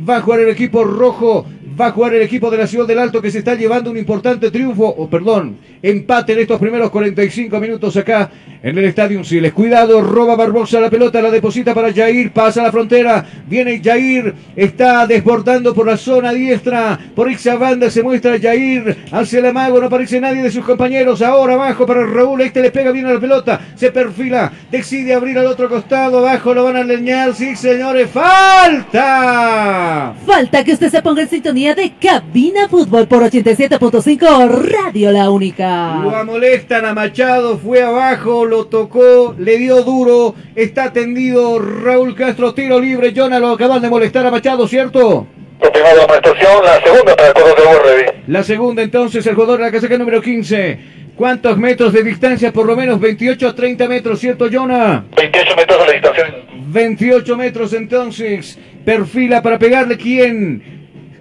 va 0.08 0.16
a 0.16 0.20
jugar 0.22 0.40
el 0.40 0.48
equipo 0.48 0.84
rojo, 0.84 1.44
va 1.80 1.86
a 1.86 1.92
jugar 1.92 2.14
el 2.14 2.22
equipo 2.22 2.50
de 2.50 2.58
la 2.58 2.66
Ciudad 2.66 2.86
del 2.86 2.98
Alto 2.98 3.22
que 3.22 3.30
se 3.30 3.38
está 3.38 3.54
llevando 3.54 3.90
un 3.90 3.96
importante 3.96 4.50
triunfo, 4.50 4.86
o 4.86 5.08
perdón, 5.08 5.56
empate 5.82 6.34
en 6.34 6.40
estos 6.40 6.60
primeros 6.60 6.90
45 6.90 7.58
minutos 7.58 7.96
acá 7.96 8.30
en 8.62 8.76
el 8.76 8.84
Estadio 8.84 9.24
Siles. 9.24 9.54
Cuidado, 9.54 10.02
roba 10.02 10.36
Barbosa 10.36 10.80
la 10.80 10.90
pelota, 10.90 11.22
la 11.22 11.30
deposita 11.30 11.72
para 11.72 11.92
Jair, 11.92 12.32
pasa 12.32 12.62
la 12.62 12.70
frontera, 12.70 13.24
viene 13.46 13.80
Jair, 13.82 14.34
está 14.54 15.06
desbordando 15.06 15.72
por 15.72 15.86
la 15.86 15.96
zona 15.96 16.32
diestra, 16.32 16.98
por 17.14 17.30
esa 17.30 17.58
se 17.90 18.02
muestra 18.02 18.38
Jair, 18.38 18.96
hacia 19.10 19.38
el 19.38 19.46
amago, 19.46 19.80
no 19.80 19.86
aparece 19.86 20.20
nadie 20.20 20.42
de 20.42 20.50
sus 20.50 20.64
compañeros, 20.64 21.22
ahora 21.22 21.54
abajo 21.54 21.86
para 21.86 22.04
Raúl, 22.04 22.42
este 22.42 22.60
le 22.60 22.70
pega 22.70 22.92
bien 22.92 23.06
a 23.06 23.14
la 23.14 23.20
pelota, 23.20 23.60
se 23.74 23.90
perfila, 23.90 24.52
decide 24.70 25.14
abrir 25.14 25.38
al 25.38 25.46
otro 25.46 25.68
costado, 25.68 26.18
abajo 26.18 26.52
lo 26.52 26.64
van 26.64 26.76
a 26.76 26.84
leñar, 26.84 27.34
sí 27.34 27.56
señores, 27.56 28.10
falta. 28.10 30.14
Falta 30.26 30.64
que 30.64 30.72
usted 30.72 30.90
se 30.90 31.00
ponga 31.00 31.22
en 31.22 31.28
sintonía 31.28 31.69
de 31.74 31.92
Cabina 32.00 32.68
Fútbol 32.68 33.06
por 33.06 33.22
87.5 33.22 34.48
Radio 34.48 35.12
La 35.12 35.30
Única. 35.30 36.00
Lo 36.02 36.16
amonestan 36.16 36.84
a 36.84 36.94
Machado, 36.94 37.58
fue 37.58 37.82
abajo, 37.82 38.44
lo 38.44 38.66
tocó, 38.66 39.34
le 39.38 39.58
dio 39.58 39.82
duro, 39.82 40.34
está 40.54 40.92
tendido 40.92 41.58
Raúl 41.58 42.14
Castro, 42.14 42.54
tiro 42.54 42.80
libre, 42.80 43.12
Jonah 43.14 43.38
lo 43.38 43.52
acaban 43.52 43.82
de 43.82 43.88
molestar 43.88 44.26
a 44.26 44.30
Machado, 44.30 44.66
¿cierto? 44.66 45.26
Confirmada 45.60 45.94
la 45.94 46.04
amonestación, 46.04 46.64
la 46.64 46.82
segunda 46.82 47.16
para 47.16 47.28
el 47.28 47.34
jugador 47.34 47.56
de 47.56 47.64
Borredi. 47.66 48.04
La 48.26 48.42
segunda 48.42 48.82
entonces, 48.82 49.26
el 49.26 49.34
jugador 49.34 49.58
de 49.58 49.64
la 49.66 49.72
casaca 49.72 49.98
número 49.98 50.20
15. 50.20 50.78
¿Cuántos 51.16 51.58
metros 51.58 51.92
de 51.92 52.02
distancia? 52.02 52.52
Por 52.52 52.66
lo 52.66 52.74
menos 52.74 52.98
28 52.98 53.48
a 53.48 53.54
30 53.54 53.86
metros, 53.88 54.18
¿cierto, 54.18 54.48
Jonah? 54.50 55.04
28 55.16 55.56
metros 55.56 55.86
la 55.86 55.92
distancia. 55.92 56.34
28 56.68 57.36
metros 57.36 57.72
entonces. 57.74 58.58
Perfila 58.84 59.42
para 59.42 59.58
pegarle. 59.58 59.98
¿Quién? 59.98 60.79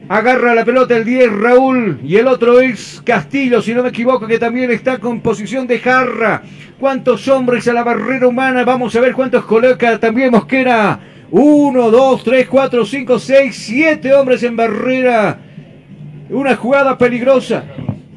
Agarra 0.10 0.56
la 0.56 0.66
pelota 0.66 0.98
el 0.98 1.06
10 1.06 1.32
Raúl 1.34 2.00
y 2.04 2.16
el 2.16 2.26
otro 2.26 2.60
es 2.60 3.00
Castillo, 3.06 3.62
si 3.62 3.76
no 3.76 3.84
me 3.84 3.90
equivoco, 3.90 4.26
que 4.26 4.40
también 4.40 4.72
está 4.72 4.98
con 4.98 5.22
posición 5.22 5.68
de 5.68 5.78
jarra. 5.78 6.42
¿Cuántos 6.80 7.28
hombres 7.28 7.68
a 7.68 7.74
la 7.74 7.84
barrera 7.84 8.28
humana? 8.28 8.64
Vamos 8.64 8.96
a 8.96 9.02
ver 9.02 9.14
cuántos 9.14 9.46
coloca 9.46 10.00
también 10.00 10.32
Mosquera. 10.32 11.00
1, 11.30 11.92
2, 11.92 12.24
3, 12.24 12.48
4, 12.50 12.86
5, 12.86 13.20
6, 13.20 13.56
7 13.56 14.14
hombres 14.16 14.42
en 14.42 14.56
barrera. 14.56 15.38
Una 16.32 16.56
jugada 16.56 16.98
peligrosa. 16.98 17.66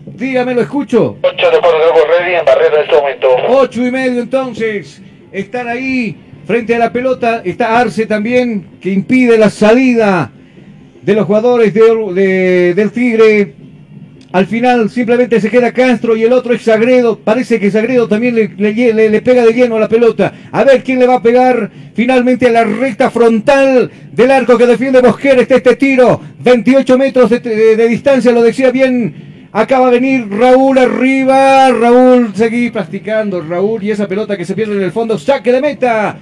Dígame, 0.06 0.54
lo 0.54 0.62
escucho. 0.62 1.18
8 1.20 1.36
de 1.50 2.38
en 2.38 2.44
barrera 2.46 2.74
en 2.74 2.82
este 2.84 2.96
momento. 2.96 3.28
8 3.48 3.86
y 3.86 3.90
medio 3.90 4.22
entonces. 4.22 5.02
Están 5.30 5.68
ahí 5.68 6.16
frente 6.46 6.74
a 6.74 6.78
la 6.78 6.90
pelota. 6.90 7.42
Está 7.44 7.78
Arce 7.78 8.06
también, 8.06 8.78
que 8.80 8.88
impide 8.88 9.36
la 9.36 9.50
salida 9.50 10.32
de 11.02 11.14
los 11.14 11.26
jugadores 11.26 11.74
de- 11.74 12.12
de- 12.14 12.74
del 12.74 12.90
Tigre. 12.92 13.54
Al 14.32 14.46
final 14.46 14.88
simplemente 14.88 15.40
se 15.42 15.50
queda 15.50 15.72
Castro 15.72 16.16
y 16.16 16.22
el 16.22 16.32
otro 16.32 16.54
es 16.54 16.62
Sagredo. 16.62 17.18
Parece 17.18 17.60
que 17.60 17.70
Sagredo 17.70 18.08
también 18.08 18.34
le, 18.34 18.48
le- 18.56 19.10
le- 19.10 19.20
pega 19.20 19.44
de 19.44 19.52
lleno 19.52 19.76
a 19.76 19.80
la 19.80 19.88
pelota. 19.88 20.32
A 20.50 20.64
ver 20.64 20.82
quién 20.82 20.98
le 21.00 21.06
va 21.06 21.16
a 21.16 21.22
pegar 21.22 21.70
finalmente 21.94 22.46
a 22.46 22.50
la 22.50 22.64
recta 22.64 23.10
frontal 23.10 23.90
del 24.10 24.30
arco 24.30 24.56
que 24.56 24.66
defiende 24.66 25.02
Mosquera. 25.02 25.42
Está 25.42 25.56
este 25.56 25.76
tiro. 25.76 26.18
28 26.42 26.96
metros 26.96 27.28
de, 27.28 27.40
de- 27.40 27.76
de 27.76 27.88
distancia, 27.88 28.32
lo 28.32 28.42
decía 28.42 28.70
bien. 28.70 29.48
Acaba 29.52 29.90
de 29.90 30.00
venir 30.00 30.26
Raúl 30.30 30.78
arriba. 30.78 31.68
Raúl, 31.70 32.30
seguí 32.34 32.70
practicando. 32.70 33.42
Raúl 33.42 33.82
y 33.82 33.90
esa 33.90 34.08
pelota 34.08 34.38
que 34.38 34.46
se 34.46 34.54
pierde 34.54 34.76
en 34.76 34.82
el 34.82 34.92
fondo. 34.92 35.18
Saque 35.18 35.52
de 35.52 35.60
meta. 35.60 36.16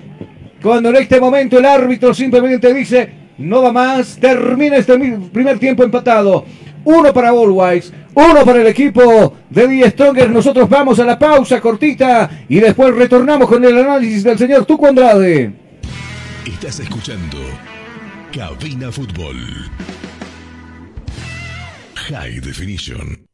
Cuando 0.60 0.88
en 0.88 0.96
este 0.96 1.20
momento 1.20 1.58
el 1.60 1.64
árbitro 1.64 2.12
simplemente 2.12 2.74
dice, 2.74 3.08
no 3.40 3.62
va 3.62 3.72
más, 3.72 4.18
termina 4.20 4.76
este 4.76 4.98
primer 5.32 5.58
tiempo 5.58 5.82
empatado. 5.82 6.44
Uno 6.84 7.12
para 7.12 7.30
Allwise, 7.30 7.92
uno 8.14 8.44
para 8.44 8.60
el 8.60 8.66
equipo 8.66 9.34
de 9.48 9.66
Die 9.66 9.90
Stronger. 9.90 10.30
Nosotros 10.30 10.68
vamos 10.68 10.98
a 11.00 11.04
la 11.04 11.18
pausa 11.18 11.60
cortita 11.60 12.44
y 12.48 12.60
después 12.60 12.94
retornamos 12.94 13.48
con 13.48 13.64
el 13.64 13.78
análisis 13.78 14.22
del 14.24 14.38
señor 14.38 14.66
Tuco 14.66 14.86
Andrade. 14.86 15.52
Estás 16.46 16.80
escuchando 16.80 17.38
Cabina 18.32 18.92
Fútbol. 18.92 19.36
High 21.94 22.40
Definition. 22.40 23.26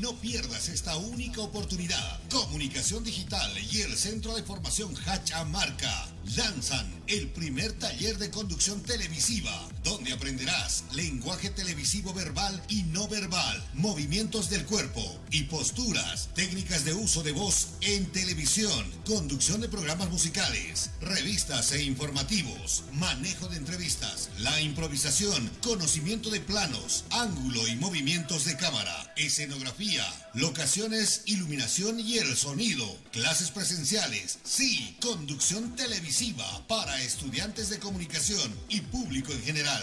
No 0.00 0.12
pierdas 0.14 0.68
esta 0.68 0.96
única 0.96 1.42
oportunidad. 1.42 2.19
Comunicación 2.30 3.02
Digital 3.02 3.50
y 3.72 3.80
el 3.80 3.96
Centro 3.96 4.36
de 4.36 4.44
Formación 4.44 4.94
Hacha 5.04 5.44
Marca 5.46 6.08
lanzan 6.36 6.88
el 7.08 7.28
primer 7.28 7.72
taller 7.72 8.18
de 8.18 8.30
conducción 8.30 8.80
televisiva, 8.82 9.68
donde 9.82 10.12
aprenderás 10.12 10.84
lenguaje 10.92 11.50
televisivo 11.50 12.14
verbal 12.14 12.62
y 12.68 12.84
no 12.84 13.08
verbal, 13.08 13.66
movimientos 13.74 14.48
del 14.48 14.64
cuerpo 14.64 15.02
y 15.32 15.44
posturas, 15.44 16.28
técnicas 16.34 16.84
de 16.84 16.94
uso 16.94 17.24
de 17.24 17.32
voz 17.32 17.70
en 17.80 18.06
televisión, 18.12 18.86
conducción 19.06 19.60
de 19.60 19.68
programas 19.68 20.08
musicales, 20.10 20.90
revistas 21.00 21.72
e 21.72 21.82
informativos, 21.82 22.84
manejo 22.92 23.48
de 23.48 23.56
entrevistas, 23.56 24.30
la 24.38 24.60
improvisación, 24.60 25.50
conocimiento 25.62 26.30
de 26.30 26.40
planos, 26.40 27.04
ángulo 27.10 27.66
y 27.66 27.74
movimientos 27.74 28.44
de 28.44 28.56
cámara, 28.56 29.12
escenografía, 29.16 30.04
locaciones, 30.34 31.22
iluminación 31.26 31.98
y 31.98 32.19
el 32.20 32.36
sonido, 32.36 32.86
clases 33.12 33.50
presenciales, 33.50 34.38
sí, 34.44 34.96
conducción 35.00 35.74
televisiva 35.76 36.44
para 36.68 37.02
estudiantes 37.02 37.70
de 37.70 37.78
comunicación 37.78 38.54
y 38.68 38.80
público 38.80 39.32
en 39.32 39.42
general. 39.42 39.82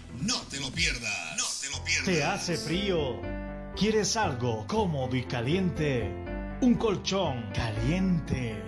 No 0.19 0.37
te 0.49 0.59
lo 0.59 0.71
pierdas. 0.71 1.37
No 1.37 1.45
te 1.61 1.69
lo 1.77 1.83
pierdas. 1.83 2.05
¿Te 2.05 2.23
hace 2.23 2.57
frío? 2.57 3.21
¿Quieres 3.75 4.17
algo 4.17 4.65
cómodo 4.67 5.15
y 5.15 5.23
caliente? 5.23 6.11
Un 6.61 6.75
colchón 6.75 7.49
caliente. 7.53 8.61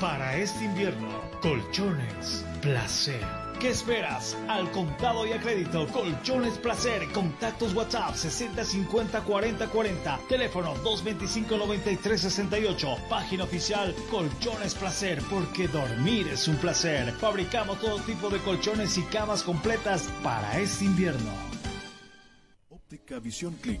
Para 0.00 0.36
este 0.36 0.64
invierno, 0.64 1.30
colchones 1.40 2.44
placer. 2.60 3.45
¿Qué 3.60 3.70
esperas? 3.70 4.36
Al 4.48 4.70
contado 4.70 5.26
y 5.26 5.32
a 5.32 5.40
crédito, 5.40 5.86
Colchones 5.88 6.58
Placer. 6.58 7.10
Contactos 7.12 7.74
WhatsApp 7.74 8.14
60 8.14 8.62
50 8.64 9.22
40 9.22 9.68
40. 9.68 10.20
Teléfono 10.28 10.74
225 10.82 11.56
93 11.56 12.20
68. 12.20 12.96
Página 13.08 13.44
oficial 13.44 13.94
Colchones 14.10 14.74
Placer, 14.74 15.22
porque 15.30 15.68
dormir 15.68 16.28
es 16.28 16.46
un 16.48 16.56
placer. 16.56 17.12
Fabricamos 17.12 17.80
todo 17.80 17.98
tipo 18.00 18.28
de 18.28 18.38
colchones 18.40 18.98
y 18.98 19.02
camas 19.04 19.42
completas 19.42 20.08
para 20.22 20.58
este 20.58 20.84
invierno. 20.84 21.30
Óptica 22.68 23.18
Visión 23.18 23.54
Click. 23.62 23.80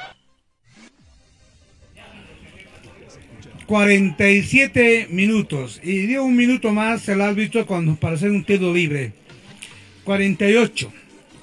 47 3.71 5.07
minutos. 5.11 5.79
Y 5.81 5.99
dio 5.99 6.25
un 6.25 6.35
minuto 6.35 6.73
más 6.73 7.07
el 7.07 7.21
árbitro 7.21 7.65
cuando 7.65 7.95
para 7.95 8.15
hacer 8.15 8.29
un 8.29 8.43
tiro 8.43 8.73
libre. 8.73 9.13
48. 10.03 10.91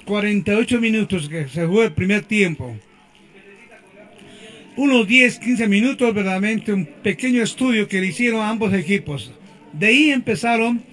48 0.05 0.79
minutos 0.79 1.27
que 1.27 1.47
se 1.47 1.65
jugó 1.65 1.85
el 1.85 1.91
primer 1.91 2.21
tiempo. 2.25 2.77
Unos 4.75 5.07
10, 5.07 5.39
15 5.39 5.67
minutos, 5.67 6.13
verdaderamente 6.13 6.71
un 6.71 6.85
pequeño 6.85 7.41
estudio 7.41 7.87
que 7.87 7.99
le 7.99 8.05
hicieron 8.05 8.41
ambos 8.41 8.75
equipos. 8.75 9.33
De 9.73 9.87
ahí 9.87 10.11
empezaron 10.11 10.83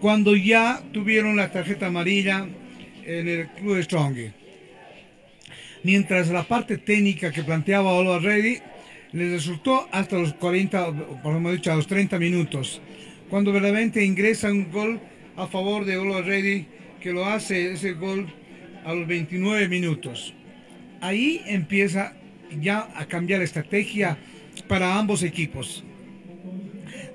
cuando 0.00 0.34
ya 0.34 0.82
tuvieron 0.90 1.36
la 1.36 1.52
tarjeta 1.52 1.86
amarilla 1.86 2.48
en 3.06 3.28
el 3.28 3.46
club 3.50 3.80
Strong. 3.80 4.16
Mientras 5.84 6.28
la 6.30 6.42
parte 6.42 6.76
técnica 6.76 7.30
que 7.30 7.44
planteaba 7.44 7.92
Olo 7.92 8.18
Reddy 8.18 8.58
les 9.12 9.30
resultó 9.30 9.88
hasta 9.92 10.18
los 10.18 10.32
40, 10.34 11.20
por 11.22 11.34
lo 11.34 11.52
dicho, 11.52 11.74
los 11.74 11.86
30 11.86 12.18
minutos, 12.18 12.80
cuando 13.28 13.52
verdaderamente 13.52 14.04
ingresa 14.04 14.50
un 14.50 14.70
gol 14.70 15.00
a 15.36 15.46
favor 15.46 15.84
de 15.84 15.96
Olo 15.98 16.22
Reddy, 16.22 16.66
que 17.00 17.12
lo 17.12 17.26
hace 17.26 17.72
ese 17.72 17.92
gol 17.92 18.32
a 18.84 18.94
los 18.94 19.06
29 19.06 19.68
minutos. 19.68 20.34
Ahí 21.00 21.42
empieza 21.46 22.14
ya 22.60 22.88
a 22.94 23.06
cambiar 23.06 23.40
la 23.40 23.44
estrategia 23.44 24.18
para 24.68 24.98
ambos 24.98 25.22
equipos, 25.22 25.84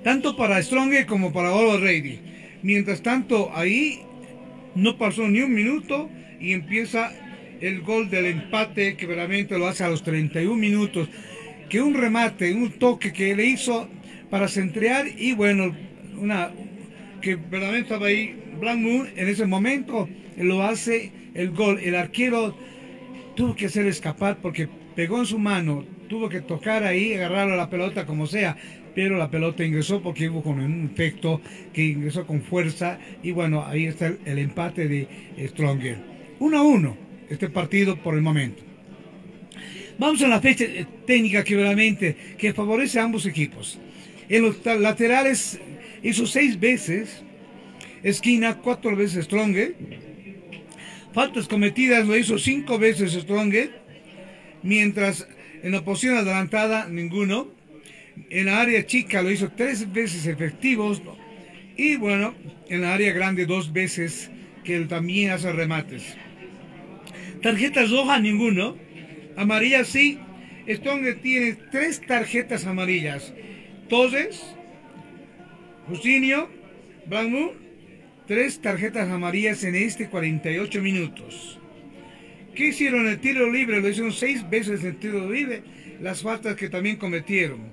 tanto 0.04 0.36
para 0.36 0.62
Strong 0.62 1.06
como 1.06 1.32
para 1.32 1.52
Olo 1.52 1.78
Reddy. 1.78 2.20
Mientras 2.62 3.02
tanto, 3.02 3.50
ahí 3.54 4.00
no 4.74 4.98
pasó 4.98 5.26
ni 5.28 5.40
un 5.40 5.54
minuto 5.54 6.10
y 6.40 6.52
empieza 6.52 7.12
el 7.60 7.80
gol 7.80 8.08
del 8.08 8.26
empate 8.26 8.96
que 8.96 9.06
verdaderamente 9.06 9.58
lo 9.58 9.66
hace 9.66 9.82
a 9.82 9.88
los 9.88 10.04
31 10.04 10.54
minutos 10.54 11.08
que 11.68 11.80
un 11.80 11.94
remate, 11.94 12.52
un 12.52 12.72
toque 12.72 13.12
que 13.12 13.34
le 13.34 13.46
hizo 13.46 13.88
para 14.30 14.48
centrear 14.48 15.06
y 15.16 15.34
bueno, 15.34 15.74
una 16.18 16.50
que 17.20 17.36
verdaderamente 17.36 17.88
estaba 17.88 18.06
ahí 18.06 18.36
Black 18.60 18.78
Moon 18.78 19.08
en 19.16 19.28
ese 19.28 19.46
momento 19.46 20.08
lo 20.36 20.62
hace 20.62 21.12
el 21.34 21.50
gol. 21.50 21.78
El 21.80 21.94
arquero 21.94 22.56
tuvo 23.34 23.54
que 23.54 23.66
hacer 23.66 23.86
escapar 23.86 24.38
porque 24.40 24.68
pegó 24.94 25.18
en 25.18 25.26
su 25.26 25.38
mano, 25.38 25.84
tuvo 26.08 26.28
que 26.28 26.40
tocar 26.40 26.84
ahí, 26.84 27.14
agarrar 27.14 27.48
la 27.48 27.70
pelota 27.70 28.06
como 28.06 28.26
sea, 28.26 28.56
pero 28.94 29.16
la 29.16 29.30
pelota 29.30 29.64
ingresó 29.64 30.02
porque 30.02 30.28
hubo 30.28 30.42
con 30.42 30.60
un 30.60 30.90
efecto 30.92 31.40
que 31.72 31.84
ingresó 31.84 32.26
con 32.26 32.42
fuerza 32.42 32.98
y 33.22 33.30
bueno, 33.32 33.64
ahí 33.64 33.86
está 33.86 34.08
el, 34.08 34.18
el 34.24 34.38
empate 34.38 34.88
de 34.88 35.08
Stronger. 35.48 35.98
1 36.40 36.58
a 36.58 36.62
1 36.62 36.96
este 37.30 37.48
partido 37.48 37.96
por 37.96 38.14
el 38.14 38.22
momento. 38.22 38.67
Vamos 39.98 40.22
a 40.22 40.28
la 40.28 40.40
fecha 40.40 40.64
técnica 41.06 41.42
que 41.42 41.56
realmente 41.56 42.16
que 42.38 42.54
favorece 42.54 43.00
a 43.00 43.02
ambos 43.02 43.26
equipos. 43.26 43.80
En 44.28 44.42
los 44.42 44.64
laterales 44.64 45.60
hizo 46.04 46.24
seis 46.24 46.58
veces, 46.60 47.24
esquina 48.04 48.58
cuatro 48.58 48.94
veces 48.94 49.24
Stronger. 49.24 49.74
Faltas 51.12 51.48
cometidas 51.48 52.06
lo 52.06 52.16
hizo 52.16 52.38
cinco 52.38 52.78
veces 52.78 53.12
Stronger, 53.14 53.72
mientras 54.62 55.26
en 55.64 55.72
la 55.72 55.84
posición 55.84 56.16
adelantada 56.16 56.88
ninguno. 56.88 57.48
En 58.30 58.46
la 58.46 58.60
área 58.60 58.86
chica 58.86 59.22
lo 59.22 59.32
hizo 59.32 59.50
tres 59.50 59.92
veces 59.92 60.26
efectivos 60.26 61.02
y 61.76 61.96
bueno, 61.96 62.34
en 62.68 62.82
la 62.82 62.94
área 62.94 63.12
grande 63.12 63.46
dos 63.46 63.72
veces 63.72 64.30
que 64.62 64.76
él 64.76 64.86
también 64.86 65.30
hace 65.30 65.50
remates. 65.50 66.16
Tarjetas 67.42 67.90
rojas 67.90 68.20
ninguno. 68.20 68.76
Amarilla 69.38 69.84
sí. 69.84 70.18
Stronger 70.68 71.20
tiene 71.22 71.54
tres 71.70 72.02
tarjetas 72.04 72.66
amarillas. 72.66 73.32
Torres, 73.88 74.42
Jusinio, 75.86 76.50
Blanco, 77.06 77.54
tres 78.26 78.60
tarjetas 78.60 79.08
amarillas 79.08 79.62
en 79.62 79.76
este 79.76 80.08
48 80.08 80.82
minutos. 80.82 81.58
¿Qué 82.54 82.66
hicieron 82.66 83.06
el 83.06 83.20
tiro 83.20 83.50
libre? 83.50 83.80
Lo 83.80 83.88
hicieron 83.88 84.12
seis 84.12 84.48
veces 84.50 84.80
en 84.80 84.88
el 84.88 84.96
tiro 84.98 85.30
libre. 85.30 85.62
Las 86.00 86.22
faltas 86.22 86.56
que 86.56 86.68
también 86.68 86.96
cometieron. 86.96 87.72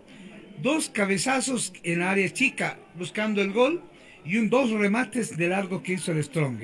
dos 0.62 0.90
cabezazos 0.90 1.74
en 1.84 2.04
área 2.04 2.30
chica 2.30 2.78
buscando 2.96 3.42
el 3.42 3.52
gol 3.52 3.84
y 4.24 4.38
un 4.38 4.50
dos 4.50 4.70
remates 4.70 5.36
de 5.36 5.50
largo 5.50 5.82
que 5.82 5.94
hizo 5.94 6.12
el 6.12 6.24
Strong. 6.24 6.60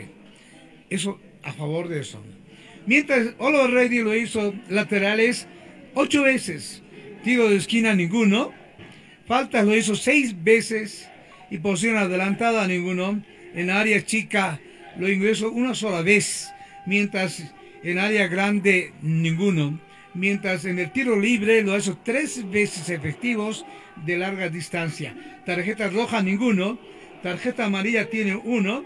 Eso 0.89 1.19
a 1.41 1.51
favor 1.53 1.87
de 1.87 2.01
eso. 2.01 2.23
Mientras 2.85 3.35
Oliver 3.37 3.71
Ready 3.71 3.99
lo 3.99 4.15
hizo 4.15 4.53
laterales 4.69 5.47
ocho 5.93 6.23
veces, 6.23 6.81
tiro 7.23 7.49
de 7.49 7.57
esquina 7.57 7.93
ninguno, 7.93 8.51
faltas 9.27 9.65
lo 9.65 9.75
hizo 9.75 9.95
seis 9.95 10.43
veces. 10.43 11.07
Y 11.51 11.57
posición 11.57 11.97
adelantada 11.97 12.65
ninguno, 12.65 13.21
en 13.53 13.69
área 13.69 14.03
chica 14.05 14.61
lo 14.97 15.09
ingresó 15.09 15.51
una 15.51 15.75
sola 15.75 16.01
vez, 16.01 16.49
mientras 16.85 17.53
en 17.83 17.99
área 17.99 18.27
grande 18.27 18.93
ninguno, 19.01 19.77
mientras 20.13 20.63
en 20.63 20.79
el 20.79 20.91
tiro 20.93 21.19
libre 21.19 21.61
lo 21.61 21.77
hizo 21.77 21.97
tres 22.03 22.49
veces 22.49 22.89
efectivos 22.89 23.65
de 24.05 24.17
larga 24.17 24.47
distancia. 24.47 25.13
Tarjeta 25.45 25.89
roja 25.89 26.21
ninguno, 26.21 26.79
tarjeta 27.21 27.65
amarilla 27.65 28.09
tiene 28.09 28.35
uno, 28.35 28.85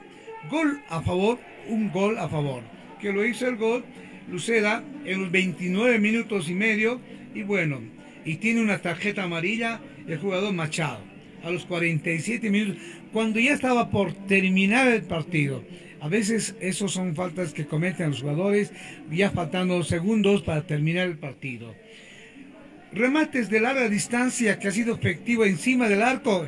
gol 0.50 0.82
a 0.90 1.02
favor, 1.02 1.40
un 1.68 1.92
gol 1.92 2.18
a 2.18 2.28
favor. 2.28 2.64
Que 3.06 3.14
lo 3.14 3.24
hizo 3.24 3.48
el 3.48 3.58
gol 3.58 3.84
Luceda 4.32 4.84
en 5.06 5.22
los 5.22 5.32
29 5.32 6.00
minutos 6.00 6.50
y 6.50 6.56
medio 6.56 7.00
y 7.36 7.44
bueno, 7.44 7.80
y 8.26 8.38
tiene 8.38 8.62
una 8.62 8.80
tarjeta 8.80 9.22
amarilla 9.22 9.80
el 10.08 10.18
jugador 10.18 10.52
Machado 10.54 11.02
a 11.44 11.52
los 11.52 11.68
47 11.68 12.50
minutos, 12.50 12.82
cuando 13.14 13.40
ya 13.40 13.54
estaba 13.54 13.92
por 13.92 14.12
terminar 14.26 14.88
el 14.88 15.04
partido. 15.04 15.64
A 16.02 16.08
veces 16.08 16.56
esos 16.60 16.94
son 16.94 17.14
faltas 17.16 17.54
que 17.54 17.68
cometen 17.68 18.10
los 18.10 18.22
jugadores 18.22 18.74
ya 19.12 19.30
faltando 19.30 19.84
segundos 19.84 20.42
para 20.42 20.66
terminar 20.66 21.08
el 21.08 21.20
partido. 21.20 21.76
Remates 22.92 23.52
de 23.52 23.60
larga 23.60 23.88
distancia 23.88 24.58
que 24.58 24.70
ha 24.70 24.72
sido 24.72 24.96
efectivo 24.96 25.46
encima 25.46 25.88
del 25.88 26.02
arco, 26.02 26.48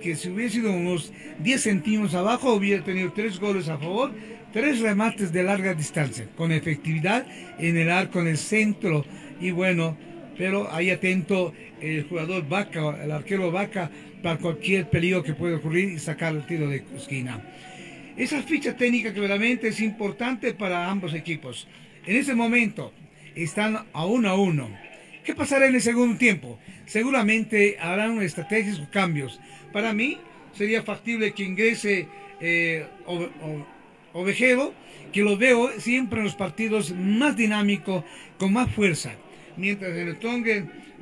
que 0.00 0.14
si 0.14 0.28
hubiera 0.28 0.52
sido 0.52 0.72
unos 0.72 1.12
10 1.40 1.60
centímetros 1.60 2.14
abajo 2.14 2.54
hubiera 2.54 2.84
tenido 2.84 3.12
tres 3.12 3.40
goles 3.40 3.68
a 3.68 3.76
favor. 3.76 4.12
Tres 4.52 4.80
remates 4.80 5.32
de 5.32 5.42
larga 5.42 5.74
distancia, 5.74 6.28
con 6.36 6.52
efectividad 6.52 7.26
en 7.58 7.76
el 7.76 7.90
arco, 7.90 8.20
en 8.20 8.28
el 8.28 8.38
centro. 8.38 9.04
Y 9.40 9.50
bueno, 9.50 9.96
pero 10.38 10.72
ahí 10.72 10.90
atento 10.90 11.52
el 11.80 12.04
jugador 12.04 12.48
Vaca, 12.48 13.02
el 13.02 13.10
arquero 13.10 13.50
Vaca, 13.50 13.90
para 14.22 14.38
cualquier 14.38 14.88
peligro 14.88 15.22
que 15.22 15.34
pueda 15.34 15.56
ocurrir 15.56 15.90
y 15.90 15.98
sacar 15.98 16.34
el 16.34 16.46
tiro 16.46 16.68
de 16.68 16.84
esquina. 16.96 17.40
Esa 18.16 18.42
ficha 18.42 18.76
técnica 18.76 19.12
claramente 19.12 19.68
es 19.68 19.80
importante 19.80 20.54
para 20.54 20.90
ambos 20.90 21.12
equipos. 21.12 21.68
En 22.06 22.16
ese 22.16 22.34
momento 22.34 22.92
están 23.34 23.84
a 23.92 24.06
uno 24.06 24.30
a 24.30 24.40
uno. 24.40 24.70
¿Qué 25.22 25.34
pasará 25.34 25.66
en 25.66 25.74
el 25.74 25.82
segundo 25.82 26.16
tiempo? 26.16 26.58
Seguramente 26.86 27.76
harán 27.78 28.22
estrategias 28.22 28.78
o 28.78 28.88
cambios. 28.90 29.38
Para 29.72 29.92
mí 29.92 30.18
sería 30.52 30.82
factible 30.82 31.34
que 31.34 31.42
ingrese 31.42 32.08
eh, 32.40 32.86
Ovejero, 34.16 34.72
que 35.12 35.22
lo 35.22 35.36
veo 35.36 35.70
siempre 35.78 36.20
en 36.20 36.24
los 36.24 36.34
partidos 36.34 36.92
más 36.92 37.36
dinámico, 37.36 38.04
con 38.38 38.52
más 38.52 38.70
fuerza. 38.72 39.12
Mientras 39.56 39.96
en 39.96 40.08
el 40.08 40.18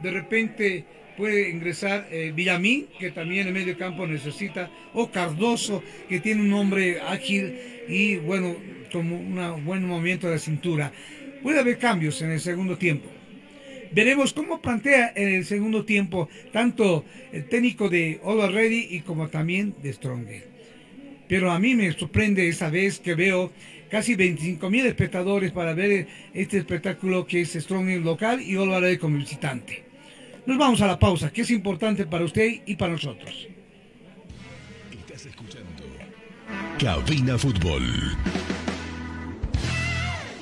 de 0.03 0.11
repente 0.11 0.85
puede 1.16 1.49
ingresar 1.51 2.09
eh, 2.11 2.32
Villamín, 2.35 2.89
que 2.99 3.12
también 3.12 3.47
en 3.47 3.55
medio 3.55 3.78
campo 3.78 4.07
necesita, 4.07 4.69
o 4.93 5.11
Cardoso, 5.11 5.82
que 6.09 6.19
tiene 6.19 6.43
un 6.43 6.53
hombre 6.55 7.01
ágil 7.01 7.57
y 7.89 8.16
bueno, 8.16 8.57
como 8.93 9.16
un 9.16 9.65
buen 9.65 9.86
movimiento 9.86 10.28
de 10.28 10.39
cintura. 10.39 10.93
Puede 11.43 11.61
haber 11.61 11.78
cambios 11.78 12.20
en 12.23 12.32
el 12.32 12.41
segundo 12.41 12.77
tiempo. 12.77 13.09
Veremos 13.93 14.32
cómo 14.32 14.61
plantea 14.61 15.12
en 15.15 15.28
el 15.28 15.45
segundo 15.45 15.85
tiempo 15.85 16.28
tanto 16.53 17.05
el 17.32 17.49
técnico 17.49 17.89
de 17.89 18.19
All 18.24 18.53
Ready 18.53 18.89
y 18.91 19.01
como 19.01 19.28
también 19.28 19.73
de 19.81 19.93
Strong. 19.93 20.53
Pero 21.28 21.51
a 21.51 21.59
mí 21.59 21.74
me 21.74 21.92
sorprende 21.92 22.48
esa 22.48 22.70
vez 22.70 22.98
que 23.01 23.14
veo 23.14 23.52
casi 23.90 24.14
25 24.14 24.70
mil 24.70 24.86
espectadores 24.86 25.52
para 25.52 25.74
ver 25.74 26.09
este 26.32 26.59
espectáculo 26.59 27.26
que 27.26 27.42
es 27.42 27.52
Strong 27.52 28.05
local 28.05 28.40
y 28.40 28.56
All 28.56 28.68
Ready 28.80 28.98
como 28.98 29.18
visitante. 29.18 29.84
Nos 30.46 30.59
vamos 30.59 30.80
a 30.82 30.86
la 30.86 30.98
pausa, 30.98 31.32
que 31.32 31.42
es 31.42 31.51
importante 31.51 32.05
para 32.05 32.24
usted 32.24 32.62
y 32.66 32.76
para 32.76 32.92
nosotros. 32.92 33.48
Estás 34.92 35.26
escuchando 35.26 35.84
Cabina 36.78 37.38
Fútbol. 37.38 37.82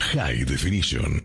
High 0.01 0.45
Definition. 0.45 1.23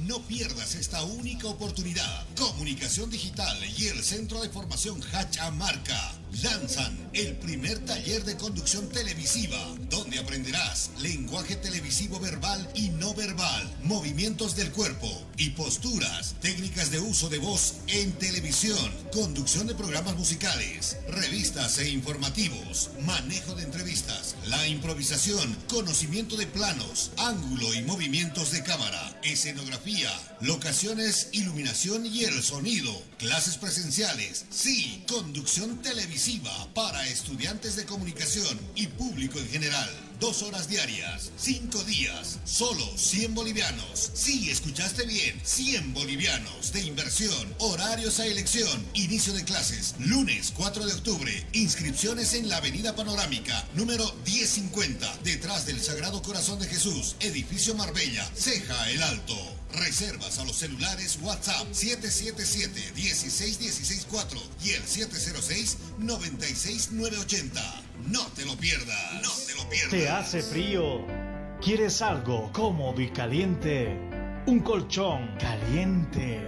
No 0.00 0.20
pierdas 0.26 0.74
esta 0.74 1.02
única 1.02 1.48
oportunidad. 1.48 2.26
Comunicación 2.36 3.08
Digital 3.10 3.56
y 3.78 3.86
el 3.86 4.02
Centro 4.02 4.42
de 4.42 4.50
Formación 4.50 5.00
Hacha 5.12 5.50
Marca 5.52 6.12
lanzan 6.42 6.96
el 7.12 7.36
primer 7.36 7.78
taller 7.84 8.24
de 8.24 8.36
conducción 8.36 8.88
televisiva, 8.88 9.58
donde 9.88 10.18
aprenderás 10.18 10.90
lenguaje 11.00 11.56
televisivo 11.56 12.18
verbal 12.18 12.68
y 12.74 12.88
no 12.88 13.14
verbal, 13.14 13.70
movimientos 13.82 14.56
del 14.56 14.72
cuerpo 14.72 15.08
y 15.36 15.50
posturas, 15.50 16.34
técnicas 16.40 16.90
de 16.90 17.00
uso 17.00 17.28
de 17.28 17.38
voz 17.38 17.74
en 17.86 18.12
televisión, 18.12 18.78
conducción 19.12 19.66
de 19.66 19.74
programas 19.74 20.16
musicales, 20.16 20.96
revistas 21.08 21.78
e 21.78 21.88
informativos, 21.90 22.90
manejo 23.02 23.54
de 23.54 23.64
entrevistas, 23.64 24.34
la 24.46 24.66
improvisación, 24.66 25.56
conocimiento 25.68 26.36
de 26.36 26.46
planos, 26.46 27.12
ángulo 27.18 27.74
y 27.74 27.82
movimientos 27.82 28.50
de 28.50 28.62
cámara, 28.62 29.20
escenografía 29.22 30.10
locaciones, 30.40 31.28
iluminación 31.32 32.04
y 32.06 32.24
el 32.24 32.42
sonido, 32.42 32.92
clases 33.18 33.56
presenciales, 33.56 34.44
sí, 34.50 35.02
conducción 35.08 35.80
televisiva 35.80 36.23
para 36.72 37.06
estudiantes 37.06 37.76
de 37.76 37.84
comunicación 37.84 38.58
y 38.74 38.86
público 38.86 39.38
en 39.38 39.46
general. 39.46 39.90
Dos 40.20 40.42
horas 40.42 40.68
diarias, 40.68 41.30
cinco 41.36 41.84
días, 41.84 42.38
solo 42.46 42.82
100 42.96 43.34
bolivianos. 43.34 44.10
Sí, 44.14 44.50
escuchaste 44.50 45.04
bien, 45.04 45.38
100 45.44 45.92
bolivianos 45.92 46.72
de 46.72 46.80
inversión, 46.80 47.54
horarios 47.58 48.20
a 48.20 48.26
elección, 48.26 48.86
inicio 48.94 49.34
de 49.34 49.44
clases, 49.44 49.96
lunes 49.98 50.54
4 50.56 50.86
de 50.86 50.94
octubre, 50.94 51.46
inscripciones 51.52 52.32
en 52.32 52.48
la 52.48 52.56
Avenida 52.56 52.96
Panorámica, 52.96 53.62
número 53.74 54.10
1050, 54.24 55.18
detrás 55.24 55.66
del 55.66 55.82
Sagrado 55.82 56.22
Corazón 56.22 56.58
de 56.58 56.68
Jesús, 56.68 57.16
edificio 57.20 57.74
Marbella, 57.74 58.24
Ceja 58.34 58.90
el 58.90 59.02
Alto. 59.02 59.53
Reservas 59.78 60.38
a 60.38 60.44
los 60.44 60.56
celulares 60.56 61.18
WhatsApp 61.22 61.66
777-16164 61.72 64.38
y 64.64 64.70
el 64.70 64.82
706-96980. 64.84 67.60
No 68.08 68.26
te 68.28 68.44
lo 68.44 68.56
pierdas. 68.56 69.22
No 69.22 69.32
te 69.46 69.54
lo 69.54 69.68
pierdas. 69.68 69.90
¿Te 69.90 70.08
hace 70.08 70.42
frío? 70.42 71.04
¿Quieres 71.62 72.02
algo 72.02 72.50
cómodo 72.52 73.00
y 73.00 73.10
caliente? 73.10 73.96
Un 74.46 74.60
colchón 74.60 75.36
caliente. 75.38 76.46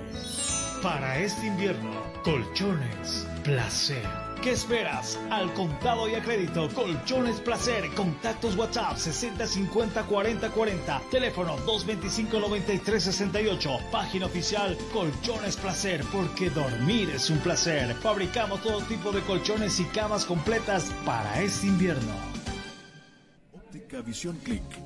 Para 0.82 1.18
este 1.18 1.46
invierno, 1.46 2.02
colchones 2.22 3.26
placer. 3.42 4.25
¿Qué 4.42 4.52
esperas? 4.52 5.18
Al 5.30 5.52
contado 5.54 6.08
y 6.08 6.14
a 6.14 6.22
crédito, 6.22 6.68
Colchones 6.74 7.40
Placer, 7.40 7.92
contactos 7.94 8.56
WhatsApp 8.56 8.96
6050 8.96 10.04
40 10.04 10.50
40, 10.50 11.02
teléfono 11.10 11.56
225 11.66 12.38
93 12.40 13.02
68, 13.02 13.78
página 13.90 14.26
oficial 14.26 14.76
Colchones 14.92 15.56
Placer, 15.56 16.04
porque 16.12 16.50
dormir 16.50 17.10
es 17.10 17.28
un 17.30 17.38
placer. 17.38 17.94
Fabricamos 17.96 18.62
todo 18.62 18.80
tipo 18.82 19.10
de 19.10 19.20
colchones 19.22 19.80
y 19.80 19.84
camas 19.86 20.24
completas 20.24 20.92
para 21.04 21.42
este 21.42 21.66
invierno. 21.66 22.12
Óptica 23.52 24.00
Visión 24.02 24.36
Click 24.44 24.85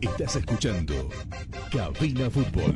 Estás 0.00 0.36
escuchando 0.36 1.08
Cabina 1.70 2.30
Fútbol. 2.30 2.74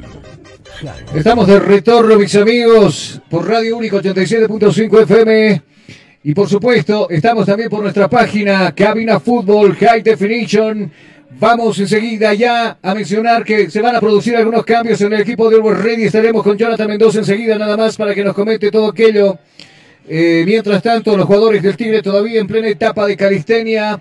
Estamos 1.15 1.47
de 1.47 1.59
retorno, 1.59 2.17
mis 2.19 2.35
amigos, 2.37 3.21
por 3.31 3.49
Radio 3.49 3.77
Único 3.77 4.01
87.5 4.01 5.03
FM. 5.03 5.63
Y 6.25 6.35
por 6.35 6.49
supuesto, 6.49 7.09
estamos 7.11 7.47
también 7.47 7.69
por 7.69 7.83
nuestra 7.83 8.09
página 8.09 8.75
Cabina 8.75 9.21
Fútbol 9.21 9.77
High 9.77 10.03
Definition. 10.03 10.91
Vamos 11.39 11.79
enseguida 11.79 12.33
ya 12.35 12.79
a 12.81 12.95
mencionar 12.95 13.45
que 13.45 13.69
se 13.71 13.81
van 13.81 13.97
a 13.97 14.01
producir 14.01 14.37
algunos 14.37 14.65
cambios 14.65 15.01
en 15.01 15.13
el 15.13 15.21
equipo 15.21 15.51
de 15.51 15.57
Uber 15.57 15.77
Ready. 15.77 16.05
Estaremos 16.05 16.43
con 16.43 16.57
Jonathan 16.57 16.89
Mendoza 16.89 17.19
enseguida 17.19 17.59
nada 17.59 17.77
más 17.77 17.97
para 17.97 18.15
que 18.15 18.25
nos 18.25 18.35
comente 18.35 18.71
todo 18.71 18.89
aquello. 18.89 19.39
Eh, 20.07 20.45
mientras 20.47 20.83
tanto, 20.83 21.17
los 21.17 21.27
jugadores 21.27 21.63
del 21.63 21.77
Tigre 21.77 22.03
todavía 22.03 22.41
en 22.41 22.47
plena 22.47 22.69
etapa 22.69 23.07
de 23.07 23.17
calistenia. 23.17 24.01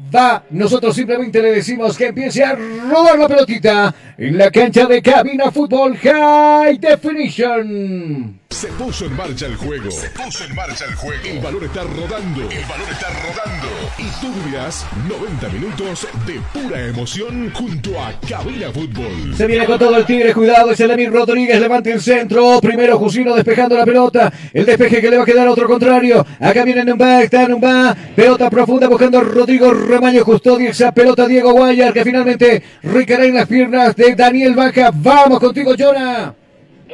Va, 0.00 0.44
nosotros 0.50 0.94
simplemente 0.94 1.42
le 1.42 1.50
decimos 1.52 1.98
que 1.98 2.06
empiece 2.06 2.44
a 2.44 2.54
rodar 2.54 3.18
la 3.18 3.26
pelotita 3.26 3.94
en 4.16 4.38
la 4.38 4.48
cancha 4.50 4.86
de 4.86 5.02
Cabina 5.02 5.50
Fútbol 5.50 5.96
High 5.96 6.78
Definition. 6.78 8.38
Se 8.50 8.66
puso 8.68 9.04
en 9.04 9.14
marcha 9.14 9.46
el 9.46 9.54
juego. 9.56 9.90
Se 9.90 10.08
puso 10.10 10.42
en 10.42 10.54
marcha 10.54 10.86
el 10.86 10.94
juego. 10.94 11.22
El 11.24 11.38
balón 11.38 11.64
está 11.64 11.84
rodando. 11.84 12.40
El 12.50 12.64
balón 12.64 12.88
está 12.90 13.08
rodando. 13.10 13.68
Y 13.98 14.20
tú 14.20 14.32
vivirás 14.32 14.84
90 15.06 15.48
minutos 15.50 16.08
de 16.26 16.40
pura 16.52 16.86
emoción 16.86 17.52
junto 17.52 18.00
a 18.00 18.18
Cabina 18.28 18.72
Fútbol. 18.72 19.36
Se 19.36 19.46
viene 19.46 19.64
con 19.64 19.78
todo 19.78 19.96
el 19.96 20.04
Tigre, 20.06 20.34
cuidado, 20.34 20.72
es 20.72 20.80
el 20.80 20.90
Emir 20.90 21.12
Rodríguez, 21.12 21.60
levanta 21.60 21.90
el 21.90 22.00
centro, 22.00 22.58
primero 22.60 22.98
Jusino 22.98 23.36
despejando 23.36 23.76
la 23.76 23.84
pelota, 23.84 24.32
el 24.52 24.66
despeje 24.66 25.00
que 25.00 25.10
le 25.10 25.18
va 25.18 25.22
a 25.22 25.26
quedar 25.26 25.46
a 25.46 25.52
otro 25.52 25.68
contrario, 25.68 26.26
acá 26.40 26.64
viene 26.64 26.84
Numba, 26.84 27.22
está 27.22 27.46
Numba, 27.46 27.94
pelota 28.16 28.50
profunda 28.50 28.88
buscando 28.88 29.18
a 29.18 29.22
Rodrigo 29.22 29.72
Ramaño, 29.72 30.24
custodia 30.24 30.70
esa 30.70 30.90
pelota 30.90 31.28
Diego 31.28 31.52
Guayar 31.52 31.92
que 31.92 32.02
finalmente 32.02 32.62
recaerá 32.82 33.26
en 33.26 33.34
las 33.34 33.46
piernas 33.46 33.94
de 33.94 34.16
Daniel 34.16 34.54
Vaca, 34.54 34.90
vamos 34.92 35.38
contigo 35.38 35.74
Jonah. 35.78 36.34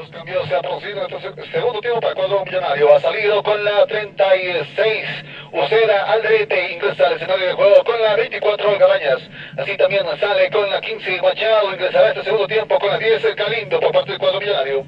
Los 0.05 0.13
cambios 0.13 0.47
se 0.49 0.55
han 0.55 0.61
producido 0.61 1.09
en 1.09 1.15
este 1.15 1.51
segundo 1.51 1.81
tiempo 1.81 2.01
para 2.01 2.11
el 2.11 2.17
cuadro 2.17 2.45
millonario. 2.45 2.95
Ha 2.95 3.01
salido 3.01 3.43
con 3.43 3.65
la 3.65 3.87
36 3.87 5.03
Ucera 5.51 6.13
Aldrete, 6.13 6.75
ingresa 6.75 7.07
al 7.07 7.15
escenario 7.15 7.47
de 7.47 7.53
juego 7.55 7.83
con 7.85 8.03
la 8.03 8.15
24 8.17 8.79
Cabañas. 8.79 9.19
Así 9.57 9.75
también 9.79 10.03
sale 10.21 10.51
con 10.51 10.69
la 10.69 10.79
15 10.83 11.19
Guachado, 11.21 11.73
ingresará 11.73 12.09
este 12.11 12.25
segundo 12.25 12.47
tiempo 12.47 12.79
con 12.79 12.91
la 12.91 12.99
10 12.99 13.25
el 13.25 13.35
Calindo 13.35 13.81
por 13.81 13.93
parte 13.93 14.11
del 14.11 14.21
cuadro 14.21 14.41
millonario. 14.41 14.85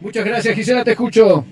Muchas 0.00 0.24
gracias 0.24 0.54
Gisela, 0.54 0.84
te 0.84 0.92
escucho. 0.92 1.44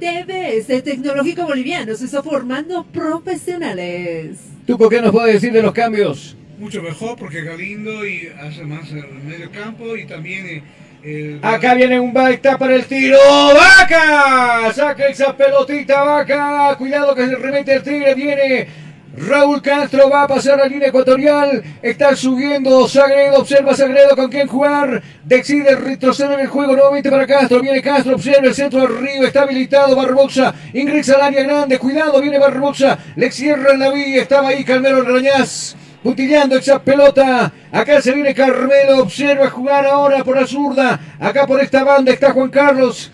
TVS 0.00 0.82
Tecnológico 0.82 1.46
Boliviano 1.46 1.94
se 1.94 2.06
está 2.06 2.24
formando 2.24 2.84
profesionales. 2.86 4.50
¿Tú 4.66 4.76
por 4.76 4.88
qué 4.88 5.00
nos 5.00 5.12
puedes 5.12 5.34
decir 5.34 5.52
de 5.52 5.62
los 5.62 5.72
cambios? 5.72 6.36
Mucho 6.58 6.82
mejor 6.82 7.16
porque 7.16 7.42
Galindo 7.42 8.04
y 8.04 8.32
hace 8.40 8.64
más 8.64 8.90
el 8.90 9.06
medio 9.22 9.50
campo 9.52 9.96
y 9.96 10.06
también 10.06 10.46
eh, 10.46 10.62
el- 11.04 11.40
Acá 11.42 11.74
viene 11.74 12.00
un 12.00 12.12
baita 12.12 12.56
para 12.58 12.74
el 12.74 12.84
tiro. 12.86 13.18
¡Vaca! 13.54 14.72
Saca 14.72 15.06
esa 15.06 15.36
pelotita, 15.36 16.02
vaca. 16.02 16.74
Cuidado 16.78 17.14
que 17.14 17.26
se 17.26 17.36
remete 17.36 17.74
el 17.74 17.82
tigre. 17.82 18.14
Viene 18.14 18.68
Raúl 19.16 19.60
Castro. 19.62 20.08
Va 20.10 20.22
a 20.22 20.26
pasar 20.28 20.58
la 20.58 20.66
línea 20.66 20.88
ecuatorial. 20.88 21.62
Está 21.82 22.16
subiendo 22.16 22.88
Sagredo. 22.88 23.38
Observa 23.40 23.74
Sagredo 23.74 24.16
con 24.16 24.28
quién 24.30 24.48
jugar. 24.48 25.02
Decide 25.24 25.76
retroceder 25.76 26.40
el 26.40 26.48
juego 26.48 26.74
nuevamente 26.74 27.10
para 27.10 27.26
Castro. 27.26 27.60
Viene 27.60 27.82
Castro. 27.82 28.14
Observa 28.14 28.46
el 28.48 28.54
centro 28.54 28.82
arriba. 28.82 29.26
Está 29.26 29.42
habilitado 29.42 29.94
Barbosa. 29.94 30.54
Ingresa 30.72 31.16
al 31.16 31.22
área 31.22 31.42
grande. 31.42 31.78
Cuidado. 31.78 32.20
Viene 32.20 32.38
Barbosa. 32.38 32.98
Le 33.16 33.30
cierran 33.30 33.78
la 33.78 33.90
vía. 33.90 34.22
Estaba 34.22 34.48
ahí 34.48 34.64
Calmero 34.64 35.02
Rañaz. 35.02 35.76
Putillando 36.04 36.58
esa 36.58 36.82
pelota. 36.82 37.50
Acá 37.72 38.02
se 38.02 38.12
viene 38.12 38.34
Carmelo. 38.34 38.98
Observa 38.98 39.48
jugar 39.48 39.86
ahora 39.86 40.22
por 40.22 40.36
la 40.36 40.46
zurda. 40.46 41.16
Acá 41.18 41.46
por 41.46 41.62
esta 41.62 41.82
banda 41.82 42.12
está 42.12 42.30
Juan 42.32 42.50
Carlos. 42.50 43.10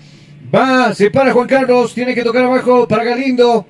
Va, 0.52 0.92
se 0.92 1.08
para 1.08 1.32
Juan 1.32 1.46
Carlos. 1.46 1.94
Tiene 1.94 2.16
que 2.16 2.24
tocar 2.24 2.42
abajo 2.42 2.88
para 2.88 3.04
Galindo. 3.04 3.64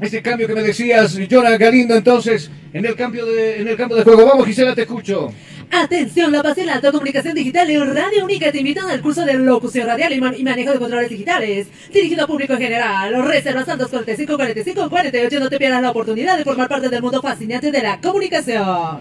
Ese 0.00 0.20
cambio 0.20 0.48
que 0.48 0.54
me 0.54 0.62
decías, 0.62 1.16
Jonah 1.30 1.56
Galindo, 1.56 1.94
entonces, 1.94 2.50
en 2.72 2.84
el, 2.84 2.96
cambio 2.96 3.26
de, 3.26 3.60
en 3.60 3.68
el 3.68 3.76
campo 3.76 3.94
de 3.94 4.02
juego. 4.02 4.26
Vamos, 4.26 4.46
Gisela, 4.46 4.74
te 4.74 4.82
escucho. 4.82 5.32
Atención, 5.70 6.32
La 6.32 6.42
y 6.56 6.64
la 6.64 6.74
Alta 6.74 6.90
Comunicación 6.92 7.34
Digital 7.34 7.70
y 7.70 7.76
Radio 7.78 8.24
Única 8.24 8.50
te 8.50 8.58
invitan 8.58 8.88
al 8.90 9.00
curso 9.02 9.24
de 9.24 9.34
locución 9.34 9.86
radial 9.86 10.12
y, 10.14 10.20
man- 10.20 10.34
y 10.36 10.42
manejo 10.42 10.72
de 10.72 10.78
controles 10.78 11.10
digitales, 11.10 11.66
dirigido 11.92 12.24
a 12.24 12.26
público 12.26 12.54
en 12.54 12.58
general. 12.60 13.22
Reserva 13.26 13.64
Santos 13.64 13.88
45 13.88 14.36
45 14.36 14.88
48. 14.90 15.40
No 15.40 15.50
te 15.50 15.58
pierdas 15.58 15.82
la 15.82 15.90
oportunidad 15.90 16.38
de 16.38 16.44
formar 16.44 16.68
parte 16.68 16.88
del 16.88 17.02
mundo 17.02 17.20
fascinante 17.20 17.70
de 17.70 17.82
la 17.82 18.00
comunicación. 18.00 19.00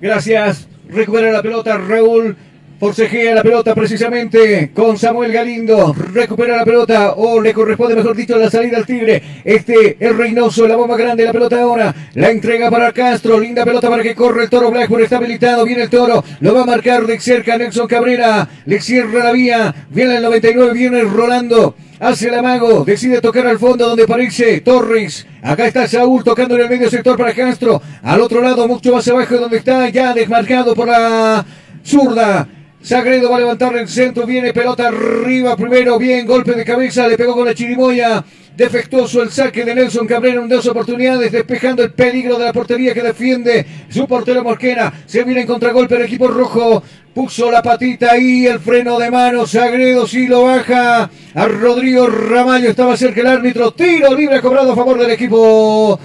Gracias. 0.00 0.68
Recupera 0.88 1.30
la 1.30 1.42
pelota 1.42 1.78
Raúl. 1.78 2.36
Forcejea 2.80 3.34
la 3.34 3.42
pelota 3.42 3.74
precisamente 3.74 4.70
con 4.72 4.96
Samuel 4.96 5.30
Galindo. 5.30 5.92
Recupera 5.92 6.56
la 6.56 6.64
pelota 6.64 7.12
o 7.12 7.38
le 7.38 7.52
corresponde, 7.52 7.94
mejor 7.94 8.16
dicho, 8.16 8.38
la 8.38 8.50
salida 8.50 8.78
al 8.78 8.86
Tigre. 8.86 9.22
Este 9.44 9.98
es 10.00 10.16
Reynoso, 10.16 10.66
la 10.66 10.76
bomba 10.76 10.96
grande, 10.96 11.26
la 11.26 11.32
pelota 11.32 11.60
ahora. 11.60 11.94
La 12.14 12.30
entrega 12.30 12.70
para 12.70 12.90
Castro. 12.92 13.38
Linda 13.38 13.66
pelota 13.66 13.90
para 13.90 14.02
que 14.02 14.14
corre 14.14 14.44
el 14.44 14.48
toro 14.48 14.70
Blackburn. 14.70 15.04
Está 15.04 15.18
habilitado. 15.18 15.66
Viene 15.66 15.82
el 15.82 15.90
toro. 15.90 16.24
Lo 16.40 16.54
va 16.54 16.62
a 16.62 16.64
marcar 16.64 17.06
de 17.06 17.20
cerca 17.20 17.58
Nelson 17.58 17.86
Cabrera. 17.86 18.48
Le 18.64 18.80
cierra 18.80 19.24
la 19.24 19.32
vía. 19.32 19.74
Viene 19.90 20.16
el 20.16 20.22
99. 20.22 20.72
Viene 20.72 21.02
Rolando. 21.02 21.74
Hace 21.98 22.28
el 22.28 22.34
amago, 22.36 22.82
decide 22.86 23.20
tocar 23.20 23.46
al 23.46 23.58
fondo 23.58 23.86
donde 23.86 24.04
aparece 24.04 24.62
Torres. 24.62 25.26
Acá 25.42 25.66
está 25.66 25.86
Saúl 25.86 26.24
tocando 26.24 26.54
en 26.54 26.62
el 26.62 26.70
medio 26.70 26.88
sector 26.88 27.18
para 27.18 27.34
Castro. 27.34 27.82
Al 28.02 28.22
otro 28.22 28.40
lado, 28.40 28.66
mucho 28.66 28.90
más 28.90 29.06
abajo 29.06 29.36
donde 29.36 29.58
está 29.58 29.86
ya 29.90 30.14
desmarcado 30.14 30.74
por 30.74 30.88
la 30.88 31.44
zurda. 31.84 32.48
Sagredo 32.82 33.30
va 33.30 33.36
a 33.36 33.40
levantar 33.40 33.76
el 33.76 33.88
centro, 33.88 34.26
viene 34.26 34.54
pelota 34.54 34.88
arriba 34.88 35.54
primero, 35.54 35.98
bien, 35.98 36.26
golpe 36.26 36.52
de 36.52 36.64
cabeza, 36.64 37.06
le 37.06 37.18
pegó 37.18 37.34
con 37.34 37.44
la 37.44 37.54
chirimoya. 37.54 38.24
Defectuoso 38.56 39.22
el 39.22 39.30
saque 39.30 39.64
de 39.64 39.74
Nelson 39.74 40.06
Cabrera 40.06 40.40
en 40.40 40.48
dos 40.48 40.66
oportunidades, 40.66 41.30
despejando 41.30 41.82
el 41.82 41.92
peligro 41.92 42.38
de 42.38 42.46
la 42.46 42.52
portería 42.52 42.92
que 42.92 43.02
defiende 43.02 43.64
su 43.88 44.06
portero 44.06 44.42
Mosquera. 44.42 44.92
Se 45.06 45.24
viene 45.24 45.42
en 45.42 45.46
contragolpe 45.46 45.96
el 45.96 46.02
equipo 46.02 46.28
rojo. 46.28 46.82
Puso 47.14 47.50
la 47.50 47.62
patita 47.62 48.12
ahí, 48.12 48.46
el 48.46 48.60
freno 48.60 48.98
de 48.98 49.10
mano. 49.10 49.46
Sagredo 49.46 50.06
sí 50.06 50.26
lo 50.26 50.44
baja. 50.44 51.10
A 51.34 51.48
Rodrigo 51.48 52.06
Ramallo 52.06 52.70
estaba 52.70 52.96
cerca 52.96 53.20
el 53.20 53.28
árbitro. 53.28 53.72
Tiro 53.72 54.14
libre 54.14 54.40
cobrado 54.40 54.72
a 54.72 54.76
favor 54.76 54.98
del 54.98 55.10
equipo 55.10 55.98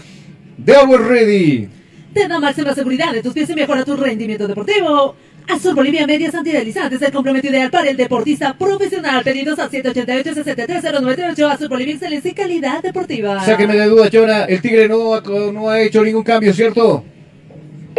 de 0.58 0.76
Always 0.76 1.02
Ready. 1.02 1.70
Te 2.14 2.28
da 2.28 2.40
máxima 2.40 2.74
seguridad 2.74 3.12
de 3.12 3.22
tus 3.22 3.34
pies 3.34 3.50
y 3.50 3.56
mejora 3.56 3.84
tu 3.84 3.98
rendimiento 3.98 4.48
deportivo. 4.48 5.16
Azul 5.48 5.76
Bolivia 5.76 6.08
Medias 6.08 6.34
Antideslizantes, 6.34 7.02
el 7.02 7.12
complemento 7.12 7.48
ideal 7.48 7.70
para 7.70 7.90
el 7.90 7.98
deportista 7.98 8.56
profesional. 8.58 9.24
Pedidos 9.24 9.58
al 9.60 9.70
788-63098. 9.70 11.52
Azul 11.52 11.68
Bolivia, 11.70 11.94
excelencia 11.96 12.32
y 12.32 12.34
calidad 12.34 12.82
deportiva. 12.82 13.44
Sáqueme 13.44 13.76
de 13.76 13.86
duda, 13.86 14.10
Chora. 14.10 14.46
El 14.46 14.62
Tigre 14.62 14.88
no, 14.90 15.14
ha- 15.14 15.22
no 15.22 15.70
ha 15.70 15.82
hecho 15.82 16.04
ningún 16.04 16.24
cambio, 16.24 16.54
¿cierto? 16.54 17.04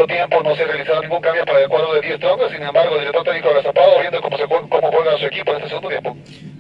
Tiempo 0.06 0.42
no 0.42 0.54
se 0.54 0.62
ha 0.62 0.66
realizado 0.66 1.00
ningún 1.02 1.20
cambio 1.22 1.44
para 1.46 1.60
el 1.62 1.68
cuadro 1.70 1.94
de 1.94 2.00
10 2.02 2.20
troncos, 2.20 2.50
sin 2.52 2.62
embargo, 2.62 2.94
el 2.96 3.00
director 3.00 3.24
técnico 3.24 3.48
agazapado 3.48 4.00
viendo 4.00 4.20
cómo, 4.20 4.36
se, 4.36 4.44
cómo 4.44 4.68
juega 4.92 5.18
su 5.18 5.24
equipo 5.26 5.50
en 5.52 5.56
este 5.56 5.68
segundo 5.70 5.88
tiempo. 5.88 6.16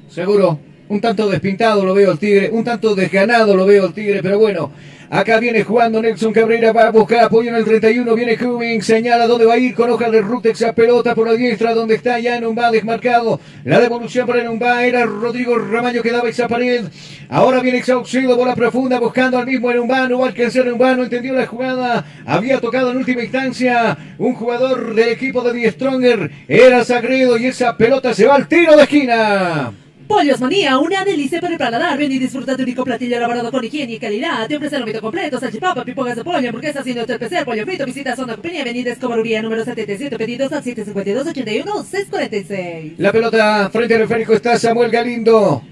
Seguro. 0.08 0.58
Un 0.88 1.00
tanto 1.00 1.28
despintado 1.28 1.84
lo 1.84 1.92
veo 1.94 2.12
el 2.12 2.18
Tigre, 2.18 2.48
un 2.50 2.62
tanto 2.64 2.94
desganado 2.94 3.54
lo 3.56 3.66
veo 3.66 3.86
el 3.86 3.92
Tigre, 3.92 4.22
pero 4.22 4.38
bueno. 4.38 4.70
Acá 5.08 5.38
viene 5.38 5.62
jugando 5.62 6.02
Nelson 6.02 6.32
Cabrera, 6.32 6.72
va 6.72 6.88
a 6.88 6.90
buscar 6.90 7.24
apoyo 7.24 7.50
en 7.50 7.54
el 7.54 7.64
31, 7.64 8.12
viene 8.16 8.36
Cummings, 8.36 8.84
señala 8.84 9.28
dónde 9.28 9.46
va 9.46 9.54
a 9.54 9.58
ir 9.58 9.72
con 9.72 9.88
hoja 9.88 10.10
de 10.10 10.20
Rutex 10.20 10.62
a 10.62 10.72
pelota 10.72 11.14
por 11.14 11.28
la 11.28 11.34
diestra, 11.34 11.74
donde 11.74 11.94
está 11.94 12.18
ya 12.18 12.40
Numba 12.40 12.72
desmarcado. 12.72 13.38
La 13.62 13.78
devolución 13.78 14.26
para 14.26 14.42
Numba 14.42 14.84
era 14.84 15.06
Rodrigo 15.06 15.56
Ramallo 15.58 16.02
que 16.02 16.10
daba 16.10 16.28
esa 16.28 16.48
pared. 16.48 16.86
Ahora 17.28 17.60
viene 17.60 17.84
Saucedo, 17.84 18.36
bola 18.36 18.56
profunda, 18.56 18.98
buscando 18.98 19.38
al 19.38 19.46
mismo 19.46 19.72
Numba, 19.72 20.08
no 20.08 20.18
va 20.18 20.26
a 20.26 20.28
alcanzar 20.30 20.66
Numba, 20.66 20.96
no 20.96 21.04
entendió 21.04 21.34
la 21.34 21.46
jugada. 21.46 22.04
Había 22.26 22.60
tocado 22.60 22.90
en 22.90 22.96
última 22.96 23.22
instancia 23.22 23.96
un 24.18 24.34
jugador 24.34 24.92
del 24.92 25.10
equipo 25.10 25.40
de 25.42 25.52
Die 25.52 25.70
Stronger, 25.70 26.32
era 26.48 26.84
Sagredo 26.84 27.38
y 27.38 27.46
esa 27.46 27.76
pelota 27.76 28.12
se 28.12 28.26
va 28.26 28.34
al 28.34 28.48
tiro 28.48 28.76
de 28.76 28.82
esquina. 28.82 29.72
Pollos 30.06 30.40
Manía, 30.40 30.78
una 30.78 31.04
delicia 31.04 31.40
para 31.40 31.52
el 31.52 31.58
paladar. 31.58 31.98
Ven 31.98 32.12
y 32.12 32.18
disfruta 32.18 32.54
de 32.54 32.62
un 32.62 32.68
único 32.68 32.84
platillo 32.84 33.16
elaborado 33.16 33.50
con 33.50 33.64
higiene 33.64 33.94
y 33.94 33.98
calidad. 33.98 34.46
Te 34.46 34.56
ofrece 34.56 34.76
el 34.76 34.82
ámbito 34.82 35.00
completo, 35.00 35.40
salchipapa, 35.40 35.84
pipogas 35.84 36.14
de 36.16 36.24
pollo, 36.24 36.48
hamburguesas 36.48 36.82
haciendo 36.82 37.00
este 37.02 37.14
especial, 37.14 37.44
pollo 37.44 37.66
frito. 37.66 37.84
Visita 37.84 38.14
Zona 38.14 38.34
Compañía, 38.34 38.62
Avenida 38.62 38.92
Escobaruría, 38.92 39.42
número 39.42 39.64
77, 39.64 40.16
pedidos 40.16 40.52
al 40.52 40.62
752-81-646. 40.62 42.94
La 42.98 43.10
pelota 43.10 43.68
frente 43.70 43.96
al 43.96 44.02
esférico 44.02 44.34
está 44.34 44.56
Samuel 44.58 44.90
Galindo. 44.90 45.62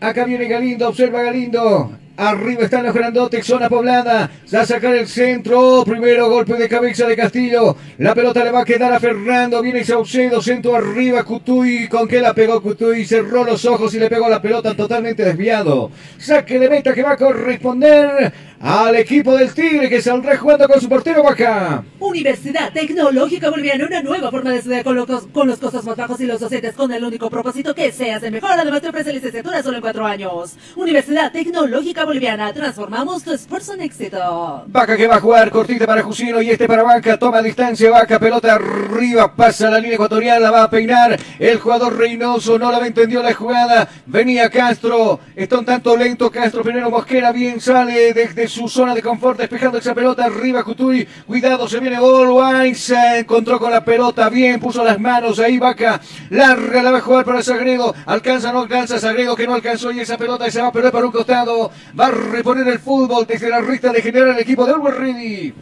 Acá 0.00 0.24
viene 0.24 0.48
Galindo, 0.48 0.88
observa 0.88 1.22
Galindo. 1.22 1.98
Arriba 2.28 2.62
están 2.62 2.84
los 2.84 2.94
grandotes, 2.94 3.44
zona 3.44 3.68
poblada. 3.68 4.30
Va 4.54 4.60
a 4.60 4.66
sacar 4.66 4.94
el 4.94 5.08
centro. 5.08 5.82
Primero 5.84 6.30
golpe 6.30 6.54
de 6.54 6.68
cabeza 6.68 7.06
de 7.08 7.16
Castillo. 7.16 7.76
La 7.98 8.14
pelota 8.14 8.44
le 8.44 8.52
va 8.52 8.60
a 8.62 8.64
quedar 8.64 8.92
a 8.92 9.00
Fernando. 9.00 9.60
Viene 9.60 9.82
Saucedo, 9.82 10.40
centro 10.40 10.76
arriba. 10.76 11.24
Cutuy. 11.24 11.88
¿Con 11.88 12.06
qué 12.06 12.20
la 12.20 12.32
pegó 12.32 12.62
Cutuy? 12.62 13.04
Cerró 13.04 13.42
los 13.44 13.64
ojos 13.64 13.92
y 13.94 13.98
le 13.98 14.08
pegó 14.08 14.28
la 14.28 14.40
pelota 14.40 14.76
totalmente 14.76 15.24
desviado. 15.24 15.90
Saque 16.18 16.60
de 16.60 16.70
meta 16.70 16.94
que 16.94 17.02
va 17.02 17.12
a 17.12 17.16
corresponder 17.16 18.32
al 18.60 18.94
equipo 18.94 19.34
del 19.36 19.52
Tigre 19.52 19.88
que 19.88 20.00
saldrá 20.00 20.36
jugando 20.38 20.68
con 20.68 20.80
su 20.80 20.88
portero 20.88 21.24
Baja. 21.24 21.82
Universidad 21.98 22.72
Tecnológica 22.72 23.50
Boliviana, 23.50 23.86
una 23.86 24.00
nueva 24.02 24.30
forma 24.30 24.50
de 24.50 24.58
estudiar 24.58 24.84
con, 24.84 24.94
los- 24.94 25.26
con 25.32 25.48
los 25.48 25.58
costos 25.58 25.84
más 25.84 25.96
bajos 25.96 26.20
y 26.20 26.26
los 26.26 26.38
docentes 26.38 26.72
con 26.74 26.92
el 26.92 27.02
único 27.02 27.28
propósito 27.28 27.74
que 27.74 27.90
seas 27.90 28.22
el 28.22 28.30
mejor. 28.30 28.52
Además 28.52 28.80
te 28.80 28.88
ofrece 28.90 29.12
licenciatura 29.12 29.60
solo 29.64 29.78
en 29.78 29.82
cuatro 29.82 30.06
años. 30.06 30.54
Universidad 30.76 31.32
Tecnológica 31.32 32.04
Boliviana, 32.04 32.11
transformamos 32.54 33.24
tu 33.24 33.32
esfuerzo 33.32 33.74
en 33.74 33.82
éxito. 33.82 34.64
Vaca 34.66 34.96
que 34.96 35.06
va 35.06 35.16
a 35.16 35.20
jugar, 35.20 35.50
cortita 35.50 35.86
para 35.86 36.02
Jusino 36.02 36.42
y 36.42 36.50
este 36.50 36.66
para 36.66 36.82
Vaca, 36.82 37.18
toma 37.18 37.40
distancia, 37.40 37.90
Vaca, 37.90 38.18
pelota 38.18 38.54
arriba, 38.54 39.34
pasa 39.34 39.70
la 39.70 39.78
línea 39.78 39.94
ecuatorial, 39.94 40.42
la 40.42 40.50
va 40.50 40.64
a 40.64 40.70
peinar 40.70 41.18
el 41.38 41.58
jugador 41.58 41.96
Reynoso, 41.96 42.58
no 42.58 42.70
la 42.70 42.86
entendió 42.86 43.22
la 43.22 43.32
jugada, 43.32 43.88
venía 44.06 44.50
Castro, 44.50 45.20
está 45.34 45.58
un 45.58 45.64
tanto 45.64 45.96
lento 45.96 46.30
Castro, 46.30 46.62
primero 46.62 46.90
Mosquera, 46.90 47.32
bien 47.32 47.60
sale 47.60 48.12
desde 48.12 48.46
su 48.46 48.68
zona 48.68 48.94
de 48.94 49.02
confort, 49.02 49.38
despejando 49.38 49.78
esa 49.78 49.94
pelota 49.94 50.24
arriba, 50.24 50.62
Cutuy, 50.64 51.06
cuidado, 51.26 51.66
se 51.68 51.80
viene 51.80 51.98
Olwine, 51.98 52.74
se 52.74 53.20
encontró 53.20 53.58
con 53.58 53.70
la 53.70 53.84
pelota, 53.84 54.28
bien, 54.28 54.60
puso 54.60 54.84
las 54.84 55.00
manos 55.00 55.38
ahí, 55.38 55.58
Vaca, 55.58 56.00
larga, 56.30 56.82
la 56.82 56.90
va 56.90 56.98
a 56.98 57.02
jugar 57.02 57.24
para 57.24 57.42
Sagredo, 57.42 57.94
alcanza, 58.06 58.52
no 58.52 58.60
alcanza, 58.60 58.98
Sagredo 58.98 59.34
que 59.34 59.46
no 59.46 59.54
alcanzó 59.54 59.90
y 59.90 60.00
esa 60.00 60.18
pelota 60.18 60.50
se 60.50 60.60
va 60.60 60.68
a 60.68 60.72
perder 60.72 60.92
para 60.92 61.06
un 61.06 61.12
costado, 61.12 61.70
va 61.98 62.06
a 62.06 62.10
reponer 62.10 62.66
el 62.68 62.78
fútbol 62.78 63.26
desde 63.26 63.48
la 63.48 63.60
recta 63.60 63.92
de 63.92 64.02
general 64.02 64.30
el 64.30 64.38
equipo 64.38 64.66
de 64.66 64.72
Always 64.72 64.96
Ready. 64.96 65.54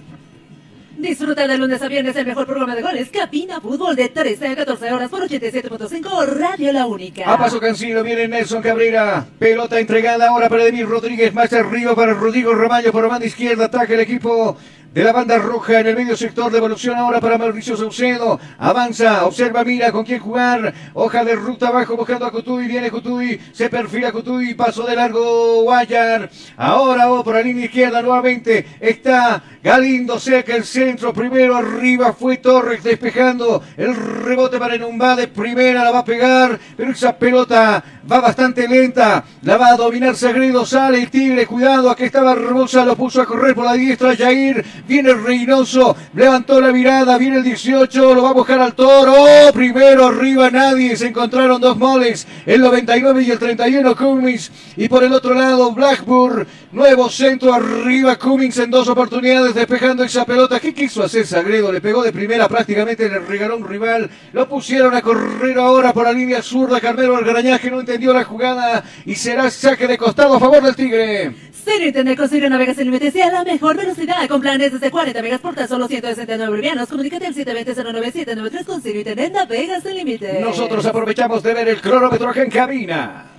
Disfruta 1.01 1.48
de 1.48 1.57
lunes 1.57 1.81
a 1.81 1.89
viernes 1.89 2.15
el 2.15 2.27
mejor 2.27 2.44
programa 2.44 2.77
de 2.77 2.82
goles, 2.82 3.09
Capina 3.09 3.59
Fútbol 3.59 3.97
de 3.97 4.11
13 4.11 4.48
a 4.48 4.57
14 4.57 4.93
horas 4.93 5.09
por 5.09 5.27
87.5 5.27 6.27
Radio 6.27 6.74
La 6.74 6.86
Única. 6.86 7.24
A 7.24 7.39
paso 7.39 7.59
Cancino 7.59 8.02
viene 8.02 8.28
Nelson 8.28 8.61
Cabrera. 8.61 9.27
Pelota 9.39 9.81
entregada 9.81 10.28
ahora 10.28 10.51
para 10.51 10.66
Emil 10.66 10.86
Rodríguez. 10.86 11.32
Más 11.32 11.51
arriba 11.55 11.94
para 11.94 12.12
Rodrigo 12.12 12.55
Ramallo 12.55 12.93
por 12.93 13.02
la 13.02 13.09
banda 13.09 13.24
izquierda. 13.24 13.65
Ataca 13.65 13.94
el 13.94 14.01
equipo 14.01 14.59
de 14.92 15.04
la 15.04 15.12
banda 15.12 15.38
roja 15.38 15.80
en 15.80 15.86
el 15.86 15.96
medio 15.96 16.16
sector. 16.16 16.50
Devolución 16.50 16.96
ahora 16.96 17.20
para 17.20 17.38
Mauricio 17.38 17.76
Saucedo. 17.76 18.40
Avanza, 18.58 19.24
observa, 19.24 19.64
mira 19.64 19.92
con 19.92 20.04
quién 20.04 20.20
jugar. 20.20 20.74
Hoja 20.94 21.24
de 21.24 21.36
ruta 21.36 21.68
abajo 21.68 21.96
buscando 21.96 22.26
a 22.26 22.32
Cutuy. 22.32 22.66
Viene 22.66 22.90
Cutuy. 22.90 23.40
Se 23.52 23.68
perfila 23.68 24.10
Cutuy. 24.10 24.54
Paso 24.54 24.84
de 24.84 24.96
largo 24.96 25.62
Guayar. 25.62 26.28
Ahora 26.56 27.10
oh, 27.10 27.22
por 27.22 27.34
la 27.34 27.42
línea 27.42 27.66
izquierda 27.66 28.02
nuevamente. 28.02 28.66
Está 28.80 29.42
Galindo 29.62 30.18
cerca 30.18 30.56
el 30.56 30.64
centro. 30.64 31.12
Primero 31.12 31.54
arriba 31.54 32.12
fue 32.12 32.38
Torres 32.38 32.82
despejando. 32.82 33.62
El 33.76 33.94
rebote 33.94 34.58
para 34.58 34.74
Enumbá 34.74 35.14
de 35.14 35.28
primera. 35.28 35.84
La 35.84 35.92
va 35.92 36.00
a 36.00 36.04
pegar. 36.04 36.58
Pero 36.76 36.90
esa 36.90 37.16
pelota 37.16 37.82
va 38.10 38.20
bastante 38.20 38.66
lenta. 38.66 39.24
La 39.42 39.56
va 39.56 39.68
a 39.68 39.76
dominar 39.76 40.16
Sagredo. 40.16 40.66
Sale 40.66 41.02
el 41.02 41.10
Tigre. 41.10 41.46
Cuidado. 41.46 41.90
Aquí 41.90 42.04
está 42.04 42.22
Barbosa. 42.22 42.84
Lo 42.84 42.96
puso 42.96 43.22
a 43.22 43.26
correr 43.26 43.54
por 43.54 43.66
la 43.66 43.74
diestra. 43.74 44.16
Jair. 44.16 44.64
Viene 44.86 45.15
Reynoso. 45.15 45.97
Levantó 46.15 46.61
la 46.61 46.73
mirada. 46.73 47.19
Viene 47.19 47.39
el 47.39 47.44
18. 47.44 48.15
Lo 48.15 48.23
va 48.23 48.31
a 48.31 48.35
buscar 48.35 48.61
al 48.61 48.74
toro. 48.74 49.15
Oh, 49.16 49.52
primero 49.52 50.07
arriba 50.07 50.51
nadie. 50.51 50.97
Se 50.97 51.09
encontraron 51.09 51.61
dos 51.61 51.77
moles. 51.77 52.27
El 52.47 52.61
99 52.61 53.23
y 53.23 53.31
el 53.31 53.39
31 53.39 53.97
Cummings. 53.97 54.51
Y 54.77 54.89
por 54.89 55.05
el 55.05 55.12
otro 55.12 55.35
lado 55.35 55.73
Blackburn. 55.73 56.47
Nuevo 56.73 57.09
centro 57.09 57.52
arriba. 57.52 58.16
Cummings 58.16 58.59
en 58.59 58.70
dos 58.70 58.89
oportunidades 58.89 59.55
despejando 59.55 60.05
esa 60.05 60.24
pelota. 60.24 60.61
¿Qué 60.61 60.73
quiso 60.74 61.02
hacer 61.02 61.27
Sagredo? 61.27 61.73
Le 61.73 61.81
pegó 61.81 62.02
de 62.02 62.12
primera. 62.12 62.48
Prácticamente 62.48 63.09
le 63.09 63.19
regaló 63.20 63.57
un 63.57 63.69
rival. 63.69 64.11
Lo 64.32 64.48
pusieron 64.48 64.94
a 64.94 65.02
correr 65.02 65.59
ahora 65.59 65.93
por 65.93 66.07
la 66.07 66.12
línea 66.12 66.43
zurda. 66.43 66.81
Carmelo 66.81 67.16
Algarañaz 67.16 67.61
que 67.61 67.70
no 67.70 67.81
entendió 67.81 68.12
la 68.12 68.24
jugada. 68.24 68.85
Y 69.05 69.15
será 69.15 69.51
saque 69.51 69.86
de 69.86 69.98
costado 69.98 70.35
a 70.35 70.40
favor 70.40 70.62
del 70.62 70.77
Tigre. 70.77 71.35
Cero 71.65 71.85
Internet 71.86 72.16
con 72.16 72.28
sin 72.28 72.85
límites 72.85 73.15
y 73.15 73.20
a 73.20 73.31
la 73.31 73.44
mejor 73.44 73.77
velocidad 73.77 74.27
con 74.28 74.40
planes 74.40 74.69
desde 74.72 74.90
40 74.90 75.22
megas 75.22 75.40
por 75.40 75.55
tan 75.55 75.68
solo 75.68 75.88
169 75.88 76.51
bolivianos. 76.51 76.88
Comunícate 76.88 77.26
al 77.26 77.34
720-09793 77.34 78.64
con 78.64 78.82
Cero 78.82 78.98
Internet 78.98 79.32
Navegas 79.32 79.82
sin 79.82 79.97
límites. 79.97 80.40
Nosotros 80.40 80.84
aprovechamos 80.86 81.42
de 81.42 81.55
ver 81.55 81.68
el 81.68 81.80
cronómetro 81.80 82.28
acá 82.28 82.42
en 82.42 82.51
cabina. 82.51 83.30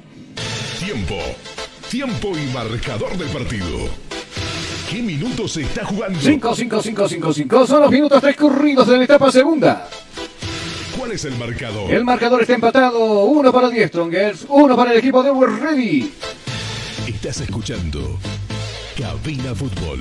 Tiempo. 0.79 1.15
Tiempo 1.89 2.33
y 2.37 2.53
marcador 2.53 3.17
del 3.17 3.29
partido. 3.29 3.89
¿Qué 4.89 5.01
minutos 5.01 5.53
se 5.53 5.61
está 5.61 5.85
jugando? 5.85 6.19
5, 6.19 6.55
5, 6.55 6.81
5, 6.81 7.07
5, 7.07 7.33
5 7.33 7.67
son 7.67 7.81
los 7.81 7.91
minutos 7.91 8.19
transcurridos 8.19 8.87
de 8.87 8.97
la 8.97 9.03
etapa 9.05 9.31
segunda. 9.31 9.87
¿Cuál 10.97 11.13
es 11.13 11.25
el 11.25 11.37
marcador? 11.37 11.91
El 11.91 12.03
marcador 12.03 12.41
está 12.41 12.53
empatado. 12.55 13.23
Uno 13.25 13.51
para 13.53 13.69
Die 13.69 13.87
Strongers, 13.87 14.45
uno 14.49 14.75
para 14.75 14.91
el 14.91 14.97
equipo 14.99 15.23
de 15.23 15.31
We're 15.31 15.57
Ready. 15.57 16.11
Estás 17.07 17.41
escuchando 17.41 18.19
Cabina 18.97 19.55
Fútbol. 19.55 19.99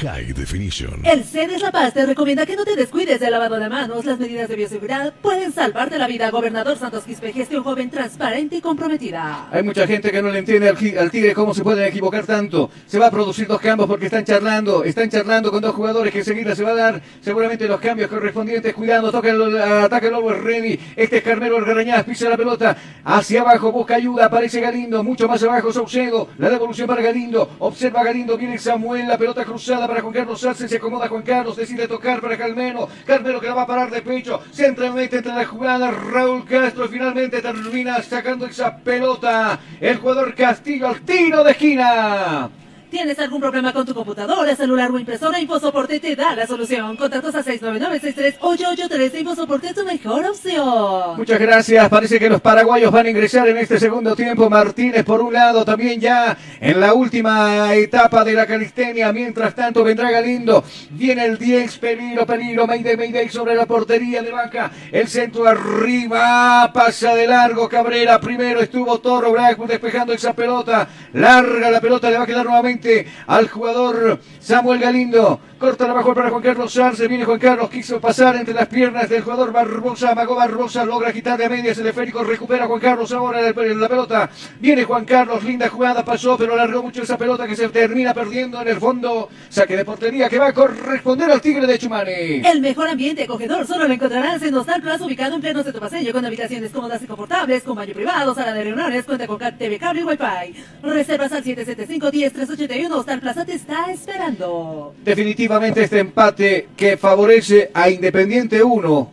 High 0.00 0.32
Definition. 0.32 1.00
El 1.04 1.24
CEDES 1.24 1.60
La 1.60 1.72
Paz 1.72 1.92
te 1.92 2.06
recomienda 2.06 2.46
que 2.46 2.54
no 2.54 2.64
te 2.64 2.76
descuides 2.76 3.18
del 3.18 3.32
lavado 3.32 3.58
de 3.58 3.68
manos. 3.68 4.04
Las 4.04 4.20
medidas 4.20 4.48
de 4.48 4.54
bioseguridad 4.54 5.12
pueden 5.20 5.52
salvarte 5.52 5.98
la 5.98 6.06
vida. 6.06 6.30
Gobernador 6.30 6.78
Santos 6.78 7.02
Quispe, 7.02 7.32
gestión 7.32 7.64
joven, 7.64 7.90
transparente 7.90 8.54
y 8.56 8.60
comprometida. 8.60 9.48
Hay 9.50 9.64
mucha 9.64 9.88
gente 9.88 10.12
que 10.12 10.22
no 10.22 10.30
le 10.30 10.38
entiende 10.38 10.68
al, 10.68 11.10
Tigre 11.10 11.34
cómo 11.34 11.52
se 11.52 11.64
pueden 11.64 11.84
equivocar 11.84 12.24
tanto. 12.24 12.70
Se 12.86 12.96
va 12.96 13.08
a 13.08 13.10
producir 13.10 13.48
dos 13.48 13.60
cambios 13.60 13.88
porque 13.88 14.06
están 14.06 14.24
charlando. 14.24 14.84
Están 14.84 15.10
charlando 15.10 15.50
con 15.50 15.62
dos 15.62 15.74
jugadores 15.74 16.12
que 16.12 16.20
enseguida 16.20 16.54
se 16.54 16.62
va 16.62 16.70
a 16.70 16.74
dar 16.74 17.02
seguramente 17.20 17.66
los 17.66 17.80
cambios 17.80 18.08
correspondientes. 18.08 18.74
Cuidado, 18.74 19.10
toca 19.10 19.30
el 19.30 19.60
ataque 19.60 20.06
el 20.06 20.14
Always 20.14 20.40
Ready. 20.40 20.80
Este 20.94 21.16
es 21.16 21.22
Carmelo 21.24 21.56
Algarañaz, 21.56 22.04
pisa 22.04 22.28
la 22.28 22.36
pelota. 22.36 22.76
Hacia 23.04 23.40
abajo, 23.40 23.72
busca 23.72 23.96
ayuda. 23.96 24.26
Aparece 24.26 24.60
Galindo. 24.60 25.02
Mucho 25.02 25.26
más 25.26 25.42
abajo, 25.42 25.72
Saucedo. 25.72 26.28
La 26.38 26.50
devolución 26.50 26.86
para 26.86 27.02
Galindo. 27.02 27.50
Observa 27.58 28.04
Galindo. 28.04 28.38
Viene 28.38 28.58
Samuel. 28.58 29.08
La 29.08 29.18
pelota 29.18 29.44
cruzada 29.44 29.87
para 29.88 30.02
Juan 30.02 30.12
Carlos 30.12 30.38
Sánchez, 30.42 30.68
se 30.68 30.76
acomoda 30.76 31.08
Juan 31.08 31.22
Carlos, 31.22 31.56
decide 31.56 31.88
tocar 31.88 32.20
para 32.20 32.36
Calmeno. 32.36 32.86
Calmeno 33.06 33.40
que 33.40 33.46
la 33.46 33.54
va 33.54 33.62
a 33.62 33.66
parar 33.66 33.90
de 33.90 34.02
pecho. 34.02 34.38
Centralmente 34.52 35.16
entre 35.16 35.32
la 35.32 35.46
jugada. 35.46 35.90
Raúl 35.90 36.44
Castro 36.44 36.86
finalmente 36.88 37.40
termina 37.40 38.02
sacando 38.02 38.44
esa 38.44 38.76
pelota. 38.76 39.58
El 39.80 39.96
jugador 39.96 40.34
Castillo 40.34 40.88
al 40.88 41.00
tiro 41.00 41.42
de 41.42 41.52
esquina. 41.52 42.50
¿Tienes 42.90 43.18
algún 43.18 43.38
problema 43.38 43.70
con 43.74 43.84
tu 43.84 43.92
computadora, 43.92 44.56
celular 44.56 44.90
o 44.90 44.98
impresora? 44.98 45.38
InfoSoporte 45.38 46.00
te 46.00 46.16
da 46.16 46.34
la 46.34 46.46
solución. 46.46 46.96
Contactos 46.96 47.34
a 47.34 47.44
699-63-883. 47.44 49.20
InfoSoporte 49.20 49.68
es 49.68 49.74
tu 49.74 49.84
mejor 49.84 50.24
opción. 50.24 51.18
Muchas 51.18 51.38
gracias. 51.38 51.86
Parece 51.90 52.18
que 52.18 52.30
los 52.30 52.40
paraguayos 52.40 52.90
van 52.90 53.04
a 53.04 53.10
ingresar 53.10 53.46
en 53.46 53.58
este 53.58 53.78
segundo 53.78 54.16
tiempo. 54.16 54.48
Martínez 54.48 55.04
por 55.04 55.20
un 55.20 55.34
lado, 55.34 55.66
también 55.66 56.00
ya 56.00 56.34
en 56.60 56.80
la 56.80 56.94
última 56.94 57.74
etapa 57.74 58.24
de 58.24 58.32
la 58.32 58.46
calistenia. 58.46 59.12
Mientras 59.12 59.54
tanto 59.54 59.84
vendrá 59.84 60.10
Galindo. 60.10 60.64
Viene 60.90 61.26
el 61.26 61.36
10, 61.36 61.76
peligro, 61.78 62.24
peligro. 62.24 62.66
Mayday, 62.66 62.96
Mayday 62.96 63.28
sobre 63.28 63.54
la 63.54 63.66
portería 63.66 64.22
de 64.22 64.32
Vaca. 64.32 64.70
El 64.90 65.08
centro 65.08 65.46
arriba, 65.46 66.70
pasa 66.72 67.14
de 67.14 67.26
largo 67.26 67.68
Cabrera. 67.68 68.18
Primero 68.18 68.60
estuvo 68.60 68.98
Toro 68.98 69.32
Blackwood 69.32 69.68
despejando 69.68 70.14
esa 70.14 70.32
pelota. 70.32 70.88
Larga 71.12 71.70
la 71.70 71.82
pelota, 71.82 72.08
le 72.10 72.16
va 72.16 72.24
a 72.24 72.26
quedar 72.26 72.46
nuevamente 72.46 72.77
al 73.26 73.48
jugador 73.48 74.20
Samuel 74.40 74.80
Galindo. 74.80 75.40
Corta 75.58 75.88
la 75.88 75.92
bajo 75.92 76.14
para 76.14 76.30
Juan 76.30 76.42
Carlos 76.42 76.72
Sarce. 76.72 77.08
Viene 77.08 77.24
Juan 77.24 77.38
Carlos. 77.40 77.68
Quiso 77.68 78.00
pasar 78.00 78.36
entre 78.36 78.54
las 78.54 78.68
piernas 78.68 79.08
del 79.08 79.22
jugador 79.22 79.52
Barbosa. 79.52 80.12
Amagó 80.12 80.36
Barbosa. 80.36 80.84
Logra 80.84 81.12
quitar 81.12 81.36
de 81.36 81.46
a 81.46 81.48
medias 81.48 81.76
el 81.78 81.86
esférico. 81.88 82.22
Recupera 82.22 82.66
Juan 82.66 82.80
Carlos 82.80 83.10
ahora 83.12 83.40
la, 83.40 83.48
la 83.48 83.88
pelota. 83.88 84.30
Viene 84.60 84.84
Juan 84.84 85.04
Carlos. 85.04 85.42
Linda 85.42 85.68
jugada. 85.68 86.04
Pasó, 86.04 86.36
pero 86.38 86.54
largó 86.54 86.82
mucho 86.82 87.02
esa 87.02 87.18
pelota 87.18 87.46
que 87.46 87.56
se 87.56 87.68
termina 87.70 88.14
perdiendo 88.14 88.62
en 88.62 88.68
el 88.68 88.76
fondo. 88.76 89.28
Saque 89.48 89.76
de 89.76 89.84
portería 89.84 90.28
que 90.28 90.38
va 90.38 90.48
a 90.48 90.52
corresponder 90.52 91.28
al 91.30 91.40
Tigre 91.40 91.66
de 91.66 91.78
Chumani. 91.78 92.42
El 92.44 92.60
mejor 92.60 92.88
ambiente 92.88 93.24
acogedor 93.24 93.66
solo 93.66 93.88
lo 93.88 93.94
encontrarás 93.94 94.40
en 94.42 94.54
Hostal 94.54 94.80
Plaza, 94.80 95.04
ubicado 95.04 95.34
en 95.34 95.40
pleno 95.40 95.62
centro 95.64 95.80
paseño, 95.80 96.12
con 96.12 96.24
habitaciones 96.24 96.70
cómodas 96.70 97.02
y 97.02 97.06
confortables, 97.06 97.62
con 97.64 97.74
baño 97.74 97.94
privado, 97.94 98.34
sala 98.34 98.52
de 98.52 98.64
reuniones, 98.64 99.04
cuenta 99.04 99.26
con 99.26 99.38
TV 99.38 99.78
cable 99.78 100.02
y 100.02 100.04
Wi-Fi. 100.04 100.64
Reservas 100.82 101.32
al 101.32 101.42
775 101.42 102.10
10 102.10 102.32
381 102.68 102.96
Hostal 102.96 103.20
Plaza 103.20 103.44
te 103.46 103.54
está 103.54 103.90
esperando. 103.90 104.94
Definitivamente 105.02 105.82
este 105.82 106.00
empate 106.00 106.68
que 106.76 106.98
favorece 106.98 107.70
a 107.72 107.88
Independiente 107.88 108.62
1 108.62 109.12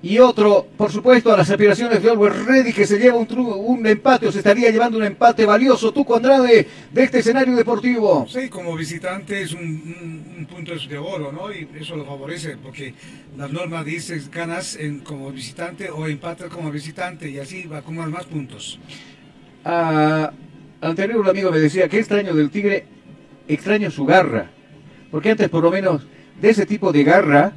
y 0.00 0.20
otro, 0.20 0.68
por 0.76 0.92
supuesto, 0.92 1.32
a 1.32 1.36
las 1.36 1.50
aspiraciones 1.50 2.00
de 2.00 2.08
Always 2.08 2.46
Ready 2.46 2.72
que 2.72 2.86
se 2.86 3.00
lleva 3.00 3.16
un, 3.16 3.26
un, 3.36 3.84
empate 3.84 4.28
o 4.28 4.32
se 4.32 4.38
estaría 4.38 4.70
llevando 4.70 4.96
un 4.96 5.04
empate 5.04 5.44
valioso. 5.44 5.92
Tuco 5.92 6.14
Andrade 6.14 6.68
de 6.92 7.02
este 7.02 7.18
escenario 7.18 7.56
deportivo. 7.56 8.24
Sí, 8.28 8.48
como 8.48 8.76
visitante 8.76 9.42
es 9.42 9.52
un, 9.52 10.36
un, 10.38 10.46
punto 10.46 10.72
de 10.76 10.98
oro, 10.98 11.32
¿no? 11.32 11.52
Y 11.52 11.68
eso 11.80 11.96
lo 11.96 12.04
favorece 12.04 12.56
porque 12.58 12.94
las 13.36 13.50
normas 13.50 13.84
dicen 13.84 14.22
ganas 14.30 14.76
en, 14.76 15.00
como 15.00 15.32
visitante 15.32 15.90
o 15.90 16.06
empatas 16.06 16.48
como 16.48 16.70
visitante 16.70 17.28
y 17.28 17.40
así 17.40 17.64
va 17.64 17.78
a 17.78 17.80
acumular 17.80 18.08
más 18.08 18.26
puntos. 18.26 18.78
Ah, 19.64 20.30
anterior 20.80 21.20
un 21.20 21.28
amigo 21.28 21.50
me 21.50 21.58
decía 21.58 21.88
que 21.88 21.98
extraño 21.98 22.34
del 22.34 22.50
Tigre, 22.50 22.86
extraño 23.48 23.90
su 23.90 24.04
garra. 24.04 24.50
Porque 25.10 25.30
antes 25.30 25.48
por 25.48 25.62
lo 25.62 25.70
menos 25.70 26.06
de 26.40 26.50
ese 26.50 26.66
tipo 26.66 26.92
de 26.92 27.04
garra 27.04 27.52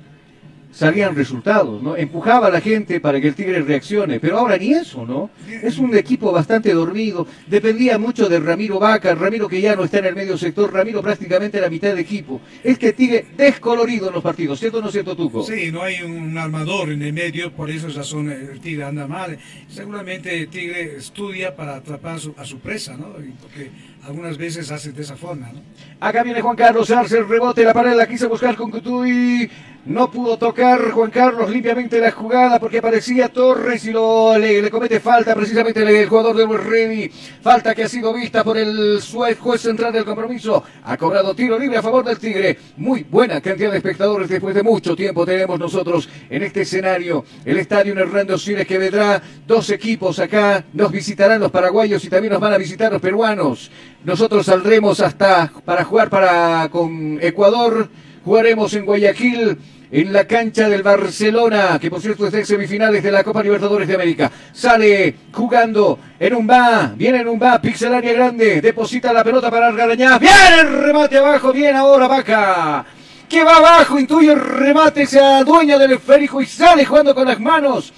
salían 0.72 1.16
resultados, 1.16 1.82
¿no? 1.82 1.96
Empujaba 1.96 2.48
a 2.48 2.50
la 2.52 2.62
gente 2.62 3.00
para 3.00 3.22
que 3.22 3.28
el 3.28 3.36
Tigre 3.36 3.62
reaccione, 3.62 4.20
pero 4.20 4.38
ahora 4.38 4.58
ni 4.58 4.74
eso, 4.74 5.06
¿no? 5.06 5.30
Es 5.48 5.78
un 5.78 5.96
equipo 5.96 6.32
bastante 6.32 6.74
dormido, 6.74 7.28
dependía 7.48 7.98
mucho 7.98 8.28
de 8.28 8.40
Ramiro 8.40 8.80
Vaca, 8.80 9.16
Ramiro 9.16 9.48
que 9.48 9.62
ya 9.62 9.76
no 9.76 9.84
está 9.84 10.00
en 10.00 10.06
el 10.06 10.16
medio 10.16 10.38
sector, 10.38 10.74
Ramiro 10.74 11.02
prácticamente 11.02 11.62
la 11.62 11.70
mitad 11.70 11.94
de 11.94 12.02
equipo. 12.02 12.42
Es 12.64 12.78
que 12.78 12.94
Tigre 12.94 13.26
descolorido 13.38 14.08
en 14.08 14.14
los 14.14 14.24
partidos, 14.24 14.60
¿cierto 14.60 14.80
o 14.80 14.82
no 14.82 14.92
cierto, 14.92 15.16
Tuco? 15.16 15.44
Sí, 15.44 15.72
no 15.72 15.84
hay 15.84 16.02
un 16.02 16.38
armador 16.38 16.92
en 16.92 17.02
el 17.02 17.14
medio, 17.14 17.52
por 17.52 17.70
eso 17.70 17.90
zona 18.04 18.34
el 18.34 18.60
Tigre 18.60 18.84
anda 18.84 19.08
mal. 19.08 19.38
Seguramente 19.68 20.38
el 20.38 20.48
Tigre 20.50 20.98
estudia 20.98 21.56
para 21.56 21.76
atrapar 21.76 22.16
a 22.16 22.20
su, 22.20 22.34
a 22.38 22.46
su 22.46 22.60
presa, 22.60 22.98
¿no? 22.98 23.14
Porque 23.42 23.72
algunas 24.06 24.38
veces 24.38 24.72
hace 24.72 24.92
de 24.92 25.02
esa 25.02 25.16
forma, 25.16 25.50
¿no? 25.54 25.62
Acá 26.00 26.24
viene 26.24 26.42
Juan 26.42 26.56
Carlos 26.56 26.90
Arce, 26.90 27.20
el 27.20 27.28
rebote, 27.28 27.64
la 27.64 27.74
pared 27.74 27.96
la 27.96 28.08
quiso 28.08 28.28
buscar 28.28 28.56
con 28.56 28.72
Cutuy. 28.72 29.50
No 29.84 30.12
pudo 30.12 30.38
tocar 30.38 30.92
Juan 30.92 31.10
Carlos 31.10 31.50
limpiamente 31.50 32.00
la 32.00 32.12
jugada 32.12 32.60
porque 32.60 32.78
aparecía 32.78 33.30
Torres 33.30 33.84
y 33.86 33.92
lo, 33.92 34.38
le, 34.38 34.70
comete 34.70 35.00
falta 35.00 35.34
precisamente 35.34 35.82
el, 35.82 36.08
jugador 36.08 36.36
de 36.36 36.46
Ready. 36.46 37.10
Falta 37.42 37.74
que 37.74 37.86
ha 37.86 37.90
sido 37.90 38.14
vista 38.14 38.44
por 38.44 38.60
el 38.60 39.00
juez 39.40 39.62
central 39.62 39.92
del 39.92 40.06
compromiso. 40.06 40.64
Ha 40.84 40.98
cobrado 40.98 41.34
tiro 41.34 41.58
libre 41.58 41.78
a 41.78 41.82
favor 41.82 42.06
del 42.06 42.20
Tigre. 42.20 42.60
Muy 42.78 43.04
buena 43.10 43.42
cantidad 43.42 43.72
de 43.72 43.78
espectadores 43.78 44.30
después 44.30 44.54
de 44.54 44.62
mucho 44.62 44.96
tiempo 44.96 45.26
tenemos 45.26 45.60
nosotros 45.60 46.08
en 46.30 46.44
este 46.44 46.62
escenario. 46.62 47.26
El 47.44 47.58
estadio 47.58 47.98
Hernando 47.98 48.38
Siles 48.38 48.68
que 48.68 48.78
vendrá 48.78 49.20
dos 49.48 49.72
equipos 49.72 50.20
acá. 50.20 50.64
Nos 50.74 50.92
visitarán 50.92 51.40
los 51.40 51.50
paraguayos 51.50 52.06
y 52.06 52.10
también 52.10 52.34
nos 52.34 52.42
van 52.42 52.54
a 52.54 52.58
visitar 52.60 52.92
los 52.92 53.02
peruanos. 53.02 53.72
Nosotros 54.04 54.48
saldremos 54.48 55.00
hasta 55.00 55.52
para 55.64 55.84
jugar 55.84 56.10
para 56.10 56.70
con 56.70 57.20
Ecuador. 57.22 57.88
Jugaremos 58.26 58.74
en 58.74 58.86
Guayaquil, 58.86 59.58
en 59.92 60.14
la 60.14 60.26
cancha 60.26 60.68
del 60.70 60.82
Barcelona, 60.82 61.78
que 61.80 61.92
por 61.92 62.02
cierto 62.02 62.26
está 62.26 62.40
en 62.40 62.46
semifinales 62.48 63.04
de 63.04 63.12
la 63.12 63.24
Copa 63.24 63.44
Libertadores 63.44 63.88
de 63.88 63.94
América. 63.94 64.32
Sale 64.54 65.16
jugando 65.32 66.00
en 66.20 66.34
un 66.34 66.50
va, 66.50 66.94
viene 66.96 67.22
en 67.22 67.28
un 67.28 67.40
va, 67.40 67.62
pixelaria 67.62 68.14
grande, 68.14 68.60
deposita 68.60 69.14
la 69.14 69.24
pelota 69.24 69.52
para 69.52 69.68
Argarañá. 69.68 70.18
Viene 70.18 70.62
el 70.62 70.84
remate 70.84 71.18
abajo, 71.18 71.54
bien 71.54 71.76
ahora 71.76 72.08
Vaca. 72.08 72.86
Que 73.30 73.44
va 73.44 73.58
abajo, 73.58 74.00
intuye 74.00 74.32
el 74.32 74.40
remate, 74.40 75.06
se 75.06 75.20
adueña 75.20 75.78
del 75.78 75.92
esférico 75.94 76.42
y 76.42 76.48
sale 76.48 76.86
jugando 76.86 77.14
con 77.14 77.28
las 77.28 77.40
manos. 77.40 77.94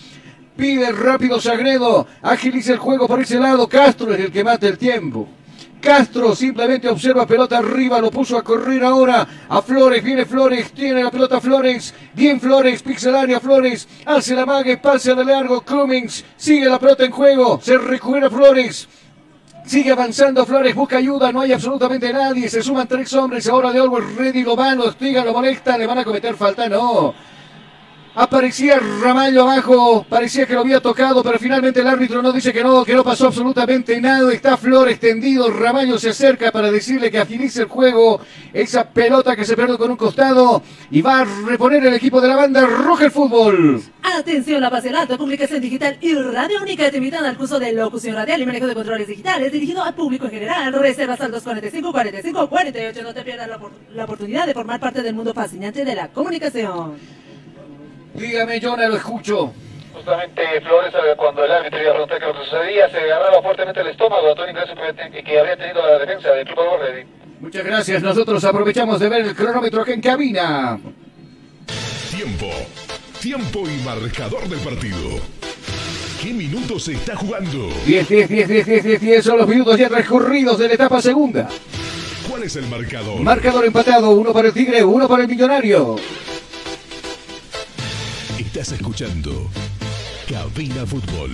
Pide 0.57 0.91
rápido 0.91 1.39
Sagredo, 1.39 2.07
agiliza 2.21 2.73
el 2.73 2.79
juego 2.79 3.07
por 3.07 3.21
ese 3.21 3.39
lado. 3.39 3.67
Castro 3.67 4.13
es 4.13 4.19
el 4.19 4.31
que 4.31 4.43
mata 4.43 4.67
el 4.67 4.77
tiempo. 4.77 5.27
Castro 5.83 6.33
simplemente 6.33 6.87
observa 6.87 7.27
pelota 7.27 7.57
arriba, 7.57 7.99
lo 7.99 8.09
puso 8.09 8.37
a 8.37 8.41
correr 8.41 8.85
ahora 8.85 9.27
a 9.49 9.61
Flores, 9.61 10.01
viene 10.01 10.25
Flores, 10.25 10.71
tiene 10.71 11.03
la 11.03 11.11
pelota 11.11 11.41
Flores, 11.41 11.93
bien 12.13 12.39
Flores, 12.39 12.81
pixelaria 12.81 13.41
Flores, 13.41 13.85
hace 14.05 14.33
la 14.33 14.45
mague, 14.45 14.77
pase 14.77 15.13
de 15.13 15.25
largo, 15.25 15.59
Cummings, 15.59 16.23
sigue 16.37 16.69
la 16.69 16.79
pelota 16.79 17.03
en 17.03 17.11
juego, 17.11 17.59
se 17.61 17.77
recupera 17.77 18.29
Flores. 18.29 18.87
Sigue 19.65 19.91
avanzando 19.91 20.45
Flores, 20.45 20.73
busca 20.73 20.97
ayuda, 20.97 21.33
no 21.33 21.41
hay 21.41 21.51
absolutamente 21.51 22.13
nadie, 22.13 22.47
se 22.47 22.63
suman 22.63 22.87
tres 22.87 23.13
hombres 23.13 23.45
ahora 23.49 23.73
de 23.73 23.79
Always 23.79 24.15
Ready, 24.15 24.43
lo 24.43 24.55
van, 24.55 24.77
lo 24.77 24.85
hostigan, 24.85 25.25
lo 25.25 25.33
molestan, 25.33 25.81
le 25.81 25.85
van 25.85 25.97
a 25.97 26.05
cometer 26.05 26.33
falta, 26.35 26.69
no. 26.69 27.13
Aparecía 28.15 28.79
Ramallo 29.01 29.41
abajo, 29.41 30.05
parecía 30.07 30.45
que 30.45 30.53
lo 30.53 30.59
había 30.59 30.79
tocado, 30.79 31.23
pero 31.23 31.39
finalmente 31.39 31.79
el 31.81 31.87
árbitro 31.87 32.21
no 32.21 32.31
dice 32.31 32.53
que 32.53 32.63
no, 32.63 32.85
que 32.85 32.93
no 32.93 33.03
pasó 33.03 33.25
absolutamente 33.25 33.99
nada. 33.99 34.31
Está 34.31 34.55
Flores 34.55 34.99
tendido, 34.99 35.49
Ramallo 35.49 35.97
se 35.97 36.09
acerca 36.09 36.51
para 36.51 36.71
decirle 36.71 37.09
que 37.09 37.17
agilice 37.17 37.61
el 37.61 37.67
juego. 37.67 38.21
Esa 38.53 38.87
pelota 38.87 39.35
que 39.35 39.45
se 39.45 39.55
perdió 39.55 39.79
con 39.79 39.89
un 39.89 39.97
costado 39.97 40.61
y 40.91 41.01
va 41.01 41.21
a 41.21 41.25
reponer 41.47 41.83
el 41.87 41.95
equipo 41.95 42.21
de 42.21 42.27
la 42.27 42.35
banda 42.35 42.61
Roja 42.67 43.05
el 43.05 43.11
Fútbol. 43.11 43.81
Atención, 44.03 44.63
alta, 44.63 45.17
comunicación 45.17 45.59
digital 45.59 45.97
y 45.99 46.13
radio 46.13 46.61
única 46.61 46.91
te 46.91 46.97
invitan 46.97 47.25
al 47.25 47.35
curso 47.35 47.57
de 47.57 47.73
locución 47.73 48.15
radial 48.15 48.43
y 48.43 48.45
manejo 48.45 48.67
de 48.67 48.75
controles 48.75 49.07
digitales 49.07 49.51
dirigido 49.51 49.83
al 49.83 49.95
público 49.95 50.25
en 50.25 50.31
general. 50.31 50.71
Reservas 50.71 51.19
al 51.19 51.31
245 51.31 51.91
45 51.91 52.47
48. 52.47 53.01
No 53.01 53.11
te 53.11 53.23
pierdas 53.23 53.49
la 53.95 54.03
oportunidad 54.03 54.45
de 54.45 54.53
formar 54.53 54.79
parte 54.79 55.01
del 55.01 55.15
mundo 55.15 55.33
fascinante 55.33 55.83
de 55.83 55.95
la 55.95 56.09
comunicación. 56.09 57.22
Dígame, 58.13 58.59
Jonah, 58.61 58.87
lo 58.87 58.95
escucho. 58.95 59.53
Justamente 59.93 60.61
Flores, 60.61 60.93
eh, 60.93 61.15
cuando 61.15 61.45
el 61.45 61.51
árbitro 61.51 61.81
iba 61.81 61.91
a 61.91 61.93
preguntar 61.93 62.19
qué 62.19 62.25
lo 62.25 62.33
que 62.33 62.45
sucedía, 62.45 62.89
se 62.89 62.97
agarraba 62.97 63.41
fuertemente 63.41 63.79
el 63.81 63.87
estómago 63.87 64.27
a 64.27 64.49
ingreso 64.49 64.73
que, 64.75 65.23
que 65.23 65.39
habría 65.39 65.55
tenido 65.55 65.85
la 65.85 65.99
defensa 65.99 66.31
del 66.31 66.45
Club 66.45 66.77
Ready. 66.79 67.05
Muchas 67.39 67.65
gracias. 67.65 68.01
Nosotros 68.01 68.43
aprovechamos 68.43 68.99
de 68.99 69.09
ver 69.09 69.21
el 69.21 69.35
cronómetro 69.35 69.81
aquí 69.81 69.91
en 69.91 70.01
cabina. 70.01 70.79
Tiempo. 72.15 72.49
Tiempo 73.21 73.63
y 73.67 73.83
marcador 73.83 74.47
del 74.47 74.59
partido. 74.59 75.19
¿Qué 76.21 76.33
minutos 76.33 76.85
se 76.85 76.93
está 76.93 77.15
jugando? 77.15 77.69
10, 77.85 78.07
10, 78.07 78.29
10, 78.29 78.47
10, 78.47 78.65
10, 78.65 78.83
10, 78.83 79.01
10 79.01 79.23
son 79.25 79.37
los 79.39 79.47
minutos 79.47 79.77
ya 79.77 79.89
transcurridos 79.89 80.57
de 80.57 80.69
la 80.69 80.73
etapa 80.75 81.01
segunda. 81.01 81.49
¿Cuál 82.29 82.43
es 82.43 82.55
el 82.55 82.65
marcador? 82.67 83.19
Marcador 83.19 83.65
empatado, 83.65 84.11
uno 84.11 84.31
para 84.31 84.47
el 84.47 84.53
Tigre, 84.53 84.83
uno 84.83 85.07
para 85.07 85.23
el 85.23 85.29
Millonario. 85.29 85.97
Estás 88.53 88.73
escuchando 88.73 89.49
Cabina 90.29 90.85
Fútbol 90.85 91.31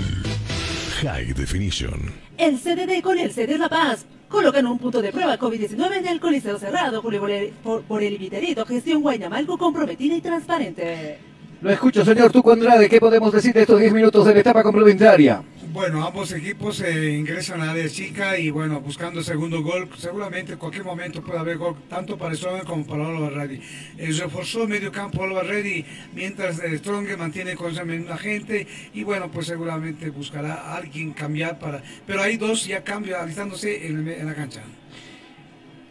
High 1.02 1.34
Definition. 1.34 2.00
El 2.38 2.58
CDD 2.58 3.02
con 3.04 3.20
el 3.20 3.34
CD 3.34 3.58
La 3.58 3.68
Paz. 3.68 4.06
Colocan 4.30 4.66
un 4.66 4.80
punto 4.80 5.02
de 5.02 5.12
prueba 5.12 5.38
COVID-19 5.38 5.98
en 5.98 6.08
el 6.08 6.22
Coliseo 6.22 6.58
Cerrado 6.58 7.02
Julio 7.02 7.22
por, 7.62 7.82
por 7.82 8.04
el 8.04 8.18
Viterito, 8.18 8.66
gestión 8.66 9.02
Guayamalco 9.02 9.58
comprometida 9.58 10.16
y 10.16 10.22
transparente. 10.22 11.18
Lo 11.62 11.70
escucho, 11.70 12.06
señor 12.06 12.32
Tuco 12.32 12.54
Andrade. 12.54 12.88
¿Qué 12.88 13.02
podemos 13.02 13.34
decir 13.34 13.54
de 13.54 13.64
estos 13.64 13.82
10 13.82 13.92
minutos 13.92 14.26
de 14.26 14.36
la 14.36 14.40
etapa 14.40 14.64
complementaria? 14.64 15.44
Bueno, 15.72 16.04
ambos 16.04 16.32
equipos 16.32 16.82
eh, 16.82 17.12
ingresan 17.12 17.62
a 17.62 17.70
área 17.70 17.88
chica 17.88 18.40
y 18.40 18.50
bueno, 18.50 18.82
buscando 18.82 19.22
segundo 19.22 19.62
gol. 19.62 19.88
Seguramente 19.96 20.54
en 20.54 20.58
cualquier 20.58 20.84
momento 20.84 21.22
puede 21.22 21.38
haber 21.38 21.58
gol, 21.58 21.76
tanto 21.88 22.18
para 22.18 22.34
Strong 22.34 22.64
como 22.64 22.88
para 22.88 23.08
Oliver 23.08 23.34
Ready. 23.34 23.62
Eh, 24.00 24.12
reforzó 24.20 24.64
el 24.64 24.70
medio 24.70 24.92
campo 24.92 25.22
Oliver 25.22 25.46
Ready, 25.46 25.86
mientras 26.16 26.58
eh, 26.64 26.76
Strong 26.80 27.16
mantiene 27.20 27.56
con 27.56 27.72
esa 27.72 28.18
gente 28.18 28.66
y 28.96 29.04
bueno, 29.04 29.30
pues 29.30 29.46
seguramente 29.46 30.10
buscará 30.10 30.56
a 30.56 30.78
alguien 30.78 31.14
cambiar 31.14 31.60
para... 31.60 31.84
Pero 32.08 32.24
hay 32.24 32.38
dos 32.38 32.66
ya 32.66 32.84
cambios 32.84 33.20
alistándose 33.20 33.86
en, 33.86 34.08
en 34.08 34.26
la 34.26 34.34
cancha. 34.34 34.64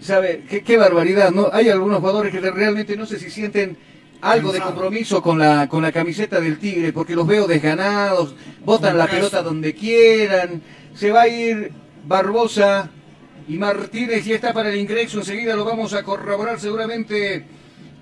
¿Sabe? 0.01 0.43
Qué, 0.51 0.63
qué 0.63 0.77
barbaridad, 0.77 1.31
¿no? 1.31 1.51
Hay 1.53 1.69
algunos 1.69 2.01
jugadores 2.01 2.33
que 2.33 2.41
realmente 2.41 2.97
no 2.97 3.07
sé 3.07 3.21
si 3.21 3.31
sienten 3.31 3.77
algo 4.21 4.53
de 4.53 4.61
compromiso 4.61 5.23
con 5.23 5.39
la, 5.39 5.69
con 5.69 5.83
la 5.83 5.93
camiseta 5.93 6.41
del 6.41 6.59
Tigre, 6.59 6.93
porque 6.93 7.15
los 7.15 7.27
veo 7.27 7.47
desganados, 7.47 8.35
botan 8.65 8.99
la 8.99 9.07
pelota 9.07 9.43
donde 9.43 9.75
quieran, 9.75 10.63
se 10.95 11.11
va 11.11 11.23
a 11.23 11.29
ir 11.29 11.73
Barbosa 12.07 12.91
y 13.47 13.59
Martínez 13.59 14.25
ya 14.25 14.35
está 14.35 14.53
para 14.53 14.71
el 14.71 14.77
ingreso, 14.77 15.19
enseguida 15.19 15.57
lo 15.57 15.65
vamos 15.65 15.95
a 15.95 16.03
corroborar 16.03 16.59
seguramente 16.59 17.45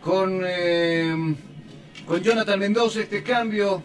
con, 0.02 0.42
eh, 0.44 1.34
con 2.06 2.22
Jonathan 2.22 2.58
Mendoza 2.58 3.00
este 3.00 3.22
cambio, 3.22 3.82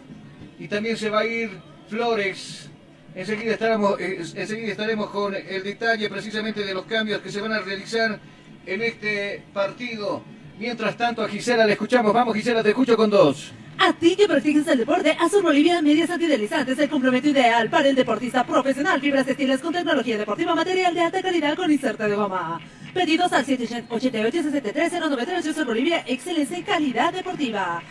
y 0.58 0.68
también 0.68 0.96
se 0.96 1.10
va 1.10 1.20
a 1.20 1.26
ir 1.26 1.50
Flores. 1.88 2.70
Enseguida 3.14 3.52
estaremos, 3.52 4.00
eh, 4.00 4.22
enseguida 4.36 4.70
estaremos 4.70 5.10
con 5.10 5.34
el 5.34 5.62
detalle 5.62 6.08
precisamente 6.08 6.64
de 6.64 6.72
los 6.72 6.86
cambios 6.86 7.20
que 7.20 7.30
se 7.30 7.40
van 7.40 7.52
a 7.52 7.58
realizar 7.58 8.18
en 8.64 8.82
este 8.82 9.42
partido. 9.52 10.22
Mientras 10.62 10.96
tanto, 10.96 11.22
a 11.22 11.28
Gisela 11.28 11.66
le 11.66 11.72
escuchamos. 11.72 12.12
Vamos, 12.12 12.36
Gisela, 12.36 12.62
te 12.62 12.68
escucho 12.68 12.96
con 12.96 13.10
dos. 13.10 13.50
A 13.78 13.92
ti 13.94 14.14
que 14.14 14.28
practicas 14.28 14.68
el 14.68 14.78
deporte, 14.78 15.16
Azul 15.18 15.42
Bolivia 15.42 15.82
Medias 15.82 16.08
Antideslizantes, 16.08 16.78
el 16.78 16.88
complemento 16.88 17.30
ideal 17.30 17.68
para 17.68 17.88
el 17.88 17.96
deportista 17.96 18.46
profesional. 18.46 19.00
Fibras 19.00 19.26
textiles 19.26 19.60
con 19.60 19.72
tecnología 19.72 20.16
deportiva, 20.16 20.54
material 20.54 20.94
de 20.94 21.00
alta 21.00 21.20
calidad 21.20 21.56
con 21.56 21.72
inserto 21.72 22.04
de 22.04 22.14
goma. 22.14 22.60
Pedidos 22.94 23.32
al 23.32 23.44
788-63-093 23.44 25.50
Azul 25.50 25.64
Bolivia, 25.64 26.04
excelencia 26.06 26.56
y 26.56 26.62
calidad 26.62 27.12
deportiva. 27.12 27.82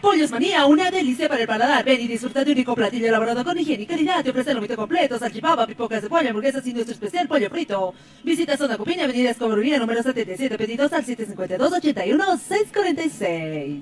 Pollos 0.00 0.30
Manía, 0.30 0.64
una 0.64 0.90
delicia 0.90 1.28
para 1.28 1.42
el 1.42 1.46
paladar. 1.46 1.84
Ven 1.84 2.00
y 2.00 2.08
disfruta 2.08 2.42
de 2.42 2.52
un 2.52 2.56
único 2.56 2.74
platillo 2.74 3.06
elaborado 3.06 3.44
con 3.44 3.58
higiene 3.58 3.82
y 3.82 3.86
calidad. 3.86 4.24
Te 4.24 4.30
ofrece 4.30 4.48
el 4.50 4.56
lomito 4.56 4.76
completo, 4.76 5.18
salchipapa, 5.18 5.66
pipocas 5.66 6.00
de 6.02 6.08
pollo, 6.08 6.28
hamburguesas 6.28 6.66
y 6.66 6.72
nuestro 6.72 6.94
especial 6.94 7.28
pollo 7.28 7.50
frito. 7.50 7.92
Visita 8.24 8.56
Zona 8.56 8.78
Cupiña, 8.78 9.04
Avenida 9.04 9.30
Escobarulina, 9.30 9.78
número 9.78 10.02
77, 10.02 10.56
pedidos 10.56 10.90
al 10.92 11.04
752-81-646. 11.04 13.80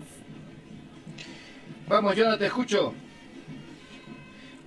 Vamos, 1.89 2.17
Jonathan, 2.17 2.39
te 2.39 2.47
escucho. 2.47 2.95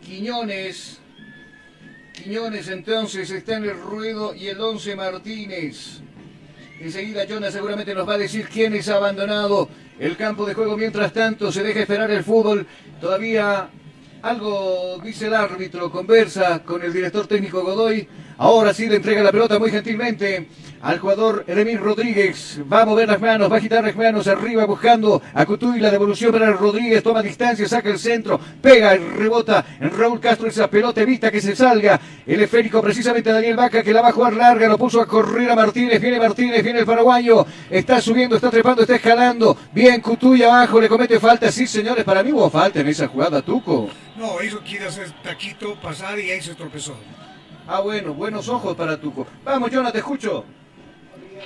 Quiñones. 0.03 0.99
Quiñones 2.13 2.67
entonces 2.69 3.29
está 3.29 3.57
en 3.57 3.65
el 3.65 3.79
ruedo 3.79 4.33
y 4.33 4.47
el 4.47 4.59
11 4.59 4.95
Martínez. 4.95 6.01
Enseguida 6.83 7.27
Jonas 7.27 7.53
seguramente 7.53 7.93
nos 7.93 8.09
va 8.09 8.15
a 8.15 8.17
decir 8.17 8.49
quiénes 8.49 8.89
ha 8.89 8.95
abandonado 8.95 9.69
el 9.99 10.17
campo 10.17 10.47
de 10.47 10.55
juego. 10.55 10.75
Mientras 10.75 11.13
tanto 11.13 11.51
se 11.51 11.61
deja 11.61 11.81
esperar 11.81 12.09
el 12.09 12.23
fútbol. 12.23 12.65
Todavía 12.99 13.69
algo 14.23 14.99
dice 15.03 15.27
el 15.27 15.35
árbitro, 15.35 15.91
conversa 15.91 16.63
con 16.63 16.81
el 16.81 16.91
director 16.91 17.27
técnico 17.27 17.61
Godoy. 17.61 18.07
Ahora 18.39 18.73
sí 18.73 18.87
le 18.87 18.95
entrega 18.95 19.21
la 19.21 19.31
pelota 19.31 19.59
muy 19.59 19.69
gentilmente 19.69 20.47
al 20.81 20.99
jugador 20.99 21.43
Eremín 21.47 21.77
Rodríguez. 21.77 22.59
Va 22.71 22.81
a 22.81 22.85
mover 22.85 23.07
las 23.07 23.21
manos, 23.21 23.51
va 23.51 23.55
a 23.55 23.57
agitar 23.59 23.83
las 23.83 23.95
manos 23.95 24.27
arriba 24.27 24.65
buscando 24.65 25.21
a 25.33 25.45
Cutuy. 25.45 25.79
La 25.79 25.91
devolución 25.91 26.31
para 26.31 26.51
Rodríguez. 26.51 27.03
Toma 27.03 27.21
distancia, 27.21 27.67
saca 27.67 27.89
el 27.89 27.99
centro, 27.99 28.39
pega, 28.61 28.95
rebota 28.95 29.65
en 29.79 29.91
Raúl 29.97 30.19
Castro. 30.19 30.47
Esa 30.47 30.69
pelota 30.69 31.01
evita 31.01 31.31
que 31.31 31.41
se 31.41 31.55
salga. 31.55 31.99
El 32.25 32.41
esférico 32.41 32.81
precisamente 32.81 33.31
Daniel 33.31 33.55
Vaca 33.55 33.83
que 33.83 33.93
la 33.93 34.01
va 34.01 34.09
a 34.09 34.13
jugar 34.13 34.33
larga. 34.33 34.67
Lo 34.67 34.77
puso 34.77 35.01
a 35.01 35.05
correr 35.05 35.51
a 35.51 35.55
Martínez. 35.55 36.01
Viene 36.01 36.19
Martínez, 36.19 36.63
viene 36.63 36.79
el 36.79 36.85
paraguayo. 36.85 37.45
Está 37.69 38.01
subiendo, 38.01 38.35
está 38.35 38.49
trepando, 38.49 38.81
está 38.81 38.95
escalando. 38.95 39.57
Bien, 39.71 40.01
Cutuy 40.01 40.43
abajo, 40.43 40.81
le 40.81 40.89
comete 40.89 41.19
falta. 41.19 41.51
Sí, 41.51 41.67
señores, 41.67 42.03
para 42.03 42.23
mí 42.23 42.31
hubo 42.31 42.49
falta 42.49 42.79
en 42.79 42.87
esa 42.87 43.07
jugada, 43.07 43.41
Tuco. 43.41 43.89
No, 44.17 44.41
hizo 44.41 44.59
quiere 44.61 44.87
hacer 44.87 45.11
taquito, 45.23 45.75
pasar 45.81 46.19
y 46.19 46.31
ahí 46.31 46.41
se 46.41 46.53
tropezó. 46.55 46.95
Ah, 47.67 47.79
bueno, 47.79 48.13
buenos 48.13 48.49
ojos 48.49 48.75
para 48.75 48.99
Tuco. 48.99 49.25
Vamos, 49.43 49.71
Jonathan, 49.71 49.93
te 49.93 49.99
escucho. 49.99 50.43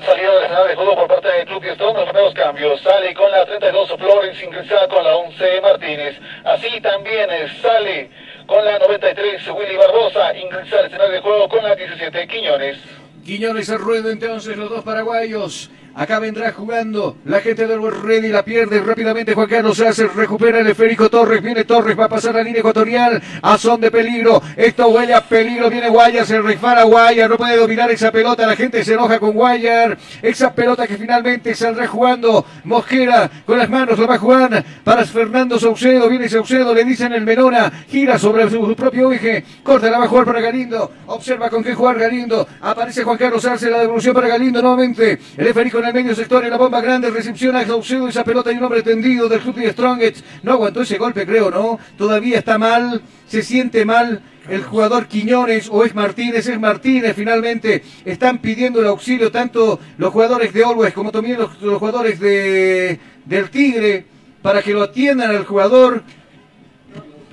Salida 0.03 0.67
de 0.67 0.76
juego 0.76 0.95
por 0.95 1.07
parte 1.07 1.27
del 1.30 1.45
Club 1.45 1.63
Strong, 1.73 1.97
los 1.97 2.13
nuevos 2.13 2.34
cambios. 2.34 2.81
Sale 2.81 3.13
con 3.13 3.31
la 3.31 3.45
32 3.45 3.93
Flores, 3.97 4.43
ingresa 4.43 4.88
con 4.89 5.03
la 5.03 5.15
11 5.15 5.61
Martínez. 5.61 6.19
Así 6.43 6.81
también 6.81 7.30
sale 7.61 8.09
con 8.45 8.63
la 8.65 8.77
93 8.80 9.47
Willy 9.47 9.77
Barbosa, 9.77 10.35
ingresa 10.38 10.80
al 10.80 10.85
escenario 10.85 11.13
de 11.13 11.22
juego 11.22 11.47
con 11.47 11.63
la 11.63 11.76
17 11.76 12.27
Quiñones. 12.27 12.77
Quiñones 13.23 13.69
al 13.69 13.80
ruedo 13.80 14.09
entonces 14.09 14.57
los 14.57 14.69
dos 14.69 14.84
paraguayos. 14.84 15.69
Acá 15.97 16.19
vendrá 16.19 16.51
jugando 16.51 17.15
la 17.23 17.39
gente 17.39 17.65
del 17.65 17.80
Ready, 17.81 18.27
la 18.27 18.43
pierde 18.43 18.81
rápidamente. 18.81 19.34
Juan 19.34 19.47
Carlos 19.47 19.77
Sácer, 19.77 20.09
recupera 20.13 20.59
el 20.59 20.67
esférico 20.67 21.09
Torres, 21.09 21.41
viene 21.41 21.63
Torres, 21.63 21.97
va 21.97 22.05
a 22.05 22.09
pasar 22.09 22.35
la 22.35 22.43
línea 22.43 22.59
ecuatorial, 22.59 23.22
a 23.41 23.57
son 23.57 23.80
de 23.80 23.89
peligro, 23.89 24.41
esto 24.57 24.89
huele 24.89 25.13
a 25.13 25.22
peligro, 25.22 25.69
viene 25.69 25.88
Guayar, 25.88 26.26
se 26.26 26.41
resfala 26.41 26.84
Guayar, 26.84 27.30
no 27.30 27.38
puede 27.38 27.55
dominar 27.55 27.89
esa 27.91 28.11
pelota, 28.11 28.45
la 28.45 28.57
gente 28.57 28.84
se 28.84 28.95
enoja 28.95 29.19
con 29.19 29.31
Guayar, 29.31 29.97
esa 30.22 30.53
pelota 30.53 30.85
que 30.85 30.97
finalmente 30.97 31.55
saldrá 31.55 31.88
jugando 31.88 32.45
Mosquera 32.65 33.31
con 33.45 33.57
las 33.57 33.69
manos, 33.69 33.97
la 33.97 34.05
va 34.05 34.15
a 34.15 34.19
jugar 34.19 34.65
para 34.84 35.05
Fernando 35.05 35.57
Saucedo, 35.57 36.09
viene 36.09 36.27
Saucedo, 36.27 36.73
le 36.73 36.84
dicen 36.84 37.13
el 37.13 37.23
Menona, 37.23 37.72
gira 37.88 38.19
sobre 38.19 38.49
su 38.49 38.76
propio 38.76 39.13
eje, 39.13 39.45
corta, 39.63 39.89
la 39.89 39.99
va 39.99 40.05
a 40.05 40.09
jugar 40.09 40.26
para 40.26 40.41
Galindo, 40.41 40.91
observa 41.05 41.49
con 41.49 41.63
qué 41.63 41.73
jugar 41.73 41.97
Galindo, 41.97 42.45
aparece 42.59 43.01
Juan 43.01 43.17
Carlos 43.17 43.43
Sácer, 43.43 43.72
la 43.72 43.80
devolución 43.80 44.13
para 44.13 44.27
Galindo 44.27 44.61
nuevamente, 44.61 45.19
el 45.38 45.47
esférico 45.47 45.84
en 45.89 45.95
el 45.95 46.03
medio 46.03 46.15
sector 46.15 46.43
en 46.43 46.49
la 46.51 46.57
bomba 46.57 46.81
grande, 46.81 47.09
recepciona 47.09 47.59
a 47.59 47.65
Saucedo 47.65 48.07
esa 48.07 48.23
pelota 48.23 48.51
y 48.51 48.57
un 48.57 48.63
hombre 48.63 48.81
tendido 48.81 49.29
del 49.29 49.39
club 49.39 49.55
de 49.55 49.71
Strongest. 49.71 50.25
No 50.43 50.53
aguantó 50.53 50.81
ese 50.81 50.97
golpe, 50.97 51.25
creo, 51.25 51.51
¿no? 51.51 51.79
Todavía 51.97 52.39
está 52.39 52.57
mal, 52.57 53.01
se 53.27 53.41
siente 53.43 53.85
mal 53.85 54.21
el 54.49 54.63
jugador 54.63 55.07
Quiñones 55.07 55.69
o 55.71 55.83
es 55.85 55.95
Martínez, 55.95 56.47
es 56.47 56.59
Martínez 56.59 57.15
finalmente. 57.15 57.83
Están 58.03 58.39
pidiendo 58.39 58.79
el 58.79 58.87
auxilio 58.87 59.31
tanto 59.31 59.79
los 59.97 60.11
jugadores 60.11 60.53
de 60.53 60.63
Always 60.63 60.93
como 60.93 61.11
también 61.11 61.37
los, 61.39 61.51
jugadores 61.79 62.19
de, 62.19 62.99
del 63.25 63.49
Tigre 63.49 64.05
para 64.41 64.61
que 64.61 64.73
lo 64.73 64.83
atiendan 64.83 65.29
al 65.31 65.45
jugador. 65.45 66.03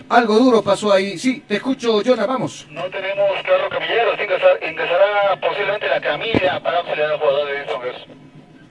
Algo 0.09 0.39
duro 0.39 0.63
pasó 0.63 0.93
ahí. 0.93 1.17
Sí, 1.19 1.43
te 1.49 1.57
escucho, 1.57 2.03
Jonah, 2.05 2.27
vamos. 2.27 2.67
No 2.71 2.83
tenemos 2.91 3.31
carro 3.47 3.69
camilleros, 3.71 4.15
ingresar- 4.19 4.59
ingresará 4.71 5.41
posiblemente 5.41 5.89
la 5.89 6.01
camilla 6.03 6.61
para 6.63 6.79
auxiliar 6.81 7.13
al 7.13 7.19
jugador 7.19 7.49
de 7.49 7.65
Strongers. 7.65 8.22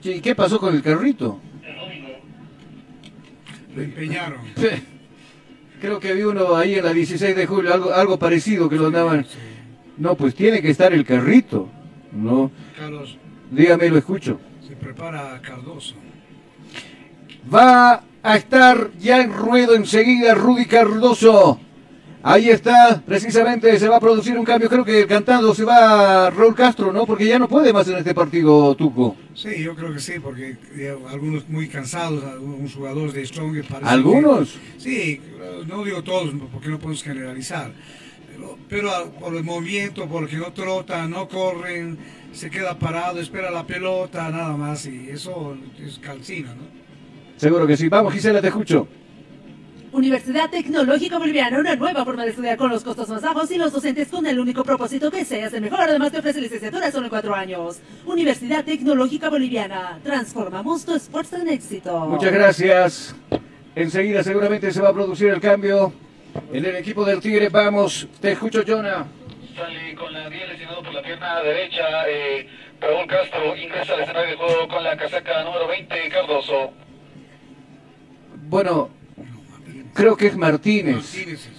¿Y 0.04 0.20
qué 0.20 0.34
pasó 0.34 0.58
con 0.58 0.74
el 0.74 0.82
carrito? 0.82 1.40
Lo 3.74 3.82
empeñaron. 3.82 4.40
Creo 5.80 5.98
que 5.98 6.14
vi 6.14 6.22
uno 6.22 6.54
ahí 6.54 6.74
en 6.74 6.84
la 6.84 6.92
16 6.92 7.34
de 7.34 7.46
julio, 7.46 7.74
algo, 7.74 7.92
algo 7.92 8.18
parecido 8.18 8.68
que 8.68 8.76
lo 8.76 8.86
andaban. 8.86 9.26
No, 9.96 10.14
pues 10.14 10.34
tiene 10.34 10.62
que 10.62 10.70
estar 10.70 10.92
el 10.92 11.04
carrito. 11.04 11.68
No, 12.12 12.50
Carlos, 12.78 13.16
dígame, 13.50 13.88
lo 13.88 13.98
escucho. 13.98 14.38
se 14.66 14.76
prepara 14.76 15.40
Cardoso. 15.40 15.94
Va 17.52 18.04
a 18.22 18.36
estar 18.36 18.90
ya 18.98 19.22
en 19.22 19.32
ruedo 19.32 19.74
enseguida 19.74 20.34
Rudy 20.34 20.66
Cardoso. 20.66 21.58
Ahí 22.24 22.50
está, 22.50 23.02
precisamente 23.04 23.76
se 23.80 23.88
va 23.88 23.96
a 23.96 24.00
producir 24.00 24.38
un 24.38 24.44
cambio. 24.44 24.68
Creo 24.68 24.84
que 24.84 25.06
cantando 25.06 25.52
se 25.54 25.64
va 25.64 26.30
Raúl 26.30 26.54
Castro, 26.54 26.92
¿no? 26.92 27.04
Porque 27.04 27.26
ya 27.26 27.38
no 27.38 27.48
puede 27.48 27.72
más 27.72 27.88
en 27.88 27.96
este 27.96 28.14
partido, 28.14 28.74
Tuco. 28.76 29.16
Sí, 29.34 29.60
yo 29.62 29.74
creo 29.74 29.92
que 29.92 29.98
sí, 29.98 30.14
porque 30.22 30.56
algunos 31.10 31.48
muy 31.48 31.68
cansados, 31.68 32.22
algunos 32.24 32.74
jugadores 32.74 33.14
de 33.14 33.26
Strong. 33.26 33.62
parece 33.68 33.90
¿Algunos? 33.90 34.52
que- 34.52 34.80
sí, 34.80 35.20
no 35.66 35.82
digo 35.84 36.02
todos, 36.04 36.32
porque 36.52 36.68
no 36.68 36.78
podemos 36.78 37.02
generalizar. 37.02 37.72
Pero, 38.32 38.56
pero 38.68 38.90
a- 38.90 39.04
por 39.10 39.34
el 39.34 39.42
movimiento, 39.42 40.06
por 40.06 40.22
lo 40.22 40.28
que 40.28 40.36
no 40.36 40.52
trotan, 40.52 41.10
no 41.10 41.28
corren, 41.28 41.98
se 42.32 42.50
queda 42.50 42.78
parado, 42.78 43.18
espera 43.20 43.50
la 43.50 43.66
pelota, 43.66 44.30
nada 44.30 44.56
más, 44.56 44.86
y 44.86 45.08
eso 45.10 45.56
es 45.84 45.98
calcina, 45.98 46.54
¿no? 46.54 46.62
Seguro 47.36 47.66
que 47.66 47.76
sí. 47.76 47.88
Vamos, 47.88 48.12
Gisela, 48.14 48.40
te 48.40 48.46
escucho. 48.48 48.86
Universidad 49.92 50.48
Tecnológica 50.48 51.18
Boliviana, 51.18 51.58
una 51.58 51.76
nueva 51.76 52.02
forma 52.02 52.24
de 52.24 52.30
estudiar 52.30 52.56
con 52.56 52.70
los 52.70 52.82
costos 52.82 53.10
más 53.10 53.20
bajos 53.20 53.50
y 53.50 53.58
los 53.58 53.72
docentes 53.72 54.08
con 54.08 54.26
el 54.26 54.40
único 54.40 54.64
propósito 54.64 55.10
que 55.10 55.22
seas 55.22 55.52
el 55.52 55.60
mejor. 55.60 55.82
Además 55.82 56.10
te 56.10 56.18
ofrece 56.18 56.40
licenciatura 56.40 56.90
solo 56.90 57.04
en 57.06 57.10
cuatro 57.10 57.34
años. 57.34 57.78
Universidad 58.06 58.64
Tecnológica 58.64 59.28
Boliviana, 59.28 60.00
transformamos 60.02 60.86
tu 60.86 60.94
esfuerzo 60.94 61.36
en 61.36 61.50
éxito. 61.50 62.06
Muchas 62.06 62.32
gracias. 62.32 63.16
Enseguida 63.74 64.22
seguramente 64.22 64.70
se 64.70 64.80
va 64.80 64.88
a 64.88 64.94
producir 64.94 65.28
el 65.28 65.40
cambio 65.42 65.92
en 66.50 66.64
el 66.64 66.76
equipo 66.76 67.04
del 67.04 67.20
Tigre. 67.20 67.50
Vamos, 67.50 68.08
te 68.18 68.32
escucho, 68.32 68.62
Jonah. 68.66 69.06
Sale 69.54 69.94
con 69.94 70.10
la 70.10 70.30
10 70.30 70.48
lesionado 70.48 70.82
por 70.82 70.94
la 70.94 71.02
pierna 71.02 71.42
derecha. 71.42 72.08
Eh, 72.08 72.48
Raúl 72.80 73.06
Castro 73.06 73.54
ingresa 73.54 73.92
al 73.92 74.00
escenario 74.00 74.30
de 74.30 74.36
juego 74.36 74.68
con 74.68 74.82
la 74.82 74.96
casaca 74.96 75.44
número 75.44 75.68
20, 75.68 76.08
Cardoso. 76.08 76.72
Bueno, 78.48 78.90
Creo 79.94 80.16
que 80.16 80.28
es 80.28 80.36
Martínez. 80.36 81.14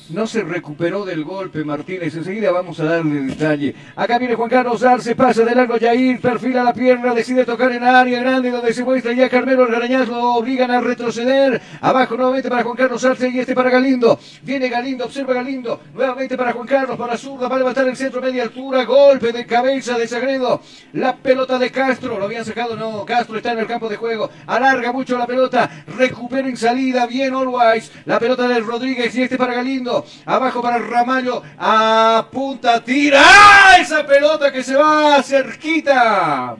No 0.09 0.27
se 0.27 0.41
recuperó 0.41 1.05
del 1.05 1.23
golpe 1.23 1.63
Martínez. 1.63 2.13
Enseguida 2.15 2.51
vamos 2.51 2.77
a 2.81 2.83
darle 2.83 3.21
detalle. 3.21 3.73
Acá 3.95 4.19
viene 4.19 4.35
Juan 4.35 4.49
Carlos 4.49 4.83
Arce, 4.83 5.15
pasa 5.15 5.45
de 5.45 5.55
largo 5.55 5.77
Yair, 5.77 6.19
perfila 6.19 6.61
la 6.63 6.73
pierna, 6.73 7.13
decide 7.13 7.45
tocar 7.45 7.71
en 7.71 7.83
área 7.83 8.19
grande 8.19 8.51
donde 8.51 8.73
se 8.73 8.83
muestra 8.83 9.13
ya 9.13 9.29
Carmelo 9.29 9.65
Garañaz, 9.65 10.09
lo 10.09 10.35
obligan 10.35 10.71
a 10.71 10.81
retroceder. 10.81 11.61
Abajo 11.79 12.17
nuevamente 12.17 12.49
para 12.49 12.63
Juan 12.63 12.75
Carlos 12.75 13.03
Arce 13.05 13.29
y 13.29 13.39
este 13.39 13.55
para 13.55 13.69
Galindo. 13.69 14.19
Viene 14.41 14.67
Galindo, 14.67 15.05
observa 15.05 15.33
Galindo. 15.33 15.79
Nuevamente 15.93 16.35
para 16.35 16.51
Juan 16.51 16.67
Carlos, 16.67 16.97
para 16.97 17.17
zurda, 17.17 17.47
va 17.47 17.55
a 17.55 17.59
levantar 17.59 17.87
el 17.87 17.95
centro 17.95 18.21
media 18.21 18.43
altura. 18.43 18.83
Golpe 18.83 19.31
de 19.31 19.45
cabeza 19.45 19.97
de 19.97 20.07
Sagredo. 20.07 20.61
La 20.93 21.15
pelota 21.15 21.57
de 21.57 21.71
Castro, 21.71 22.19
lo 22.19 22.25
habían 22.25 22.43
sacado, 22.43 22.75
no. 22.75 23.05
Castro 23.05 23.37
está 23.37 23.53
en 23.53 23.59
el 23.59 23.67
campo 23.67 23.87
de 23.87 23.95
juego. 23.95 24.29
Alarga 24.47 24.91
mucho 24.91 25.17
la 25.17 25.27
pelota, 25.27 25.85
recupera 25.97 26.47
en 26.47 26.57
salida. 26.57 27.07
Bien, 27.07 27.33
Always. 27.33 27.89
La 28.05 28.19
pelota 28.19 28.49
de 28.49 28.59
Rodríguez 28.59 29.15
y 29.15 29.23
este 29.23 29.37
para 29.37 29.53
Galindo. 29.53 29.92
Abajo 30.25 30.61
para 30.61 30.79
Ramallo. 30.79 31.41
A 31.57 32.27
punta, 32.31 32.83
tira. 32.83 33.21
¡Ah! 33.23 33.77
Esa 33.79 34.05
pelota 34.05 34.51
que 34.51 34.63
se 34.63 34.75
va 34.75 35.21
cerquita. 35.21 36.55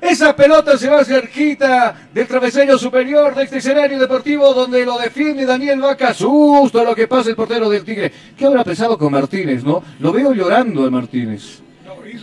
Esa 0.00 0.34
pelota 0.34 0.78
se 0.78 0.88
va 0.88 1.04
cerquita 1.04 2.08
del 2.12 2.26
travesaño 2.26 2.78
superior 2.78 3.34
de 3.34 3.44
este 3.44 3.58
escenario 3.58 3.98
deportivo 3.98 4.54
donde 4.54 4.84
lo 4.86 4.98
defiende 4.98 5.44
Daniel 5.44 5.80
Vaca. 5.80 6.14
Susto 6.14 6.80
a 6.80 6.84
lo 6.84 6.94
que 6.94 7.06
pasa 7.06 7.30
el 7.30 7.36
portero 7.36 7.68
del 7.68 7.84
Tigre. 7.84 8.10
¿Qué 8.36 8.46
habrá 8.46 8.64
pesado 8.64 8.96
con 8.96 9.12
Martínez, 9.12 9.62
no? 9.62 9.82
Lo 9.98 10.10
veo 10.12 10.32
llorando 10.32 10.86
a 10.86 10.90
Martínez. 10.90 11.60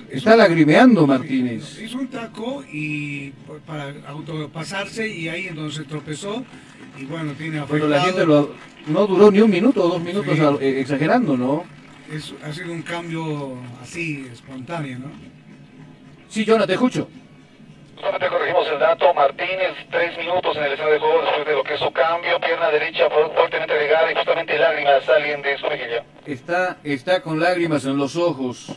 Está 0.09 0.35
lagrimeando 0.35 1.05
Martínez. 1.05 1.79
Hizo 1.79 1.99
un 1.99 2.07
taco 2.07 2.63
y 2.71 3.31
para 3.65 3.93
autopasarse 4.07 5.07
y 5.07 5.29
ahí 5.29 5.47
entonces 5.47 5.85
tropezó 5.87 6.43
y 6.97 7.05
bueno, 7.05 7.33
tiene 7.33 7.61
Bueno, 7.61 7.87
la 7.87 8.01
gente 8.01 8.25
lo, 8.25 8.53
no 8.87 9.07
duró 9.07 9.31
ni 9.31 9.41
un 9.41 9.49
minuto 9.51 9.83
o 9.83 9.87
dos 9.89 10.01
minutos 10.01 10.35
Sí. 10.37 10.41
a- 10.43 10.63
eh, 10.63 10.79
exagerando, 10.81 11.37
¿no? 11.37 11.63
Es- 12.11 12.33
ha 12.43 12.51
sido 12.53 12.71
un 12.71 12.81
cambio 12.81 13.55
así, 13.81 14.27
espontáneo, 14.31 14.99
¿no? 14.99 15.11
Sí, 16.29 16.45
Jonathan, 16.45 16.67
te 16.67 16.73
escucho. 16.73 17.07
Solamente 17.99 18.27
corregimos 18.27 18.67
el 18.71 18.79
dato, 18.79 19.11
Martínez, 19.13 19.73
tres 19.89 20.15
minutos 20.17 20.55
en 20.55 20.63
el 20.65 20.73
escenario 20.73 20.93
de 20.93 20.99
juego 20.99 21.21
después 21.23 21.45
de 21.47 21.53
lo 21.53 21.63
que 21.63 21.73
es 21.73 21.79
su 21.79 21.91
cambio, 21.91 22.39
pierna 22.39 22.69
derecha 22.69 23.09
fu- 23.09 23.33
fuertemente 23.33 23.73
regada 23.77 24.11
y 24.11 24.15
justamente 24.15 24.57
lágrimas 24.59 25.03
salen 25.03 25.41
de 25.41 25.57
su 25.57 25.65
mejilla. 25.67 26.03
Está, 26.25 26.77
está 26.83 27.21
con 27.21 27.39
lágrimas 27.39 27.85
en 27.85 27.97
los 27.97 28.15
ojos. 28.15 28.71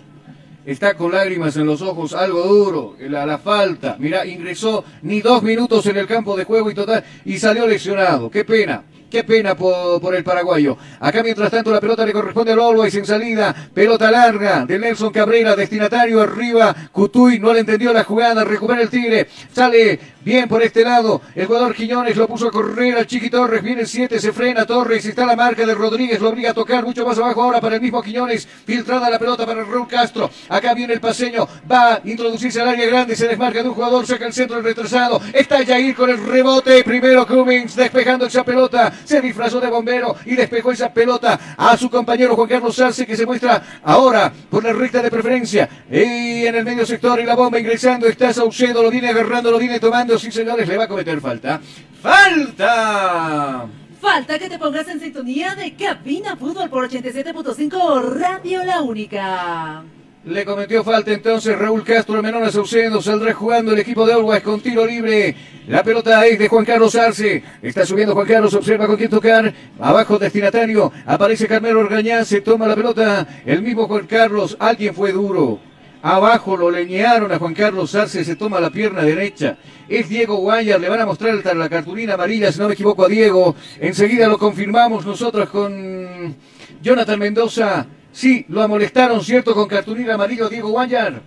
Está 0.66 0.94
con 0.94 1.12
lágrimas 1.12 1.56
en 1.56 1.66
los 1.66 1.80
ojos, 1.82 2.12
algo 2.12 2.42
duro, 2.42 2.96
la, 3.00 3.24
la 3.24 3.38
falta. 3.38 3.96
Mira, 3.98 4.26
ingresó 4.26 4.84
ni 5.02 5.20
dos 5.20 5.42
minutos 5.42 5.86
en 5.86 5.96
el 5.96 6.06
campo 6.06 6.36
de 6.36 6.44
juego 6.44 6.70
y 6.70 6.74
total, 6.74 7.02
y 7.24 7.38
salió 7.38 7.66
lesionado. 7.66 8.30
Qué 8.30 8.44
pena. 8.44 8.84
Qué 9.10 9.24
pena 9.24 9.56
por, 9.56 10.14
el 10.14 10.22
paraguayo. 10.22 10.76
Acá 11.00 11.24
mientras 11.24 11.50
tanto 11.50 11.72
la 11.72 11.80
pelota 11.80 12.06
le 12.06 12.12
corresponde 12.12 12.52
al 12.52 12.60
Always 12.60 12.94
en 12.94 13.04
salida. 13.04 13.52
Pelota 13.74 14.08
larga 14.08 14.64
de 14.64 14.78
Nelson 14.78 15.12
Cabrera, 15.12 15.56
destinatario 15.56 16.20
arriba. 16.20 16.74
Cutuy 16.92 17.40
no 17.40 17.52
le 17.52 17.60
entendió 17.60 17.92
la 17.92 18.04
jugada. 18.04 18.44
Recupera 18.44 18.82
el 18.82 18.88
Tigre. 18.88 19.26
Sale 19.52 19.98
bien 20.24 20.48
por 20.48 20.62
este 20.62 20.84
lado. 20.84 21.22
El 21.34 21.46
jugador 21.46 21.74
Quiñones 21.74 22.16
lo 22.16 22.28
puso 22.28 22.48
a 22.48 22.50
correr 22.52 22.96
al 22.96 23.08
Chiqui 23.08 23.30
Torres. 23.30 23.62
Viene 23.64 23.80
el 23.80 23.88
7, 23.88 24.20
se 24.20 24.32
frena 24.32 24.64
Torres. 24.64 25.04
Está 25.04 25.26
la 25.26 25.34
marca 25.34 25.66
de 25.66 25.74
Rodríguez. 25.74 26.20
Lo 26.20 26.28
obliga 26.28 26.50
a 26.50 26.54
tocar 26.54 26.84
mucho 26.84 27.04
más 27.04 27.18
abajo 27.18 27.42
ahora 27.42 27.60
para 27.60 27.74
el 27.74 27.80
mismo 27.80 28.00
Quiñones. 28.02 28.46
Filtrada 28.46 29.10
la 29.10 29.18
pelota 29.18 29.44
para 29.44 29.64
Raúl 29.64 29.88
Castro. 29.88 30.30
Acá 30.48 30.72
viene 30.74 30.92
el 30.92 31.00
paseño. 31.00 31.48
Va 31.70 31.94
a 31.94 32.00
introducirse 32.04 32.60
al 32.60 32.68
área 32.68 32.86
grande. 32.86 33.16
Se 33.16 33.26
desmarca 33.26 33.60
de 33.60 33.68
un 33.68 33.74
jugador. 33.74 34.06
Saca 34.06 34.26
el 34.26 34.32
centro 34.32 34.58
el 34.58 34.62
retrasado. 34.62 35.20
Está 35.32 35.66
Jair 35.66 35.96
con 35.96 36.10
el 36.10 36.24
rebote. 36.24 36.84
Primero 36.84 37.26
Cummings 37.26 37.74
despejando 37.74 38.26
esa 38.26 38.44
pelota. 38.44 38.92
Se 39.05 39.20
disfrazó 39.20 39.60
de 39.60 39.68
bombero 39.68 40.16
y 40.24 40.35
despejó 40.35 40.72
esa 40.72 40.93
pelota 40.93 41.55
a 41.56 41.77
su 41.77 41.90
compañero 41.90 42.36
Juan 42.36 42.48
Carlos 42.48 42.78
Arce 42.81 43.06
que 43.06 43.16
se 43.16 43.27
muestra 43.27 43.81
ahora 43.82 44.32
por 44.51 44.64
la 44.64 44.72
recta 44.72 45.02
de 45.02 45.10
preferencia. 45.10 45.68
Y 45.90 46.47
en 46.47 46.55
el 46.55 46.64
medio 46.64 46.86
sector 46.86 47.20
y 47.20 47.24
la 47.24 47.35
bomba 47.35 47.59
ingresando 47.59 48.06
está 48.06 48.32
Saucedo. 48.32 48.82
Lo 48.82 48.90
viene 48.90 49.09
agarrando, 49.09 49.51
lo 49.51 49.59
viene 49.59 49.81
tomando. 49.81 50.18
Sí, 50.18 50.31
señores, 50.31 50.68
le 50.68 50.77
va 50.77 50.85
a 50.85 50.89
cometer 50.89 51.20
falta. 51.20 51.60
¡Falta! 52.02 53.66
Falta 54.01 54.39
que 54.39 54.48
te 54.48 54.59
pongas 54.59 54.89
en 54.89 54.98
sintonía 54.98 55.55
de 55.55 55.74
Cabina 55.74 56.35
Fútbol 56.36 56.70
por 56.70 56.89
87.5 56.89 58.02
Radio 58.18 58.64
La 58.64 58.81
Única. 58.81 59.85
Le 60.31 60.44
cometió 60.44 60.85
falta 60.85 61.12
entonces 61.12 61.59
Raúl 61.59 61.82
Castro, 61.82 62.23
menor 62.23 62.44
a 62.44 62.52
Saucedo, 62.52 63.02
saldrá 63.02 63.35
jugando 63.35 63.73
el 63.73 63.81
equipo 63.81 64.07
de 64.07 64.12
Always 64.12 64.44
con 64.44 64.61
tiro 64.61 64.86
libre. 64.86 65.35
La 65.66 65.82
pelota 65.82 66.24
es 66.24 66.39
de 66.39 66.47
Juan 66.47 66.65
Carlos 66.65 66.94
Arce. 66.94 67.43
Está 67.61 67.85
subiendo 67.85 68.15
Juan 68.15 68.28
Carlos, 68.28 68.55
observa 68.55 68.86
con 68.86 68.97
quién 68.97 69.11
tocar. 69.11 69.52
Abajo 69.81 70.20
destinatario, 70.20 70.93
aparece 71.05 71.48
Carmelo 71.48 71.81
Orgañán, 71.81 72.24
se 72.24 72.43
toma 72.43 72.69
la 72.69 72.77
pelota. 72.77 73.27
El 73.44 73.61
mismo 73.62 73.89
Juan 73.89 74.07
Carlos, 74.07 74.57
alguien 74.61 74.94
fue 74.94 75.11
duro. 75.11 75.59
Abajo 76.01 76.57
lo 76.57 76.70
leñaron 76.70 77.32
a 77.32 77.39
Juan 77.40 77.52
Carlos 77.52 77.93
Arce, 77.97 78.23
se 78.24 78.36
toma 78.36 78.61
la 78.61 78.70
pierna 78.70 79.02
derecha. 79.02 79.59
Es 79.89 80.09
Diego 80.09 80.36
Guayar, 80.36 80.81
le 80.81 80.89
van 80.89 81.01
a 81.01 81.07
mostrar 81.07 81.35
el- 81.35 81.59
la 81.59 81.69
cartulina 81.69 82.15
amarilla, 82.15 82.52
si 82.52 82.61
no 82.61 82.69
me 82.69 82.74
equivoco, 82.74 83.05
a 83.05 83.09
Diego. 83.09 83.57
Enseguida 83.81 84.28
lo 84.28 84.39
confirmamos 84.39 85.05
nosotros 85.05 85.51
con 85.51 86.36
Jonathan 86.81 87.19
Mendoza. 87.19 87.86
Sí, 88.12 88.44
lo 88.48 88.62
amonestaron, 88.62 89.22
¿cierto? 89.22 89.54
Con 89.54 89.68
cartulina 89.68 90.14
amarilla 90.14 90.46
a 90.46 90.48
Diego 90.48 90.70
Guayar. 90.70 91.20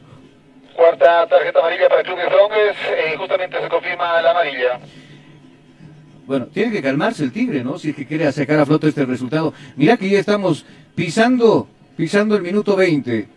Cuarta 0.76 1.28
tarjeta 1.28 1.60
amarilla 1.60 1.88
para 1.88 2.02
el 2.02 2.06
Club 2.06 2.18
de 2.18 2.26
Strongest, 2.26 2.80
eh, 2.90 3.16
justamente 3.18 3.62
se 3.62 3.70
confirma 3.70 4.22
la 4.22 4.32
amarilla. 4.32 4.80
Bueno, 6.26 6.48
tiene 6.48 6.72
que 6.72 6.82
calmarse 6.82 7.24
el 7.24 7.32
Tigre, 7.32 7.64
¿no? 7.64 7.78
Si 7.78 7.90
es 7.90 7.96
que 7.96 8.06
quiere 8.06 8.32
sacar 8.32 8.60
a 8.60 8.66
flote 8.66 8.88
este 8.88 9.06
resultado. 9.06 9.54
Mirá 9.76 9.98
que 9.98 10.10
ya 10.10 10.20
estamos 10.20 10.66
pisando, 10.96 11.68
pisando 11.98 12.36
el 12.36 12.42
minuto 12.42 12.76
20. 12.76 13.28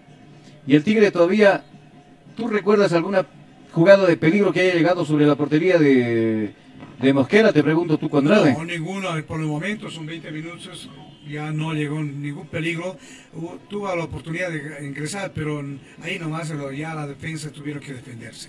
Y 0.67 0.77
el 0.77 0.85
Tigre 0.85 1.11
todavía... 1.11 1.65
¿Tú 2.37 2.49
recuerdas 2.49 2.93
alguna 2.93 3.25
jugada 3.73 4.07
de 4.07 4.19
peligro 4.19 4.53
que 4.53 4.61
haya 4.61 4.75
llegado 4.75 5.07
sobre 5.07 5.27
la 5.27 5.37
portería 5.37 5.79
de, 5.79 6.53
de 7.01 7.13
Mosquera? 7.15 7.51
Te 7.51 7.63
pregunto 7.63 7.97
tú, 7.97 8.11
Conrade. 8.11 8.53
No, 8.53 8.65
ninguno, 8.65 9.09
por 9.27 9.41
el 9.41 9.47
momento 9.47 9.91
son 9.91 10.05
20 10.05 10.31
minutos, 10.33 10.91
ya 11.29 11.53
no 11.53 11.73
llegó 11.73 12.03
ningún 12.03 12.47
peligro. 12.49 12.99
Tuvo 13.69 13.95
la 13.95 14.05
oportunidad 14.05 14.51
de 14.51 14.87
ingresar, 14.87 15.33
pero 15.35 15.65
ahí 16.03 16.19
nomás 16.19 16.53
ya 16.77 16.95
la 16.95 17.07
defensa 17.07 17.51
tuvieron 17.51 17.83
que 17.83 17.95
defenderse. 17.95 18.49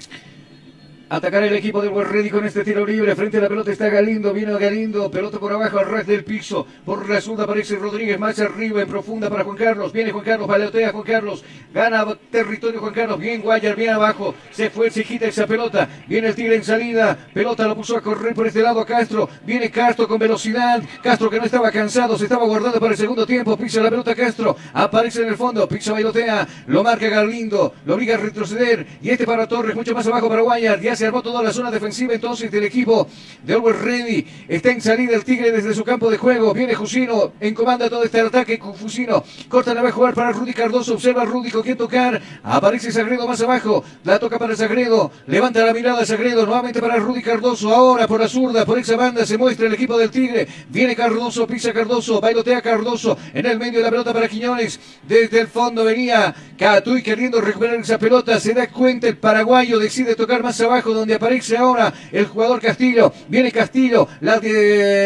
Atacar 1.10 1.42
el 1.42 1.56
equipo 1.56 1.82
del 1.82 1.94
Ready 1.94 2.30
con 2.30 2.46
este 2.46 2.66
tiro 2.66 2.86
libre. 2.86 3.16
Frente 3.16 3.38
a 3.38 3.42
la 3.42 3.48
pelota 3.48 3.72
está 3.72 3.88
Galindo. 3.88 4.34
Viene 4.34 4.52
Galindo. 4.60 5.10
Pelota 5.10 5.40
por 5.40 5.54
abajo 5.54 5.80
al 5.80 5.86
ras 5.86 6.06
del 6.06 6.26
piso. 6.26 6.68
Por 6.84 7.08
la 7.08 7.22
zurda 7.22 7.46
aparece 7.46 7.78
Rodríguez. 7.78 8.20
Más 8.20 8.38
arriba 8.40 8.82
en 8.82 8.90
profunda 8.90 9.30
para 9.30 9.46
Juan 9.46 9.56
Carlos. 9.56 9.94
Viene 9.94 10.12
Juan 10.12 10.26
Carlos. 10.26 10.48
Balotea 10.50 10.92
Juan 10.92 11.06
Carlos. 11.06 11.46
Gana 11.74 12.06
territorio 12.30 12.82
Juan 12.82 12.94
Carlos. 12.94 13.20
Bien 13.20 13.42
Guayar. 13.42 13.78
Bien 13.78 13.92
abajo. 13.92 14.36
Se 14.52 14.70
fue. 14.70 14.90
Se 14.90 15.06
quita 15.06 15.28
esa 15.28 15.48
pelota. 15.48 15.88
Viene 16.08 16.28
el 16.28 16.36
Tigre 16.36 16.56
en 16.56 16.66
salida. 16.66 17.18
Pelota 17.34 17.66
lo 17.70 17.76
puso 17.78 17.96
a 17.96 18.02
correr 18.02 18.34
por 18.34 18.46
este 18.46 18.62
lado 18.62 18.82
a 18.82 18.86
Castro. 18.86 19.30
Viene 19.46 19.72
Castro 19.72 20.10
con 20.10 20.20
velocidad. 20.20 20.84
Castro 21.02 21.30
que 21.30 21.40
no 21.40 21.46
estaba 21.46 21.72
cansado. 21.72 22.18
Se 22.18 22.26
estaba 22.26 22.46
guardando 22.46 22.82
para 22.82 22.92
el 22.92 22.98
segundo 22.98 23.26
tiempo. 23.26 23.56
Pisa 23.56 23.82
la 23.82 23.90
pelota 23.90 24.14
Castro. 24.14 24.58
Aparece 24.74 25.22
en 25.22 25.30
el 25.30 25.38
fondo. 25.38 25.70
Pisa 25.70 25.94
bailotea. 25.94 26.46
Lo 26.68 26.84
marca 26.84 27.08
Galindo. 27.08 27.76
Lo 27.86 27.96
obliga 27.96 28.16
a 28.16 28.18
retroceder. 28.18 28.86
Y 29.02 29.10
este 29.10 29.26
para 29.26 29.48
Torres. 29.48 29.74
Mucho 29.74 29.94
más 29.94 30.06
abajo 30.06 30.28
para 30.28 30.42
Guayar. 30.42 30.82
Ya 30.82 30.97
se 30.98 31.06
armó 31.06 31.22
toda 31.22 31.44
la 31.44 31.54
zona 31.54 31.70
defensiva 31.70 32.14
entonces 32.14 32.50
del 32.52 32.64
equipo 32.64 33.08
de 33.44 33.54
Always 33.54 33.80
Ready. 33.80 34.28
Está 34.48 34.72
en 34.72 34.82
salida 34.82 35.16
el 35.16 35.24
Tigre 35.24 35.52
desde 35.52 35.74
su 35.74 35.84
campo 35.84 36.10
de 36.10 36.18
juego. 36.18 36.54
Viene 36.54 36.74
Jusino. 36.74 37.34
En 37.40 37.54
comanda 37.54 37.90
todo 37.90 38.04
este 38.04 38.20
ataque 38.20 38.58
con 38.58 38.74
Jusino. 38.74 39.24
Corta 39.48 39.74
la 39.74 39.84
va 39.84 39.90
a 39.90 39.92
jugar 39.92 40.16
para 40.16 40.32
Rudy 40.32 40.54
Cardoso. 40.54 40.96
Observa 40.96 41.22
a 41.22 41.26
Rudy 41.26 41.52
con 41.52 41.62
quien 41.62 41.78
tocar. 41.78 42.20
Aparece 42.44 42.92
Sagredo 42.92 43.28
más 43.28 43.40
abajo. 43.42 43.84
La 44.04 44.18
toca 44.18 44.40
para 44.40 44.56
Sagredo. 44.56 45.12
Levanta 45.28 45.64
la 45.64 45.74
mirada 45.74 46.04
Sagredo. 46.06 46.46
Nuevamente 46.46 46.82
para 46.82 46.96
Rudy 46.98 47.22
Cardoso. 47.22 47.72
Ahora 47.74 48.08
por 48.08 48.20
la 48.20 48.28
zurda. 48.28 48.66
Por 48.66 48.80
esa 48.80 48.96
banda 48.96 49.26
se 49.26 49.38
muestra 49.38 49.68
el 49.68 49.74
equipo 49.76 49.98
del 49.98 50.10
Tigre. 50.10 50.48
Viene 50.70 50.96
Cardoso. 50.96 51.46
Pisa 51.46 51.72
Cardoso. 51.74 52.20
Bailotea 52.20 52.62
Cardoso. 52.62 53.18
En 53.36 53.46
el 53.46 53.60
medio 53.60 53.80
de 53.80 53.84
la 53.84 53.92
pelota 53.92 54.14
para 54.14 54.28
Quiñones. 54.28 54.80
Desde 55.08 55.40
el 55.40 55.48
fondo 55.48 55.84
venía 55.84 56.34
Catuy 56.58 57.04
queriendo 57.04 57.40
recuperar 57.40 57.76
esa 57.76 58.00
pelota. 58.00 58.40
Se 58.40 58.56
da 58.56 58.68
cuenta 58.68 59.08
el 59.08 59.18
paraguayo. 59.18 59.78
Decide 59.78 60.16
tocar 60.16 60.42
más 60.42 60.60
abajo 60.60 60.87
donde 60.94 61.16
aparece 61.16 61.58
ahora 61.58 61.94
el 62.12 62.26
jugador 62.26 62.62
Castillo. 62.62 63.14
Viene 63.28 63.52
Castillo. 63.52 64.08
La, 64.22 64.40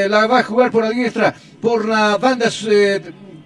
la 0.08 0.28
va 0.28 0.40
a 0.40 0.44
jugar 0.44 0.72
por 0.72 0.84
la 0.84 0.90
diestra. 0.90 1.34
Por 1.62 1.86
la 1.86 2.18
banda. 2.18 2.50
eh, 2.70 3.02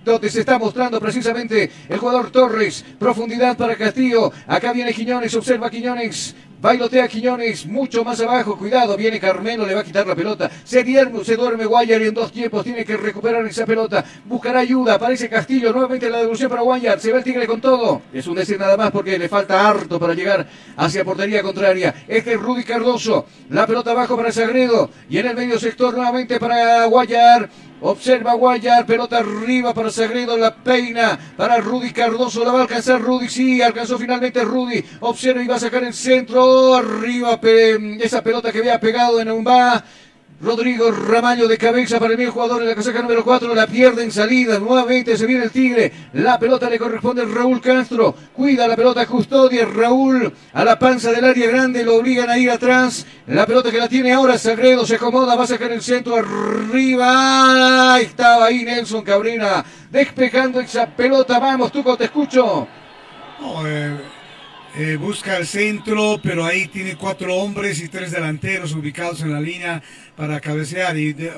donde 0.05 0.29
se 0.29 0.41
está 0.41 0.59
mostrando 0.59 0.99
precisamente 1.01 1.69
el 1.89 1.97
jugador 1.97 2.29
Torres. 2.29 2.85
Profundidad 2.99 3.57
para 3.57 3.75
Castillo. 3.75 4.31
Acá 4.47 4.71
viene 4.71 4.93
Quiñones, 4.93 5.33
observa 5.35 5.69
Quiñones. 5.69 6.35
Bailotea 6.65 7.07
Quiñones, 7.07 7.67
mucho 7.67 8.03
más 8.03 8.19
abajo. 8.21 8.57
Cuidado, 8.57 8.97
viene 8.97 9.19
Carmelo, 9.19 9.67
le 9.67 9.75
va 9.75 9.81
a 9.81 9.83
quitar 9.83 10.07
la 10.07 10.15
pelota. 10.15 10.49
Se 10.63 10.83
duerme, 10.83 11.23
se 11.23 11.35
duerme 11.35 11.63
Guayar 11.63 12.01
y 12.01 12.07
en 12.07 12.13
dos 12.15 12.31
tiempos 12.31 12.63
tiene 12.63 12.83
que 12.83 12.97
recuperar 12.97 13.45
esa 13.45 13.67
pelota. 13.67 14.03
Buscará 14.25 14.61
ayuda, 14.61 14.95
aparece 14.95 15.29
Castillo. 15.29 15.71
Nuevamente 15.71 16.09
la 16.09 16.17
devolución 16.17 16.49
para 16.49 16.63
Guayar. 16.63 16.99
Se 16.99 17.11
va 17.11 17.19
el 17.19 17.23
Tigre 17.23 17.45
con 17.45 17.61
todo. 17.61 18.01
Es 18.11 18.25
un 18.25 18.33
decir 18.33 18.59
nada 18.59 18.75
más 18.77 18.89
porque 18.89 19.19
le 19.19 19.29
falta 19.29 19.69
harto 19.69 19.99
para 19.99 20.15
llegar 20.15 20.47
hacia 20.75 21.05
portería 21.05 21.43
contraria. 21.43 22.03
Este 22.07 22.33
es 22.33 22.41
Rudy 22.41 22.63
Cardoso. 22.63 23.27
La 23.51 23.67
pelota 23.67 23.91
abajo 23.91 24.17
para 24.17 24.31
Sagredo. 24.31 24.89
Y 25.07 25.19
en 25.19 25.27
el 25.27 25.35
medio 25.35 25.59
sector 25.59 25.93
nuevamente 25.93 26.39
para 26.39 26.85
Guayar. 26.85 27.47
Observa 27.81 28.33
Guayar, 28.33 28.85
pelota 28.85 29.17
arriba 29.17 29.73
para 29.73 29.91
Sagredo, 29.91 30.37
la 30.37 30.55
peina 30.55 31.19
para 31.35 31.57
Rudy 31.57 31.91
Cardoso, 31.91 32.43
la 32.43 32.51
va 32.51 32.59
a 32.59 32.61
alcanzar 32.63 33.01
Rudy, 33.01 33.27
sí, 33.27 33.61
alcanzó 33.61 33.97
finalmente 33.97 34.43
Rudy, 34.43 34.83
observa 35.01 35.43
y 35.43 35.47
va 35.47 35.55
a 35.55 35.59
sacar 35.59 35.83
el 35.83 35.93
centro, 35.93 36.73
arriba 36.73 37.39
esa 37.99 38.23
pelota 38.23 38.51
que 38.51 38.59
había 38.59 38.79
pegado 38.79 39.19
en 39.19 39.29
Umba, 39.29 39.83
Rodrigo 40.41 40.91
Ramallo 40.91 41.47
de 41.47 41.57
cabeza 41.57 41.97
para 41.97 42.11
el 42.11 42.17
mismo 42.17 42.33
jugador 42.33 42.61
en 42.61 42.67
la 42.67 42.75
casaca 42.75 43.01
número 43.01 43.23
4. 43.23 43.55
La 43.55 43.67
pierde 43.67 44.03
en 44.03 44.11
salida. 44.11 44.59
Nuevamente 44.59 45.17
se 45.17 45.25
viene 45.25 45.45
el 45.45 45.51
Tigre. 45.51 45.91
La 46.13 46.37
pelota 46.37 46.69
le 46.69 46.77
corresponde 46.77 47.21
a 47.21 47.25
Raúl 47.25 47.61
Castro. 47.61 48.13
Cuida 48.33 48.67
la 48.67 48.75
pelota, 48.75 49.05
custodia. 49.05 49.65
Raúl 49.65 50.33
a 50.53 50.63
la 50.65 50.77
panza 50.77 51.11
del 51.11 51.23
área 51.23 51.47
grande. 51.47 51.83
Lo 51.83 51.95
obligan 51.95 52.29
a 52.29 52.37
ir 52.37 52.51
atrás. 52.51 53.05
La 53.27 53.45
pelota 53.45 53.71
que 53.71 53.77
la 53.77 53.87
tiene 53.87 54.11
ahora 54.11 54.37
Sagredo 54.37 54.85
se 54.85 54.95
acomoda. 54.95 55.35
Va 55.35 55.45
a 55.45 55.47
sacar 55.47 55.71
el 55.71 55.81
centro 55.81 56.15
arriba. 56.15 57.97
Estaba 58.01 58.45
ahí 58.45 58.65
Nelson 58.65 59.03
Cabrera 59.03 59.63
despejando 59.89 60.59
esa 60.59 60.85
pelota. 60.85 61.39
Vamos, 61.39 61.71
Tuco, 61.71 61.95
te 61.95 62.05
escucho. 62.05 62.67
Eh, 63.65 63.97
eh, 64.77 64.97
busca 64.97 65.37
el 65.37 65.47
centro, 65.47 66.19
pero 66.21 66.43
ahí 66.43 66.67
tiene 66.67 66.97
cuatro 66.97 67.33
hombres 67.35 67.79
y 67.81 67.87
tres 67.87 68.11
delanteros 68.11 68.73
ubicados 68.73 69.21
en 69.21 69.31
la 69.31 69.39
línea 69.39 69.81
para 70.17 70.41
cabecear. 70.41 70.97
Y 70.97 71.13
de, 71.13 71.31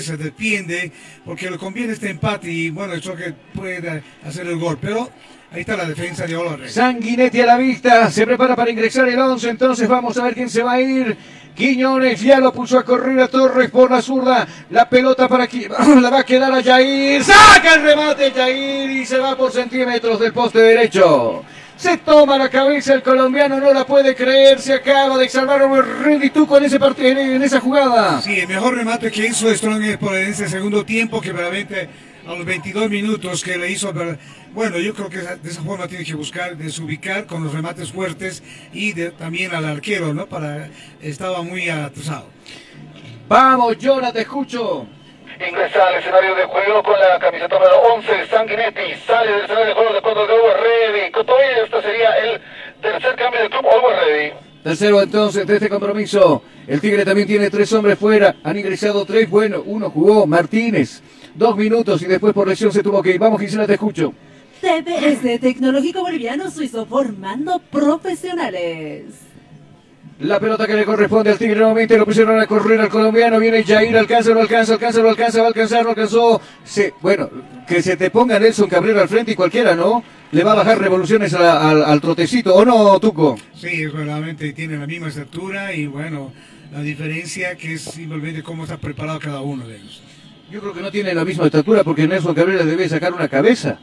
se 0.00 0.16
defiende 0.16 0.90
porque 1.24 1.48
le 1.48 1.58
conviene 1.58 1.92
este 1.92 2.10
empate 2.10 2.50
y 2.50 2.70
bueno, 2.70 2.94
eso 2.94 3.14
que 3.14 3.34
puede 3.54 4.02
hacer 4.24 4.48
el 4.48 4.56
gol. 4.56 4.78
Pero 4.80 5.10
ahí 5.52 5.60
está 5.60 5.76
la 5.76 5.84
defensa 5.84 6.26
de 6.26 6.34
Olvarez. 6.34 6.72
Sanguinetti 6.72 7.40
a 7.40 7.46
la 7.46 7.56
vista, 7.56 8.10
se 8.10 8.26
prepara 8.26 8.56
para 8.56 8.72
ingresar 8.72 9.08
el 9.08 9.18
11. 9.18 9.50
Entonces 9.50 9.86
vamos 9.88 10.18
a 10.18 10.24
ver 10.24 10.34
quién 10.34 10.50
se 10.50 10.64
va 10.64 10.72
a 10.72 10.80
ir. 10.80 11.16
Quiñones 11.54 12.20
ya 12.20 12.40
lo 12.40 12.52
puso 12.52 12.78
a 12.78 12.84
correr 12.84 13.20
a 13.20 13.28
Torres 13.28 13.70
por 13.70 13.92
la 13.92 14.02
zurda. 14.02 14.48
La 14.70 14.88
pelota 14.88 15.28
para 15.28 15.44
aquí. 15.44 15.68
La 16.00 16.10
va 16.10 16.20
a 16.20 16.24
quedar 16.24 16.52
a 16.52 16.60
Jair. 16.60 17.22
Saca 17.22 17.74
el 17.76 17.82
remate 17.82 18.32
Jair 18.32 18.90
y 18.90 19.06
se 19.06 19.18
va 19.18 19.36
por 19.36 19.52
centímetros 19.52 20.18
del 20.18 20.32
poste 20.32 20.58
derecho. 20.58 21.44
Se 21.82 21.96
toma 21.96 22.38
la 22.38 22.48
cabeza 22.48 22.94
el 22.94 23.02
colombiano, 23.02 23.58
no 23.58 23.72
la 23.74 23.84
puede 23.84 24.14
creer. 24.14 24.60
Se 24.60 24.72
acaba 24.72 25.18
de 25.18 25.28
salvar 25.28 25.62
a 25.62 26.30
tú 26.32 26.46
con 26.46 26.64
ese 26.64 26.78
partido, 26.78 27.18
en 27.18 27.42
esa 27.42 27.58
jugada. 27.58 28.22
Sí, 28.22 28.38
el 28.38 28.46
mejor 28.46 28.76
remate 28.76 29.10
que 29.10 29.26
hizo 29.26 29.52
Strong 29.52 29.98
por 29.98 30.14
en 30.14 30.28
ese 30.28 30.48
segundo 30.48 30.84
tiempo, 30.84 31.20
que 31.20 31.32
realmente 31.32 31.88
a 32.24 32.34
los 32.36 32.44
22 32.44 32.88
minutos 32.88 33.42
que 33.42 33.56
le 33.56 33.68
hizo. 33.68 33.92
Bueno, 34.54 34.78
yo 34.78 34.94
creo 34.94 35.10
que 35.10 35.18
de 35.18 35.50
esa 35.50 35.60
forma 35.62 35.88
tiene 35.88 36.04
que 36.04 36.14
buscar 36.14 36.56
desubicar 36.56 37.26
con 37.26 37.42
los 37.42 37.52
remates 37.52 37.90
fuertes 37.90 38.44
y 38.72 38.94
también 39.10 39.52
al 39.52 39.64
arquero, 39.64 40.14
¿no? 40.14 40.26
Para 40.26 40.70
estaba 41.00 41.42
muy 41.42 41.68
atrasado. 41.68 42.28
Vamos, 43.26 43.76
Jonah, 43.82 44.12
te 44.12 44.20
escucho. 44.20 44.86
Ingresa 45.48 45.88
al 45.88 45.94
escenario 45.96 46.34
de 46.36 46.44
juego 46.44 46.82
con 46.82 46.98
la 47.00 47.18
camiseta 47.18 47.54
número 47.56 47.76
11, 47.94 48.26
Sanguinetti. 48.28 48.94
Sale 49.06 49.32
del 49.32 49.40
escenario 49.42 49.66
de 49.66 49.74
juego 49.74 49.94
de 49.94 50.00
cuadro 50.00 50.26
de 50.26 50.34
Always 50.34 50.56
Ready. 50.60 51.10
Cotoya, 51.10 51.64
este 51.64 51.82
sería 51.82 52.10
el 52.18 52.40
tercer 52.80 53.16
cambio 53.16 53.40
del 53.40 53.50
club 53.50 53.66
Always 53.66 53.98
Ready. 53.98 54.32
Tercero 54.62 55.02
entonces 55.02 55.46
de 55.46 55.54
este 55.54 55.68
compromiso. 55.68 56.42
El 56.66 56.80
Tigre 56.80 57.04
también 57.04 57.26
tiene 57.26 57.50
tres 57.50 57.72
hombres 57.72 57.98
fuera. 57.98 58.36
Han 58.44 58.56
ingresado 58.56 59.04
tres. 59.04 59.28
Bueno, 59.28 59.62
uno 59.66 59.90
jugó 59.90 60.26
Martínez. 60.26 61.02
Dos 61.34 61.56
minutos 61.56 62.00
y 62.02 62.06
después 62.06 62.32
por 62.32 62.46
lesión 62.46 62.70
se 62.70 62.82
tuvo 62.82 63.02
que 63.02 63.10
ir. 63.10 63.18
Vamos, 63.18 63.40
Gisela, 63.40 63.66
te 63.66 63.74
escucho. 63.74 64.12
TBS 64.60 65.40
Tecnológico 65.40 66.02
Boliviano 66.02 66.50
Suizo 66.52 66.86
formando 66.86 67.58
profesionales. 67.58 69.31
La 70.22 70.38
pelota 70.38 70.68
que 70.68 70.74
le 70.74 70.84
corresponde 70.84 71.30
al 71.30 71.38
Tigre 71.38 71.56
nuevamente 71.56 71.98
lo 71.98 72.04
pusieron 72.04 72.38
a 72.38 72.46
correr 72.46 72.80
al 72.80 72.88
colombiano. 72.88 73.40
Viene 73.40 73.64
Jair, 73.64 73.96
alcanza, 73.96 74.30
lo 74.30 74.40
alcanza, 74.40 74.74
alcanza, 74.74 75.00
lo 75.00 75.08
alcanza, 75.08 75.38
va 75.38 75.46
a 75.46 75.48
alcanzar, 75.48 75.82
lo 75.82 75.90
alcanzó. 75.90 76.40
bueno, 77.00 77.28
que 77.66 77.82
se 77.82 77.96
te 77.96 78.08
ponga 78.08 78.38
Nelson 78.38 78.68
Cabrera 78.68 79.02
al 79.02 79.08
frente 79.08 79.32
y 79.32 79.34
cualquiera, 79.34 79.74
¿no? 79.74 80.04
Le 80.30 80.44
va 80.44 80.52
a 80.52 80.56
bajar 80.56 80.78
revoluciones 80.78 81.34
al, 81.34 82.00
trotecito, 82.00 82.54
¿o 82.54 82.64
no, 82.64 83.00
Tuco? 83.00 83.36
Sí, 83.52 83.88
realmente 83.88 84.52
tiene 84.52 84.78
la 84.78 84.86
misma 84.86 85.08
estatura 85.08 85.74
y 85.74 85.88
bueno, 85.88 86.32
la 86.72 86.82
diferencia 86.82 87.56
que 87.56 87.74
es 87.74 87.82
simplemente 87.82 88.44
cómo 88.44 88.62
está 88.62 88.76
preparado 88.76 89.18
cada 89.18 89.40
uno 89.40 89.66
de 89.66 89.76
ellos. 89.76 90.02
Yo 90.52 90.60
creo 90.60 90.72
que 90.72 90.82
no 90.82 90.92
tiene 90.92 91.14
la 91.14 91.24
misma 91.24 91.46
estatura 91.46 91.82
porque 91.82 92.06
Nelson 92.06 92.34
Cabrera 92.34 92.64
debe 92.64 92.88
sacar 92.88 93.12
una 93.12 93.26
cabeza. 93.26 93.80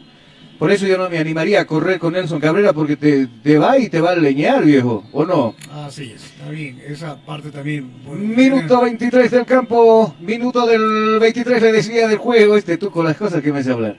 Por 0.60 0.73
eso 0.73 0.86
yo 0.86 0.98
no 0.98 1.10
me 1.10 1.18
animaría 1.18 1.61
a 1.61 1.65
correr 1.65 1.99
con 1.99 2.11
Nelson 2.11 2.41
Cabrera 2.41 2.73
porque 2.73 2.98
te, 2.98 3.57
va 3.57 3.80
y 3.80 3.88
te 3.88 4.02
va 4.02 4.11
a 4.11 4.15
leñar, 4.15 4.65
viejo, 4.65 5.06
¿o 5.14 5.26
no? 5.26 5.56
Así 5.72 6.11
es, 6.14 6.26
está 6.26 6.49
bien, 6.49 6.81
esa 6.86 7.15
parte 7.15 7.49
también. 7.49 7.90
minuto 8.06 8.81
23 8.81 9.31
del 9.31 9.45
campo, 9.45 10.14
minuto 10.19 10.68
del 10.68 11.18
23 11.18 11.61
le 11.61 11.72
decía 11.72 12.10
del 12.10 12.18
juego, 12.18 12.57
este 12.57 12.77
tú 12.77 12.91
con 12.91 13.06
las 13.06 13.15
cosas 13.15 13.41
que 13.41 13.53
me 13.53 13.60
hace 13.60 13.72
hablar. 13.72 13.98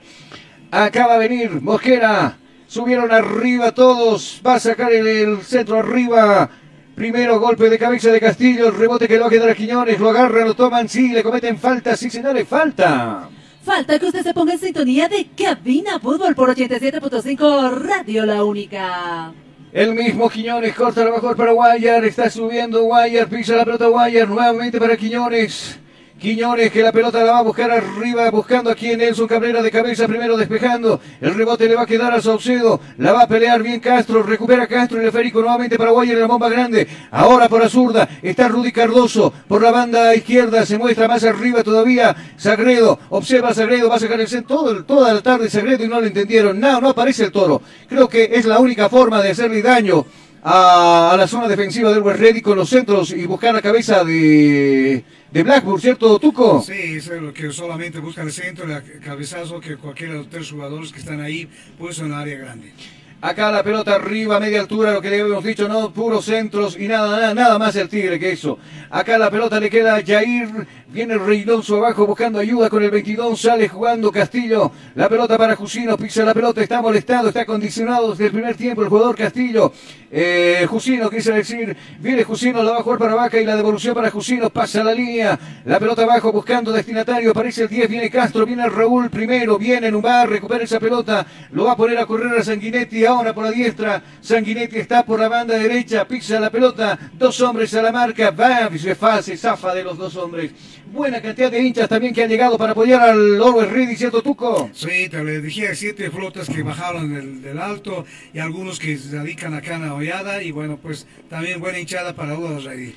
Acaba 0.69 1.17
de 1.17 1.27
venir 1.27 1.61
Mosquera, 1.61 2.37
subieron 2.67 3.11
arriba 3.11 3.71
todos, 3.71 4.39
va 4.45 4.53
a 4.53 4.59
sacar 4.59 4.93
el, 4.93 5.41
centro 5.41 5.79
arriba. 5.79 6.47
Primero 6.93 7.39
golpe 7.39 7.71
de 7.71 7.79
cabeza 7.79 8.11
de 8.11 8.19
Castillo, 8.19 8.67
el 8.67 8.75
rebote 8.75 9.07
que 9.07 9.15
lo 9.15 9.21
va 9.21 9.27
a 9.27 9.31
quedar 9.31 9.49
a 9.49 9.55
Quiñones, 9.55 9.99
lo 9.99 10.09
agarran, 10.09 10.45
lo 10.45 10.53
toman, 10.53 10.87
sí, 10.87 11.11
le 11.11 11.23
cometen 11.23 11.57
falta, 11.57 11.97
sí 11.97 12.11
señores, 12.11 12.47
falta. 12.47 13.29
Falta 13.63 13.99
que 13.99 14.07
usted 14.07 14.23
se 14.23 14.33
ponga 14.33 14.53
en 14.53 14.59
sintonía 14.59 15.07
de 15.07 15.27
Cabina 15.37 15.99
Fútbol 15.99 16.33
por 16.33 16.49
87.5 16.49 17.71
Radio 17.79 18.25
La 18.25 18.43
Única. 18.43 19.31
El 19.71 19.93
mismo 19.93 20.29
Quiñones 20.29 20.73
corta 20.73 21.05
la 21.05 21.11
mejor 21.11 21.37
para 21.37 21.51
Guayar, 21.51 22.03
está 22.03 22.29
subiendo 22.29 22.81
Guayar, 22.83 23.29
pisa 23.29 23.55
la 23.55 23.63
pelota 23.63 23.85
Guayar, 23.85 24.27
nuevamente 24.27 24.79
para 24.79 24.97
Quiñones. 24.97 25.79
Quiñones 26.21 26.71
que 26.71 26.83
la 26.83 26.91
pelota 26.91 27.23
la 27.23 27.31
va 27.31 27.39
a 27.39 27.41
buscar 27.41 27.71
arriba, 27.71 28.29
buscando 28.29 28.69
aquí 28.69 28.91
en 28.91 28.99
Nelson 28.99 29.27
Cabrera 29.27 29.63
de 29.63 29.71
cabeza, 29.71 30.07
primero 30.07 30.37
despejando. 30.37 31.01
El 31.19 31.33
rebote 31.33 31.67
le 31.67 31.73
va 31.73 31.81
a 31.81 31.85
quedar 31.87 32.13
a 32.13 32.21
Saucedo. 32.21 32.79
La 32.99 33.11
va 33.11 33.23
a 33.23 33.27
pelear 33.27 33.63
bien 33.63 33.79
Castro. 33.79 34.21
Recupera 34.21 34.67
Castro 34.67 35.01
y 35.01 35.05
el 35.05 35.11
Férico 35.11 35.41
nuevamente 35.41 35.79
para 35.79 35.89
Guayer 35.89 36.13
en 36.13 36.21
la 36.21 36.27
bomba 36.27 36.47
grande. 36.47 36.87
Ahora 37.09 37.49
por 37.49 37.63
la 37.63 37.69
zurda 37.69 38.07
está 38.21 38.47
Rudy 38.49 38.71
Cardoso. 38.71 39.33
Por 39.47 39.63
la 39.63 39.71
banda 39.71 40.13
izquierda 40.13 40.63
se 40.63 40.77
muestra 40.77 41.07
más 41.07 41.23
arriba 41.23 41.63
todavía. 41.63 42.15
Sagredo. 42.37 42.99
Observa 43.09 43.55
Sagredo. 43.55 43.89
Va 43.89 43.95
a 43.95 43.99
sacar 43.99 44.21
el 44.21 44.27
centro 44.27 44.57
todo, 44.57 44.85
toda 44.85 45.15
la 45.15 45.21
tarde 45.21 45.49
Sagredo 45.49 45.83
y 45.85 45.87
no 45.87 46.01
lo 46.01 46.05
entendieron. 46.05 46.59
No, 46.59 46.79
no 46.79 46.89
aparece 46.89 47.23
el 47.23 47.31
toro. 47.31 47.63
Creo 47.89 48.07
que 48.07 48.29
es 48.33 48.45
la 48.45 48.59
única 48.59 48.89
forma 48.89 49.23
de 49.23 49.31
hacerle 49.31 49.63
daño 49.63 50.05
a, 50.43 51.15
la 51.17 51.27
zona 51.27 51.47
defensiva 51.47 51.91
del 51.91 52.01
West 52.01 52.19
Ready 52.19 52.41
con 52.41 52.57
los 52.57 52.69
centros 52.69 53.11
y 53.11 53.25
buscar 53.25 53.53
la 53.53 53.61
cabeza 53.61 54.03
de 54.03 55.03
de 55.31 55.43
Blackburn, 55.43 55.79
¿cierto, 55.79 56.19
Tuco? 56.19 56.61
Sí, 56.61 56.97
es 56.97 57.07
lo 57.07 57.33
que 57.33 57.51
solamente 57.51 57.99
busca 57.99 58.21
el 58.21 58.31
centro, 58.33 58.65
el 58.65 58.99
cabezazo 58.99 59.61
que 59.61 59.77
cualquiera 59.77 60.13
de 60.13 60.19
los 60.19 60.29
tres 60.29 60.51
jugadores 60.51 60.91
que 60.91 60.99
están 60.99 61.21
ahí 61.21 61.47
puede 61.79 61.97
en 62.01 62.07
el 62.07 62.13
área 62.13 62.37
grande. 62.37 62.73
Acá 63.23 63.51
la 63.51 63.61
pelota 63.61 63.93
arriba, 63.93 64.39
media 64.39 64.59
altura, 64.59 64.93
lo 64.93 64.99
que 64.99 65.11
le 65.11 65.19
hemos 65.19 65.43
dicho, 65.43 65.67
no, 65.67 65.93
puros 65.93 66.25
centros 66.25 66.75
y 66.75 66.87
nada, 66.87 67.19
nada, 67.19 67.33
nada 67.35 67.59
más 67.59 67.75
el 67.75 67.87
Tigre 67.87 68.19
que 68.19 68.31
eso. 68.31 68.57
Acá 68.89 69.19
la 69.19 69.29
pelota 69.29 69.59
le 69.59 69.69
queda 69.69 69.95
a 69.95 70.03
Jair, 70.03 70.49
viene 70.87 71.19
Reynoso 71.19 71.77
abajo 71.77 72.07
buscando 72.07 72.39
ayuda 72.39 72.67
con 72.67 72.81
el 72.81 72.89
22, 72.89 73.39
sale 73.39 73.69
jugando 73.69 74.11
Castillo. 74.11 74.71
La 74.95 75.07
pelota 75.07 75.37
para 75.37 75.55
Jusino, 75.55 75.97
pisa 75.97 76.25
la 76.25 76.33
pelota, 76.33 76.63
está 76.63 76.81
molestado, 76.81 77.27
está 77.27 77.45
condicionado 77.45 78.09
desde 78.09 78.25
el 78.25 78.31
primer 78.31 78.55
tiempo 78.55 78.81
el 78.81 78.89
jugador 78.89 79.15
Castillo. 79.15 79.71
Eh, 80.09 80.65
Jusino, 80.67 81.07
quise 81.09 81.31
decir, 81.31 81.77
viene 81.99 82.23
Jusino, 82.23 82.63
la 82.63 82.71
va 82.71 82.77
a 82.79 82.83
jugar 82.83 82.99
para 82.99 83.13
Vaca 83.13 83.39
y 83.39 83.45
la 83.45 83.55
devolución 83.55 83.93
para 83.93 84.09
Jusino, 84.09 84.49
pasa 84.49 84.83
la 84.83 84.95
línea. 84.95 85.39
La 85.65 85.79
pelota 85.79 86.03
abajo 86.03 86.31
buscando 86.31 86.71
destinatario, 86.71 87.29
aparece 87.29 87.63
el 87.63 87.69
10, 87.69 87.87
viene 87.87 88.09
Castro, 88.09 88.47
viene 88.47 88.67
Raúl 88.67 89.11
primero, 89.11 89.59
viene 89.59 89.91
Numar, 89.91 90.27
recupera 90.27 90.63
esa 90.63 90.79
pelota, 90.79 91.25
lo 91.51 91.65
va 91.65 91.73
a 91.73 91.77
poner 91.77 91.99
a 91.99 92.07
correr 92.07 92.39
a 92.39 92.43
Sanguinetti 92.43 93.05
ahora 93.11 93.33
por 93.33 93.45
la 93.45 93.51
diestra. 93.51 94.03
Sanguinetti 94.21 94.77
está 94.77 95.05
por 95.05 95.19
la 95.19 95.29
banda 95.29 95.55
derecha, 95.55 96.07
pisa 96.07 96.39
la 96.39 96.49
pelota. 96.49 96.97
Dos 97.13 97.39
hombres 97.41 97.73
a 97.73 97.81
la 97.81 97.91
marca. 97.91 98.31
Va, 98.31 98.69
se, 98.77 98.95
se 99.21 99.37
zafa 99.37 99.73
de 99.73 99.83
los 99.83 99.97
dos 99.97 100.15
hombres. 100.15 100.51
Buena 100.91 101.21
cantidad 101.21 101.49
de 101.49 101.61
hinchas 101.61 101.87
también 101.87 102.13
que 102.13 102.23
han 102.23 102.29
llegado 102.29 102.57
para 102.57 102.73
apoyar 102.73 103.01
al 103.01 103.41
Always 103.41 103.71
Ready, 103.71 103.95
¿cierto, 103.95 104.21
Tuco? 104.21 104.69
Sí, 104.73 105.07
te 105.09 105.23
le 105.23 105.39
dije 105.39 105.73
siete 105.73 106.11
flotas 106.11 106.49
que 106.49 106.63
bajaron 106.63 107.41
del, 107.41 107.59
alto 107.59 108.05
y 108.33 108.39
algunos 108.39 108.77
que 108.77 108.97
se 108.97 109.17
dedican 109.17 109.53
acá 109.53 109.75
en 109.75 109.85
la 109.85 109.93
hollada. 109.93 110.43
Y 110.43 110.51
bueno, 110.51 110.77
pues 110.81 111.07
también 111.29 111.61
buena 111.61 111.79
hinchada 111.79 112.13
para 112.13 112.33
Always 112.33 112.65
Ready. 112.65 112.95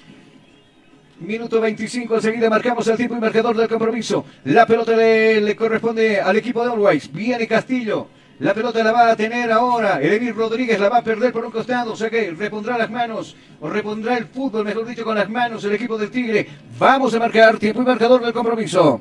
Minuto 1.20 1.60
25, 1.60 2.16
enseguida 2.16 2.50
marcamos 2.50 2.86
el 2.88 2.96
tiempo 2.96 3.16
y 3.16 3.20
marcador 3.20 3.56
del 3.56 3.68
compromiso. 3.68 4.26
La 4.44 4.66
pelota 4.66 4.96
le, 4.96 5.40
le 5.40 5.54
corresponde 5.54 6.20
al 6.20 6.36
equipo 6.36 6.64
de 6.64 6.72
Always. 6.72 7.12
Viene 7.12 7.46
Castillo. 7.46 8.08
La 8.40 8.52
pelota 8.52 8.82
la 8.82 8.90
va 8.90 9.10
a 9.12 9.16
tener 9.16 9.50
ahora. 9.52 10.00
Edemir 10.02 10.34
Rodríguez 10.34 10.80
la 10.80 10.88
va 10.88 10.98
a 10.98 11.04
perder 11.04 11.32
por 11.32 11.44
un 11.44 11.52
costado. 11.52 11.92
O 11.92 11.96
sea 11.96 12.10
que 12.10 12.32
repondrá 12.32 12.76
las 12.76 12.90
manos. 12.90 13.36
O 13.60 13.68
repondrá 13.68 14.18
el 14.18 14.26
fútbol, 14.26 14.64
mejor 14.64 14.86
dicho, 14.86 15.04
con 15.04 15.16
las 15.16 15.30
manos 15.30 15.62
el 15.64 15.72
equipo 15.72 15.96
del 15.96 16.10
Tigre. 16.10 16.48
Vamos 16.78 17.14
a 17.14 17.18
marcar 17.20 17.58
tiempo 17.58 17.82
y 17.82 17.84
marcador 17.84 18.22
del 18.22 18.32
compromiso. 18.32 19.00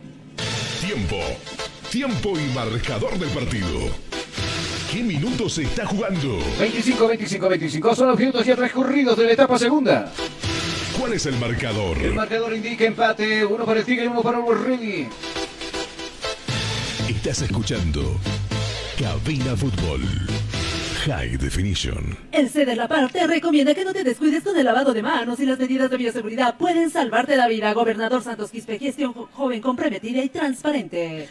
Tiempo. 0.86 1.18
Tiempo 1.90 2.34
y 2.38 2.54
marcador 2.54 3.18
del 3.18 3.30
partido. 3.30 3.90
¿Qué 4.92 5.02
minutos 5.02 5.54
se 5.54 5.64
está 5.64 5.88
jugando? 5.88 6.38
25, 6.60 7.08
25, 7.08 7.50
25. 7.50 7.96
Son 7.96 8.08
los 8.10 8.20
minutos 8.20 8.46
ya 8.46 8.56
transcurridos 8.56 9.18
de 9.18 9.26
la 9.26 9.32
etapa 9.32 9.58
segunda. 9.58 10.12
¿Cuál 11.00 11.14
es 11.14 11.26
el 11.26 11.36
marcador? 11.40 11.98
El 11.98 12.14
marcador 12.14 12.54
indica 12.54 12.86
empate. 12.86 13.44
Uno 13.44 13.66
para 13.66 13.80
el 13.80 13.86
Tigre 13.86 14.06
y 14.06 14.08
uno 14.08 14.22
para 14.22 14.38
el 14.38 14.44
Borrelli. 14.44 15.08
Estás 17.10 17.42
escuchando 17.42 18.20
Cabina 18.98 19.56
Fútbol. 19.56 20.02
High 21.06 21.38
Definition. 21.38 22.18
El 22.32 22.50
CEDER 22.50 22.78
La 22.78 22.88
Par 22.88 23.12
te 23.12 23.26
recomienda 23.28 23.74
que 23.76 23.84
no 23.84 23.92
te 23.94 24.04
descuides 24.04 24.44
con 24.44 24.58
el 24.58 24.64
lavado 24.66 24.94
de 24.94 25.02
manos 25.02 25.40
y 25.40 25.46
las 25.46 25.60
medidas 25.60 25.90
de 25.92 25.98
bioseguridad 25.98 26.56
pueden 26.58 26.90
salvarte 26.90 27.36
la 27.36 27.48
vida. 27.50 27.74
Gobernador 27.74 28.24
Santos 28.24 28.52
Quispe, 28.52 28.80
gestión 28.80 29.14
jo- 29.14 29.28
joven 29.34 29.60
comprometida 29.62 30.24
y 30.24 30.30
transparente. 30.30 31.28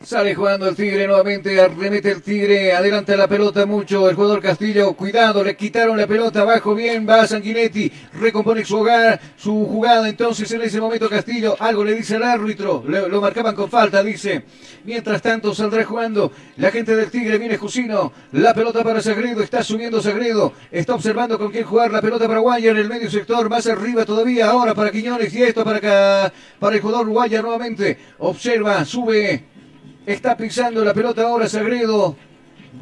Sale 0.00 0.32
jugando 0.32 0.68
el 0.68 0.76
Tigre 0.76 1.08
nuevamente, 1.08 1.60
arremete 1.60 2.12
el 2.12 2.22
Tigre, 2.22 2.72
adelanta 2.72 3.16
la 3.16 3.26
pelota 3.26 3.66
mucho, 3.66 4.08
el 4.08 4.14
jugador 4.14 4.40
Castillo, 4.40 4.92
cuidado, 4.92 5.42
le 5.42 5.56
quitaron 5.56 5.98
la 5.98 6.06
pelota 6.06 6.42
abajo, 6.42 6.72
bien, 6.72 7.04
va 7.06 7.26
Sanguinetti, 7.26 7.90
recompone 8.14 8.64
su 8.64 8.76
hogar, 8.76 9.20
su 9.36 9.66
jugada, 9.66 10.08
entonces 10.08 10.48
en 10.52 10.62
ese 10.62 10.80
momento 10.80 11.10
Castillo, 11.10 11.56
algo 11.58 11.82
le 11.82 11.94
dice 11.94 12.14
al 12.14 12.22
árbitro, 12.22 12.84
lo 12.86 13.20
marcaban 13.20 13.56
con 13.56 13.68
falta, 13.68 14.00
dice, 14.04 14.44
mientras 14.84 15.20
tanto 15.20 15.52
saldrá 15.52 15.84
jugando, 15.84 16.30
la 16.58 16.70
gente 16.70 16.94
del 16.94 17.10
Tigre 17.10 17.36
viene 17.36 17.56
Jusino, 17.58 18.12
la 18.32 18.54
pelota 18.54 18.84
para 18.84 19.02
Sagredo, 19.02 19.42
está 19.42 19.64
subiendo 19.64 20.00
Sagredo, 20.00 20.52
está 20.70 20.94
observando 20.94 21.36
con 21.38 21.50
quién 21.50 21.64
jugar, 21.64 21.90
la 21.90 22.00
pelota 22.00 22.28
para 22.28 22.38
Guaya 22.38 22.70
en 22.70 22.76
el 22.76 22.88
medio 22.88 23.10
sector, 23.10 23.50
más 23.50 23.66
arriba 23.66 24.04
todavía, 24.04 24.48
ahora 24.48 24.74
para 24.74 24.92
Quiñones 24.92 25.34
y 25.34 25.42
esto 25.42 25.64
para 25.64 25.78
acá, 25.78 26.32
para 26.60 26.76
el 26.76 26.82
jugador 26.82 27.08
Guaya 27.08 27.42
nuevamente, 27.42 27.98
observa, 28.18 28.84
sube, 28.84 29.57
Está 30.08 30.38
pisando 30.38 30.82
la 30.82 30.94
pelota 30.94 31.20
ahora 31.20 31.50
Sagredo. 31.50 32.16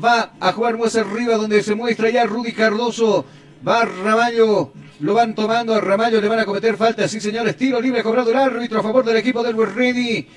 Va 0.02 0.34
a 0.38 0.52
jugar 0.52 0.78
más 0.78 0.94
arriba 0.94 1.34
donde 1.34 1.60
se 1.60 1.74
muestra 1.74 2.08
ya 2.08 2.24
Rudy 2.24 2.52
Cardoso. 2.52 3.26
Va 3.66 3.84
Ramallo. 3.84 4.72
Lo 5.00 5.12
van 5.12 5.34
tomando 5.34 5.74
a 5.74 5.80
Ramallo. 5.80 6.20
Le 6.20 6.28
van 6.28 6.38
a 6.38 6.44
cometer 6.44 6.76
falta. 6.76 7.08
Sí, 7.08 7.20
señores. 7.20 7.56
Tiro 7.56 7.80
libre 7.80 8.04
cobrado 8.04 8.30
el 8.30 8.36
árbitro 8.36 8.78
a 8.78 8.82
favor 8.84 9.04
del 9.04 9.16
equipo 9.16 9.42
del 9.42 9.56
Ready. 9.56 10.28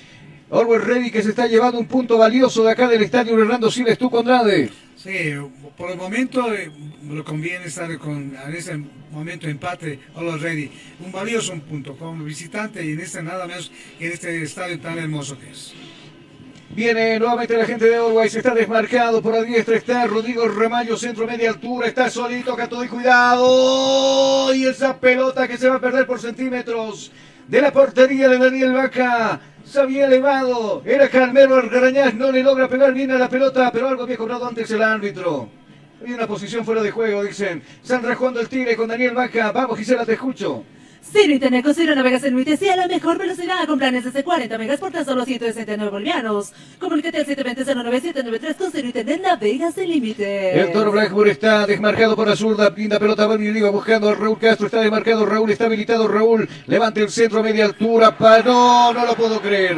Always 0.50 0.82
Ready 0.82 1.12
que 1.12 1.22
se 1.22 1.28
está 1.28 1.46
llevando 1.46 1.78
un 1.78 1.86
punto 1.86 2.18
valioso 2.18 2.64
de 2.64 2.72
acá 2.72 2.88
del 2.88 3.02
estadio 3.02 3.40
Hernando 3.40 3.70
Siles. 3.70 3.96
Tú, 3.96 4.10
Condrade. 4.10 4.68
Sí, 4.96 5.12
por 5.78 5.92
el 5.92 5.96
momento 5.96 6.52
eh, 6.52 6.72
lo 7.08 7.24
conviene 7.24 7.66
estar 7.66 7.96
con 7.98 8.36
en 8.36 8.54
ese 8.54 8.76
momento 9.12 9.46
empate 9.46 10.00
already. 10.16 10.72
Un 10.98 11.12
valioso 11.12 11.52
un 11.52 11.60
punto 11.60 11.96
como 11.96 12.24
visitante 12.24 12.84
y 12.84 12.94
en 12.94 13.00
este 13.00 13.22
nada 13.22 13.46
menos 13.46 13.70
que 13.96 14.06
en 14.08 14.12
este 14.12 14.42
estadio 14.42 14.80
tan 14.80 14.98
hermoso 14.98 15.38
que 15.38 15.50
es. 15.50 15.72
Viene 16.72 17.18
nuevamente 17.18 17.56
la 17.56 17.64
gente 17.64 17.86
de 17.86 17.96
Always, 17.96 18.36
está 18.36 18.54
desmarcado 18.54 19.20
por 19.20 19.34
la 19.34 19.42
diestra, 19.42 19.74
está 19.74 20.06
Rodrigo 20.06 20.46
Ramallo, 20.46 20.96
centro 20.96 21.26
media 21.26 21.50
altura, 21.50 21.88
está 21.88 22.08
solito, 22.08 22.56
todo 22.68 22.84
y 22.84 22.88
cuidado. 22.88 24.54
Y 24.54 24.66
esa 24.66 24.96
pelota 24.96 25.48
que 25.48 25.58
se 25.58 25.68
va 25.68 25.76
a 25.76 25.80
perder 25.80 26.06
por 26.06 26.20
centímetros 26.20 27.10
de 27.48 27.60
la 27.60 27.72
portería 27.72 28.28
de 28.28 28.38
Daniel 28.38 28.72
Vaca. 28.72 29.40
Se 29.64 29.80
había 29.80 30.06
elevado, 30.06 30.82
era 30.84 31.08
Carmelo 31.08 31.56
Argarañaz, 31.56 32.14
no 32.14 32.30
le 32.30 32.44
logra 32.44 32.68
pegar 32.68 32.94
bien 32.94 33.10
a 33.10 33.18
la 33.18 33.28
pelota, 33.28 33.70
pero 33.72 33.88
algo 33.88 34.04
había 34.04 34.16
cobrado 34.16 34.46
antes 34.46 34.70
el 34.70 34.82
árbitro. 34.82 35.48
Había 36.00 36.14
una 36.14 36.28
posición 36.28 36.64
fuera 36.64 36.82
de 36.82 36.92
juego, 36.92 37.24
dicen. 37.24 37.64
Sandra 37.82 38.14
jugando 38.14 38.40
el 38.40 38.48
tigre 38.48 38.76
con 38.76 38.88
Daniel 38.88 39.14
Vaca. 39.14 39.50
Vamos, 39.50 39.76
Gisela, 39.76 40.06
te 40.06 40.12
escucho. 40.12 40.64
Ciro 41.02 41.32
Internet 41.32 41.64
con 41.64 41.74
Ciro 41.74 41.94
navegas 41.94 42.22
en 42.24 42.34
UITC 42.36 42.62
a 42.72 42.76
la 42.76 42.86
mejor 42.86 43.18
velocidad 43.18 43.66
con 43.66 43.78
planes 43.78 44.04
desde 44.04 44.22
40 44.22 44.58
megas 44.58 44.78
por 44.78 44.92
tan 44.92 45.04
solo 45.04 45.24
169 45.24 45.90
bolivianos. 45.90 46.52
Comunícate 46.78 47.18
al 47.18 47.26
720-09793 47.26 48.54
con 48.56 48.70
Ciro 48.70 48.86
Internet 48.86 49.20
navegas 49.22 49.74
sin 49.74 49.88
límite. 49.90 50.60
El 50.60 50.72
toro 50.72 50.92
Blackburn 50.92 51.30
está 51.30 51.66
desmarcado 51.66 52.14
por 52.14 52.28
la 52.28 52.36
zurda. 52.36 52.72
Pinta 52.74 52.98
pelota. 52.98 53.26
Va 53.26 53.34
Oliva 53.34 53.70
buscando 53.70 54.08
a 54.10 54.14
Raúl 54.14 54.38
Castro. 54.38 54.66
Está 54.66 54.82
desmarcado. 54.82 55.26
Raúl 55.26 55.50
está 55.50 55.64
habilitado. 55.64 56.06
Raúl 56.06 56.48
levanta 56.66 57.00
el 57.00 57.08
centro 57.10 57.40
a 57.40 57.42
media 57.42 57.64
altura. 57.64 58.16
Pa- 58.16 58.42
no, 58.42 58.92
no 58.92 59.04
lo 59.06 59.14
puedo 59.14 59.40
creer. 59.40 59.76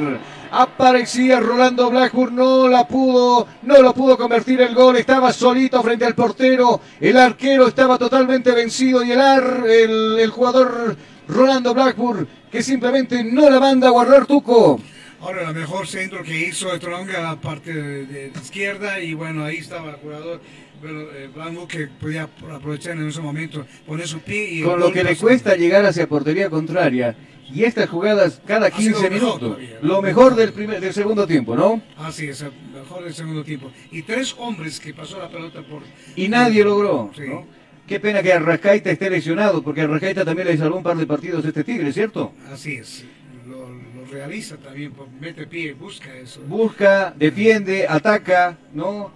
Aparecía 0.53 1.41
Rolando 1.41 1.91
Blackburn. 1.91 2.37
No 2.37 2.69
la 2.69 2.87
pudo. 2.87 3.49
No 3.63 3.83
lo 3.83 3.93
pudo 3.95 4.17
convertir 4.17 4.61
el 4.61 4.75
gol. 4.75 4.97
Estaba 4.97 5.33
solito 5.33 5.83
frente 5.83 6.05
al 6.05 6.15
portero. 6.15 6.81
El 7.01 7.17
arquero 7.17 7.67
estaba 7.67 7.99
totalmente 7.99 8.53
vencido. 8.53 9.03
Y 9.03 9.13
el, 9.13 9.21
ar, 9.21 9.65
el, 9.67 10.19
el 10.21 10.31
jugador 10.31 10.97
Rolando 11.27 11.75
Blackburn 11.75 12.29
que 12.53 12.63
simplemente 12.63 13.25
no 13.25 13.49
la 13.49 13.59
manda 13.59 13.89
a 13.89 13.91
guardar 13.91 14.27
Tuco. 14.27 14.79
Ahora, 15.23 15.49
el 15.49 15.55
mejor 15.55 15.87
centro 15.87 16.23
que 16.23 16.49
hizo 16.49 16.69
Tronga 16.79 17.19
a 17.19 17.23
la 17.23 17.41
parte 17.41 17.73
de, 17.73 18.07
de 18.07 18.33
izquierda 18.43 19.01
y 19.01 19.15
bueno, 19.15 19.45
ahí 19.45 19.57
estaba 19.57 19.91
el 19.91 19.97
jugador 19.97 20.43
bueno, 20.83 21.01
eh, 21.15 21.31
Blanco 21.33 21.69
que 21.69 21.87
podía 21.87 22.29
aprovechar 22.53 22.97
en 22.97 23.09
ese 23.09 23.21
momento, 23.21 23.65
poner 23.87 24.07
su 24.09 24.19
pie 24.21 24.51
y... 24.51 24.63
Con 24.63 24.81
lo 24.81 24.93
que 24.93 25.05
le 25.05 25.17
cuesta 25.17 25.55
llegar 25.55 25.87
hacia 25.87 26.09
portería 26.09 26.51
contraria. 26.51 27.17
Y 27.55 27.65
estas 27.65 27.89
jugadas 27.89 28.41
cada 28.47 28.67
Ha 28.67 28.71
sido 28.71 28.99
15 28.99 29.03
lo 29.03 29.11
mejor 29.11 29.13
minutos. 29.13 29.41
todavía. 29.41 29.79
Lo 29.83 30.03
mejor 30.03 30.35
del, 30.35 30.53
primer, 30.53 30.81
del 30.81 30.93
segundo 30.93 31.27
tiempo, 31.27 31.55
¿no? 31.55 31.83
Así 31.97 32.27
es, 32.29 32.45
mejor 32.75 33.05
del 33.05 33.15
segundo 33.15 33.45
tiempo. 33.45 33.71
Y 33.91 34.03
tres 34.03 34.35
hombres 34.39 34.81
que 34.81 34.93
pasó 34.93 35.19
la 35.19 35.29
pelota 35.29 35.63
por... 35.63 35.83
Y 36.17 36.29
nadie 36.29 36.65
logró. 36.65 37.11
Sí. 37.15 37.23
¿no? 37.29 37.47
Qué 37.87 38.01
pena 38.01 38.23
que 38.23 38.33
Arrascaita 38.33 38.91
esté 38.91 39.09
lesionado, 39.11 39.63
porque 39.63 39.83
Arrascaita 39.83 40.25
también 40.25 40.49
le 40.49 40.57
salvó 40.57 40.79
un 40.79 40.83
par 40.83 40.97
de 40.97 41.07
partidos 41.07 41.45
a 41.45 41.49
este 41.49 41.63
Tigre, 41.63 41.93
¿cierto? 41.93 42.33
Así 42.51 42.77
es, 42.77 43.05
lo, 43.47 43.69
lo 43.69 44.07
realiza 44.11 44.57
también, 44.57 44.93
pues, 44.93 45.11
mete 45.21 45.47
pie, 45.47 45.75
busca 45.75 46.13
eso. 46.17 46.41
Busca, 46.47 47.13
defiende, 47.17 47.87
ataca, 47.89 48.57
¿no? 48.73 49.13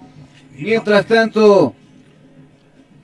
Mientras 0.58 1.04
tanto, 1.06 1.74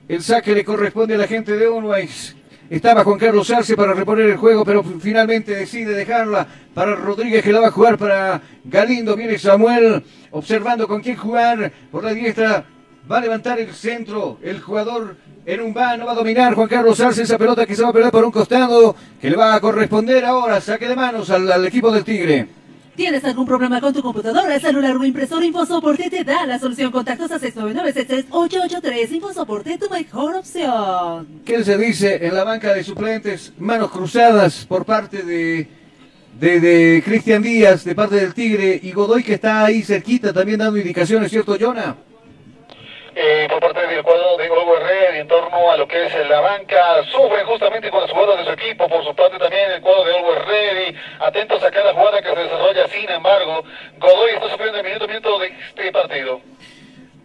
el 0.07 0.23
saque 0.23 0.55
le 0.55 0.65
corresponde 0.65 1.15
a 1.15 1.17
la 1.17 1.27
gente 1.27 1.55
de 1.55 1.67
Onwise. 1.67 2.35
Estaba 2.69 3.03
Juan 3.03 3.19
Carlos 3.19 3.51
Arce 3.51 3.75
para 3.75 3.93
reponer 3.93 4.27
el 4.29 4.37
juego, 4.37 4.65
pero 4.65 4.83
finalmente 4.83 5.53
decide 5.53 5.93
dejarla 5.93 6.47
para 6.73 6.95
Rodríguez, 6.95 7.43
que 7.43 7.51
la 7.51 7.59
va 7.59 7.67
a 7.67 7.71
jugar 7.71 7.97
para 7.97 8.41
Galindo. 8.63 9.15
Viene 9.15 9.37
Samuel 9.37 10.03
observando 10.31 10.87
con 10.87 11.01
quién 11.01 11.15
jugar 11.15 11.71
por 11.91 12.03
la 12.03 12.13
diestra. 12.13 12.65
Va 13.09 13.17
a 13.17 13.21
levantar 13.21 13.59
el 13.59 13.71
centro. 13.73 14.39
El 14.41 14.59
jugador 14.59 15.15
en 15.45 15.61
un 15.61 15.73
vano 15.73 16.05
va 16.05 16.13
a 16.13 16.15
dominar 16.15 16.55
Juan 16.55 16.69
Carlos 16.69 16.99
Arce 17.01 17.21
esa 17.21 17.37
pelota 17.37 17.67
que 17.67 17.75
se 17.75 17.83
va 17.83 17.89
a 17.89 17.93
perder 17.93 18.11
por 18.11 18.25
un 18.25 18.31
costado, 18.31 18.95
que 19.21 19.29
le 19.29 19.35
va 19.35 19.53
a 19.53 19.59
corresponder 19.59 20.25
ahora. 20.25 20.59
Saque 20.59 20.87
de 20.87 20.95
manos 20.95 21.29
al 21.29 21.65
equipo 21.67 21.91
del 21.91 22.03
Tigre. 22.03 22.62
¿Tienes 22.95 23.23
algún 23.25 23.47
problema 23.47 23.81
con 23.81 23.91
tu 23.91 24.03
computadora, 24.03 24.59
celular 24.59 24.95
o 24.95 25.03
impresora? 25.03 25.43
InfoSoporte 25.43 26.11
te 26.11 26.23
da 26.23 26.45
la 26.45 26.59
solución. 26.59 26.91
Contactos 26.91 27.31
a 27.31 27.39
699-883. 27.39 29.11
InfoSoporte, 29.13 29.79
tu 29.79 29.89
mejor 29.89 30.35
opción. 30.35 31.27
¿Qué 31.43 31.63
se 31.63 31.75
dice 31.75 32.23
en 32.23 32.35
la 32.35 32.43
banca 32.43 32.71
de 32.71 32.83
suplentes? 32.83 33.51
Manos 33.57 33.89
cruzadas 33.89 34.65
por 34.67 34.85
parte 34.85 35.23
de, 35.23 35.67
de, 36.39 36.59
de 36.59 37.01
Cristian 37.03 37.41
Díaz, 37.41 37.83
de 37.83 37.95
parte 37.95 38.15
del 38.15 38.35
Tigre, 38.35 38.79
y 38.83 38.91
Godoy 38.91 39.23
que 39.23 39.33
está 39.33 39.65
ahí 39.65 39.81
cerquita 39.81 40.31
también 40.31 40.59
dando 40.59 40.77
indicaciones, 40.77 41.31
¿cierto, 41.31 41.57
Jonah? 41.59 41.95
Eh, 43.15 43.47
por 43.49 43.59
parte 43.59 43.87
del 43.87 44.03
cuadro 44.03 44.37
de 44.37 44.49
Hugo 44.49 44.77
Herrera 44.77 45.17
en 45.17 45.27
torno 45.27 45.71
a 45.71 45.77
lo 45.77 45.87
que 45.87 46.05
es 46.05 46.29
la 46.29 46.41
banca. 46.41 47.03
Sufren 47.11 47.45
justamente 47.45 47.89
con 47.89 48.01
las 48.01 48.11
jugadas 48.11 48.39
de 48.39 48.45
su 48.45 48.51
equipo, 48.51 48.87
por 48.87 49.03
su 49.03 49.15
parte 49.15 49.37
también 49.37 49.71
el 49.71 49.81
cuadro 49.81 50.05
de 50.05 50.19
Hugo 50.19 50.33
Herrera. 50.33 50.99
Atentos 51.19 51.63
a 51.63 51.71
cada 51.71 51.93
jugada 51.93 52.21
que 52.21 52.29
se 52.29 52.43
desarrolla, 52.43 52.87
sin 52.87 53.09
embargo, 53.09 53.63
Godoy 53.99 54.31
está 54.31 54.49
sufriendo 54.49 54.77
el 54.79 54.83
minuto 54.85 55.07
minuto 55.07 55.39
de 55.39 55.47
este 55.47 55.91
partido. 55.91 56.41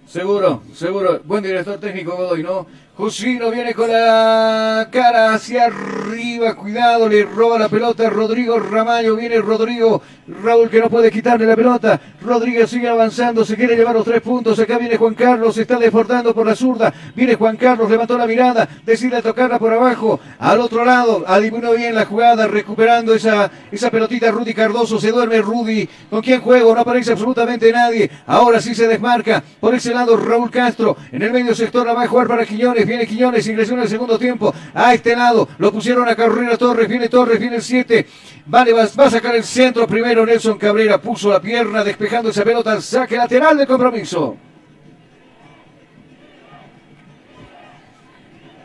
Seguro, 0.07 0.63
seguro. 0.73 1.21
Buen 1.25 1.43
director 1.43 1.79
técnico 1.79 2.17
Godoy, 2.17 2.43
¿no? 2.43 2.67
Jusino 2.99 3.53
viene 3.53 3.75
con 3.75 3.93
la 3.93 4.89
cara 4.91 5.33
hacia 5.33 5.67
arriba, 5.67 6.57
cuidado, 6.57 7.09
le 7.09 7.23
roba 7.23 7.57
la 7.57 7.69
pelota 7.69 8.11
Rodrigo 8.11 8.59
Ramallo, 8.59 9.15
viene 9.15 9.39
Rodrigo, 9.39 10.03
Raúl 10.43 10.69
que 10.69 10.81
no 10.81 10.91
puede 10.91 11.13
quitarle 11.13 11.47
la 11.47 11.55
pelota, 11.55 12.01
Rodríguez 12.21 12.69
sigue 12.69 12.89
avanzando, 12.89 13.45
se 13.45 13.55
quiere 13.55 13.77
llevar 13.77 13.95
los 13.95 14.05
tres 14.05 14.21
puntos, 14.21 14.59
acá 14.59 14.79
viene 14.79 14.97
Juan 14.97 15.15
Carlos, 15.15 15.55
se 15.55 15.63
está 15.63 15.79
desbordando 15.79 16.35
por 16.35 16.45
la 16.45 16.57
zurda, 16.57 16.93
viene 17.15 17.37
Juan 17.37 17.57
Carlos, 17.57 17.89
levantó 17.89 18.19
la 18.19 18.27
mirada, 18.27 18.69
decide 18.85 19.23
tocarla 19.23 19.61
por 19.61 19.73
abajo, 19.73 20.19
al 20.41 20.61
otro 20.61 20.85
lado, 20.85 21.23
adivinó 21.25 21.75
bien 21.75 21.95
la 21.95 22.05
jugada, 22.05 22.49
recuperando 22.49 23.15
esa, 23.15 23.49
esa 23.71 23.93
pelotita 23.93 24.33
Rudy 24.33 24.55
Cardoso, 24.55 24.99
se 24.99 25.13
duerme 25.13 25.41
Rudy, 25.41 25.89
¿con 26.11 26.21
quién 26.21 26.41
juego? 26.41 26.75
No 26.75 26.81
aparece 26.81 27.13
absolutamente 27.13 27.71
nadie, 27.71 28.11
ahora 28.27 28.61
sí 28.61 28.75
se 28.75 28.89
desmarca, 28.89 29.45
por 29.61 29.73
ese 29.73 29.95
lado 29.95 30.17
Raúl 30.17 30.51
Castro, 30.51 30.97
en 31.13 31.23
el 31.23 31.31
medio 31.33 31.55
sector 31.55 31.87
la 31.87 31.93
va 31.93 32.03
a 32.03 32.09
jugar 32.09 32.27
para 32.27 32.45
Quiñones, 32.45 32.88
viene 32.89 33.07
Quiñones, 33.07 33.47
ingresó 33.47 33.75
en 33.75 33.81
el 33.81 33.89
segundo 33.89 34.19
tiempo, 34.19 34.53
a 34.75 34.95
este 34.95 35.15
lado, 35.15 35.49
lo 35.59 35.73
pusieron 35.73 36.09
a 36.09 36.17
Carrera 36.17 36.57
Torres, 36.57 36.89
viene 36.89 37.09
Torres, 37.09 37.39
viene 37.39 37.57
el 37.57 37.63
7, 37.63 38.07
vale, 38.47 38.73
va, 38.73 38.89
va 38.99 39.07
a 39.07 39.11
sacar 39.11 39.37
el 39.37 39.45
centro 39.45 39.87
primero 39.87 40.27
Nelson 40.27 40.59
Cabrera, 40.59 41.01
puso 41.01 41.31
la 41.31 41.41
pierna 41.41 41.85
despejando 41.85 42.31
esa 42.31 42.45
pelota 42.45 42.81
saque 42.81 43.17
lateral 43.17 43.59
de 43.59 43.67
compromiso. 43.67 44.37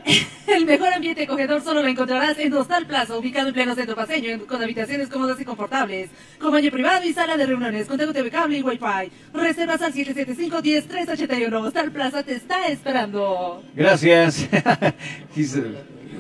El 0.56 0.66
mejor 0.68 0.94
ambiente 0.94 1.24
acogedor 1.24 1.62
solo 1.62 1.82
lo 1.82 1.88
encontrarás 1.88 2.38
en 2.38 2.54
Hostal 2.54 2.86
Plaza, 2.86 3.18
ubicado 3.18 3.48
en 3.48 3.56
pleno 3.56 3.74
centro 3.74 3.96
paseño, 3.96 4.46
con 4.46 4.62
habitaciones 4.62 5.10
cómodas 5.10 5.40
y 5.42 5.46
confortables, 5.46 6.12
con 6.40 6.52
baño 6.52 6.70
privado 6.70 7.04
y 7.06 7.14
sala 7.14 7.38
de 7.38 7.46
reuniones, 7.48 7.88
con 7.88 7.98
TV 7.98 8.30
cable 8.30 8.60
y 8.60 8.62
Wi-Fi. 8.62 9.12
Reservas 9.34 9.82
al 9.82 9.94
775-10381. 9.94 11.54
Hostal 11.56 11.92
Plaza 11.92 12.22
te 12.22 12.36
está 12.36 12.68
esperando. 12.68 13.64
Gracias. 13.76 14.48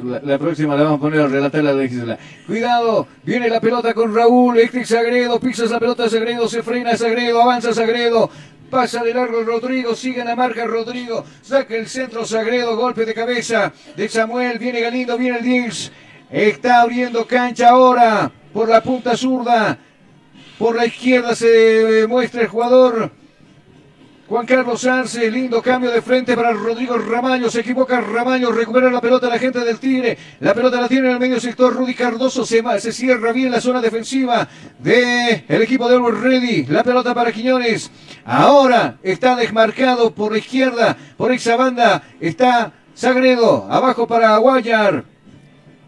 La, 0.04 0.38
próxima 0.38 0.76
la 0.76 0.84
vamos 0.84 0.98
a 0.98 1.02
poner 1.02 1.22
a 1.22 1.28
relatar 1.28 1.64
la 1.64 1.74
de 1.74 1.88
Gisela. 1.88 2.18
Cuidado, 2.46 3.08
viene 3.24 3.48
la 3.48 3.62
pelota 3.62 3.94
con 3.94 4.14
Raúl, 4.14 4.60
este 4.60 4.84
Sagredo, 4.84 5.40
pisas 5.40 5.72
la 5.72 5.80
pelota 5.80 6.10
Sagredo, 6.10 6.50
se 6.50 6.62
frena 6.62 6.98
Sagredo, 6.98 7.42
avanza 7.42 7.74
Sagredo. 7.74 8.30
Pasa 8.74 9.04
de 9.04 9.14
largo 9.14 9.44
Rodrigo, 9.44 9.96
sigue 9.96 10.26
la 10.26 10.36
marca 10.36 10.66
Rodrigo, 10.66 11.24
saca 11.44 11.76
el 11.76 11.88
centro 11.88 12.26
Sagredo, 12.26 12.76
golpe 12.76 13.06
de 13.06 13.14
cabeza 13.14 13.72
de 13.96 14.10
Samuel, 14.10 14.58
viene 14.58 14.82
Galindo, 14.82 15.16
viene 15.16 15.38
el 15.38 15.44
10. 15.44 15.92
Está 16.32 16.82
abriendo 16.82 17.28
cancha 17.28 17.70
ahora 17.70 18.32
por 18.52 18.68
la 18.68 18.82
punta 18.82 19.16
zurda. 19.16 19.78
Por 20.58 20.76
la 20.76 20.88
izquierda 20.88 21.36
se 21.36 22.08
muestra 22.10 22.42
el 22.42 22.48
jugador 22.48 23.12
Juan 24.34 24.48
Carlos 24.48 24.84
Arce, 24.88 25.30
lindo 25.30 25.62
cambio 25.62 25.92
de 25.92 26.02
frente 26.02 26.36
para 26.36 26.54
Rodrigo 26.54 26.98
Ramaño, 26.98 27.52
se 27.52 27.60
equivoca 27.60 28.02
Ramaño, 28.02 28.52
recupera 28.52 28.90
la 28.90 29.00
pelota 29.00 29.30
la 29.30 29.38
gente 29.38 29.60
del 29.60 29.78
Tigre, 29.78 30.18
la 30.40 30.56
pelota 30.56 30.82
la 30.82 30.88
tiene 30.88 31.10
en 31.10 31.14
el 31.14 31.20
medio 31.20 31.40
sector, 31.40 31.72
Rudy 31.72 31.94
Cardoso. 31.94 32.44
Se, 32.44 32.64
cierra 32.92 33.32
bien 33.32 33.52
la 33.52 33.62
zona 33.62 33.80
defensiva 33.80 34.48
del 34.80 35.46
el 35.48 35.62
equipo 35.62 35.88
de 35.88 35.98
Always 35.98 36.20
Ready, 36.20 36.66
la 36.66 36.84
pelota 36.84 37.14
para 37.14 37.32
Quiñones, 37.32 37.92
ahora 38.26 38.98
está 39.04 39.36
desmarcado 39.36 40.16
por 40.16 40.32
la 40.32 40.40
izquierda, 40.40 40.98
por 41.16 41.32
esa 41.32 41.56
banda, 41.56 42.02
está 42.20 42.74
Sagredo, 42.96 43.68
abajo 43.70 44.08
para 44.08 44.36
Guayar, 44.38 45.13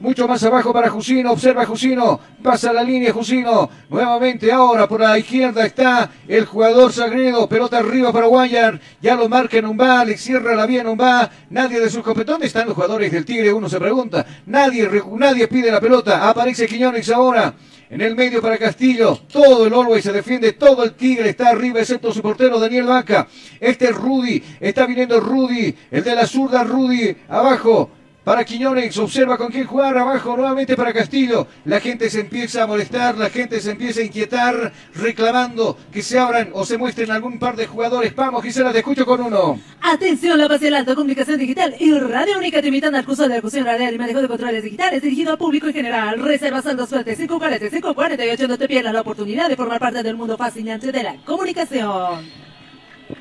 mucho 0.06 0.28
más 0.28 0.44
abajo 0.44 0.72
para 0.72 0.88
Jusino, 0.92 1.32
observa 1.32 1.66
Jusino, 1.66 2.20
pasa 2.44 2.72
la 2.72 2.84
línea 2.84 3.12
Jusino, 3.12 3.68
nuevamente 3.90 4.52
ahora 4.52 4.88
por 4.88 5.02
la 5.02 5.18
izquierda 5.18 5.66
está 5.66 6.12
el 6.28 6.46
jugador 6.46 6.94
Sagredo, 6.94 7.50
pelota 7.50 7.80
arriba 7.80 8.14
para 8.14 8.28
Guayar, 8.28 8.80
ya 9.02 9.16
lo 9.16 9.28
marca 9.28 9.60
va, 9.62 10.06
le 10.06 10.16
cierra 10.16 10.56
la 10.56 10.68
vía 10.68 10.84
va, 10.84 11.32
nadie 11.50 11.80
de 11.80 11.90
sus 11.90 12.04
competentes, 12.04 12.48
están 12.48 12.68
los 12.68 12.76
jugadores 12.76 13.12
del 13.12 13.26
Tigre? 13.26 13.52
Uno 13.52 13.68
se 13.68 13.80
pregunta, 13.80 14.24
nadie, 14.46 14.88
nadie 15.18 15.48
pide 15.48 15.72
la 15.72 15.82
pelota, 15.82 16.30
aparece 16.30 16.68
Quiñones 16.68 17.10
ahora, 17.10 17.56
en 17.90 18.02
el 18.02 18.16
medio 18.16 18.42
para 18.42 18.58
Castillo, 18.58 19.20
todo 19.32 19.66
el 19.66 19.74
Always 19.74 20.04
se 20.04 20.12
defiende, 20.12 20.54
todo 20.54 20.84
el 20.84 20.94
Tigre 20.94 21.30
está 21.30 21.50
arriba, 21.50 21.80
excepto 21.80 22.12
su 22.14 22.22
portero 22.22 22.60
Daniel 22.60 22.86
Vaca. 22.86 23.28
Este 23.60 23.86
es 23.86 23.96
Rudy, 23.96 24.44
está 24.60 24.86
viniendo 24.86 25.20
Rudy, 25.20 25.76
el 25.92 26.04
de 26.04 26.16
la 26.16 26.28
zurda 26.28 26.64
Rudy, 26.64 27.16
abajo, 27.28 27.90
para 28.26 28.44
Quiñones, 28.44 28.98
observa 28.98 29.38
con 29.38 29.52
quién 29.52 29.68
jugar, 29.68 29.96
abajo 29.96 30.36
nuevamente 30.36 30.76
para 30.76 30.92
Castillo. 30.92 31.48
La 31.64 31.80
gente 31.80 32.10
se 32.10 32.22
empieza 32.22 32.64
a 32.64 32.68
molestar, 32.68 33.16
la 33.18 33.30
gente 33.30 33.62
se 33.62 33.72
empieza 33.72 34.02
a 34.02 34.04
inquietar, 34.04 34.74
reclamando 34.96 35.78
que 35.94 36.02
se 36.02 36.18
abran 36.18 36.50
o 36.54 36.66
se 36.66 36.80
muestren 36.80 37.12
algún 37.12 37.38
par 37.38 37.56
de 37.56 37.68
jugadores. 37.68 38.16
Vamos, 38.16 38.44
Gisela, 38.44 38.74
te 38.74 38.80
escucho 38.80 39.06
con 39.06 39.22
uno. 39.22 39.60
Atención, 39.80 40.40
la 40.40 40.48
base 40.48 40.66
de 40.66 40.72
la 40.72 40.80
alta 40.80 40.96
comunicación 40.96 41.38
digital 41.38 41.76
y 41.80 41.94
radio 41.94 42.40
única 42.40 42.62
te 42.62 42.68
invitan 42.68 42.96
al 42.96 43.06
curso 43.06 43.28
de 43.28 43.36
locución 43.36 43.64
radial 43.64 43.94
y 43.94 44.00
manejo 44.00 44.22
de 44.22 44.28
controles 44.28 44.64
digitales 44.64 45.04
dirigido 45.04 45.32
al 45.32 45.38
público 45.38 45.68
en 45.68 45.74
general. 45.74 46.20
Reservas 46.20 46.66
al 46.66 46.78
240 46.78 47.16
540 47.16 47.70
548 47.70 48.48
no 48.48 48.58
te 48.58 48.68
pierdas 48.68 48.92
la 48.92 49.02
oportunidad 49.02 49.50
de 49.50 49.56
formar 49.56 49.80
parte 49.80 50.02
del 50.02 50.18
mundo 50.18 50.36
fascinante 50.36 50.92
de 50.92 51.04
la 51.04 51.16
comunicación. 51.26 52.26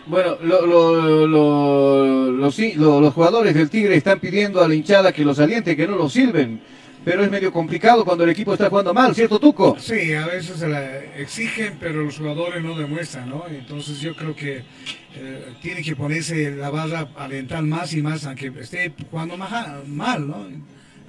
Bueno, 0.07 0.37
lo, 0.43 0.67
lo, 0.67 1.27
lo, 1.27 2.31
los, 2.33 2.59
los 2.59 3.15
jugadores 3.15 3.55
del 3.55 3.71
Tigre 3.71 3.97
están 3.97 4.21
pidiendo 4.21 4.63
a 4.63 4.69
la 4.69 4.75
hinchada 4.75 5.13
que 5.13 5.25
los 5.25 5.39
aliente, 5.39 5.77
que 5.77 5.87
no 5.87 5.97
los 5.97 6.13
silben. 6.13 6.61
Pero 7.05 7.23
es 7.23 7.31
medio 7.31 7.53
complicado 7.53 8.03
cuando 8.03 8.25
el 8.25 8.31
equipo 8.31 8.55
está 8.55 8.71
jugando 8.71 8.95
mal, 8.95 9.15
¿cierto, 9.15 9.39
Tuco? 9.39 9.77
Sí, 9.79 10.15
a 10.15 10.27
veces 10.27 10.57
se 10.57 10.69
la 10.69 11.05
exigen, 11.17 11.77
pero 11.79 12.03
los 12.03 12.17
jugadores 12.17 12.63
no 12.65 12.79
demuestran, 12.79 13.29
¿no? 13.29 13.45
Entonces 13.47 14.01
yo 14.01 14.17
creo 14.17 14.35
que 14.35 14.63
eh, 15.15 15.45
tiene 15.61 15.83
que 15.83 15.95
ponerse 15.95 16.53
la 16.53 16.71
barra 16.71 17.09
alentar 17.19 17.63
más 17.63 17.93
y 17.93 18.01
más, 18.01 18.25
aunque 18.25 18.51
esté 18.59 18.91
jugando 19.11 19.37
mal, 19.37 20.27
¿no? 20.27 20.47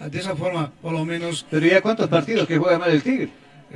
De 0.09 0.19
esa 0.19 0.35
forma, 0.35 0.69
por 0.81 0.91
lo 0.91 1.05
menos... 1.05 1.45
Pero 1.49 1.65
ya 1.65 1.79
cuántos 1.79 2.09
partidos 2.09 2.45
que 2.45 2.57
juega 2.57 2.77
mal 2.77 2.91
el 2.91 3.01
Tigre? 3.01 3.29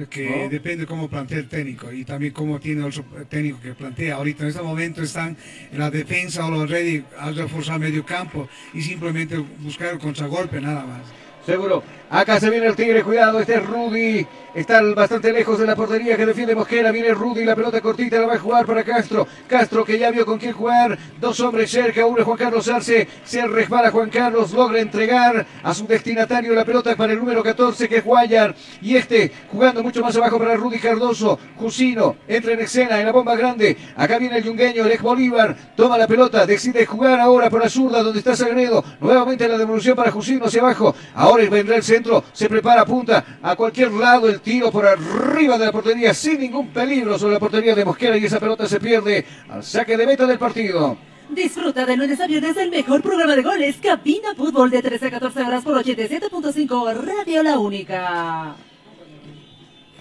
Que 0.09 0.47
depende 0.49 0.85
cómo 0.85 1.09
plantea 1.09 1.39
el 1.39 1.49
técnico 1.49 1.91
y 1.91 2.05
también 2.05 2.33
cómo 2.33 2.59
tiene 2.59 2.85
el 2.85 3.27
técnico 3.27 3.59
que 3.61 3.73
plantea. 3.73 4.15
Ahorita 4.15 4.43
en 4.43 4.49
este 4.49 4.61
momento 4.61 5.01
están 5.01 5.35
en 5.71 5.79
la 5.79 5.89
defensa 5.89 6.45
o 6.45 6.51
los 6.51 6.69
ready 6.69 7.03
a 7.17 7.31
reforzar 7.31 7.79
medio 7.79 8.05
campo 8.05 8.47
y 8.73 8.81
simplemente 8.81 9.37
buscar 9.37 9.93
el 9.93 9.99
contragolpe 9.99 10.61
nada 10.61 10.85
más. 10.85 11.01
Seguro. 11.45 11.83
Acá 12.09 12.39
se 12.39 12.49
viene 12.49 12.65
el 12.65 12.75
Tigre, 12.75 13.03
cuidado, 13.03 13.39
este 13.39 13.55
es 13.55 13.65
Rudy. 13.65 14.25
Está 14.55 14.81
bastante 14.81 15.31
lejos 15.31 15.59
de 15.59 15.67
la 15.67 15.75
portería 15.75 16.17
que 16.17 16.25
defiende 16.25 16.55
Mosquera. 16.55 16.91
Viene 16.91 17.13
Rudy, 17.13 17.45
la 17.45 17.55
pelota 17.55 17.81
cortita 17.81 18.19
la 18.19 18.25
va 18.25 18.33
a 18.33 18.39
jugar 18.39 18.65
para 18.65 18.83
Castro. 18.83 19.27
Castro 19.47 19.85
que 19.85 19.99
ya 19.99 20.09
vio 20.09 20.25
con 20.25 20.39
quién 20.39 20.53
jugar. 20.53 20.97
Dos 21.21 21.39
hombres 21.39 21.69
cerca, 21.69 22.05
uno 22.07 22.17
es 22.17 22.25
Juan 22.25 22.37
Carlos 22.37 22.67
Arce. 22.67 23.07
Se 23.23 23.45
resbala 23.45 23.91
Juan 23.91 24.09
Carlos, 24.09 24.51
logra 24.53 24.79
entregar 24.79 25.45
a 25.61 25.73
su 25.75 25.85
destinatario 25.85 26.55
la 26.55 26.65
pelota 26.65 26.95
para 26.95 27.13
el 27.13 27.19
número 27.19 27.43
14 27.43 27.87
que 27.87 27.97
es 27.97 28.03
Guayar. 28.03 28.55
Y 28.81 28.95
este 28.95 29.31
jugando 29.51 29.83
mucho 29.83 30.01
más 30.01 30.15
abajo 30.17 30.39
para 30.39 30.55
Rudy 30.55 30.79
Cardoso. 30.79 31.37
Jusino 31.57 32.15
entra 32.27 32.53
en 32.53 32.61
escena 32.61 32.99
en 32.99 33.05
la 33.05 33.11
bomba 33.11 33.35
grande. 33.35 33.77
Acá 33.95 34.17
viene 34.17 34.37
el 34.37 34.43
yungueño, 34.43 34.83
el 34.83 34.91
ex 34.91 35.03
Bolívar. 35.03 35.55
Toma 35.75 35.95
la 35.95 36.07
pelota, 36.07 36.47
decide 36.47 36.87
jugar 36.87 37.19
ahora 37.19 37.51
por 37.51 37.61
la 37.61 37.69
zurda 37.69 38.01
donde 38.01 38.17
está 38.17 38.35
Sagredo. 38.35 38.83
Nuevamente 38.99 39.47
la 39.47 39.59
devolución 39.59 39.95
para 39.95 40.09
Jusino 40.09 40.45
hacia 40.45 40.61
abajo. 40.61 40.95
Ahora 41.13 41.47
vendrá 41.49 41.75
el 41.75 41.83
centro, 41.83 41.98
se 42.31 42.49
prepara, 42.49 42.85
punta 42.85 43.39
a 43.41 43.55
cualquier 43.55 43.91
lado 43.91 44.27
el 44.27 44.41
tiro 44.41 44.71
por 44.71 44.85
arriba 44.85 45.57
de 45.57 45.65
la 45.65 45.71
portería 45.71 46.13
sin 46.13 46.39
ningún 46.39 46.69
peligro 46.69 47.17
sobre 47.17 47.33
la 47.33 47.39
portería 47.39 47.75
de 47.75 47.85
Mosquera 47.85 48.17
y 48.17 48.25
esa 48.25 48.39
pelota 48.39 48.67
se 48.67 48.79
pierde 48.79 49.25
al 49.49 49.63
saque 49.63 49.97
de 49.97 50.05
meta 50.05 50.25
del 50.25 50.39
partido. 50.39 50.97
Disfruta 51.29 51.85
de 51.85 51.95
lunes 51.95 52.19
a 52.19 52.25
viernes 52.25 52.57
el 52.57 52.71
mejor 52.71 53.03
programa 53.03 53.35
de 53.35 53.43
goles, 53.43 53.77
Cabina 53.77 54.33
Fútbol 54.35 54.71
de 54.71 54.81
13 54.81 55.05
a 55.05 55.11
14 55.11 55.41
horas 55.43 55.63
por 55.63 55.75
87.5 55.77 56.95
Radio 56.95 57.43
La 57.43 57.59
Única. 57.59 58.55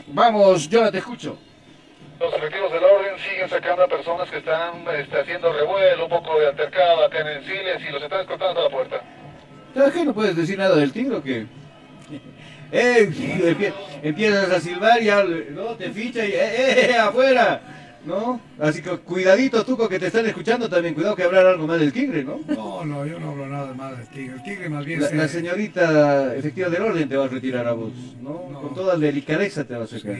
Vamos, 0.07 0.69
yo 0.71 0.91
te 0.91 0.99
escucho. 0.99 1.39
Los 2.19 2.35
efectivos 2.35 2.73
del 2.73 2.83
orden 2.83 3.19
siguen 3.19 3.49
sacando 3.49 3.85
a 3.85 3.89
personas 3.89 4.29
que 4.31 4.39
están 4.39 4.85
este, 4.99 5.21
haciendo 5.21 5.53
revuelo, 5.53 6.05
un 6.05 6.11
poco 6.11 6.41
de 6.41 6.49
altercado 6.49 7.05
acá 7.05 7.19
en 7.21 7.43
y 7.43 7.93
los 7.93 8.03
están 8.03 8.21
escoltando 8.23 8.61
a 8.61 8.65
la 8.65 8.71
puerta. 8.71 9.03
qué 9.75 10.05
no 10.05 10.15
puedes 10.15 10.35
decir 10.35 10.59
nada 10.59 10.77
del 10.77 10.93
tigre 10.93 11.17
o 11.17 11.23
qué? 11.23 11.47
Eh, 12.71 13.73
empiezas 14.03 14.51
a 14.51 14.61
silbar 14.61 15.03
y 15.03 15.09
no, 15.53 15.75
te 15.77 15.91
ficha 15.91 16.25
y 16.25 16.33
eh, 16.33 16.91
eh, 16.91 16.97
afuera. 16.97 17.78
¿No? 18.05 18.41
Así 18.59 18.83
que 18.83 18.91
cuidadito 18.99 19.65
tú 19.65 19.77
que 19.89 19.99
te 19.99 20.07
están 20.07 20.27
escuchando 20.27 20.69
también, 20.69 20.95
cuidado 20.95 21.15
que 21.15 21.23
hablar 21.23 21.47
algo 21.47 21.67
más 21.67 21.79
del 21.79 21.93
tigre, 21.93 22.25
¿no? 22.25 22.41
No, 22.49 22.85
no, 22.85 23.07
yo 23.07 23.19
no 23.21 23.31
hablo 23.31 23.47
nada 23.47 23.75
más 23.75 23.97
del 23.97 24.09
tigre. 24.09 24.35
El 24.37 24.43
tigre 24.43 24.69
más 24.69 24.85
bien... 24.85 25.01
La, 25.01 25.11
la 25.11 25.29
señorita 25.29 26.35
efectiva 26.35 26.69
del 26.69 26.83
orden 26.83 27.09
te 27.09 27.17
va 27.17 27.27
a 27.27 27.29
retirar 27.29 27.67
a 27.67 27.73
vos, 27.73 27.93
¿no? 28.21 28.39
Con 28.61 28.75
toda 28.75 28.97
delicadeza 28.97 29.65
te 29.65 29.77
va 29.77 29.85
a 29.85 29.87
sacar. 29.87 30.17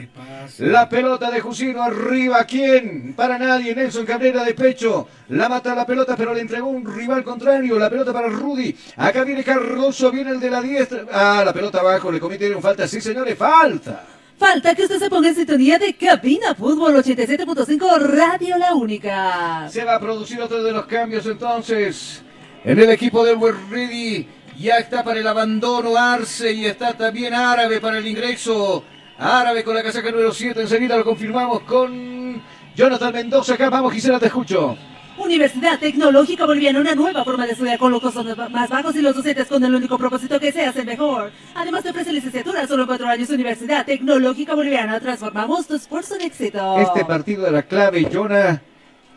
la 0.59 0.89
pelota 0.89 1.31
de 1.31 1.41
Jusino 1.41 1.83
arriba, 1.83 2.43
¿quién? 2.45 3.13
Para 3.15 3.37
nadie, 3.37 3.75
Nelson 3.75 4.05
Cabrera 4.05 4.43
de 4.43 4.53
pecho. 4.53 5.07
La 5.29 5.49
mata 5.49 5.75
la 5.75 5.85
pelota, 5.85 6.15
pero 6.15 6.33
le 6.33 6.41
entregó 6.41 6.67
un 6.67 6.85
rival 6.85 7.23
contrario. 7.23 7.77
La 7.77 7.89
pelota 7.89 8.13
para 8.13 8.27
Rudy. 8.27 8.75
Acá 8.97 9.23
viene 9.23 9.43
Cardoso, 9.43 10.11
viene 10.11 10.31
el 10.31 10.39
de 10.39 10.49
la 10.49 10.61
diestra. 10.61 11.05
Ah, 11.11 11.43
la 11.45 11.53
pelota 11.53 11.79
abajo, 11.79 12.11
le 12.11 12.19
cometieron 12.19 12.61
falta. 12.61 12.87
Sí, 12.87 13.01
señores, 13.01 13.37
falta. 13.37 14.05
Falta 14.39 14.73
que 14.73 14.83
usted 14.83 14.99
se 14.99 15.09
ponga 15.09 15.27
en 15.27 15.35
sintonía 15.35 15.77
de 15.77 15.93
Cabina 15.95 16.55
Fútbol 16.55 16.95
87.5 16.95 17.99
Radio 17.99 18.57
La 18.57 18.73
Única. 18.73 19.67
Se 19.69 19.83
va 19.83 19.95
a 19.95 19.99
producir 19.99 20.41
otro 20.41 20.63
de 20.63 20.71
los 20.71 20.85
cambios 20.85 21.25
entonces 21.25 22.23
en 22.63 22.79
el 22.79 22.89
equipo 22.89 23.25
del 23.25 23.35
West 23.35 23.59
Ready. 23.69 24.25
Ya 24.57 24.77
está 24.77 25.03
para 25.03 25.19
el 25.19 25.27
abandono 25.27 25.97
Arce 25.97 26.53
y 26.53 26.65
está 26.65 26.93
también 26.93 27.33
Árabe 27.33 27.81
para 27.81 27.97
el 27.97 28.07
ingreso. 28.07 28.85
Árabe 29.17 29.61
con 29.61 29.75
la 29.75 29.83
casaca 29.83 30.09
número 30.09 30.31
7. 30.31 30.61
Enseguida 30.61 30.95
lo 30.95 31.03
confirmamos 31.03 31.59
con 31.63 32.41
Jonathan 32.77 33.13
Mendoza. 33.13 33.55
Acá 33.55 33.69
vamos, 33.69 33.91
Gisela, 33.91 34.19
te 34.19 34.27
escucho. 34.27 34.77
Universidad 35.19 35.77
Tecnológica 35.79 36.45
Boliviana, 36.45 36.79
una 36.79 36.95
nueva 36.95 37.25
forma 37.25 37.45
de 37.45 37.51
estudiar 37.51 37.77
con 37.77 37.91
los 37.91 38.01
costos 38.01 38.25
más 38.49 38.69
bajos 38.69 38.95
y 38.95 39.01
los 39.01 39.13
docentes 39.13 39.47
con 39.47 39.63
el 39.63 39.75
único 39.75 39.97
propósito 39.97 40.39
que 40.39 40.51
seas 40.51 40.75
el 40.77 40.85
mejor. 40.85 41.31
Además 41.55 41.83
te 41.83 41.89
ofrece 41.89 42.13
licenciatura 42.13 42.65
solo 42.65 42.87
cuatro 42.87 43.07
años. 43.07 43.29
Universidad 43.29 43.85
Tecnológica 43.85 44.55
Boliviana, 44.55 44.99
transformamos 44.99 45.67
tu 45.67 45.75
esfuerzo 45.75 46.15
en 46.15 46.21
éxito. 46.21 46.79
Este 46.79 47.03
partido 47.03 47.45
era 47.47 47.63
clave, 47.63 48.07
Jonah, 48.11 48.61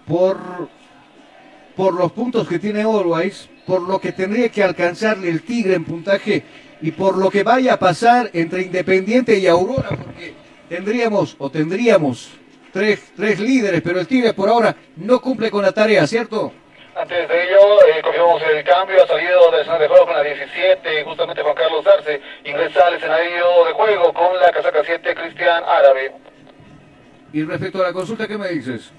por, 0.06 0.38
por 1.76 1.94
los 1.94 2.10
puntos 2.10 2.48
que 2.48 2.58
tiene 2.58 2.82
Always, 2.82 3.48
por 3.64 3.82
lo 3.82 4.00
que 4.00 4.10
tendría 4.10 4.48
que 4.48 4.64
alcanzarle 4.64 5.28
el 5.28 5.42
Tigre 5.42 5.74
en 5.74 5.84
puntaje 5.84 6.42
y 6.80 6.90
por 6.90 7.16
lo 7.16 7.30
que 7.30 7.44
vaya 7.44 7.74
a 7.74 7.78
pasar 7.78 8.28
entre 8.32 8.62
Independiente 8.62 9.38
y 9.38 9.46
Aurora, 9.46 9.90
porque 9.90 10.34
tendríamos 10.68 11.36
o 11.38 11.48
tendríamos 11.48 12.30
tres, 12.72 13.12
tres 13.16 13.38
líderes, 13.40 13.82
pero 13.82 14.00
el 14.00 14.06
Tigre 14.06 14.32
por 14.32 14.48
ahora 14.48 14.74
no 14.96 15.20
cumple 15.20 15.50
con 15.50 15.62
la 15.62 15.72
tarea, 15.72 16.06
¿cierto? 16.06 16.52
Antes 16.94 17.28
de 17.28 17.44
ello, 17.44 17.86
eh, 17.86 18.02
confirmamos 18.02 18.42
el 18.42 18.64
cambio, 18.64 19.02
ha 19.02 19.06
salido 19.06 19.50
del 19.50 19.60
escenario 19.60 19.82
de 19.82 19.88
juego 19.88 20.06
con 20.06 20.14
la 20.14 20.22
17, 20.22 21.04
justamente 21.04 21.42
Juan 21.42 21.54
Carlos 21.54 21.86
Arce, 21.86 22.20
ingresa 22.44 22.86
al 22.86 22.94
escenario 22.94 23.64
de 23.66 23.72
juego 23.72 24.12
con 24.12 24.38
la 24.38 24.50
casaca 24.50 24.82
7, 24.84 25.14
Cristian 25.14 25.64
Árabe. 25.64 26.12
Y 27.32 27.44
respecto 27.44 27.80
a 27.82 27.86
la 27.86 27.92
consulta, 27.94 28.28
¿qué 28.28 28.36
me 28.36 28.48
dices? 28.48 28.92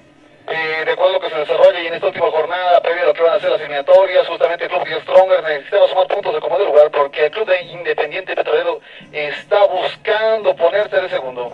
eh, 0.48 0.86
de 0.86 0.92
acuerdo 0.92 1.12
a 1.12 1.14
lo 1.14 1.20
que 1.22 1.30
se 1.30 1.40
desarrolle 1.40 1.84
y 1.84 1.88
en 1.88 1.94
esta 1.94 2.08
última 2.08 2.30
jornada, 2.30 2.82
previa 2.82 3.04
a 3.04 3.06
lo 3.08 3.14
que 3.14 3.22
van 3.22 3.34
a 3.34 3.40
ser 3.40 3.52
las 3.52 3.60
eliminatorias, 3.62 4.28
justamente 4.28 4.66
el 4.66 4.70
club 4.72 4.84
de 4.86 5.02
Stronger 5.02 5.44
necesitaba 5.44 5.88
sumar 5.88 6.08
puntos 6.08 6.34
de 6.34 6.42
comodín 6.42 6.68
lugar 6.68 6.92
porque 6.92 7.26
el 7.26 7.32
club 7.32 7.48
de 7.48 7.62
Independiente 7.62 8.36
Petrolero 8.36 8.82
está 9.12 9.66
buscando 9.68 10.56
ponerse 10.56 10.98
de 10.98 11.10
segundo. 11.10 11.52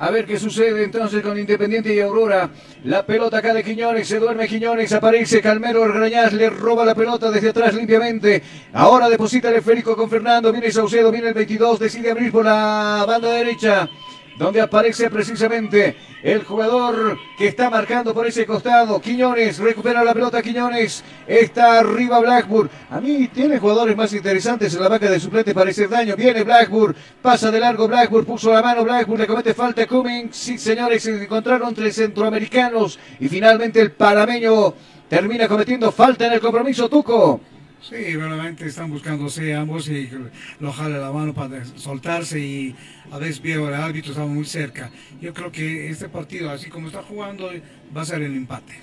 A 0.00 0.10
ver 0.12 0.26
qué 0.26 0.38
sucede 0.38 0.84
entonces 0.84 1.22
con 1.22 1.36
Independiente 1.36 1.92
y 1.92 1.98
Aurora. 2.00 2.50
La 2.84 3.04
pelota 3.04 3.38
acá 3.38 3.52
de 3.52 3.64
Quiñones, 3.64 4.06
se 4.06 4.20
duerme 4.20 4.46
Quiñones, 4.46 4.92
aparece 4.92 5.42
Calmero 5.42 5.82
Orgrañaz, 5.82 6.32
le 6.32 6.50
roba 6.50 6.84
la 6.84 6.94
pelota 6.94 7.32
desde 7.32 7.48
atrás 7.48 7.74
limpiamente. 7.74 8.40
Ahora 8.72 9.08
deposita 9.08 9.48
el 9.48 9.56
esférico 9.56 9.96
con 9.96 10.08
Fernando, 10.08 10.52
viene 10.52 10.70
Saucedo, 10.70 11.10
viene 11.10 11.28
el 11.28 11.34
22, 11.34 11.80
decide 11.80 12.12
abrir 12.12 12.30
por 12.30 12.44
la 12.44 13.04
banda 13.08 13.32
derecha 13.32 13.88
donde 14.38 14.60
aparece 14.60 15.10
precisamente 15.10 15.96
el 16.22 16.44
jugador 16.44 17.18
que 17.36 17.48
está 17.48 17.68
marcando 17.68 18.14
por 18.14 18.26
ese 18.26 18.46
costado. 18.46 19.00
Quiñones, 19.00 19.58
recupera 19.58 20.04
la 20.04 20.14
pelota 20.14 20.40
Quiñones, 20.40 21.02
está 21.26 21.80
arriba 21.80 22.20
Blackburn. 22.20 22.70
A 22.90 23.00
mí 23.00 23.28
tiene 23.28 23.58
jugadores 23.58 23.96
más 23.96 24.12
interesantes 24.12 24.74
en 24.74 24.82
la 24.82 24.88
banca 24.88 25.10
de 25.10 25.18
suplentes 25.18 25.52
para 25.52 25.70
ese 25.70 25.88
daño. 25.88 26.14
Viene 26.16 26.44
Blackburn, 26.44 26.94
pasa 27.20 27.50
de 27.50 27.60
largo 27.60 27.88
Blackburn, 27.88 28.24
puso 28.24 28.52
la 28.52 28.62
mano 28.62 28.84
Blackburn, 28.84 29.20
le 29.20 29.26
comete 29.26 29.54
falta 29.54 29.86
Cummings. 29.86 30.36
Sí, 30.36 30.56
señores, 30.56 31.02
se 31.02 31.22
encontraron 31.22 31.74
tres 31.74 31.96
centroamericanos 31.96 32.98
y 33.18 33.28
finalmente 33.28 33.80
el 33.80 33.90
panameño 33.90 34.74
termina 35.08 35.48
cometiendo 35.48 35.90
falta 35.90 36.26
en 36.26 36.34
el 36.34 36.40
compromiso 36.40 36.88
Tuco. 36.88 37.40
Sí, 37.80 38.16
realmente 38.16 38.66
están 38.66 38.90
buscándose 38.90 39.54
ambos 39.54 39.88
y 39.88 40.10
lo 40.58 40.72
jale 40.72 40.98
la 40.98 41.12
mano 41.12 41.32
para 41.32 41.64
soltarse 41.64 42.40
y 42.40 42.74
a 43.12 43.18
veces 43.18 43.40
viejo 43.40 43.68
el 43.68 43.74
árbitro 43.74 44.10
estaba 44.10 44.26
muy 44.26 44.44
cerca. 44.44 44.90
Yo 45.20 45.32
creo 45.32 45.52
que 45.52 45.88
este 45.88 46.08
partido, 46.08 46.50
así 46.50 46.70
como 46.70 46.88
está 46.88 47.02
jugando, 47.02 47.50
va 47.96 48.02
a 48.02 48.04
ser 48.04 48.22
el 48.22 48.34
empate. 48.34 48.74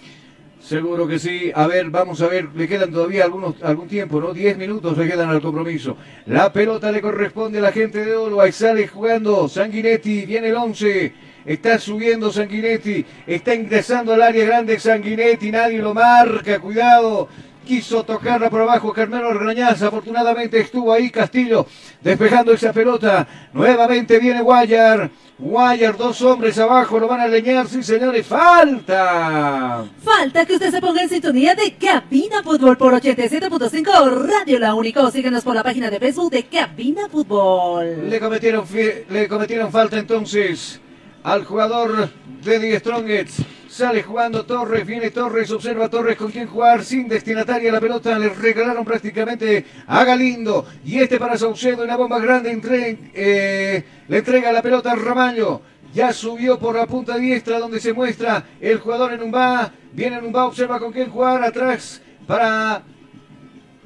Seguro 0.61 1.07
que 1.07 1.19
sí. 1.19 1.51
A 1.53 1.67
ver, 1.67 1.89
vamos 1.89 2.21
a 2.21 2.27
ver, 2.27 2.49
le 2.55 2.67
quedan 2.67 2.91
todavía 2.91 3.25
algunos, 3.25 3.61
algún 3.61 3.87
tiempo, 3.87 4.19
¿no? 4.19 4.33
Diez 4.33 4.57
minutos 4.57 4.97
le 4.97 5.07
quedan 5.07 5.29
al 5.29 5.41
compromiso. 5.41 5.97
La 6.25 6.51
pelota 6.51 6.91
le 6.91 7.01
corresponde 7.01 7.59
a 7.59 7.61
la 7.61 7.71
gente 7.73 8.03
de 8.03 8.15
Oro. 8.15 8.39
sale 8.51 8.87
jugando 8.87 9.47
Sanguinetti, 9.49 10.25
viene 10.25 10.47
el 10.47 10.55
11. 10.55 11.13
Está 11.45 11.77
subiendo 11.77 12.31
Sanguinetti, 12.31 13.05
está 13.27 13.53
ingresando 13.53 14.13
al 14.13 14.21
área 14.23 14.45
grande 14.45 14.79
Sanguinetti, 14.79 15.51
nadie 15.51 15.77
lo 15.77 15.93
marca, 15.93 16.59
cuidado 16.59 17.29
quiso 17.65 18.03
tocarla 18.03 18.49
por 18.49 18.61
abajo 18.61 18.93
Carmelo 18.93 19.29
Orgañaz, 19.29 19.81
afortunadamente 19.81 20.59
estuvo 20.59 20.93
ahí 20.93 21.09
Castillo 21.09 21.65
despejando 22.01 22.53
esa 22.53 22.71
pelota, 22.71 23.27
nuevamente 23.51 24.19
viene 24.19 24.41
Guayar, 24.41 25.09
Guayar, 25.37 25.97
dos 25.97 26.21
hombres 26.21 26.57
abajo, 26.59 26.97
lo 26.99 27.07
van 27.07 27.19
a 27.19 27.27
leñar, 27.27 27.67
sí 27.67 27.83
señores, 27.83 28.25
falta. 28.25 29.83
Falta 30.01 30.45
que 30.45 30.53
usted 30.53 30.71
se 30.71 30.79
ponga 30.79 31.01
en 31.01 31.09
sintonía 31.09 31.55
de 31.55 31.73
Cabina 31.73 32.41
Fútbol 32.41 32.77
por 32.77 32.93
87.5 32.93 34.27
Radio 34.27 34.59
La 34.59 34.75
Único, 34.75 35.11
síguenos 35.11 35.43
por 35.43 35.55
la 35.55 35.63
página 35.63 35.89
de 35.89 35.99
Facebook 35.99 36.31
de 36.31 36.43
Cabina 36.45 37.09
Fútbol. 37.09 38.09
Le 38.09 38.19
cometieron, 38.19 38.65
le 39.09 39.27
cometieron 39.27 39.71
falta 39.71 39.97
entonces 39.97 40.79
al 41.23 41.43
jugador 41.43 42.09
de 42.43 42.59
Die 42.59 42.79
Strongets. 42.79 43.37
Sale 43.75 44.03
jugando 44.03 44.45
Torres, 44.45 44.87
viene 44.87 45.11
Torres, 45.11 45.51
observa 45.51 45.89
Torres 45.89 46.15
con 46.15 46.31
quien 46.31 46.47
jugar, 46.47 46.81
sin 46.85 47.09
destinataria 47.09 47.73
la 47.73 47.81
pelota, 47.81 48.17
le 48.17 48.29
regalaron 48.29 48.85
prácticamente 48.85 49.65
a 49.85 50.05
Galindo. 50.05 50.65
Y 50.85 50.99
este 50.99 51.19
para 51.19 51.37
Saucedo, 51.37 51.83
una 51.83 51.97
bomba 51.97 52.19
grande, 52.19 52.51
entre, 52.51 52.97
eh, 53.13 53.83
le 54.07 54.17
entrega 54.17 54.53
la 54.53 54.61
pelota 54.61 54.93
a 54.93 54.95
Ramaño. 54.95 55.59
Ya 55.93 56.13
subió 56.13 56.57
por 56.57 56.77
la 56.77 56.85
punta 56.85 57.17
diestra 57.17 57.59
donde 57.59 57.81
se 57.81 57.91
muestra 57.91 58.45
el 58.61 58.79
jugador 58.79 59.11
en 59.11 59.23
un 59.23 59.35
va. 59.35 59.69
Viene 59.91 60.19
en 60.19 60.25
un 60.25 60.33
va, 60.33 60.45
observa 60.45 60.79
con 60.79 60.93
quién 60.93 61.09
jugar 61.09 61.43
atrás 61.43 62.01
para 62.25 62.81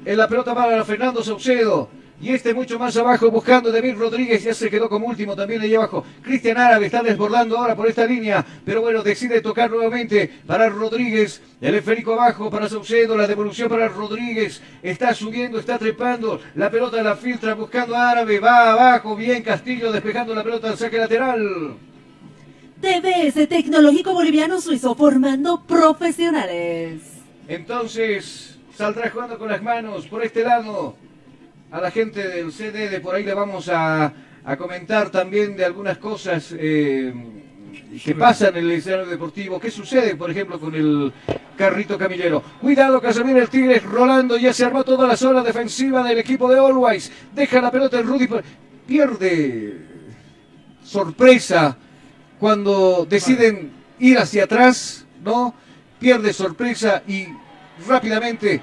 en 0.04 0.16
la 0.16 0.28
pelota 0.28 0.54
para 0.54 0.84
Fernando 0.84 1.24
Saucedo. 1.24 1.88
Y 2.22 2.34
este 2.34 2.52
mucho 2.52 2.78
más 2.78 2.94
abajo 2.98 3.30
buscando 3.30 3.72
David 3.72 3.94
Rodríguez. 3.96 4.44
Ya 4.44 4.52
se 4.52 4.68
quedó 4.68 4.90
como 4.90 5.06
último 5.06 5.34
también 5.34 5.62
ahí 5.62 5.74
abajo. 5.74 6.04
Cristian 6.22 6.58
Árabe 6.58 6.86
está 6.86 7.02
desbordando 7.02 7.56
ahora 7.56 7.74
por 7.74 7.88
esta 7.88 8.04
línea. 8.04 8.44
Pero 8.64 8.82
bueno, 8.82 9.02
decide 9.02 9.40
tocar 9.40 9.70
nuevamente 9.70 10.30
para 10.46 10.68
Rodríguez. 10.68 11.40
El 11.62 11.76
esférico 11.76 12.12
abajo 12.12 12.50
para 12.50 12.68
Saucedo. 12.68 13.16
La 13.16 13.26
devolución 13.26 13.70
para 13.70 13.88
Rodríguez. 13.88 14.60
Está 14.82 15.14
subiendo, 15.14 15.58
está 15.58 15.78
trepando. 15.78 16.40
La 16.56 16.70
pelota 16.70 17.02
la 17.02 17.16
filtra 17.16 17.54
buscando 17.54 17.96
a 17.96 18.10
Árabe. 18.10 18.38
Va 18.38 18.72
abajo. 18.72 19.16
Bien 19.16 19.42
Castillo 19.42 19.90
despejando 19.90 20.34
la 20.34 20.44
pelota 20.44 20.68
al 20.68 20.76
saque 20.76 20.98
lateral. 20.98 21.74
TBS 22.82 23.48
Tecnológico 23.48 24.12
Boliviano 24.12 24.60
Suizo 24.60 24.94
formando 24.94 25.62
profesionales. 25.62 27.00
Entonces 27.48 28.58
saldrá 28.74 29.10
jugando 29.10 29.38
con 29.38 29.48
las 29.48 29.62
manos 29.62 30.06
por 30.06 30.22
este 30.22 30.42
lado 30.42 30.96
a 31.70 31.80
la 31.80 31.90
gente 31.90 32.26
del 32.26 32.52
CD, 32.52 32.88
de 32.88 33.00
por 33.00 33.14
ahí 33.14 33.24
le 33.24 33.34
vamos 33.34 33.68
a, 33.72 34.12
comentar 34.58 35.10
también 35.10 35.56
de 35.56 35.64
algunas 35.64 35.98
cosas 35.98 36.52
eh, 36.58 37.14
que 38.04 38.14
pasan 38.16 38.56
en 38.56 38.64
el 38.64 38.72
escenario 38.72 39.06
deportivo. 39.06 39.60
¿Qué 39.60 39.70
sucede, 39.70 40.16
por 40.16 40.30
ejemplo, 40.30 40.58
con 40.58 40.74
el 40.74 41.12
carrito 41.56 41.96
camillero? 41.96 42.42
Cuidado, 42.60 43.00
Casemiro, 43.00 43.38
el 43.38 43.48
Tigre 43.48 43.78
Rolando, 43.78 44.36
ya 44.36 44.52
se 44.52 44.64
armó 44.64 44.82
toda 44.82 45.06
la 45.06 45.16
zona 45.16 45.42
defensiva 45.42 46.02
del 46.02 46.18
equipo 46.18 46.48
de 46.50 46.58
Always. 46.58 47.12
Deja 47.32 47.60
la 47.60 47.70
pelota 47.70 48.00
el 48.00 48.06
Rudy, 48.06 48.28
pierde 48.86 49.78
sorpresa 50.82 51.76
cuando 52.40 53.06
deciden 53.08 53.70
ir 54.00 54.18
hacia 54.18 54.44
atrás, 54.44 55.06
¿no? 55.22 55.54
Pierde 56.00 56.32
sorpresa 56.32 57.02
y 57.06 57.26
rápidamente 57.86 58.60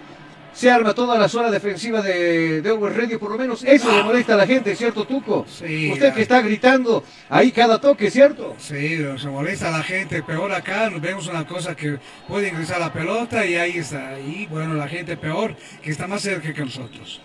se 0.57 0.71
arma 0.71 0.95
toda 0.95 1.19
la 1.19 1.29
zona 1.29 1.51
defensiva 1.51 2.01
de, 2.01 2.63
de 2.63 2.89
Radio, 2.89 3.19
por 3.19 3.29
lo 3.29 3.37
menos 3.37 3.63
eso 3.63 3.95
le 3.95 4.03
molesta 4.03 4.33
a 4.33 4.37
la 4.37 4.47
gente, 4.47 4.75
¿cierto, 4.75 5.05
Tuco? 5.05 5.45
Sí. 5.47 5.91
Usted 5.93 6.15
que 6.15 6.23
está 6.23 6.41
gritando 6.41 7.03
ahí 7.29 7.51
cada 7.51 7.79
toque, 7.79 8.09
¿cierto? 8.09 8.55
Sí, 8.57 8.97
se 9.19 9.27
molesta 9.27 9.67
a 9.67 9.77
la 9.77 9.83
gente, 9.83 10.23
peor 10.23 10.51
acá, 10.51 10.89
nos 10.89 10.99
vemos 10.99 11.27
una 11.27 11.45
cosa 11.45 11.75
que 11.75 11.99
puede 12.27 12.47
ingresar 12.47 12.79
la 12.79 12.91
pelota 12.91 13.45
y 13.45 13.53
ahí 13.53 13.77
está, 13.77 14.09
ahí, 14.09 14.47
bueno, 14.49 14.73
la 14.73 14.87
gente 14.87 15.15
peor, 15.15 15.55
que 15.83 15.91
está 15.91 16.07
más 16.07 16.23
cerca 16.23 16.51
que 16.51 16.61
nosotros. 16.61 17.21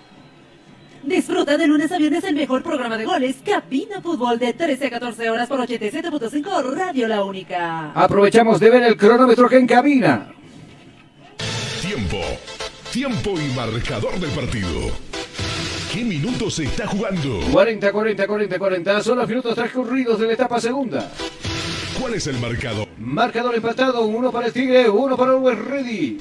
Disfruta 1.02 1.57
de 1.57 1.67
lunes 1.67 1.91
a 1.91 1.97
viernes 1.97 2.25
el 2.25 2.36
mejor 2.36 2.62
programa 2.62 2.99
de 2.99 3.07
goles, 3.07 3.36
Cabina 3.43 4.02
Fútbol 4.02 4.39
de 4.39 4.52
13 4.52 4.89
a 4.89 4.91
14 4.91 5.31
horas 5.31 5.49
por 5.49 5.59
87.5 5.59 6.75
Radio 6.75 7.09
La 7.09 7.25
Única. 7.25 7.93
Aprovechamos 7.93 8.61
de 8.61 8.69
ver 8.69 8.83
el 8.83 8.99
cronómetro 8.99 9.49
que 9.49 9.57
en 9.57 9.67
cabina. 9.67 10.35
Tiempo 11.81 12.19
Tiempo 12.93 13.31
y 13.41 13.49
marcador 13.57 14.21
del 14.21 14.29
partido. 14.33 14.91
¿Qué 15.91 16.05
minutos 16.05 16.57
se 16.57 16.65
está 16.65 16.87
jugando? 16.87 17.41
40, 17.51 17.91
40, 17.91 18.27
40, 18.27 18.59
40. 18.59 19.03
Son 19.03 19.17
los 19.17 19.27
minutos 19.27 19.55
transcurridos 19.55 20.21
de 20.21 20.27
la 20.27 20.35
etapa 20.35 20.61
segunda. 20.61 21.11
¿Cuál 21.99 22.12
es 22.12 22.27
el 22.27 22.39
marcador? 22.39 22.87
Marcador 22.99 23.55
empatado. 23.55 24.05
Uno 24.05 24.31
para 24.31 24.49
el 24.49 24.53
Tigre, 24.53 24.91
uno 24.91 25.17
para 25.17 25.33
el 25.33 25.39
West 25.39 25.62
Ready. 25.62 26.19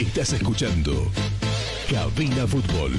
Estás 0.00 0.32
escuchando 0.32 1.12
Cabina 1.88 2.44
Fútbol. 2.48 2.90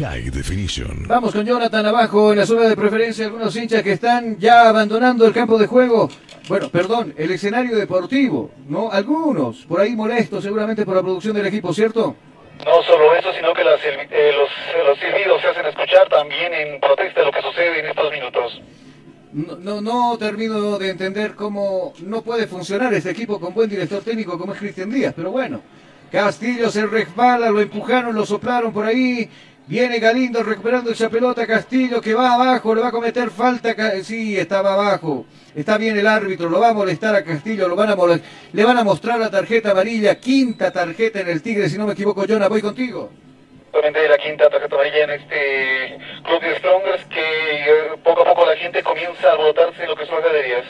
High 0.00 0.28
Definition. 0.28 1.06
Vamos 1.08 1.32
con 1.32 1.46
Jonathan 1.46 1.86
abajo 1.86 2.32
en 2.32 2.40
la 2.40 2.46
zona 2.46 2.68
de 2.68 2.76
preferencia. 2.76 3.24
Algunos 3.24 3.56
hinchas 3.56 3.82
que 3.82 3.92
están 3.92 4.38
ya 4.38 4.68
abandonando 4.68 5.24
el 5.24 5.32
campo 5.32 5.56
de 5.56 5.66
juego. 5.66 6.10
Bueno, 6.46 6.68
perdón, 6.68 7.14
el 7.16 7.30
escenario 7.30 7.76
deportivo, 7.76 8.50
¿no? 8.68 8.90
Algunos, 8.90 9.64
por 9.64 9.80
ahí 9.80 9.96
molestos 9.96 10.44
seguramente 10.44 10.84
por 10.84 10.94
la 10.94 11.02
producción 11.02 11.34
del 11.34 11.46
equipo, 11.46 11.72
¿cierto? 11.72 12.16
No 12.66 12.82
solo 12.82 13.14
eso, 13.14 13.32
sino 13.32 13.54
que 13.54 13.62
eh, 13.62 14.32
los, 14.32 14.50
los 14.86 14.98
silbidos 14.98 15.40
se 15.40 15.48
hacen 15.48 15.66
escuchar 15.66 16.06
también 16.10 16.52
en 16.52 16.80
protesta 16.80 17.20
de 17.20 17.26
lo 17.26 17.32
que 17.32 17.40
sucede 17.40 17.80
en 17.80 17.86
estos 17.86 18.12
minutos. 18.12 18.60
No, 19.32 19.56
no, 19.56 19.80
no, 19.80 20.18
termino 20.18 20.78
de 20.78 20.90
entender 20.90 21.34
cómo 21.34 21.94
no 22.00 22.22
puede 22.22 22.46
funcionar 22.46 22.92
este 22.92 23.10
equipo 23.10 23.40
con 23.40 23.54
buen 23.54 23.68
director 23.68 24.02
técnico 24.02 24.38
como 24.38 24.52
es 24.52 24.58
Cristian 24.58 24.90
Díaz, 24.90 25.14
pero 25.16 25.30
bueno, 25.30 25.62
Castillo 26.12 26.70
se 26.70 26.86
resbala, 26.86 27.50
lo 27.50 27.60
empujaron, 27.60 28.14
lo 28.14 28.24
soplaron 28.24 28.72
por 28.72 28.84
ahí, 28.84 29.28
Viene 29.66 29.98
Galindo 29.98 30.42
recuperando 30.42 30.90
esa 30.90 31.08
pelota. 31.08 31.46
Castillo 31.46 32.00
que 32.00 32.14
va 32.14 32.34
abajo, 32.34 32.74
le 32.74 32.82
va 32.82 32.88
a 32.88 32.92
cometer 32.92 33.30
falta. 33.30 33.74
Sí, 34.02 34.36
estaba 34.38 34.74
abajo. 34.74 35.26
Está 35.54 35.78
bien 35.78 35.96
el 35.96 36.06
árbitro, 36.06 36.48
lo 36.50 36.60
va 36.60 36.70
a 36.70 36.74
molestar 36.74 37.14
a 37.14 37.22
Castillo, 37.22 37.68
lo 37.68 37.76
van 37.76 37.90
a 37.90 37.96
le 38.52 38.64
van 38.64 38.76
a 38.76 38.82
mostrar 38.82 39.20
la 39.20 39.30
tarjeta 39.30 39.70
amarilla, 39.70 40.16
quinta 40.16 40.72
tarjeta 40.72 41.20
en 41.20 41.28
el 41.28 41.42
Tigre, 41.42 41.68
si 41.68 41.78
no 41.78 41.86
me 41.86 41.92
equivoco, 41.92 42.24
Jonah, 42.28 42.48
voy 42.48 42.60
contigo. 42.60 43.10
Solamente 43.70 44.08
la 44.08 44.18
quinta 44.18 44.50
tarjeta 44.50 44.74
amarilla 44.74 45.04
en 45.04 45.10
este 45.10 45.98
club 46.24 46.40
de 46.40 46.58
Strongers 46.58 47.04
que 47.04 47.20
eh, 47.20 47.98
poco 48.02 48.22
a 48.22 48.24
poco 48.24 48.46
la 48.46 48.56
gente 48.56 48.82
comienza 48.82 49.30
a 49.30 49.36
botarse 49.36 49.86
lo 49.86 49.94
que 49.94 50.06
son 50.06 50.20
graderías. 50.20 50.64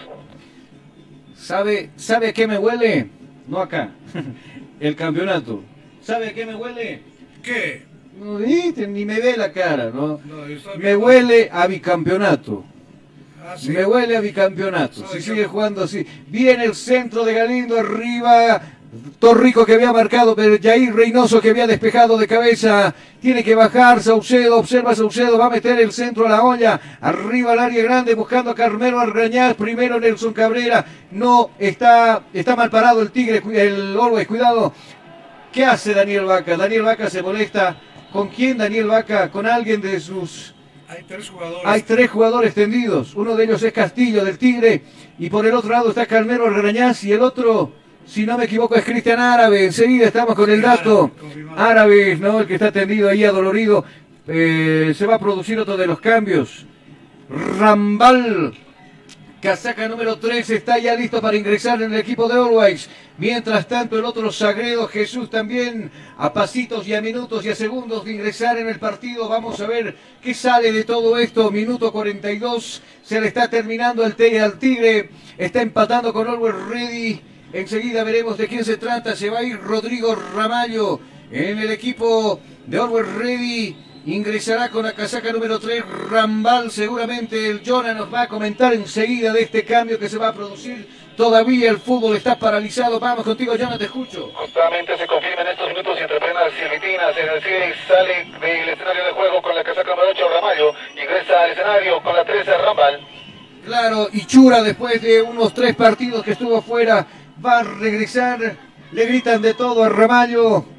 ¿Sabe, 1.34 1.90
¿Sabe 1.96 2.28
a 2.28 2.32
qué 2.34 2.46
me 2.46 2.58
huele? 2.58 3.08
No 3.48 3.60
acá, 3.60 3.88
el 4.80 4.96
campeonato. 4.96 5.62
¿Sabe 6.02 6.28
a 6.28 6.34
qué 6.34 6.44
me 6.44 6.54
huele? 6.56 7.00
¿Qué? 7.42 7.93
No, 8.18 8.38
ni 8.38 9.04
me 9.04 9.20
ve 9.20 9.36
la 9.36 9.52
cara, 9.52 9.90
¿no? 9.92 10.20
me 10.78 10.96
huele 10.96 11.50
a 11.52 11.66
bicampeonato. 11.66 12.64
Me 13.68 13.84
huele 13.84 14.16
a 14.16 14.20
bicampeonato. 14.20 15.06
Si 15.08 15.20
sigue 15.20 15.46
jugando 15.46 15.84
así. 15.84 16.06
Viene 16.28 16.64
el 16.64 16.74
centro 16.74 17.24
de 17.24 17.34
Galindo 17.34 17.78
arriba. 17.78 18.62
Torrico 19.18 19.66
que 19.66 19.74
había 19.74 19.92
marcado, 19.92 20.36
pero 20.36 20.56
Jair 20.62 20.94
Reynoso 20.94 21.40
que 21.40 21.50
había 21.50 21.66
despejado 21.66 22.16
de 22.16 22.28
cabeza. 22.28 22.94
Tiene 23.20 23.42
que 23.42 23.54
bajar 23.54 24.00
Saucedo. 24.00 24.58
Observa 24.58 24.94
Saucedo. 24.94 25.36
Va 25.36 25.46
a 25.46 25.50
meter 25.50 25.78
el 25.80 25.92
centro 25.92 26.26
a 26.26 26.30
la 26.30 26.42
olla. 26.42 26.80
Arriba 27.00 27.52
al 27.52 27.58
área 27.58 27.82
grande 27.82 28.14
buscando 28.14 28.50
a 28.50 28.54
Carmelo 28.54 29.00
Argañaz. 29.00 29.54
Primero 29.54 30.00
Nelson 30.00 30.32
Cabrera. 30.32 30.84
No 31.10 31.50
está, 31.58 32.22
está 32.32 32.56
mal 32.56 32.70
parado 32.70 33.02
el 33.02 33.10
Tigre. 33.10 33.42
El 33.52 33.98
Always. 34.00 34.28
Cuidado. 34.28 34.72
¿Qué 35.52 35.64
hace 35.64 35.92
Daniel 35.92 36.24
Vaca? 36.24 36.56
Daniel 36.56 36.82
Vaca 36.82 37.10
se 37.10 37.22
molesta. 37.22 37.76
¿Con 38.14 38.28
quién 38.28 38.58
Daniel 38.58 38.86
Vaca? 38.86 39.28
Con 39.28 39.44
alguien 39.44 39.80
de 39.80 39.98
sus 39.98 40.54
Hay 40.88 41.02
tres 41.02 41.28
jugadores. 41.28 41.62
hay 41.64 41.82
tres 41.82 42.08
jugadores 42.08 42.54
tendidos. 42.54 43.12
Uno 43.16 43.34
de 43.34 43.42
ellos 43.42 43.60
es 43.64 43.72
Castillo 43.72 44.24
del 44.24 44.38
Tigre. 44.38 44.82
Y 45.18 45.28
por 45.28 45.44
el 45.44 45.52
otro 45.52 45.72
lado 45.72 45.88
está 45.88 46.06
Calmero 46.06 46.46
Argañaz. 46.46 47.02
Y 47.02 47.10
el 47.10 47.22
otro, 47.22 47.72
si 48.06 48.24
no 48.24 48.38
me 48.38 48.44
equivoco, 48.44 48.76
es 48.76 48.84
Cristian 48.84 49.18
Árabe. 49.18 49.64
Enseguida 49.64 50.06
estamos 50.06 50.36
con 50.36 50.48
el 50.48 50.62
dato. 50.62 51.10
Árabe, 51.56 52.16
¿no? 52.16 52.38
El 52.38 52.46
que 52.46 52.54
está 52.54 52.70
tendido 52.70 53.08
ahí 53.08 53.24
adolorido. 53.24 53.84
Eh, 54.28 54.94
se 54.96 55.06
va 55.06 55.16
a 55.16 55.18
producir 55.18 55.58
otro 55.58 55.76
de 55.76 55.88
los 55.88 55.98
cambios. 55.98 56.66
Rambal. 57.58 58.54
Casaca 59.44 59.86
número 59.88 60.16
3 60.16 60.48
está 60.48 60.78
ya 60.78 60.94
listo 60.94 61.20
para 61.20 61.36
ingresar 61.36 61.82
en 61.82 61.92
el 61.92 62.00
equipo 62.00 62.26
de 62.28 62.34
Always. 62.34 62.88
Mientras 63.18 63.68
tanto, 63.68 63.98
el 63.98 64.06
otro 64.06 64.32
Sagredo 64.32 64.88
Jesús 64.88 65.28
también 65.28 65.90
a 66.16 66.32
pasitos 66.32 66.88
y 66.88 66.94
a 66.94 67.02
minutos 67.02 67.44
y 67.44 67.50
a 67.50 67.54
segundos 67.54 68.06
de 68.06 68.14
ingresar 68.14 68.56
en 68.56 68.70
el 68.70 68.78
partido. 68.78 69.28
Vamos 69.28 69.60
a 69.60 69.66
ver 69.66 69.96
qué 70.22 70.32
sale 70.32 70.72
de 70.72 70.84
todo 70.84 71.18
esto. 71.18 71.50
Minuto 71.50 71.92
42. 71.92 72.80
Se 73.02 73.20
le 73.20 73.26
está 73.26 73.50
terminando 73.50 74.06
el 74.06 74.16
té 74.16 74.40
al 74.40 74.58
Tigre. 74.58 75.10
Está 75.36 75.60
empatando 75.60 76.14
con 76.14 76.26
Always 76.26 76.54
Ready. 76.70 77.20
Enseguida 77.52 78.02
veremos 78.02 78.38
de 78.38 78.48
quién 78.48 78.64
se 78.64 78.78
trata. 78.78 79.14
Se 79.14 79.28
va 79.28 79.40
a 79.40 79.42
ir 79.42 79.60
Rodrigo 79.60 80.14
Ramallo 80.14 81.00
en 81.30 81.58
el 81.58 81.70
equipo 81.70 82.40
de 82.66 82.78
Always 82.78 83.12
Ready. 83.12 83.76
Ingresará 84.06 84.68
con 84.68 84.84
la 84.84 84.92
casaca 84.92 85.32
número 85.32 85.58
3 85.58 85.82
Rambal. 86.10 86.70
Seguramente 86.70 87.48
el 87.48 87.62
Jonah 87.64 87.94
nos 87.94 88.12
va 88.12 88.22
a 88.22 88.28
comentar 88.28 88.74
enseguida 88.74 89.32
de 89.32 89.40
este 89.40 89.64
cambio 89.64 89.98
que 89.98 90.10
se 90.10 90.18
va 90.18 90.28
a 90.28 90.34
producir. 90.34 90.86
Todavía 91.16 91.70
el 91.70 91.78
fútbol 91.78 92.14
está 92.14 92.38
paralizado. 92.38 93.00
Vamos 93.00 93.24
contigo, 93.24 93.54
Jonah, 93.58 93.78
te 93.78 93.84
escucho. 93.84 94.30
Justamente 94.34 94.98
se 94.98 95.06
confirma 95.06 95.40
en 95.40 95.48
estos 95.48 95.68
minutos 95.68 95.96
y 95.98 96.02
entre 96.02 96.20
plenas 96.20 96.52
silvitinas 96.52 97.16
en 97.16 97.28
el 97.30 97.42
CIE 97.42 97.74
sale 97.88 98.24
del 98.46 98.68
escenario 98.68 99.04
de 99.06 99.12
juego 99.12 99.40
con 99.40 99.54
la 99.54 99.64
casaca 99.64 99.90
número 99.90 100.10
8 100.10 100.28
Ramallo, 100.28 100.74
ingresa 100.90 101.42
al 101.42 101.50
escenario 101.52 102.02
con 102.02 102.14
la 102.14 102.24
13 102.26 102.58
Rambal. 102.58 103.00
Claro, 103.64 104.08
y 104.12 104.26
Chura 104.26 104.62
después 104.62 105.00
de 105.00 105.22
unos 105.22 105.54
tres 105.54 105.74
partidos 105.74 106.22
que 106.22 106.32
estuvo 106.32 106.60
fuera 106.60 107.06
va 107.44 107.60
a 107.60 107.62
regresar. 107.62 108.38
Le 108.92 109.06
gritan 109.06 109.40
de 109.40 109.54
todo 109.54 109.82
a 109.82 109.88
Ramallo. 109.88 110.73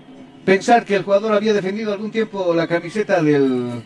Pensar 0.45 0.85
que 0.85 0.95
el 0.95 1.03
jugador 1.03 1.33
había 1.33 1.53
defendido 1.53 1.91
algún 1.91 2.11
tiempo 2.11 2.53
la 2.53 2.67
camiseta 2.67 3.21
del, 3.23 3.81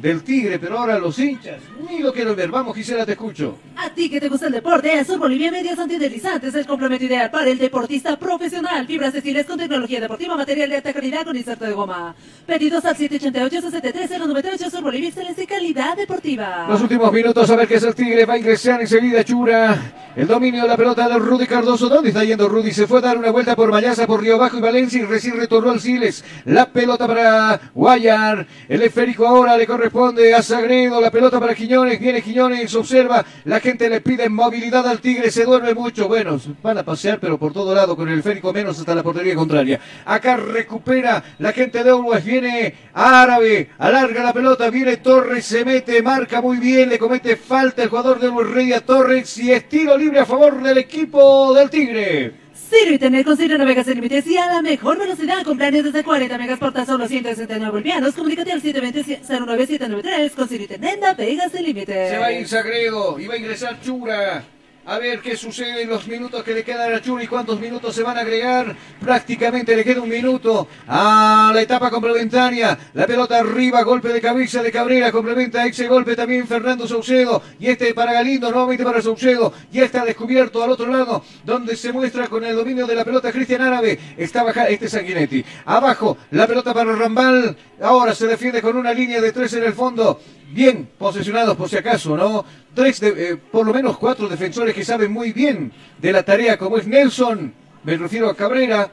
del 0.00 0.22
Tigre, 0.22 0.58
pero 0.58 0.78
ahora 0.78 0.98
los 0.98 1.18
hinchas 1.18 1.60
ni 1.88 2.00
lo 2.00 2.12
quiero 2.12 2.34
ver. 2.34 2.50
Vamos, 2.50 2.76
Gisela, 2.76 3.06
te 3.06 3.12
escucho. 3.12 3.56
A 3.76 3.90
ti 3.90 4.10
que 4.10 4.20
te 4.20 4.28
gusta 4.28 4.46
el 4.46 4.52
deporte, 4.52 4.92
Azul 4.92 5.18
Bolivia 5.18 5.50
Medias 5.50 5.78
Antideslizantes, 5.78 6.54
el 6.54 6.66
complemento 6.66 7.04
ideal 7.04 7.30
para 7.30 7.50
el 7.50 7.58
deportista 7.58 8.18
profesional. 8.18 8.86
Fibras 8.86 9.12
textiles 9.12 9.46
con 9.46 9.58
tecnología 9.58 10.00
deportiva, 10.00 10.36
material 10.36 10.70
de 10.70 10.76
alta 10.76 10.92
calidad 10.92 11.24
con 11.24 11.36
inserto 11.36 11.64
de 11.64 11.72
goma. 11.72 12.14
Pedidos 12.46 12.84
al 12.84 12.96
788-63-098 12.96 14.66
Azul 14.66 14.82
Bolivia, 14.82 15.08
excelencia 15.08 15.44
y 15.44 15.46
calidad 15.46 15.96
deportiva. 15.96 16.66
Los 16.68 16.80
últimos 16.80 17.12
minutos, 17.12 17.48
a 17.50 17.56
ver 17.56 17.68
qué 17.68 17.74
es 17.74 17.82
el 17.82 17.94
Tigre. 17.94 18.24
Va 18.24 18.34
a 18.34 18.38
ingresar 18.38 18.80
enseguida 18.80 19.24
Chura. 19.24 19.94
El 20.16 20.26
dominio 20.26 20.62
de 20.62 20.68
la 20.68 20.76
pelota 20.76 21.08
de 21.08 21.18
Rudy 21.18 21.46
Cardoso. 21.46 21.88
¿Dónde 21.88 22.08
está 22.08 22.24
yendo 22.24 22.48
Rudy? 22.48 22.72
Se 22.72 22.86
fue 22.86 22.98
a 22.98 23.02
dar 23.02 23.18
una 23.18 23.30
vuelta 23.30 23.54
por 23.54 23.70
Mayaza, 23.70 24.06
por 24.06 24.20
Río 24.20 24.36
Bajo 24.36 24.58
y 24.58 24.60
Valencia 24.60 25.00
y 25.00 25.04
recién 25.04 25.36
retornó 25.36 25.70
al 25.70 25.80
Siles. 25.80 26.24
La 26.44 26.66
pelota 26.66 27.06
para 27.06 27.60
Guayar. 27.74 28.46
El 28.68 28.82
esférico 28.82 29.26
ahora 29.26 29.56
le 29.56 29.66
corresponde 29.90 30.34
a 30.34 30.42
Sagredo. 30.42 31.00
La 31.00 31.10
pelota 31.10 31.40
para 31.40 31.54
Quiñones. 31.54 31.98
Viene 31.98 32.20
Quiñones, 32.20 32.74
observa. 32.74 33.24
La 33.44 33.58
gente 33.60 33.88
le 33.88 34.00
pide 34.00 34.28
movilidad 34.28 34.86
al 34.86 35.00
Tigre. 35.00 35.30
Se 35.30 35.44
duerme 35.44 35.74
mucho. 35.74 36.08
Bueno, 36.08 36.38
van 36.62 36.78
a 36.78 36.82
pasear, 36.84 37.18
pero 37.18 37.38
por 37.38 37.52
todo 37.52 37.74
lado 37.74 37.96
con 37.96 38.08
el 38.08 38.18
esférico 38.18 38.52
menos 38.52 38.78
hasta 38.78 38.94
la 38.94 39.02
portería 39.02 39.34
contraria. 39.34 39.80
Acá 40.04 40.36
recupera 40.36 41.22
la 41.38 41.52
gente 41.52 41.82
de 41.82 41.92
Uruguay. 41.92 42.22
Viene 42.24 42.74
Árabe. 42.92 43.70
Alarga 43.78 44.22
la 44.22 44.32
pelota. 44.32 44.68
Viene 44.70 44.98
Torres. 44.98 45.46
Se 45.46 45.64
mete. 45.64 46.02
Marca 46.02 46.42
muy 46.42 46.58
bien. 46.58 46.90
Le 46.90 46.98
comete 46.98 47.36
falta 47.36 47.82
el 47.82 47.88
jugador 47.88 48.20
de 48.20 48.30
Rey 48.44 48.72
a 48.74 48.84
Torres. 48.84 49.38
Y 49.38 49.52
estilo 49.52 49.96
libre 49.96 50.20
a 50.20 50.26
favor 50.26 50.62
del 50.62 50.78
equipo 50.78 51.54
del 51.54 51.70
Tigre. 51.70 52.47
Ciro 52.68 52.92
Internet 52.92 53.24
con 53.24 53.36
Ciro 53.36 53.56
navegas 53.56 53.86
sin 53.86 53.94
límites 53.94 54.26
y 54.26 54.36
a 54.36 54.46
la 54.46 54.60
mejor 54.60 54.98
velocidad 54.98 55.42
con 55.42 55.56
planes 55.56 55.84
desde 55.84 56.04
40 56.04 56.36
megas 56.36 56.58
por 56.58 56.72
tan 56.72 56.84
solo 56.84 57.08
169 57.08 57.70
bolivianos. 57.70 58.14
Comunícate 58.14 58.52
al 58.52 58.62
720-09793 58.62 60.30
con 60.32 60.48
Ciro 60.48 60.62
Internet 60.64 61.00
navegas 61.00 61.50
sin 61.52 61.64
límites. 61.64 62.10
Se 62.10 62.18
va 62.18 62.26
a 62.26 62.32
ir 62.32 62.46
Sagredo 62.46 63.18
y 63.18 63.26
va 63.26 63.34
a 63.34 63.38
ingresar 63.38 63.80
Chura. 63.80 64.44
A 64.88 64.98
ver 64.98 65.20
qué 65.20 65.36
sucede 65.36 65.82
en 65.82 65.90
los 65.90 66.06
minutos 66.06 66.42
que 66.42 66.54
le 66.54 66.64
quedan 66.64 66.94
a 66.94 67.02
Chura 67.02 67.22
y 67.22 67.26
cuántos 67.26 67.60
minutos 67.60 67.94
se 67.94 68.02
van 68.02 68.16
a 68.16 68.22
agregar. 68.22 68.74
Prácticamente 68.98 69.76
le 69.76 69.84
queda 69.84 70.00
un 70.00 70.08
minuto 70.08 70.66
a 70.86 71.52
la 71.54 71.60
etapa 71.60 71.90
complementaria. 71.90 72.78
La 72.94 73.06
pelota 73.06 73.36
arriba, 73.36 73.82
golpe 73.82 74.08
de 74.08 74.22
cabeza 74.22 74.62
de 74.62 74.72
Cabrera. 74.72 75.12
Complementa 75.12 75.66
ese 75.66 75.88
golpe 75.88 76.16
también 76.16 76.48
Fernando 76.48 76.88
Saucedo. 76.88 77.42
Y 77.60 77.66
este 77.66 77.92
para 77.92 78.14
Galindo, 78.14 78.50
nuevamente 78.50 78.82
para 78.82 79.02
Saucedo. 79.02 79.52
Ya 79.70 79.84
está 79.84 80.06
descubierto 80.06 80.62
al 80.62 80.70
otro 80.70 80.86
lado, 80.86 81.22
donde 81.44 81.76
se 81.76 81.92
muestra 81.92 82.26
con 82.28 82.42
el 82.46 82.56
dominio 82.56 82.86
de 82.86 82.94
la 82.94 83.04
pelota 83.04 83.30
Cristian 83.30 83.60
Árabe. 83.60 83.98
Está 84.16 84.42
baja, 84.42 84.68
este 84.68 84.86
es 84.86 84.92
Sanguinetti. 84.92 85.44
Abajo, 85.66 86.16
la 86.30 86.46
pelota 86.46 86.72
para 86.72 86.96
Rambal. 86.96 87.54
Ahora 87.80 88.14
se 88.14 88.26
defiende 88.26 88.60
con 88.60 88.76
una 88.76 88.92
línea 88.92 89.20
de 89.20 89.32
tres 89.32 89.52
en 89.54 89.64
el 89.64 89.72
fondo. 89.72 90.20
Bien 90.50 90.88
posesionados 90.98 91.56
por 91.56 91.68
si 91.68 91.76
acaso, 91.76 92.16
¿no? 92.16 92.44
Tres, 92.74 93.00
de- 93.00 93.32
eh, 93.32 93.36
por 93.36 93.66
lo 93.66 93.72
menos 93.74 93.98
cuatro 93.98 94.28
defensores 94.28 94.74
que 94.74 94.84
saben 94.84 95.12
muy 95.12 95.32
bien 95.32 95.72
de 95.98 96.12
la 96.12 96.22
tarea, 96.22 96.56
como 96.56 96.78
es 96.78 96.86
Nelson, 96.86 97.52
me 97.84 97.96
refiero 97.96 98.28
a 98.30 98.34
Cabrera, 98.36 98.90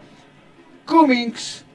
Cummings, 0.85 1.65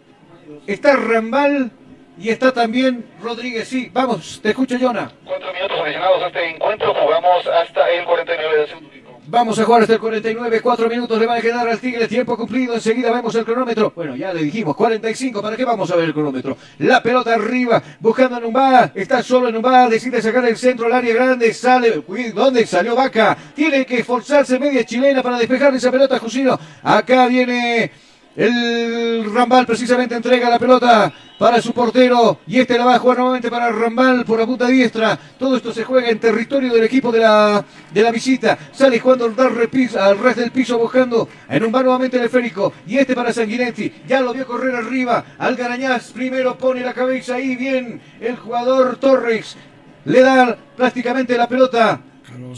está 0.66 0.96
Rambal 0.96 1.70
y 2.18 2.28
está 2.28 2.52
también 2.52 3.06
Rodríguez. 3.22 3.68
Sí, 3.68 3.90
vamos, 3.92 4.40
te 4.42 4.50
escucho, 4.50 4.76
Jonah. 4.78 5.10
Cuatro 5.24 5.52
minutos 5.52 5.78
adicionados 5.82 6.22
a 6.22 6.26
este 6.28 6.50
encuentro, 6.50 6.94
jugamos 6.94 7.46
hasta 7.46 7.90
el 7.90 8.04
49 8.04 8.56
de 8.60 8.66
segundo. 8.68 8.90
Vamos 9.30 9.56
a 9.60 9.64
jugar 9.64 9.82
hasta 9.82 9.94
el 9.94 10.00
49, 10.00 10.60
cuatro 10.60 10.88
minutos 10.88 11.16
le 11.16 11.24
van 11.24 11.38
a 11.38 11.40
quedar 11.40 11.68
al 11.68 11.78
Tigre, 11.78 12.08
tiempo 12.08 12.36
cumplido, 12.36 12.74
enseguida 12.74 13.12
vemos 13.12 13.32
el 13.36 13.44
cronómetro. 13.44 13.92
Bueno, 13.94 14.16
ya 14.16 14.34
le 14.34 14.42
dijimos, 14.42 14.74
45, 14.74 15.40
¿para 15.40 15.56
qué 15.56 15.64
vamos 15.64 15.88
a 15.92 15.94
ver 15.94 16.06
el 16.06 16.12
cronómetro? 16.12 16.56
La 16.78 17.00
pelota 17.00 17.34
arriba, 17.34 17.80
buscando 18.00 18.34
a 18.34 18.40
Numba, 18.40 18.90
está 18.92 19.22
solo 19.22 19.46
en 19.46 19.54
Numba, 19.54 19.88
decide 19.88 20.20
sacar 20.20 20.44
el 20.46 20.56
centro 20.56 20.86
al 20.86 20.94
área 20.94 21.14
grande, 21.14 21.54
sale, 21.54 22.02
¿dónde 22.34 22.66
salió 22.66 22.96
Vaca? 22.96 23.38
Tiene 23.54 23.86
que 23.86 24.00
esforzarse 24.00 24.58
media 24.58 24.84
chilena 24.84 25.22
para 25.22 25.38
despejar 25.38 25.72
esa 25.76 25.92
pelota, 25.92 26.18
Jusino. 26.18 26.58
Acá 26.82 27.28
viene 27.28 27.92
el 28.36 29.32
Rambal, 29.34 29.66
precisamente 29.66 30.14
entrega 30.14 30.48
la 30.48 30.58
pelota 30.58 31.12
para 31.38 31.60
su 31.60 31.72
portero 31.72 32.38
y 32.46 32.58
este 32.60 32.76
la 32.78 32.84
va 32.84 32.94
a 32.94 32.98
jugar 32.98 33.18
nuevamente 33.18 33.50
para 33.50 33.70
Rambal 33.70 34.24
por 34.24 34.38
la 34.38 34.46
punta 34.46 34.66
diestra. 34.66 35.18
Todo 35.38 35.56
esto 35.56 35.72
se 35.72 35.84
juega 35.84 36.08
en 36.10 36.20
territorio 36.20 36.72
del 36.72 36.84
equipo 36.84 37.10
de 37.10 37.20
la, 37.20 37.64
de 37.92 38.02
la 38.02 38.10
visita. 38.10 38.58
Sale 38.72 39.00
jugando 39.00 39.24
al, 39.24 39.34
repis- 39.34 39.96
al 39.96 40.18
ras 40.18 40.36
del 40.36 40.50
piso 40.50 40.78
buscando 40.78 41.28
en 41.48 41.64
un 41.64 41.72
bar 41.72 41.84
nuevamente 41.84 42.18
el 42.18 42.24
esférico 42.24 42.72
y 42.86 42.98
este 42.98 43.14
para 43.14 43.32
Sanguinetti. 43.32 43.92
Ya 44.06 44.20
lo 44.20 44.32
vio 44.32 44.46
correr 44.46 44.74
arriba. 44.74 45.24
Algarañaz 45.38 46.12
primero 46.12 46.56
pone 46.58 46.82
la 46.82 46.94
cabeza 46.94 47.36
ahí 47.36 47.56
bien 47.56 48.00
el 48.20 48.36
jugador 48.36 48.96
Torres. 48.96 49.56
Le 50.04 50.20
da 50.20 50.56
prácticamente 50.76 51.36
la 51.36 51.48
pelota 51.48 52.00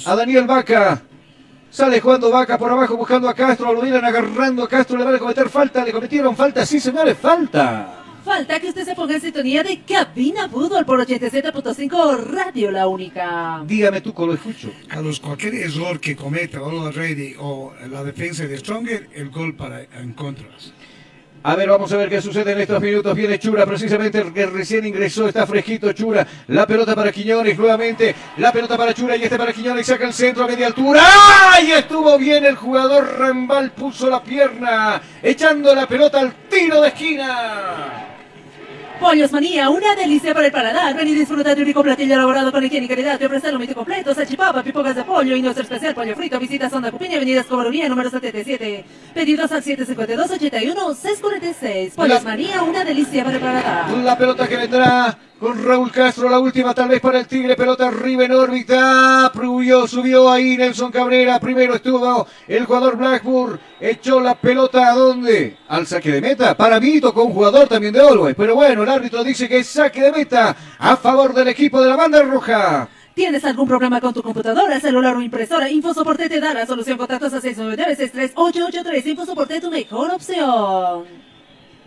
a 0.07 0.17
Daniel 0.17 0.45
Vaca. 0.47 1.03
Sale 1.73 2.03
jugando 2.03 2.31
Vaca 2.31 2.59
por 2.59 2.71
abajo 2.71 2.99
buscando 2.99 3.31
a 3.31 3.35
Castro, 3.35 3.73
lo 3.73 3.81
vienen 3.81 4.05
agarrando 4.05 4.63
a 4.63 4.69
Castro, 4.69 4.99
le 4.99 5.05
van 5.05 5.15
a 5.15 5.19
cometer 5.19 5.49
falta, 5.49 5.83
le 5.83 5.91
cometieron 5.91 6.37
falta, 6.37 6.67
sí 6.67 6.79
señores, 6.79 7.17
falta. 7.17 8.03
Falta 8.23 8.61
que 8.61 8.69
usted 8.69 8.85
se 8.85 8.95
ponga 8.95 9.15
en 9.15 9.23
sintonía 9.23 9.63
de 9.63 9.81
Cabina 9.81 10.51
Fútbol 10.51 10.85
por 10.85 11.01
87.5 11.01 12.19
Radio 12.25 12.71
La 12.71 12.87
Única. 12.87 13.63
Dígame 13.65 14.03
tú, 14.03 14.13
lo 14.19 14.35
escucho. 14.35 14.71
Carlos, 14.87 15.19
cualquier 15.19 15.55
error 15.55 15.99
que 15.99 16.15
cometa 16.15 16.61
Oliver 16.61 16.95
Ready 16.95 17.37
o 17.41 17.73
la 17.91 18.05
defensa 18.05 18.47
de 18.47 18.59
Stronger, 18.59 19.09
el 19.15 19.31
gol 19.31 19.57
para 19.57 19.83
en 19.83 20.13
contras. 20.13 20.75
A 21.45 21.57
ver, 21.57 21.69
vamos 21.69 21.93
a 21.93 21.97
ver 21.97 22.09
qué 22.09 22.23
sucede 22.23 22.53
en 22.53 22.61
estos 22.61 22.81
minutos. 22.81 23.17
Viene 23.17 23.39
Chura, 23.39 23.67
precisamente 23.67 24.25
que 24.33 24.47
recién 24.47 24.87
ingresó. 24.87 25.27
Está 25.27 25.45
fresquito 25.45 25.93
Chura. 25.93 26.25
La 26.49 26.67
pelota 26.67 26.95
para 26.95 27.11
Quiñones 27.11 27.59
nuevamente. 27.59 28.15
La 28.37 28.53
pelota 28.53 28.77
para 28.77 28.95
Chura 28.95 29.17
y 29.17 29.25
este 29.25 29.37
para 29.37 29.53
Quiñones. 29.53 29.87
Saca 29.87 30.07
el 30.07 30.13
centro 30.13 30.45
a 30.45 30.47
media 30.47 30.69
altura. 30.69 31.03
¡Ay! 31.03 31.73
Estuvo 31.73 32.17
bien 32.17 32.45
el 32.45 32.55
jugador 32.55 33.19
Rambal. 33.19 33.73
Puso 33.73 34.09
la 34.09 34.23
pierna. 34.23 35.03
Echando 35.21 35.75
la 35.75 35.89
pelota 35.89 36.21
al 36.21 36.33
tiro 36.49 36.81
de 36.81 36.89
esquina. 36.89 38.12
Pollos 39.03 39.33
Manía, 39.33 39.69
una 39.69 39.97
delicia 39.97 40.33
para 40.33 40.47
el 40.47 40.53
paladar. 40.53 40.95
Ven 40.95 41.09
y 41.09 41.15
disfruta 41.15 41.57
de 41.57 41.61
un 41.61 41.67
rico 41.67 41.83
platillo 41.83 42.15
elaborado 42.15 42.53
con 42.53 42.65
higiene 42.65 42.87
y 42.87 42.89
calidad. 42.89 43.19
Te 43.19 43.27
ofrece 43.27 43.49
el 43.49 43.57
omito 43.57 43.75
completo, 43.75 44.15
salchipapa, 44.15 44.63
pipogas 44.63 44.95
de 44.95 45.03
pollo 45.03 45.35
y 45.35 45.43
nuestro 45.43 45.65
especial 45.65 45.93
pollo 45.93 46.15
frito. 46.15 46.39
Visita 46.39 46.71
Sonda 46.71 46.93
Cupiña, 46.93 47.17
Avenida 47.17 47.41
Escobarunía, 47.41 47.89
número 47.89 48.11
77. 48.11 48.85
Pedidos 49.13 49.51
al 49.51 49.65
752-81-646. 49.65 51.95
Pollos 51.97 52.23
Manía, 52.23 52.63
una 52.63 52.85
delicia 52.85 53.25
para 53.25 53.37
el 53.37 53.43
paladar. 53.43 53.91
La 53.91 54.17
pelota 54.17 54.47
que 54.47 54.57
vendrá 54.57 55.19
con 55.43 55.61
Raúl 55.65 55.91
Castro, 55.91 56.31
la 56.31 56.39
última 56.39 56.73
tal 56.73 56.89
vez 56.89 57.01
para 57.01 57.19
el 57.19 57.27
Tigre, 57.27 57.57
pelota 57.57 57.89
arriba 57.89 58.25
en 58.25 58.31
órbita, 58.31 59.29
Prubio, 59.35 59.89
subió 59.89 60.31
ahí 60.31 60.57
Nelson 60.57 60.93
Cabrera, 60.93 61.41
primero 61.41 61.75
estuvo 61.75 62.29
el 62.47 62.65
jugador 62.65 62.97
Blackburn, 62.97 63.59
echó 63.81 64.21
la 64.21 64.37
pelota 64.37 64.93
a 64.93 64.95
dónde? 64.95 65.57
Al 65.67 65.89
saque 65.89 66.13
de 66.13 66.21
meta, 66.21 66.57
para 66.57 66.79
mí 66.79 67.01
tocó 67.01 67.25
un 67.25 67.33
jugador 67.33 67.67
también 67.67 67.93
de 67.93 67.99
Always, 67.99 68.37
pero 68.37 68.55
bueno, 68.55 68.85
el 68.85 68.89
árbitro 68.89 69.25
dice 69.25 69.49
que 69.49 69.59
es 69.59 69.67
saque 69.67 70.01
de 70.01 70.13
meta 70.13 70.55
a 70.79 70.97
favor 70.97 71.35
del 71.35 71.49
equipo 71.49 71.83
de 71.83 71.91
la 71.91 71.97
banda 71.97 72.23
roja. 72.23 72.89
¿Tienes 73.13 73.45
algún 73.45 73.67
programa 73.67 74.01
con 74.01 74.15
tu 74.15 74.23
computadora, 74.23 74.79
celular 74.79 75.17
o 75.17 75.23
impresora? 75.23 75.69
InfoSoporte 75.69 76.29
te 76.29 76.39
da 76.39 76.55
la 76.55 76.67
solución. 76.67 76.97
Contactos 76.97 77.35
a 77.35 77.41
699-63883. 77.41 79.07
InfoSoporte, 79.07 79.61
tu 79.61 79.71
mejor 79.73 80.13
opción. 80.13 81.05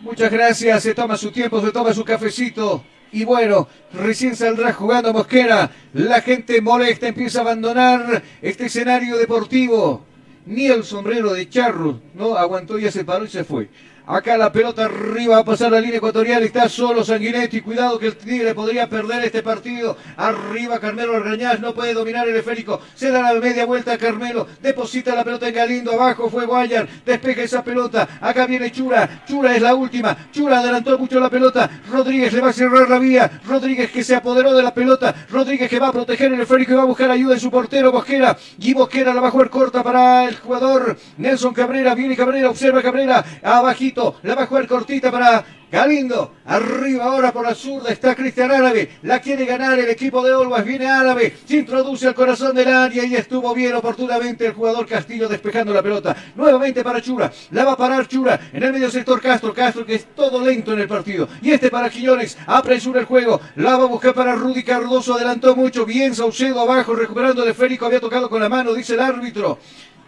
Muchas 0.02 0.30
gracias, 0.30 0.84
se 0.84 0.94
toma 0.94 1.16
su 1.16 1.32
tiempo, 1.32 1.62
se 1.62 1.72
toma 1.72 1.94
su 1.94 2.04
cafecito. 2.04 2.84
Y 3.12 3.26
bueno, 3.26 3.68
recién 3.94 4.36
saldrá 4.36 4.74
jugando 4.74 5.14
Mosquera. 5.14 5.72
La 5.94 6.22
gente 6.22 6.62
molesta, 6.62 7.08
empieza 7.08 7.40
a 7.40 7.42
abandonar 7.44 8.24
este 8.42 8.66
escenario 8.66 9.18
deportivo. 9.18 10.06
Ni 10.46 10.68
el 10.68 10.84
sombrero 10.84 11.34
de 11.34 11.50
charro, 11.50 12.02
¿no? 12.14 12.36
Aguantó, 12.36 12.78
ya 12.78 12.92
se 12.92 13.04
paró 13.04 13.26
y 13.26 13.30
se 13.30 13.44
fue. 13.44 13.70
Acá 14.08 14.38
la 14.38 14.52
pelota 14.52 14.86
arriba 14.86 15.36
va 15.36 15.42
a 15.42 15.46
pasar 15.46 15.72
la 15.72 15.82
línea 15.82 15.98
ecuatorial. 15.98 16.44
Está 16.44 16.70
solo 16.70 17.04
Sanguinetti. 17.04 17.62
Cuidado 17.62 17.98
que 17.98 18.08
el 18.08 18.16
Tigre 18.16 18.54
podría 18.54 18.88
perder 18.88 19.24
este 19.26 19.42
partido. 19.42 19.98
Arriba 20.16 20.80
Carmelo 20.80 21.16
Argañaz. 21.16 21.60
No 21.60 21.74
puede 21.74 21.96
dominar 21.96 22.28
el 22.28 22.36
esférico. 22.36 22.82
Se 22.94 23.10
da 23.10 23.34
la 23.34 23.40
media 23.40 23.66
vuelta 23.66 23.94
a 23.94 23.98
Carmelo. 23.98 24.48
Deposita 24.62 25.16
la 25.16 25.24
pelota 25.24 25.48
en 25.48 25.56
Galindo. 25.56 25.92
Abajo 25.94 26.30
fue 26.30 26.46
Guayar. 26.46 26.88
Despeja 27.04 27.42
esa 27.42 27.64
pelota. 27.64 28.08
Acá 28.22 28.46
viene 28.46 28.72
Chura. 28.72 29.24
Chura 29.28 29.56
es 29.56 29.62
la 29.62 29.74
última. 29.74 30.16
Chura 30.32 30.60
adelantó 30.60 31.00
mucho 31.00 31.20
la 31.20 31.32
pelota. 31.32 31.68
Rodríguez 31.92 32.32
le 32.32 32.42
va 32.42 32.50
a 32.50 32.54
cerrar 32.54 32.88
la 32.88 33.00
vía. 33.00 33.42
Rodríguez 33.48 33.90
que 33.90 34.04
se 34.04 34.16
apoderó 34.16 34.54
de 34.54 34.62
la 34.62 34.74
pelota. 34.74 35.16
Rodríguez 35.32 35.68
que 35.68 35.80
va 35.80 35.88
a 35.88 35.92
proteger 35.92 36.32
el 36.32 36.42
esférico 36.42 36.74
y 36.74 36.76
va 36.76 36.84
a 36.84 36.86
buscar 36.86 37.10
ayuda 37.10 37.34
en 37.34 37.40
su 37.40 37.50
portero 37.50 37.92
Mosquera. 37.92 38.38
Y 38.60 38.76
Mosquera 38.76 39.16
la 39.16 39.22
va 39.22 39.30
a 39.30 39.32
jugar 39.32 39.50
corta 39.50 39.82
para 39.82 40.26
el 40.26 40.36
jugador 40.36 40.96
Nelson 41.18 41.56
Cabrera. 41.56 41.96
Viene 41.96 42.16
Cabrera. 42.16 42.52
Observa 42.52 42.84
Cabrera. 42.84 43.26
Abajito 43.42 43.95
la 44.24 44.36
va 44.36 44.44
a 44.44 44.48
jugar 44.48 44.68
cortita 44.68 45.10
para 45.10 45.46
Galindo. 45.72 46.34
Arriba 46.46 47.06
ahora 47.06 47.32
por 47.32 47.46
la 47.46 47.56
zurda 47.56 47.92
está 47.92 48.14
Cristian 48.14 48.52
Árabe. 48.52 48.98
La 49.04 49.20
quiere 49.20 49.46
ganar 49.46 49.80
el 49.80 49.90
equipo 49.90 50.22
de 50.22 50.34
Olvas. 50.34 50.66
Viene 50.66 50.88
Árabe. 50.88 51.36
Se 51.46 51.58
introduce 51.58 52.06
al 52.08 52.14
corazón 52.14 52.56
del 52.56 52.68
área 52.68 53.06
y 53.06 53.16
estuvo 53.16 53.54
bien 53.56 53.74
oportunamente 53.74 54.46
el 54.46 54.54
jugador 54.54 54.86
Castillo 54.86 55.30
despejando 55.30 55.74
la 55.74 55.82
pelota. 55.82 56.16
Nuevamente 56.36 56.84
para 56.84 57.02
Chura. 57.02 57.32
La 57.52 57.64
va 57.64 57.74
a 57.74 57.78
parar 57.78 58.08
Chura. 58.08 58.40
En 58.52 58.64
el 58.64 58.74
medio 58.74 58.92
sector 58.92 59.22
Castro. 59.22 59.54
Castro 59.54 59.86
que 59.86 59.96
es 59.96 60.14
todo 60.14 60.46
lento 60.46 60.74
en 60.74 60.82
el 60.82 60.88
partido. 60.88 61.30
Y 61.42 61.52
este 61.52 61.70
para 61.70 61.90
Quiñones. 61.90 62.38
Apresura 62.48 63.00
el 63.00 63.06
juego. 63.06 63.40
La 63.56 63.78
va 63.78 63.86
a 63.86 63.88
buscar 63.88 64.14
para 64.14 64.36
Rudy 64.36 64.64
Cardoso. 64.64 65.16
Adelantó 65.16 65.56
mucho. 65.56 65.86
Bien 65.86 66.14
Saucedo 66.14 66.60
abajo 66.60 66.96
recuperando 66.96 67.44
el 67.44 67.50
esférico. 67.50 67.86
Había 67.86 68.02
tocado 68.02 68.30
con 68.30 68.42
la 68.42 68.50
mano, 68.50 68.74
dice 68.74 68.94
el 68.94 69.00
árbitro. 69.00 69.58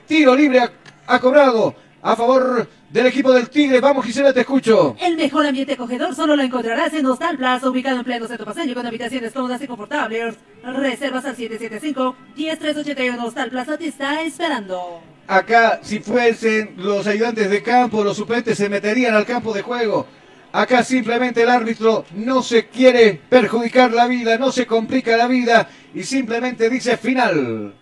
Tiro 0.08 0.36
libre 0.36 0.62
ha 1.08 1.20
cobrado 1.20 1.74
a 2.08 2.16
favor 2.16 2.69
del 2.90 3.06
equipo 3.06 3.34
del 3.34 3.50
Tigre. 3.50 3.82
Vamos, 3.82 4.06
Gisela, 4.06 4.32
te 4.32 4.40
escucho. 4.40 4.95
El 5.02 5.18
mejor 5.18 5.45
ambiente 5.45 5.74
acogedor 5.74 6.16
solo 6.16 6.38
lo 6.38 6.42
encontrarás 6.42 6.94
en 6.94 7.06
Hostal 7.06 7.38
Plaza, 7.38 7.69
ubicado 7.69 7.98
en 7.98 8.06
pleno 8.06 8.27
centro 8.27 8.45
paseño, 8.45 8.74
con 8.74 8.88
habitaciones 8.88 9.34
cómodas 9.34 9.61
y 9.61 9.68
confortables. 9.68 10.36
Reservas 10.64 11.26
al 11.26 11.36
775-10381. 11.36 13.26
Hostal 13.26 13.50
Plaza 13.50 13.77
te 13.77 13.88
está 13.88 14.22
esperando. 14.22 15.02
Acá, 15.27 15.82
si 15.84 16.00
fuesen 16.00 16.76
los 16.77 17.06
ayudantes 17.08 17.50
de 17.50 17.61
campo, 17.61 18.02
los 18.06 18.16
suplentes 18.16 18.58
se 18.58 18.69
meterían 18.69 19.14
al 19.14 19.26
campo 19.26 19.52
de 19.52 19.61
juego. 19.61 20.08
Acá 20.53 20.86
simplemente 20.86 21.44
el 21.44 21.50
árbitro 21.50 22.06
no 22.16 22.42
se 22.42 22.68
quiere 22.68 23.19
perjudicar 23.27 23.92
la 23.92 24.08
vida, 24.08 24.38
no 24.38 24.53
se 24.53 24.66
complica 24.66 25.18
la 25.18 25.27
vida 25.27 25.68
y 25.94 26.03
simplemente 26.03 26.69
dice 26.69 26.95
final. 26.95 27.74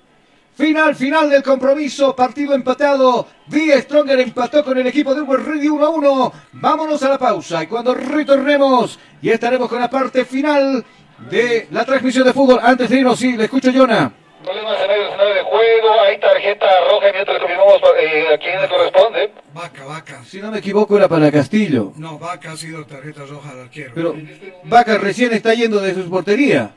Final, 0.55 0.95
final 0.95 1.29
del 1.29 1.43
compromiso, 1.43 2.15
partido 2.15 2.53
empatado. 2.53 3.27
Vía 3.47 3.81
Stronger 3.81 4.17
empató 4.21 4.63
con 4.63 4.77
el 4.77 4.87
equipo 4.87 5.13
de 5.13 5.21
Uber 5.21 5.41
Ready 5.41 5.67
1 5.67 5.85
a 5.85 5.89
1. 5.89 6.33
Vámonos 6.53 7.03
a 7.03 7.09
la 7.09 7.17
pausa 7.17 7.61
y 7.61 7.67
cuando 7.67 7.93
retornemos 7.93 8.97
y 9.21 9.31
estaremos 9.31 9.67
con 9.67 9.81
la 9.81 9.89
parte 9.89 10.23
final 10.23 10.85
de 11.29 11.67
la 11.71 11.83
transmisión 11.83 12.25
de 12.25 12.31
fútbol. 12.31 12.59
Antes 12.63 12.89
de 12.89 12.99
irnos, 12.99 13.19
sí, 13.19 13.35
le 13.35 13.43
escucho, 13.45 13.69
Jonah. 13.73 14.09
Problemas 14.45 14.79
en 14.79 14.91
el 14.91 15.01
escenario 15.01 15.33
de 15.33 15.41
juego, 15.41 16.01
hay 16.07 16.19
tarjeta 16.19 16.65
roja 16.89 17.07
mientras 17.13 17.39
confirmamos 17.39 17.81
eh, 17.99 18.33
a 18.33 18.37
quién 18.37 18.61
le 18.61 18.69
corresponde. 18.69 19.31
Vaca, 19.53 19.85
vaca. 19.85 20.23
Si 20.23 20.39
no 20.39 20.51
me 20.51 20.59
equivoco, 20.59 20.95
era 20.95 21.09
para 21.09 21.31
Castillo. 21.31 21.91
No, 21.97 22.17
Vaca 22.17 22.53
ha 22.53 22.57
sido 22.57 22.85
tarjeta 22.85 23.25
roja 23.25 23.51
al 23.51 23.61
arquero. 23.61 23.91
Pero 23.93 24.15
Vaca 24.63 24.97
recién 24.99 25.33
está 25.33 25.53
yendo 25.53 25.81
de 25.81 25.95
su 25.95 26.09
portería. 26.09 26.71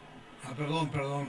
Ah, 0.45 0.53
perdón, 0.57 0.91
perdón. 0.91 1.29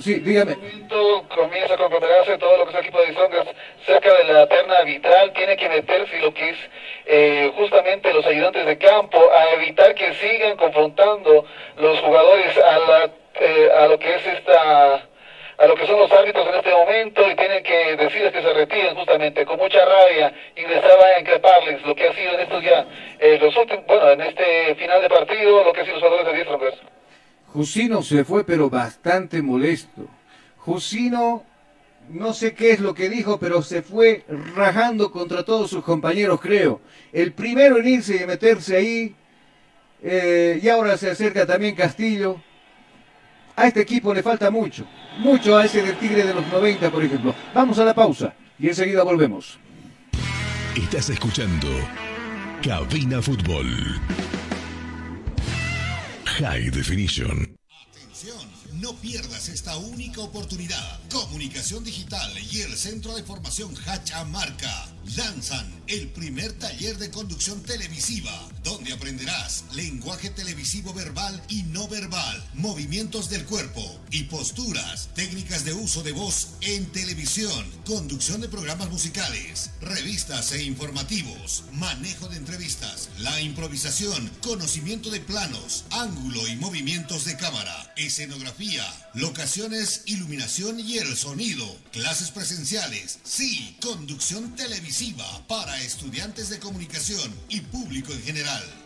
Sí, 0.00 0.14
dígame. 0.14 0.56
momento 0.56 1.24
comienza 1.28 1.74
a 1.74 1.76
comprometerse 1.76 2.38
todo 2.38 2.56
lo 2.56 2.64
que 2.64 2.70
es 2.70 2.76
el 2.76 2.84
equipo 2.84 3.00
de 3.02 3.12
Strongers 3.12 3.50
cerca 3.84 4.14
de 4.14 4.24
la 4.32 4.46
terna 4.48 4.78
arbitral, 4.78 5.32
tiene 5.34 5.56
que 5.56 5.68
meterse 5.68 6.18
lo 6.20 6.32
que 6.32 6.50
es 6.50 6.56
eh, 7.04 7.52
justamente 7.56 8.12
los 8.14 8.24
ayudantes 8.24 8.64
de 8.64 8.78
campo 8.78 9.18
a 9.30 9.54
evitar 9.56 9.94
que 9.94 10.14
sigan 10.14 10.56
confrontando 10.56 11.44
los 11.76 12.00
jugadores 12.00 12.56
a, 12.56 12.78
la, 12.78 13.10
eh, 13.40 13.70
a 13.76 13.86
lo 13.88 13.98
que 13.98 14.14
es 14.14 14.26
esta 14.26 15.06
a 15.58 15.66
lo 15.66 15.74
que 15.74 15.86
son 15.86 15.98
los 15.98 16.10
árbitros 16.10 16.48
en 16.48 16.54
este 16.54 16.70
momento 16.70 17.30
y 17.30 17.34
tienen 17.34 17.62
que 17.62 17.94
decirles 17.96 18.32
que 18.32 18.40
se 18.40 18.54
retiren 18.54 18.94
justamente. 18.94 19.44
Con 19.44 19.58
mucha 19.58 19.84
rabia 19.84 20.32
ingresaba 20.56 21.04
a 21.14 21.20
increparles 21.20 21.82
lo 21.84 21.94
que 21.94 22.08
ha 22.08 22.14
sido 22.14 22.32
en 22.32 22.40
estos 22.40 22.62
ya 22.62 22.86
eh, 23.18 23.38
los 23.38 23.54
últimos 23.54 23.84
bueno 23.84 24.10
en 24.12 24.22
este 24.22 24.74
final 24.76 25.02
de 25.02 25.10
partido 25.10 25.62
lo 25.62 25.72
que 25.74 25.82
ha 25.82 25.84
sido 25.84 25.96
los 25.96 26.04
jugadores 26.04 26.34
de 26.34 26.44
Strongers 26.44 26.80
Jusino 27.52 28.02
se 28.02 28.24
fue, 28.24 28.44
pero 28.44 28.70
bastante 28.70 29.42
molesto. 29.42 30.06
Jusino, 30.58 31.44
no 32.10 32.32
sé 32.32 32.54
qué 32.54 32.72
es 32.72 32.80
lo 32.80 32.94
que 32.94 33.08
dijo, 33.08 33.38
pero 33.38 33.62
se 33.62 33.82
fue 33.82 34.24
rajando 34.54 35.10
contra 35.10 35.44
todos 35.44 35.70
sus 35.70 35.82
compañeros, 35.82 36.40
creo. 36.40 36.80
El 37.12 37.32
primero 37.32 37.78
en 37.78 37.88
irse 37.88 38.22
y 38.22 38.26
meterse 38.26 38.76
ahí, 38.76 39.16
eh, 40.02 40.60
y 40.62 40.68
ahora 40.68 40.96
se 40.96 41.10
acerca 41.10 41.46
también 41.46 41.74
Castillo. 41.74 42.40
A 43.56 43.66
este 43.66 43.80
equipo 43.80 44.14
le 44.14 44.22
falta 44.22 44.50
mucho, 44.50 44.86
mucho 45.18 45.56
a 45.56 45.64
ese 45.64 45.82
del 45.82 45.98
Tigre 45.98 46.24
de 46.24 46.32
los 46.32 46.46
90, 46.46 46.90
por 46.90 47.04
ejemplo. 47.04 47.34
Vamos 47.52 47.78
a 47.78 47.84
la 47.84 47.94
pausa 47.94 48.34
y 48.58 48.68
enseguida 48.68 49.02
volvemos. 49.02 49.58
Estás 50.76 51.10
escuchando 51.10 51.68
Cabina 52.62 53.20
Fútbol. 53.20 53.66
High 56.40 56.70
Definition. 56.70 57.54
No 58.72 58.94
pierdas 58.94 59.50
esta 59.50 59.76
única 59.76 60.22
oportunidad. 60.22 60.98
Comunicación 61.10 61.84
Digital 61.84 62.32
y 62.50 62.62
el 62.62 62.78
Centro 62.78 63.14
de 63.14 63.22
Formación 63.22 63.74
Hacha 63.86 64.24
Marca 64.24 64.88
lanzan 65.16 65.80
el 65.86 66.08
primer 66.08 66.52
taller 66.52 66.98
de 66.98 67.10
conducción 67.10 67.62
televisiva, 67.62 68.30
donde 68.62 68.92
aprenderás 68.92 69.64
lenguaje 69.72 70.30
televisivo 70.30 70.92
verbal 70.92 71.42
y 71.48 71.62
no 71.64 71.88
verbal, 71.88 72.44
movimientos 72.54 73.30
del 73.30 73.44
cuerpo 73.44 74.00
y 74.10 74.24
posturas, 74.24 75.08
técnicas 75.14 75.64
de 75.64 75.72
uso 75.72 76.02
de 76.02 76.12
voz 76.12 76.50
en 76.60 76.86
televisión, 76.92 77.66
conducción 77.86 78.40
de 78.40 78.48
programas 78.48 78.90
musicales, 78.90 79.70
revistas 79.80 80.52
e 80.52 80.62
informativos, 80.62 81.64
manejo 81.72 82.28
de 82.28 82.36
entrevistas, 82.36 83.08
la 83.18 83.40
improvisación, 83.40 84.30
conocimiento 84.42 85.10
de 85.10 85.20
planos, 85.20 85.84
ángulo 85.90 86.46
y 86.46 86.56
movimientos 86.56 87.24
de 87.24 87.36
cámara, 87.36 87.92
escenografía 87.96 88.84
locaciones, 89.14 90.02
iluminación 90.06 90.78
y 90.78 90.98
el 90.98 91.16
sonido, 91.16 91.66
clases 91.90 92.30
presenciales, 92.30 93.18
sí, 93.24 93.76
conducción 93.80 94.54
televisiva 94.54 94.89
para 95.46 95.80
estudiantes 95.82 96.50
de 96.50 96.58
comunicación 96.58 97.32
y 97.48 97.60
público 97.60 98.12
en 98.12 98.22
general. 98.22 98.79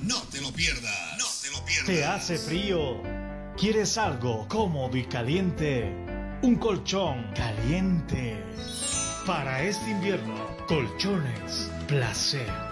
No 0.00 0.20
te 0.30 0.40
lo 0.40 0.52
pierdas. 0.52 1.18
No 1.18 1.26
te 1.42 1.50
lo 1.50 1.64
pierdas. 1.64 1.86
¿Te 1.86 2.04
hace 2.04 2.38
frío? 2.38 3.02
¿Quieres 3.56 3.98
algo 3.98 4.46
cómodo 4.48 4.96
y 4.96 5.04
caliente? 5.04 5.94
Un 6.42 6.56
colchón 6.56 7.30
caliente. 7.34 8.42
Para 9.26 9.62
este 9.62 9.90
invierno, 9.90 10.56
colchones 10.66 11.70
placer. 11.86 12.71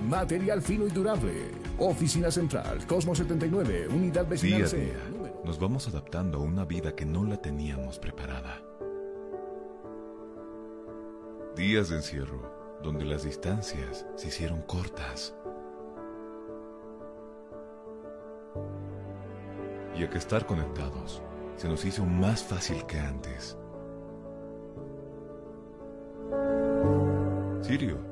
material 0.00 0.62
fino 0.62 0.86
y 0.86 0.90
durable. 0.90 1.32
Oficina 1.78 2.30
Central, 2.30 2.86
Cosmo 2.86 3.14
79, 3.14 3.88
Unidad 3.88 4.26
Vecinal 4.26 4.58
Día 4.58 4.66
a 4.66 4.82
día, 4.82 5.32
nos 5.44 5.58
vamos 5.58 5.88
adaptando 5.88 6.38
a 6.38 6.42
una 6.42 6.64
vida 6.64 6.94
que 6.94 7.04
no 7.04 7.24
la 7.24 7.36
teníamos 7.36 7.98
preparada. 7.98 8.62
Días 11.56 11.90
de 11.90 11.96
encierro, 11.96 12.80
donde 12.82 13.04
las 13.04 13.24
distancias 13.24 14.06
se 14.16 14.28
hicieron 14.28 14.62
cortas. 14.62 15.34
Y 19.96 20.04
a 20.04 20.10
que 20.10 20.18
estar 20.18 20.46
conectados 20.46 21.22
se 21.56 21.68
nos 21.68 21.84
hizo 21.84 22.04
más 22.04 22.42
fácil 22.42 22.84
que 22.86 22.98
antes. 22.98 23.56
Sirio, 27.60 28.11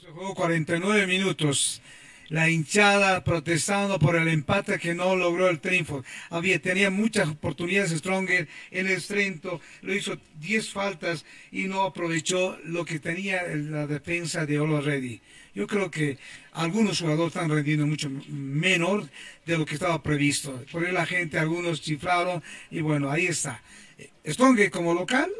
Se 0.00 0.06
jugó 0.12 0.34
49 0.34 1.06
minutos. 1.06 1.82
La 2.28 2.50
hinchada 2.50 3.24
protestando 3.24 3.98
por 3.98 4.16
el 4.16 4.28
empate 4.28 4.78
que 4.78 4.94
no 4.94 5.16
logró 5.16 5.48
el 5.48 5.60
triunfo. 5.60 6.04
Había, 6.28 6.60
tenía 6.60 6.90
muchas 6.90 7.28
oportunidades 7.28 7.90
Stronger 7.90 8.46
en 8.70 8.86
el 8.86 9.02
Trento, 9.02 9.62
lo 9.80 9.94
hizo 9.94 10.18
10 10.40 10.70
faltas 10.70 11.24
y 11.50 11.64
no 11.64 11.82
aprovechó 11.82 12.58
lo 12.64 12.84
que 12.84 13.00
tenía 13.00 13.42
la 13.46 13.86
defensa 13.86 14.44
de 14.44 14.58
Olo 14.58 14.82
Ready. 14.82 15.22
Yo 15.54 15.66
creo 15.66 15.90
que 15.90 16.18
algunos 16.52 17.00
jugadores 17.00 17.34
están 17.34 17.50
rendiendo 17.50 17.86
mucho 17.86 18.10
menor 18.28 19.08
de 19.46 19.56
lo 19.56 19.64
que 19.64 19.74
estaba 19.74 20.02
previsto. 20.02 20.64
Por 20.70 20.84
ahí 20.84 20.92
la 20.92 21.06
gente, 21.06 21.38
algunos 21.38 21.80
chiflaron 21.80 22.42
y 22.70 22.82
bueno, 22.82 23.10
ahí 23.10 23.26
está. 23.26 23.62
Stronger 24.26 24.70
como 24.70 24.92
local 24.92 25.30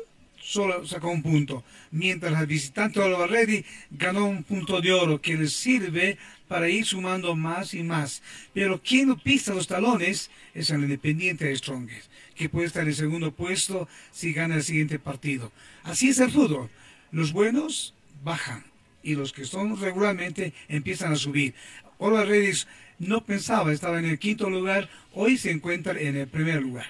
solo 0.49 0.87
sacó 0.87 1.11
un 1.11 1.23
punto, 1.23 1.63
mientras 1.91 2.41
el 2.41 2.47
visitante 2.47 3.01
Ready 3.01 3.67
ganó 3.91 4.25
un 4.25 4.43
punto 4.43 4.81
de 4.81 4.93
oro 4.93 5.21
que 5.21 5.37
les 5.37 5.53
sirve 5.53 6.17
para 6.49 6.71
ir 6.71 6.87
sumando 6.87 7.37
más 7.37 7.75
y 7.75 7.83
más. 7.83 8.23
Pero 8.55 8.81
quien 8.83 9.09
no 9.09 9.19
pisa 9.19 9.53
los 9.53 9.67
talones 9.67 10.31
es 10.55 10.71
el 10.71 10.85
Independiente 10.85 11.45
de 11.45 11.57
Strongest, 11.57 12.11
que 12.35 12.49
puede 12.49 12.67
estar 12.67 12.89
en 12.89 12.95
segundo 12.95 13.31
puesto 13.31 13.89
si 14.11 14.33
gana 14.33 14.55
el 14.55 14.63
siguiente 14.63 14.99
partido. 14.99 15.53
Así 15.83 16.09
es 16.09 16.19
el 16.19 16.31
fútbol. 16.31 16.71
Los 17.13 17.33
buenos 17.33 17.93
bajan 18.25 18.65
y 19.03 19.17
los 19.17 19.35
que 19.35 19.45
son 19.45 19.79
regularmente 19.79 20.55
empiezan 20.69 21.13
a 21.13 21.17
subir. 21.17 21.53
Oliver 21.99 22.27
Ready 22.27 22.59
no 23.01 23.23
pensaba, 23.23 23.71
estaba 23.71 23.99
en 23.99 24.07
el 24.07 24.19
quinto 24.19 24.49
lugar, 24.49 24.89
hoy 25.13 25.37
se 25.37 25.51
encuentra 25.51 26.01
en 26.01 26.17
el 26.17 26.27
primer 26.27 26.63
lugar. 26.63 26.89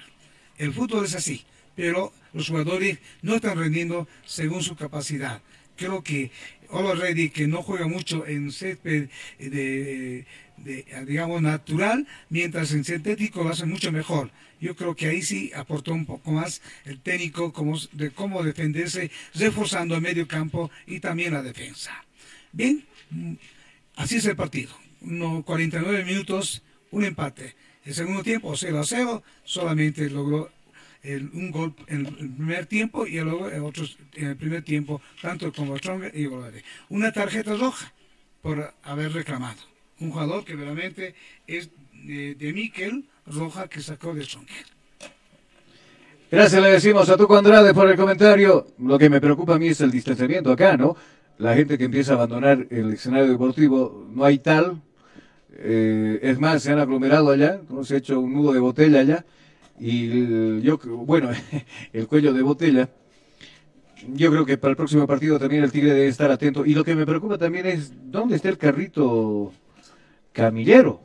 El 0.57 0.71
fútbol 0.71 1.03
es 1.03 1.15
así 1.15 1.43
pero 1.79 2.11
los 2.33 2.49
jugadores 2.49 2.99
no 3.21 3.35
están 3.35 3.57
rendiendo 3.57 4.07
según 4.25 4.63
su 4.63 4.75
capacidad. 4.75 5.41
Creo 5.75 6.03
que 6.03 6.31
Olo 6.71 6.93
que 7.33 7.47
no 7.47 7.63
juega 7.63 7.87
mucho 7.87 8.27
en 8.27 8.51
césped 8.51 9.09
de, 9.39 10.25
de, 10.57 10.85
digamos, 11.07 11.41
natural, 11.41 12.07
mientras 12.29 12.71
en 12.73 12.83
sintético 12.83 13.43
lo 13.43 13.49
hace 13.49 13.65
mucho 13.65 13.91
mejor. 13.91 14.29
Yo 14.61 14.75
creo 14.75 14.95
que 14.95 15.07
ahí 15.07 15.23
sí 15.23 15.51
aportó 15.55 15.93
un 15.93 16.05
poco 16.05 16.31
más 16.31 16.61
el 16.85 16.99
técnico 16.99 17.51
como, 17.53 17.75
de 17.93 18.11
cómo 18.11 18.43
defenderse, 18.43 19.09
reforzando 19.33 19.95
el 19.95 20.01
medio 20.01 20.27
campo 20.27 20.69
y 20.85 20.99
también 20.99 21.33
la 21.33 21.41
defensa. 21.41 22.05
Bien, 22.51 22.85
mm, 23.09 23.33
así 23.95 24.17
es 24.17 24.25
el 24.25 24.35
partido. 24.35 24.71
No, 25.01 25.43
49 25.43 26.05
minutos, 26.05 26.61
un 26.91 27.03
empate. 27.03 27.55
El 27.83 27.95
segundo 27.95 28.21
tiempo, 28.21 28.55
0 28.55 28.79
a 28.79 28.83
0, 28.83 29.23
solamente 29.43 30.07
logró 30.09 30.51
un 31.03 31.51
gol 31.51 31.73
en 31.87 32.05
el 32.05 32.29
primer 32.35 32.65
tiempo 32.65 33.05
y 33.05 33.19
luego 33.19 33.49
en, 33.49 33.61
otros, 33.61 33.97
en 34.15 34.27
el 34.27 34.35
primer 34.35 34.63
tiempo, 34.63 35.01
tanto 35.21 35.51
como 35.53 35.77
Stronger 35.77 36.11
y 36.15 36.25
Bolade. 36.25 36.63
Una 36.89 37.11
tarjeta 37.11 37.55
roja 37.55 37.93
por 38.41 38.73
haber 38.83 39.13
reclamado. 39.13 39.61
Un 39.99 40.11
jugador 40.11 40.45
que 40.45 40.55
realmente 40.55 41.15
es 41.47 41.69
de, 42.05 42.35
de 42.35 42.53
Miquel 42.53 43.05
Roja 43.25 43.67
que 43.67 43.81
sacó 43.81 44.13
de 44.13 44.23
Stronger. 44.23 44.65
Gracias 46.31 46.61
le 46.61 46.69
decimos 46.69 47.09
a 47.09 47.17
Tuco 47.17 47.37
Andrade 47.37 47.73
por 47.73 47.89
el 47.89 47.97
comentario. 47.97 48.67
Lo 48.77 48.99
que 48.99 49.09
me 49.09 49.19
preocupa 49.19 49.55
a 49.55 49.59
mí 49.59 49.69
es 49.69 49.81
el 49.81 49.89
distanciamiento 49.89 50.51
acá, 50.51 50.77
¿no? 50.77 50.95
La 51.39 51.55
gente 51.55 51.77
que 51.77 51.85
empieza 51.85 52.11
a 52.11 52.15
abandonar 52.15 52.67
el 52.69 52.93
escenario 52.93 53.31
deportivo, 53.31 54.07
no 54.13 54.25
hay 54.25 54.37
tal. 54.37 54.81
Eh, 55.53 56.19
es 56.21 56.39
más, 56.39 56.61
se 56.61 56.71
han 56.71 56.79
aglomerado 56.79 57.31
allá, 57.31 57.61
¿no? 57.69 57.83
se 57.83 57.95
ha 57.95 57.97
hecho 57.97 58.19
un 58.19 58.33
nudo 58.33 58.53
de 58.53 58.59
botella 58.59 58.99
allá. 58.99 59.25
Y 59.79 60.11
el- 60.11 60.61
yo, 60.63 60.77
bueno, 60.77 61.29
el 61.93 62.07
cuello 62.07 62.33
de 62.33 62.41
botella. 62.41 62.89
Yo 64.13 64.31
creo 64.31 64.45
que 64.45 64.57
para 64.57 64.71
el 64.71 64.77
próximo 64.77 65.05
partido 65.05 65.37
también 65.39 65.63
el 65.63 65.71
Tigre 65.71 65.93
debe 65.93 66.07
estar 66.07 66.31
atento. 66.31 66.65
Y 66.65 66.73
lo 66.73 66.83
que 66.85 66.95
me 66.95 67.05
preocupa 67.05 67.37
también 67.37 67.65
es, 67.65 67.91
¿dónde 68.11 68.35
está 68.37 68.47
el 68.49 68.57
carrito 68.57 69.51
camillero? 70.31 71.01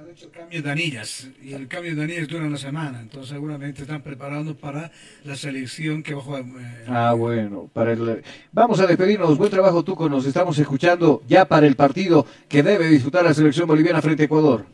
Han 0.00 0.10
hecho 0.10 0.30
cambio 0.30 0.62
de 0.62 0.70
anillas 0.70 1.28
y 1.42 1.52
el 1.54 1.66
cambio 1.66 1.96
de 1.96 2.04
anillas 2.04 2.28
dura 2.28 2.46
una 2.46 2.56
semana, 2.56 3.00
entonces 3.00 3.30
seguramente 3.30 3.82
están 3.82 4.00
preparando 4.02 4.56
para 4.56 4.92
la 5.24 5.34
selección 5.34 6.04
que 6.04 6.14
va 6.14 6.20
a 6.20 6.24
jugar. 6.24 6.42
eh, 6.44 6.84
Ah, 6.86 7.14
bueno. 7.14 7.68
Para 7.72 7.92
el... 7.92 8.22
Vamos 8.52 8.78
a 8.78 8.86
despedirnos. 8.86 9.36
Buen 9.36 9.50
trabajo, 9.50 9.82
Tuco. 9.82 10.08
Nos 10.08 10.24
estamos 10.26 10.56
escuchando 10.58 11.22
ya 11.26 11.44
para 11.46 11.66
el 11.66 11.74
partido 11.74 12.24
que 12.48 12.62
debe 12.62 12.86
disfrutar 12.88 13.24
la 13.24 13.34
selección 13.34 13.66
boliviana 13.66 14.00
frente 14.00 14.22
a 14.22 14.26
Ecuador. 14.26 14.64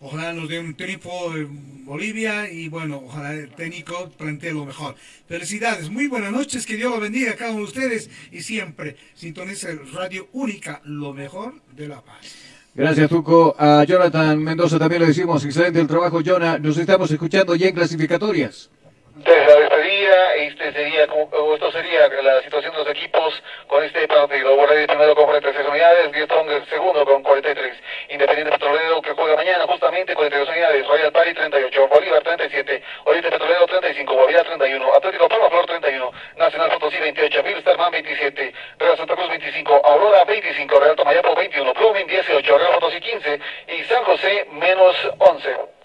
Ojalá 0.00 0.32
nos 0.32 0.48
dé 0.48 0.60
un 0.60 0.74
triunfo 0.74 1.34
en 1.34 1.84
Bolivia 1.84 2.48
y 2.50 2.68
bueno, 2.68 3.02
ojalá 3.04 3.34
el 3.34 3.50
técnico 3.50 4.10
plantee 4.16 4.52
lo 4.52 4.64
mejor. 4.64 4.94
Felicidades, 5.26 5.90
muy 5.90 6.06
buenas 6.06 6.30
noches, 6.30 6.66
que 6.66 6.76
Dios 6.76 6.92
lo 6.92 7.00
bendiga 7.00 7.32
a 7.32 7.34
cada 7.34 7.50
uno 7.50 7.60
de 7.60 7.66
ustedes 7.66 8.08
y 8.30 8.42
siempre 8.42 8.96
sintoniza 9.14 9.70
el 9.70 9.90
Radio 9.92 10.28
Única, 10.32 10.80
lo 10.84 11.12
mejor 11.12 11.54
de 11.74 11.88
la 11.88 12.00
paz. 12.00 12.34
Gracias, 12.74 13.08
Tuco. 13.08 13.56
A 13.58 13.82
Jonathan 13.82 14.40
Mendoza 14.40 14.78
también 14.78 15.02
le 15.02 15.08
decimos 15.08 15.44
excelente 15.44 15.80
el 15.80 15.88
trabajo, 15.88 16.20
Jonah. 16.24 16.60
Nos 16.60 16.78
estamos 16.78 17.10
escuchando 17.10 17.56
ya 17.56 17.66
en 17.66 17.74
clasificatorias. 17.74 18.70
Desde 19.18 19.46
la 19.46 19.60
despedida, 19.60 20.34
este 20.36 20.72
sería, 20.72 21.02
esto 21.02 21.72
sería 21.72 22.08
la 22.22 22.40
situación 22.40 22.72
de 22.72 22.78
los 22.78 22.88
equipos 22.88 23.42
con 23.66 23.82
este 23.82 24.06
partido. 24.06 24.54
Borrell 24.54 24.86
primero 24.86 25.16
con 25.16 25.24
46 25.24 25.68
unidades, 25.68 26.10
el 26.14 26.66
segundo 26.68 27.04
con 27.04 27.24
43. 27.24 27.76
Independiente 28.10 28.52
Petrolero 28.52 29.02
que 29.02 29.10
juega 29.14 29.34
mañana 29.34 29.66
justamente 29.66 30.14
42 30.14 30.48
unidades, 30.48 30.86
Royal 30.86 31.10
Party 31.10 31.34
38, 31.34 31.88
Bolívar 31.88 32.22
37, 32.22 32.82
Oriente 33.06 33.30
Petrolero 33.32 33.66
35, 33.66 34.14
Bolívar 34.14 34.44
31, 34.46 34.94
Atlético 34.94 35.28
Palma 35.28 35.50
Flor 35.50 35.66
31, 35.66 36.12
Nacional 36.36 36.70
Potosí 36.70 36.98
28, 36.98 37.42
Bilsterman 37.42 37.90
27, 37.90 38.54
Real 38.78 38.96
Santa 38.96 39.16
Cruz 39.16 39.28
25, 39.30 39.82
Aurora 39.84 40.24
25, 40.26 40.78
Real 40.78 40.94
Tomayapo 40.94 41.34
21, 41.34 41.74
Blooming 41.74 42.06
18, 42.06 42.58
Real 42.58 42.74
Potosí 42.74 43.00
15 43.00 43.40
y 43.66 43.82
San 43.82 44.04
José 44.04 44.46
menos 44.52 44.94
11. 45.18 45.77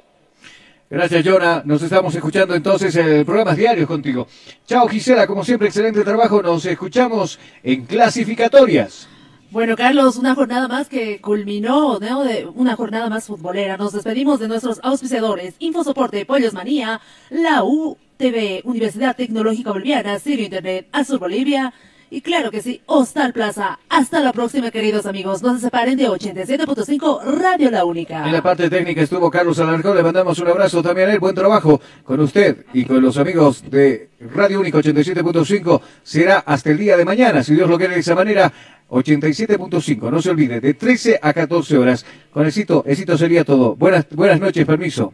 Gracias, 0.93 1.25
Jonah. 1.25 1.63
Nos 1.65 1.81
estamos 1.81 2.13
escuchando 2.13 2.53
entonces 2.53 2.95
en 2.95 3.25
programas 3.25 3.57
diarios 3.57 3.87
contigo. 3.87 4.27
Chao, 4.67 4.87
Gisela. 4.87 5.25
Como 5.25 5.43
siempre, 5.43 5.67
excelente 5.67 6.03
trabajo. 6.03 6.43
Nos 6.43 6.63
escuchamos 6.67 7.39
en 7.63 7.87
clasificatorias. 7.87 9.07
Bueno, 9.49 9.75
Carlos, 9.75 10.17
una 10.17 10.35
jornada 10.35 10.67
más 10.67 10.89
que 10.89 11.19
culminó, 11.19 11.97
¿no? 11.97 12.23
De 12.23 12.45
una 12.45 12.75
jornada 12.75 13.09
más 13.09 13.25
futbolera. 13.25 13.75
Nos 13.75 13.93
despedimos 13.93 14.39
de 14.39 14.47
nuestros 14.47 14.79
auspiciadores, 14.83 15.55
Infosoporte, 15.57 16.27
Pollos 16.27 16.53
Manía, 16.53 17.01
la 17.31 17.63
UTV, 17.63 18.61
Universidad 18.63 19.15
Tecnológica 19.15 19.71
Boliviana, 19.71 20.19
Sirio 20.19 20.45
Internet, 20.45 20.89
Azul 20.91 21.17
Bolivia, 21.17 21.73
y 22.13 22.21
claro 22.21 22.51
que 22.51 22.61
sí, 22.61 22.79
Hostal 22.85 23.33
Plaza. 23.33 23.79
Hasta 23.89 24.19
la 24.19 24.33
próxima, 24.33 24.69
queridos 24.69 25.07
amigos. 25.07 25.41
No 25.41 25.55
se 25.55 25.61
separen 25.61 25.97
de 25.97 26.07
87.5 26.07 27.23
Radio 27.23 27.71
La 27.71 27.85
Única. 27.85 28.27
En 28.27 28.33
la 28.33 28.43
parte 28.43 28.69
técnica 28.69 29.01
estuvo 29.01 29.31
Carlos 29.31 29.57
Alarcón. 29.57 29.97
Le 29.97 30.03
mandamos 30.03 30.37
un 30.37 30.47
abrazo 30.47 30.83
también 30.83 31.09
a 31.09 31.13
él. 31.13 31.19
Buen 31.19 31.33
trabajo 31.33 31.81
con 32.03 32.19
usted 32.19 32.67
y 32.71 32.85
con 32.85 33.01
los 33.01 33.17
amigos 33.17 33.63
de 33.67 34.09
Radio 34.31 34.59
Único 34.59 34.77
87.5. 34.77 35.81
Será 36.03 36.43
hasta 36.45 36.69
el 36.69 36.77
día 36.77 36.97
de 36.97 37.03
mañana, 37.03 37.41
si 37.41 37.55
Dios 37.55 37.67
lo 37.67 37.79
quiere 37.79 37.95
de 37.95 38.01
esa 38.01 38.13
manera. 38.13 38.53
87.5, 38.91 40.11
no 40.11 40.21
se 40.21 40.29
olvide, 40.29 40.61
de 40.61 40.75
13 40.75 41.19
a 41.19 41.33
14 41.33 41.77
horas. 41.79 42.05
Con 42.31 42.45
éxito, 42.45 42.83
éxito 42.85 43.17
sería 43.17 43.43
todo. 43.43 43.75
Buenas, 43.75 44.05
buenas 44.11 44.39
noches, 44.39 44.67
permiso. 44.67 45.13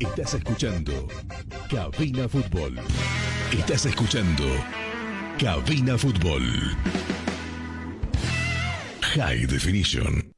Estás 0.00 0.34
escuchando 0.34 1.08
Cabina 1.68 2.28
Fútbol. 2.28 2.78
Estás 3.52 3.84
escuchando 3.86 4.44
Cabina 5.38 5.98
Fútbol. 5.98 6.42
High 9.02 9.46
Definition. 9.46 10.37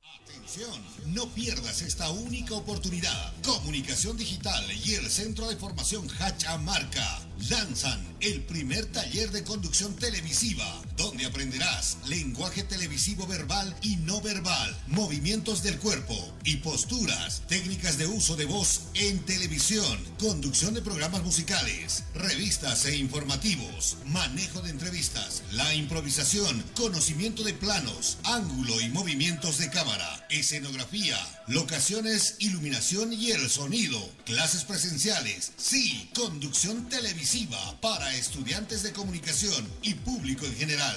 No 1.14 1.28
pierdas 1.30 1.82
esta 1.82 2.08
única 2.10 2.54
oportunidad. 2.54 3.32
Comunicación 3.42 4.16
Digital 4.16 4.64
y 4.84 4.94
el 4.94 5.10
Centro 5.10 5.48
de 5.48 5.56
Formación 5.56 6.08
Hachamarca 6.08 7.20
lanzan 7.48 8.00
el 8.20 8.42
primer 8.42 8.86
taller 8.86 9.30
de 9.30 9.42
conducción 9.42 9.96
televisiva, 9.96 10.64
donde 10.96 11.24
aprenderás 11.24 11.96
lenguaje 12.06 12.64
televisivo 12.64 13.26
verbal 13.26 13.74
y 13.82 13.96
no 13.96 14.20
verbal, 14.20 14.76
movimientos 14.88 15.62
del 15.62 15.78
cuerpo 15.78 16.14
y 16.44 16.56
posturas, 16.56 17.42
técnicas 17.48 17.96
de 17.96 18.06
uso 18.06 18.36
de 18.36 18.44
voz 18.44 18.82
en 18.94 19.20
televisión, 19.20 19.98
conducción 20.18 20.74
de 20.74 20.82
programas 20.82 21.22
musicales, 21.22 22.04
revistas 22.14 22.84
e 22.84 22.96
informativos, 22.96 23.96
manejo 24.06 24.60
de 24.60 24.70
entrevistas, 24.70 25.42
la 25.52 25.74
improvisación, 25.74 26.62
conocimiento 26.76 27.42
de 27.42 27.54
planos, 27.54 28.18
ángulo 28.24 28.80
y 28.80 28.90
movimientos 28.90 29.58
de 29.58 29.70
cámara, 29.70 30.26
escenografía, 30.28 30.99
locaciones, 31.46 32.36
iluminación 32.38 33.12
y 33.12 33.30
el 33.30 33.48
sonido, 33.48 33.98
clases 34.24 34.64
presenciales, 34.64 35.52
sí, 35.56 36.08
conducción 36.14 36.88
televisiva 36.88 37.58
para 37.80 38.14
estudiantes 38.14 38.82
de 38.82 38.92
comunicación 38.92 39.66
y 39.82 39.94
público 39.94 40.46
en 40.46 40.56
general. 40.56 40.96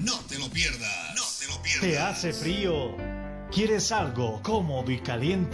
No 0.00 0.18
te 0.28 0.38
lo 0.38 0.48
pierdas. 0.50 1.14
No 1.14 1.22
te 1.38 1.46
lo 1.46 1.62
pierdas. 1.62 1.82
¿Te 1.82 1.98
hace 1.98 2.32
frío? 2.32 2.96
¿Quieres 3.50 3.92
algo 3.92 4.42
cómodo 4.42 4.90
y 4.90 5.00
caliente? 5.00 5.44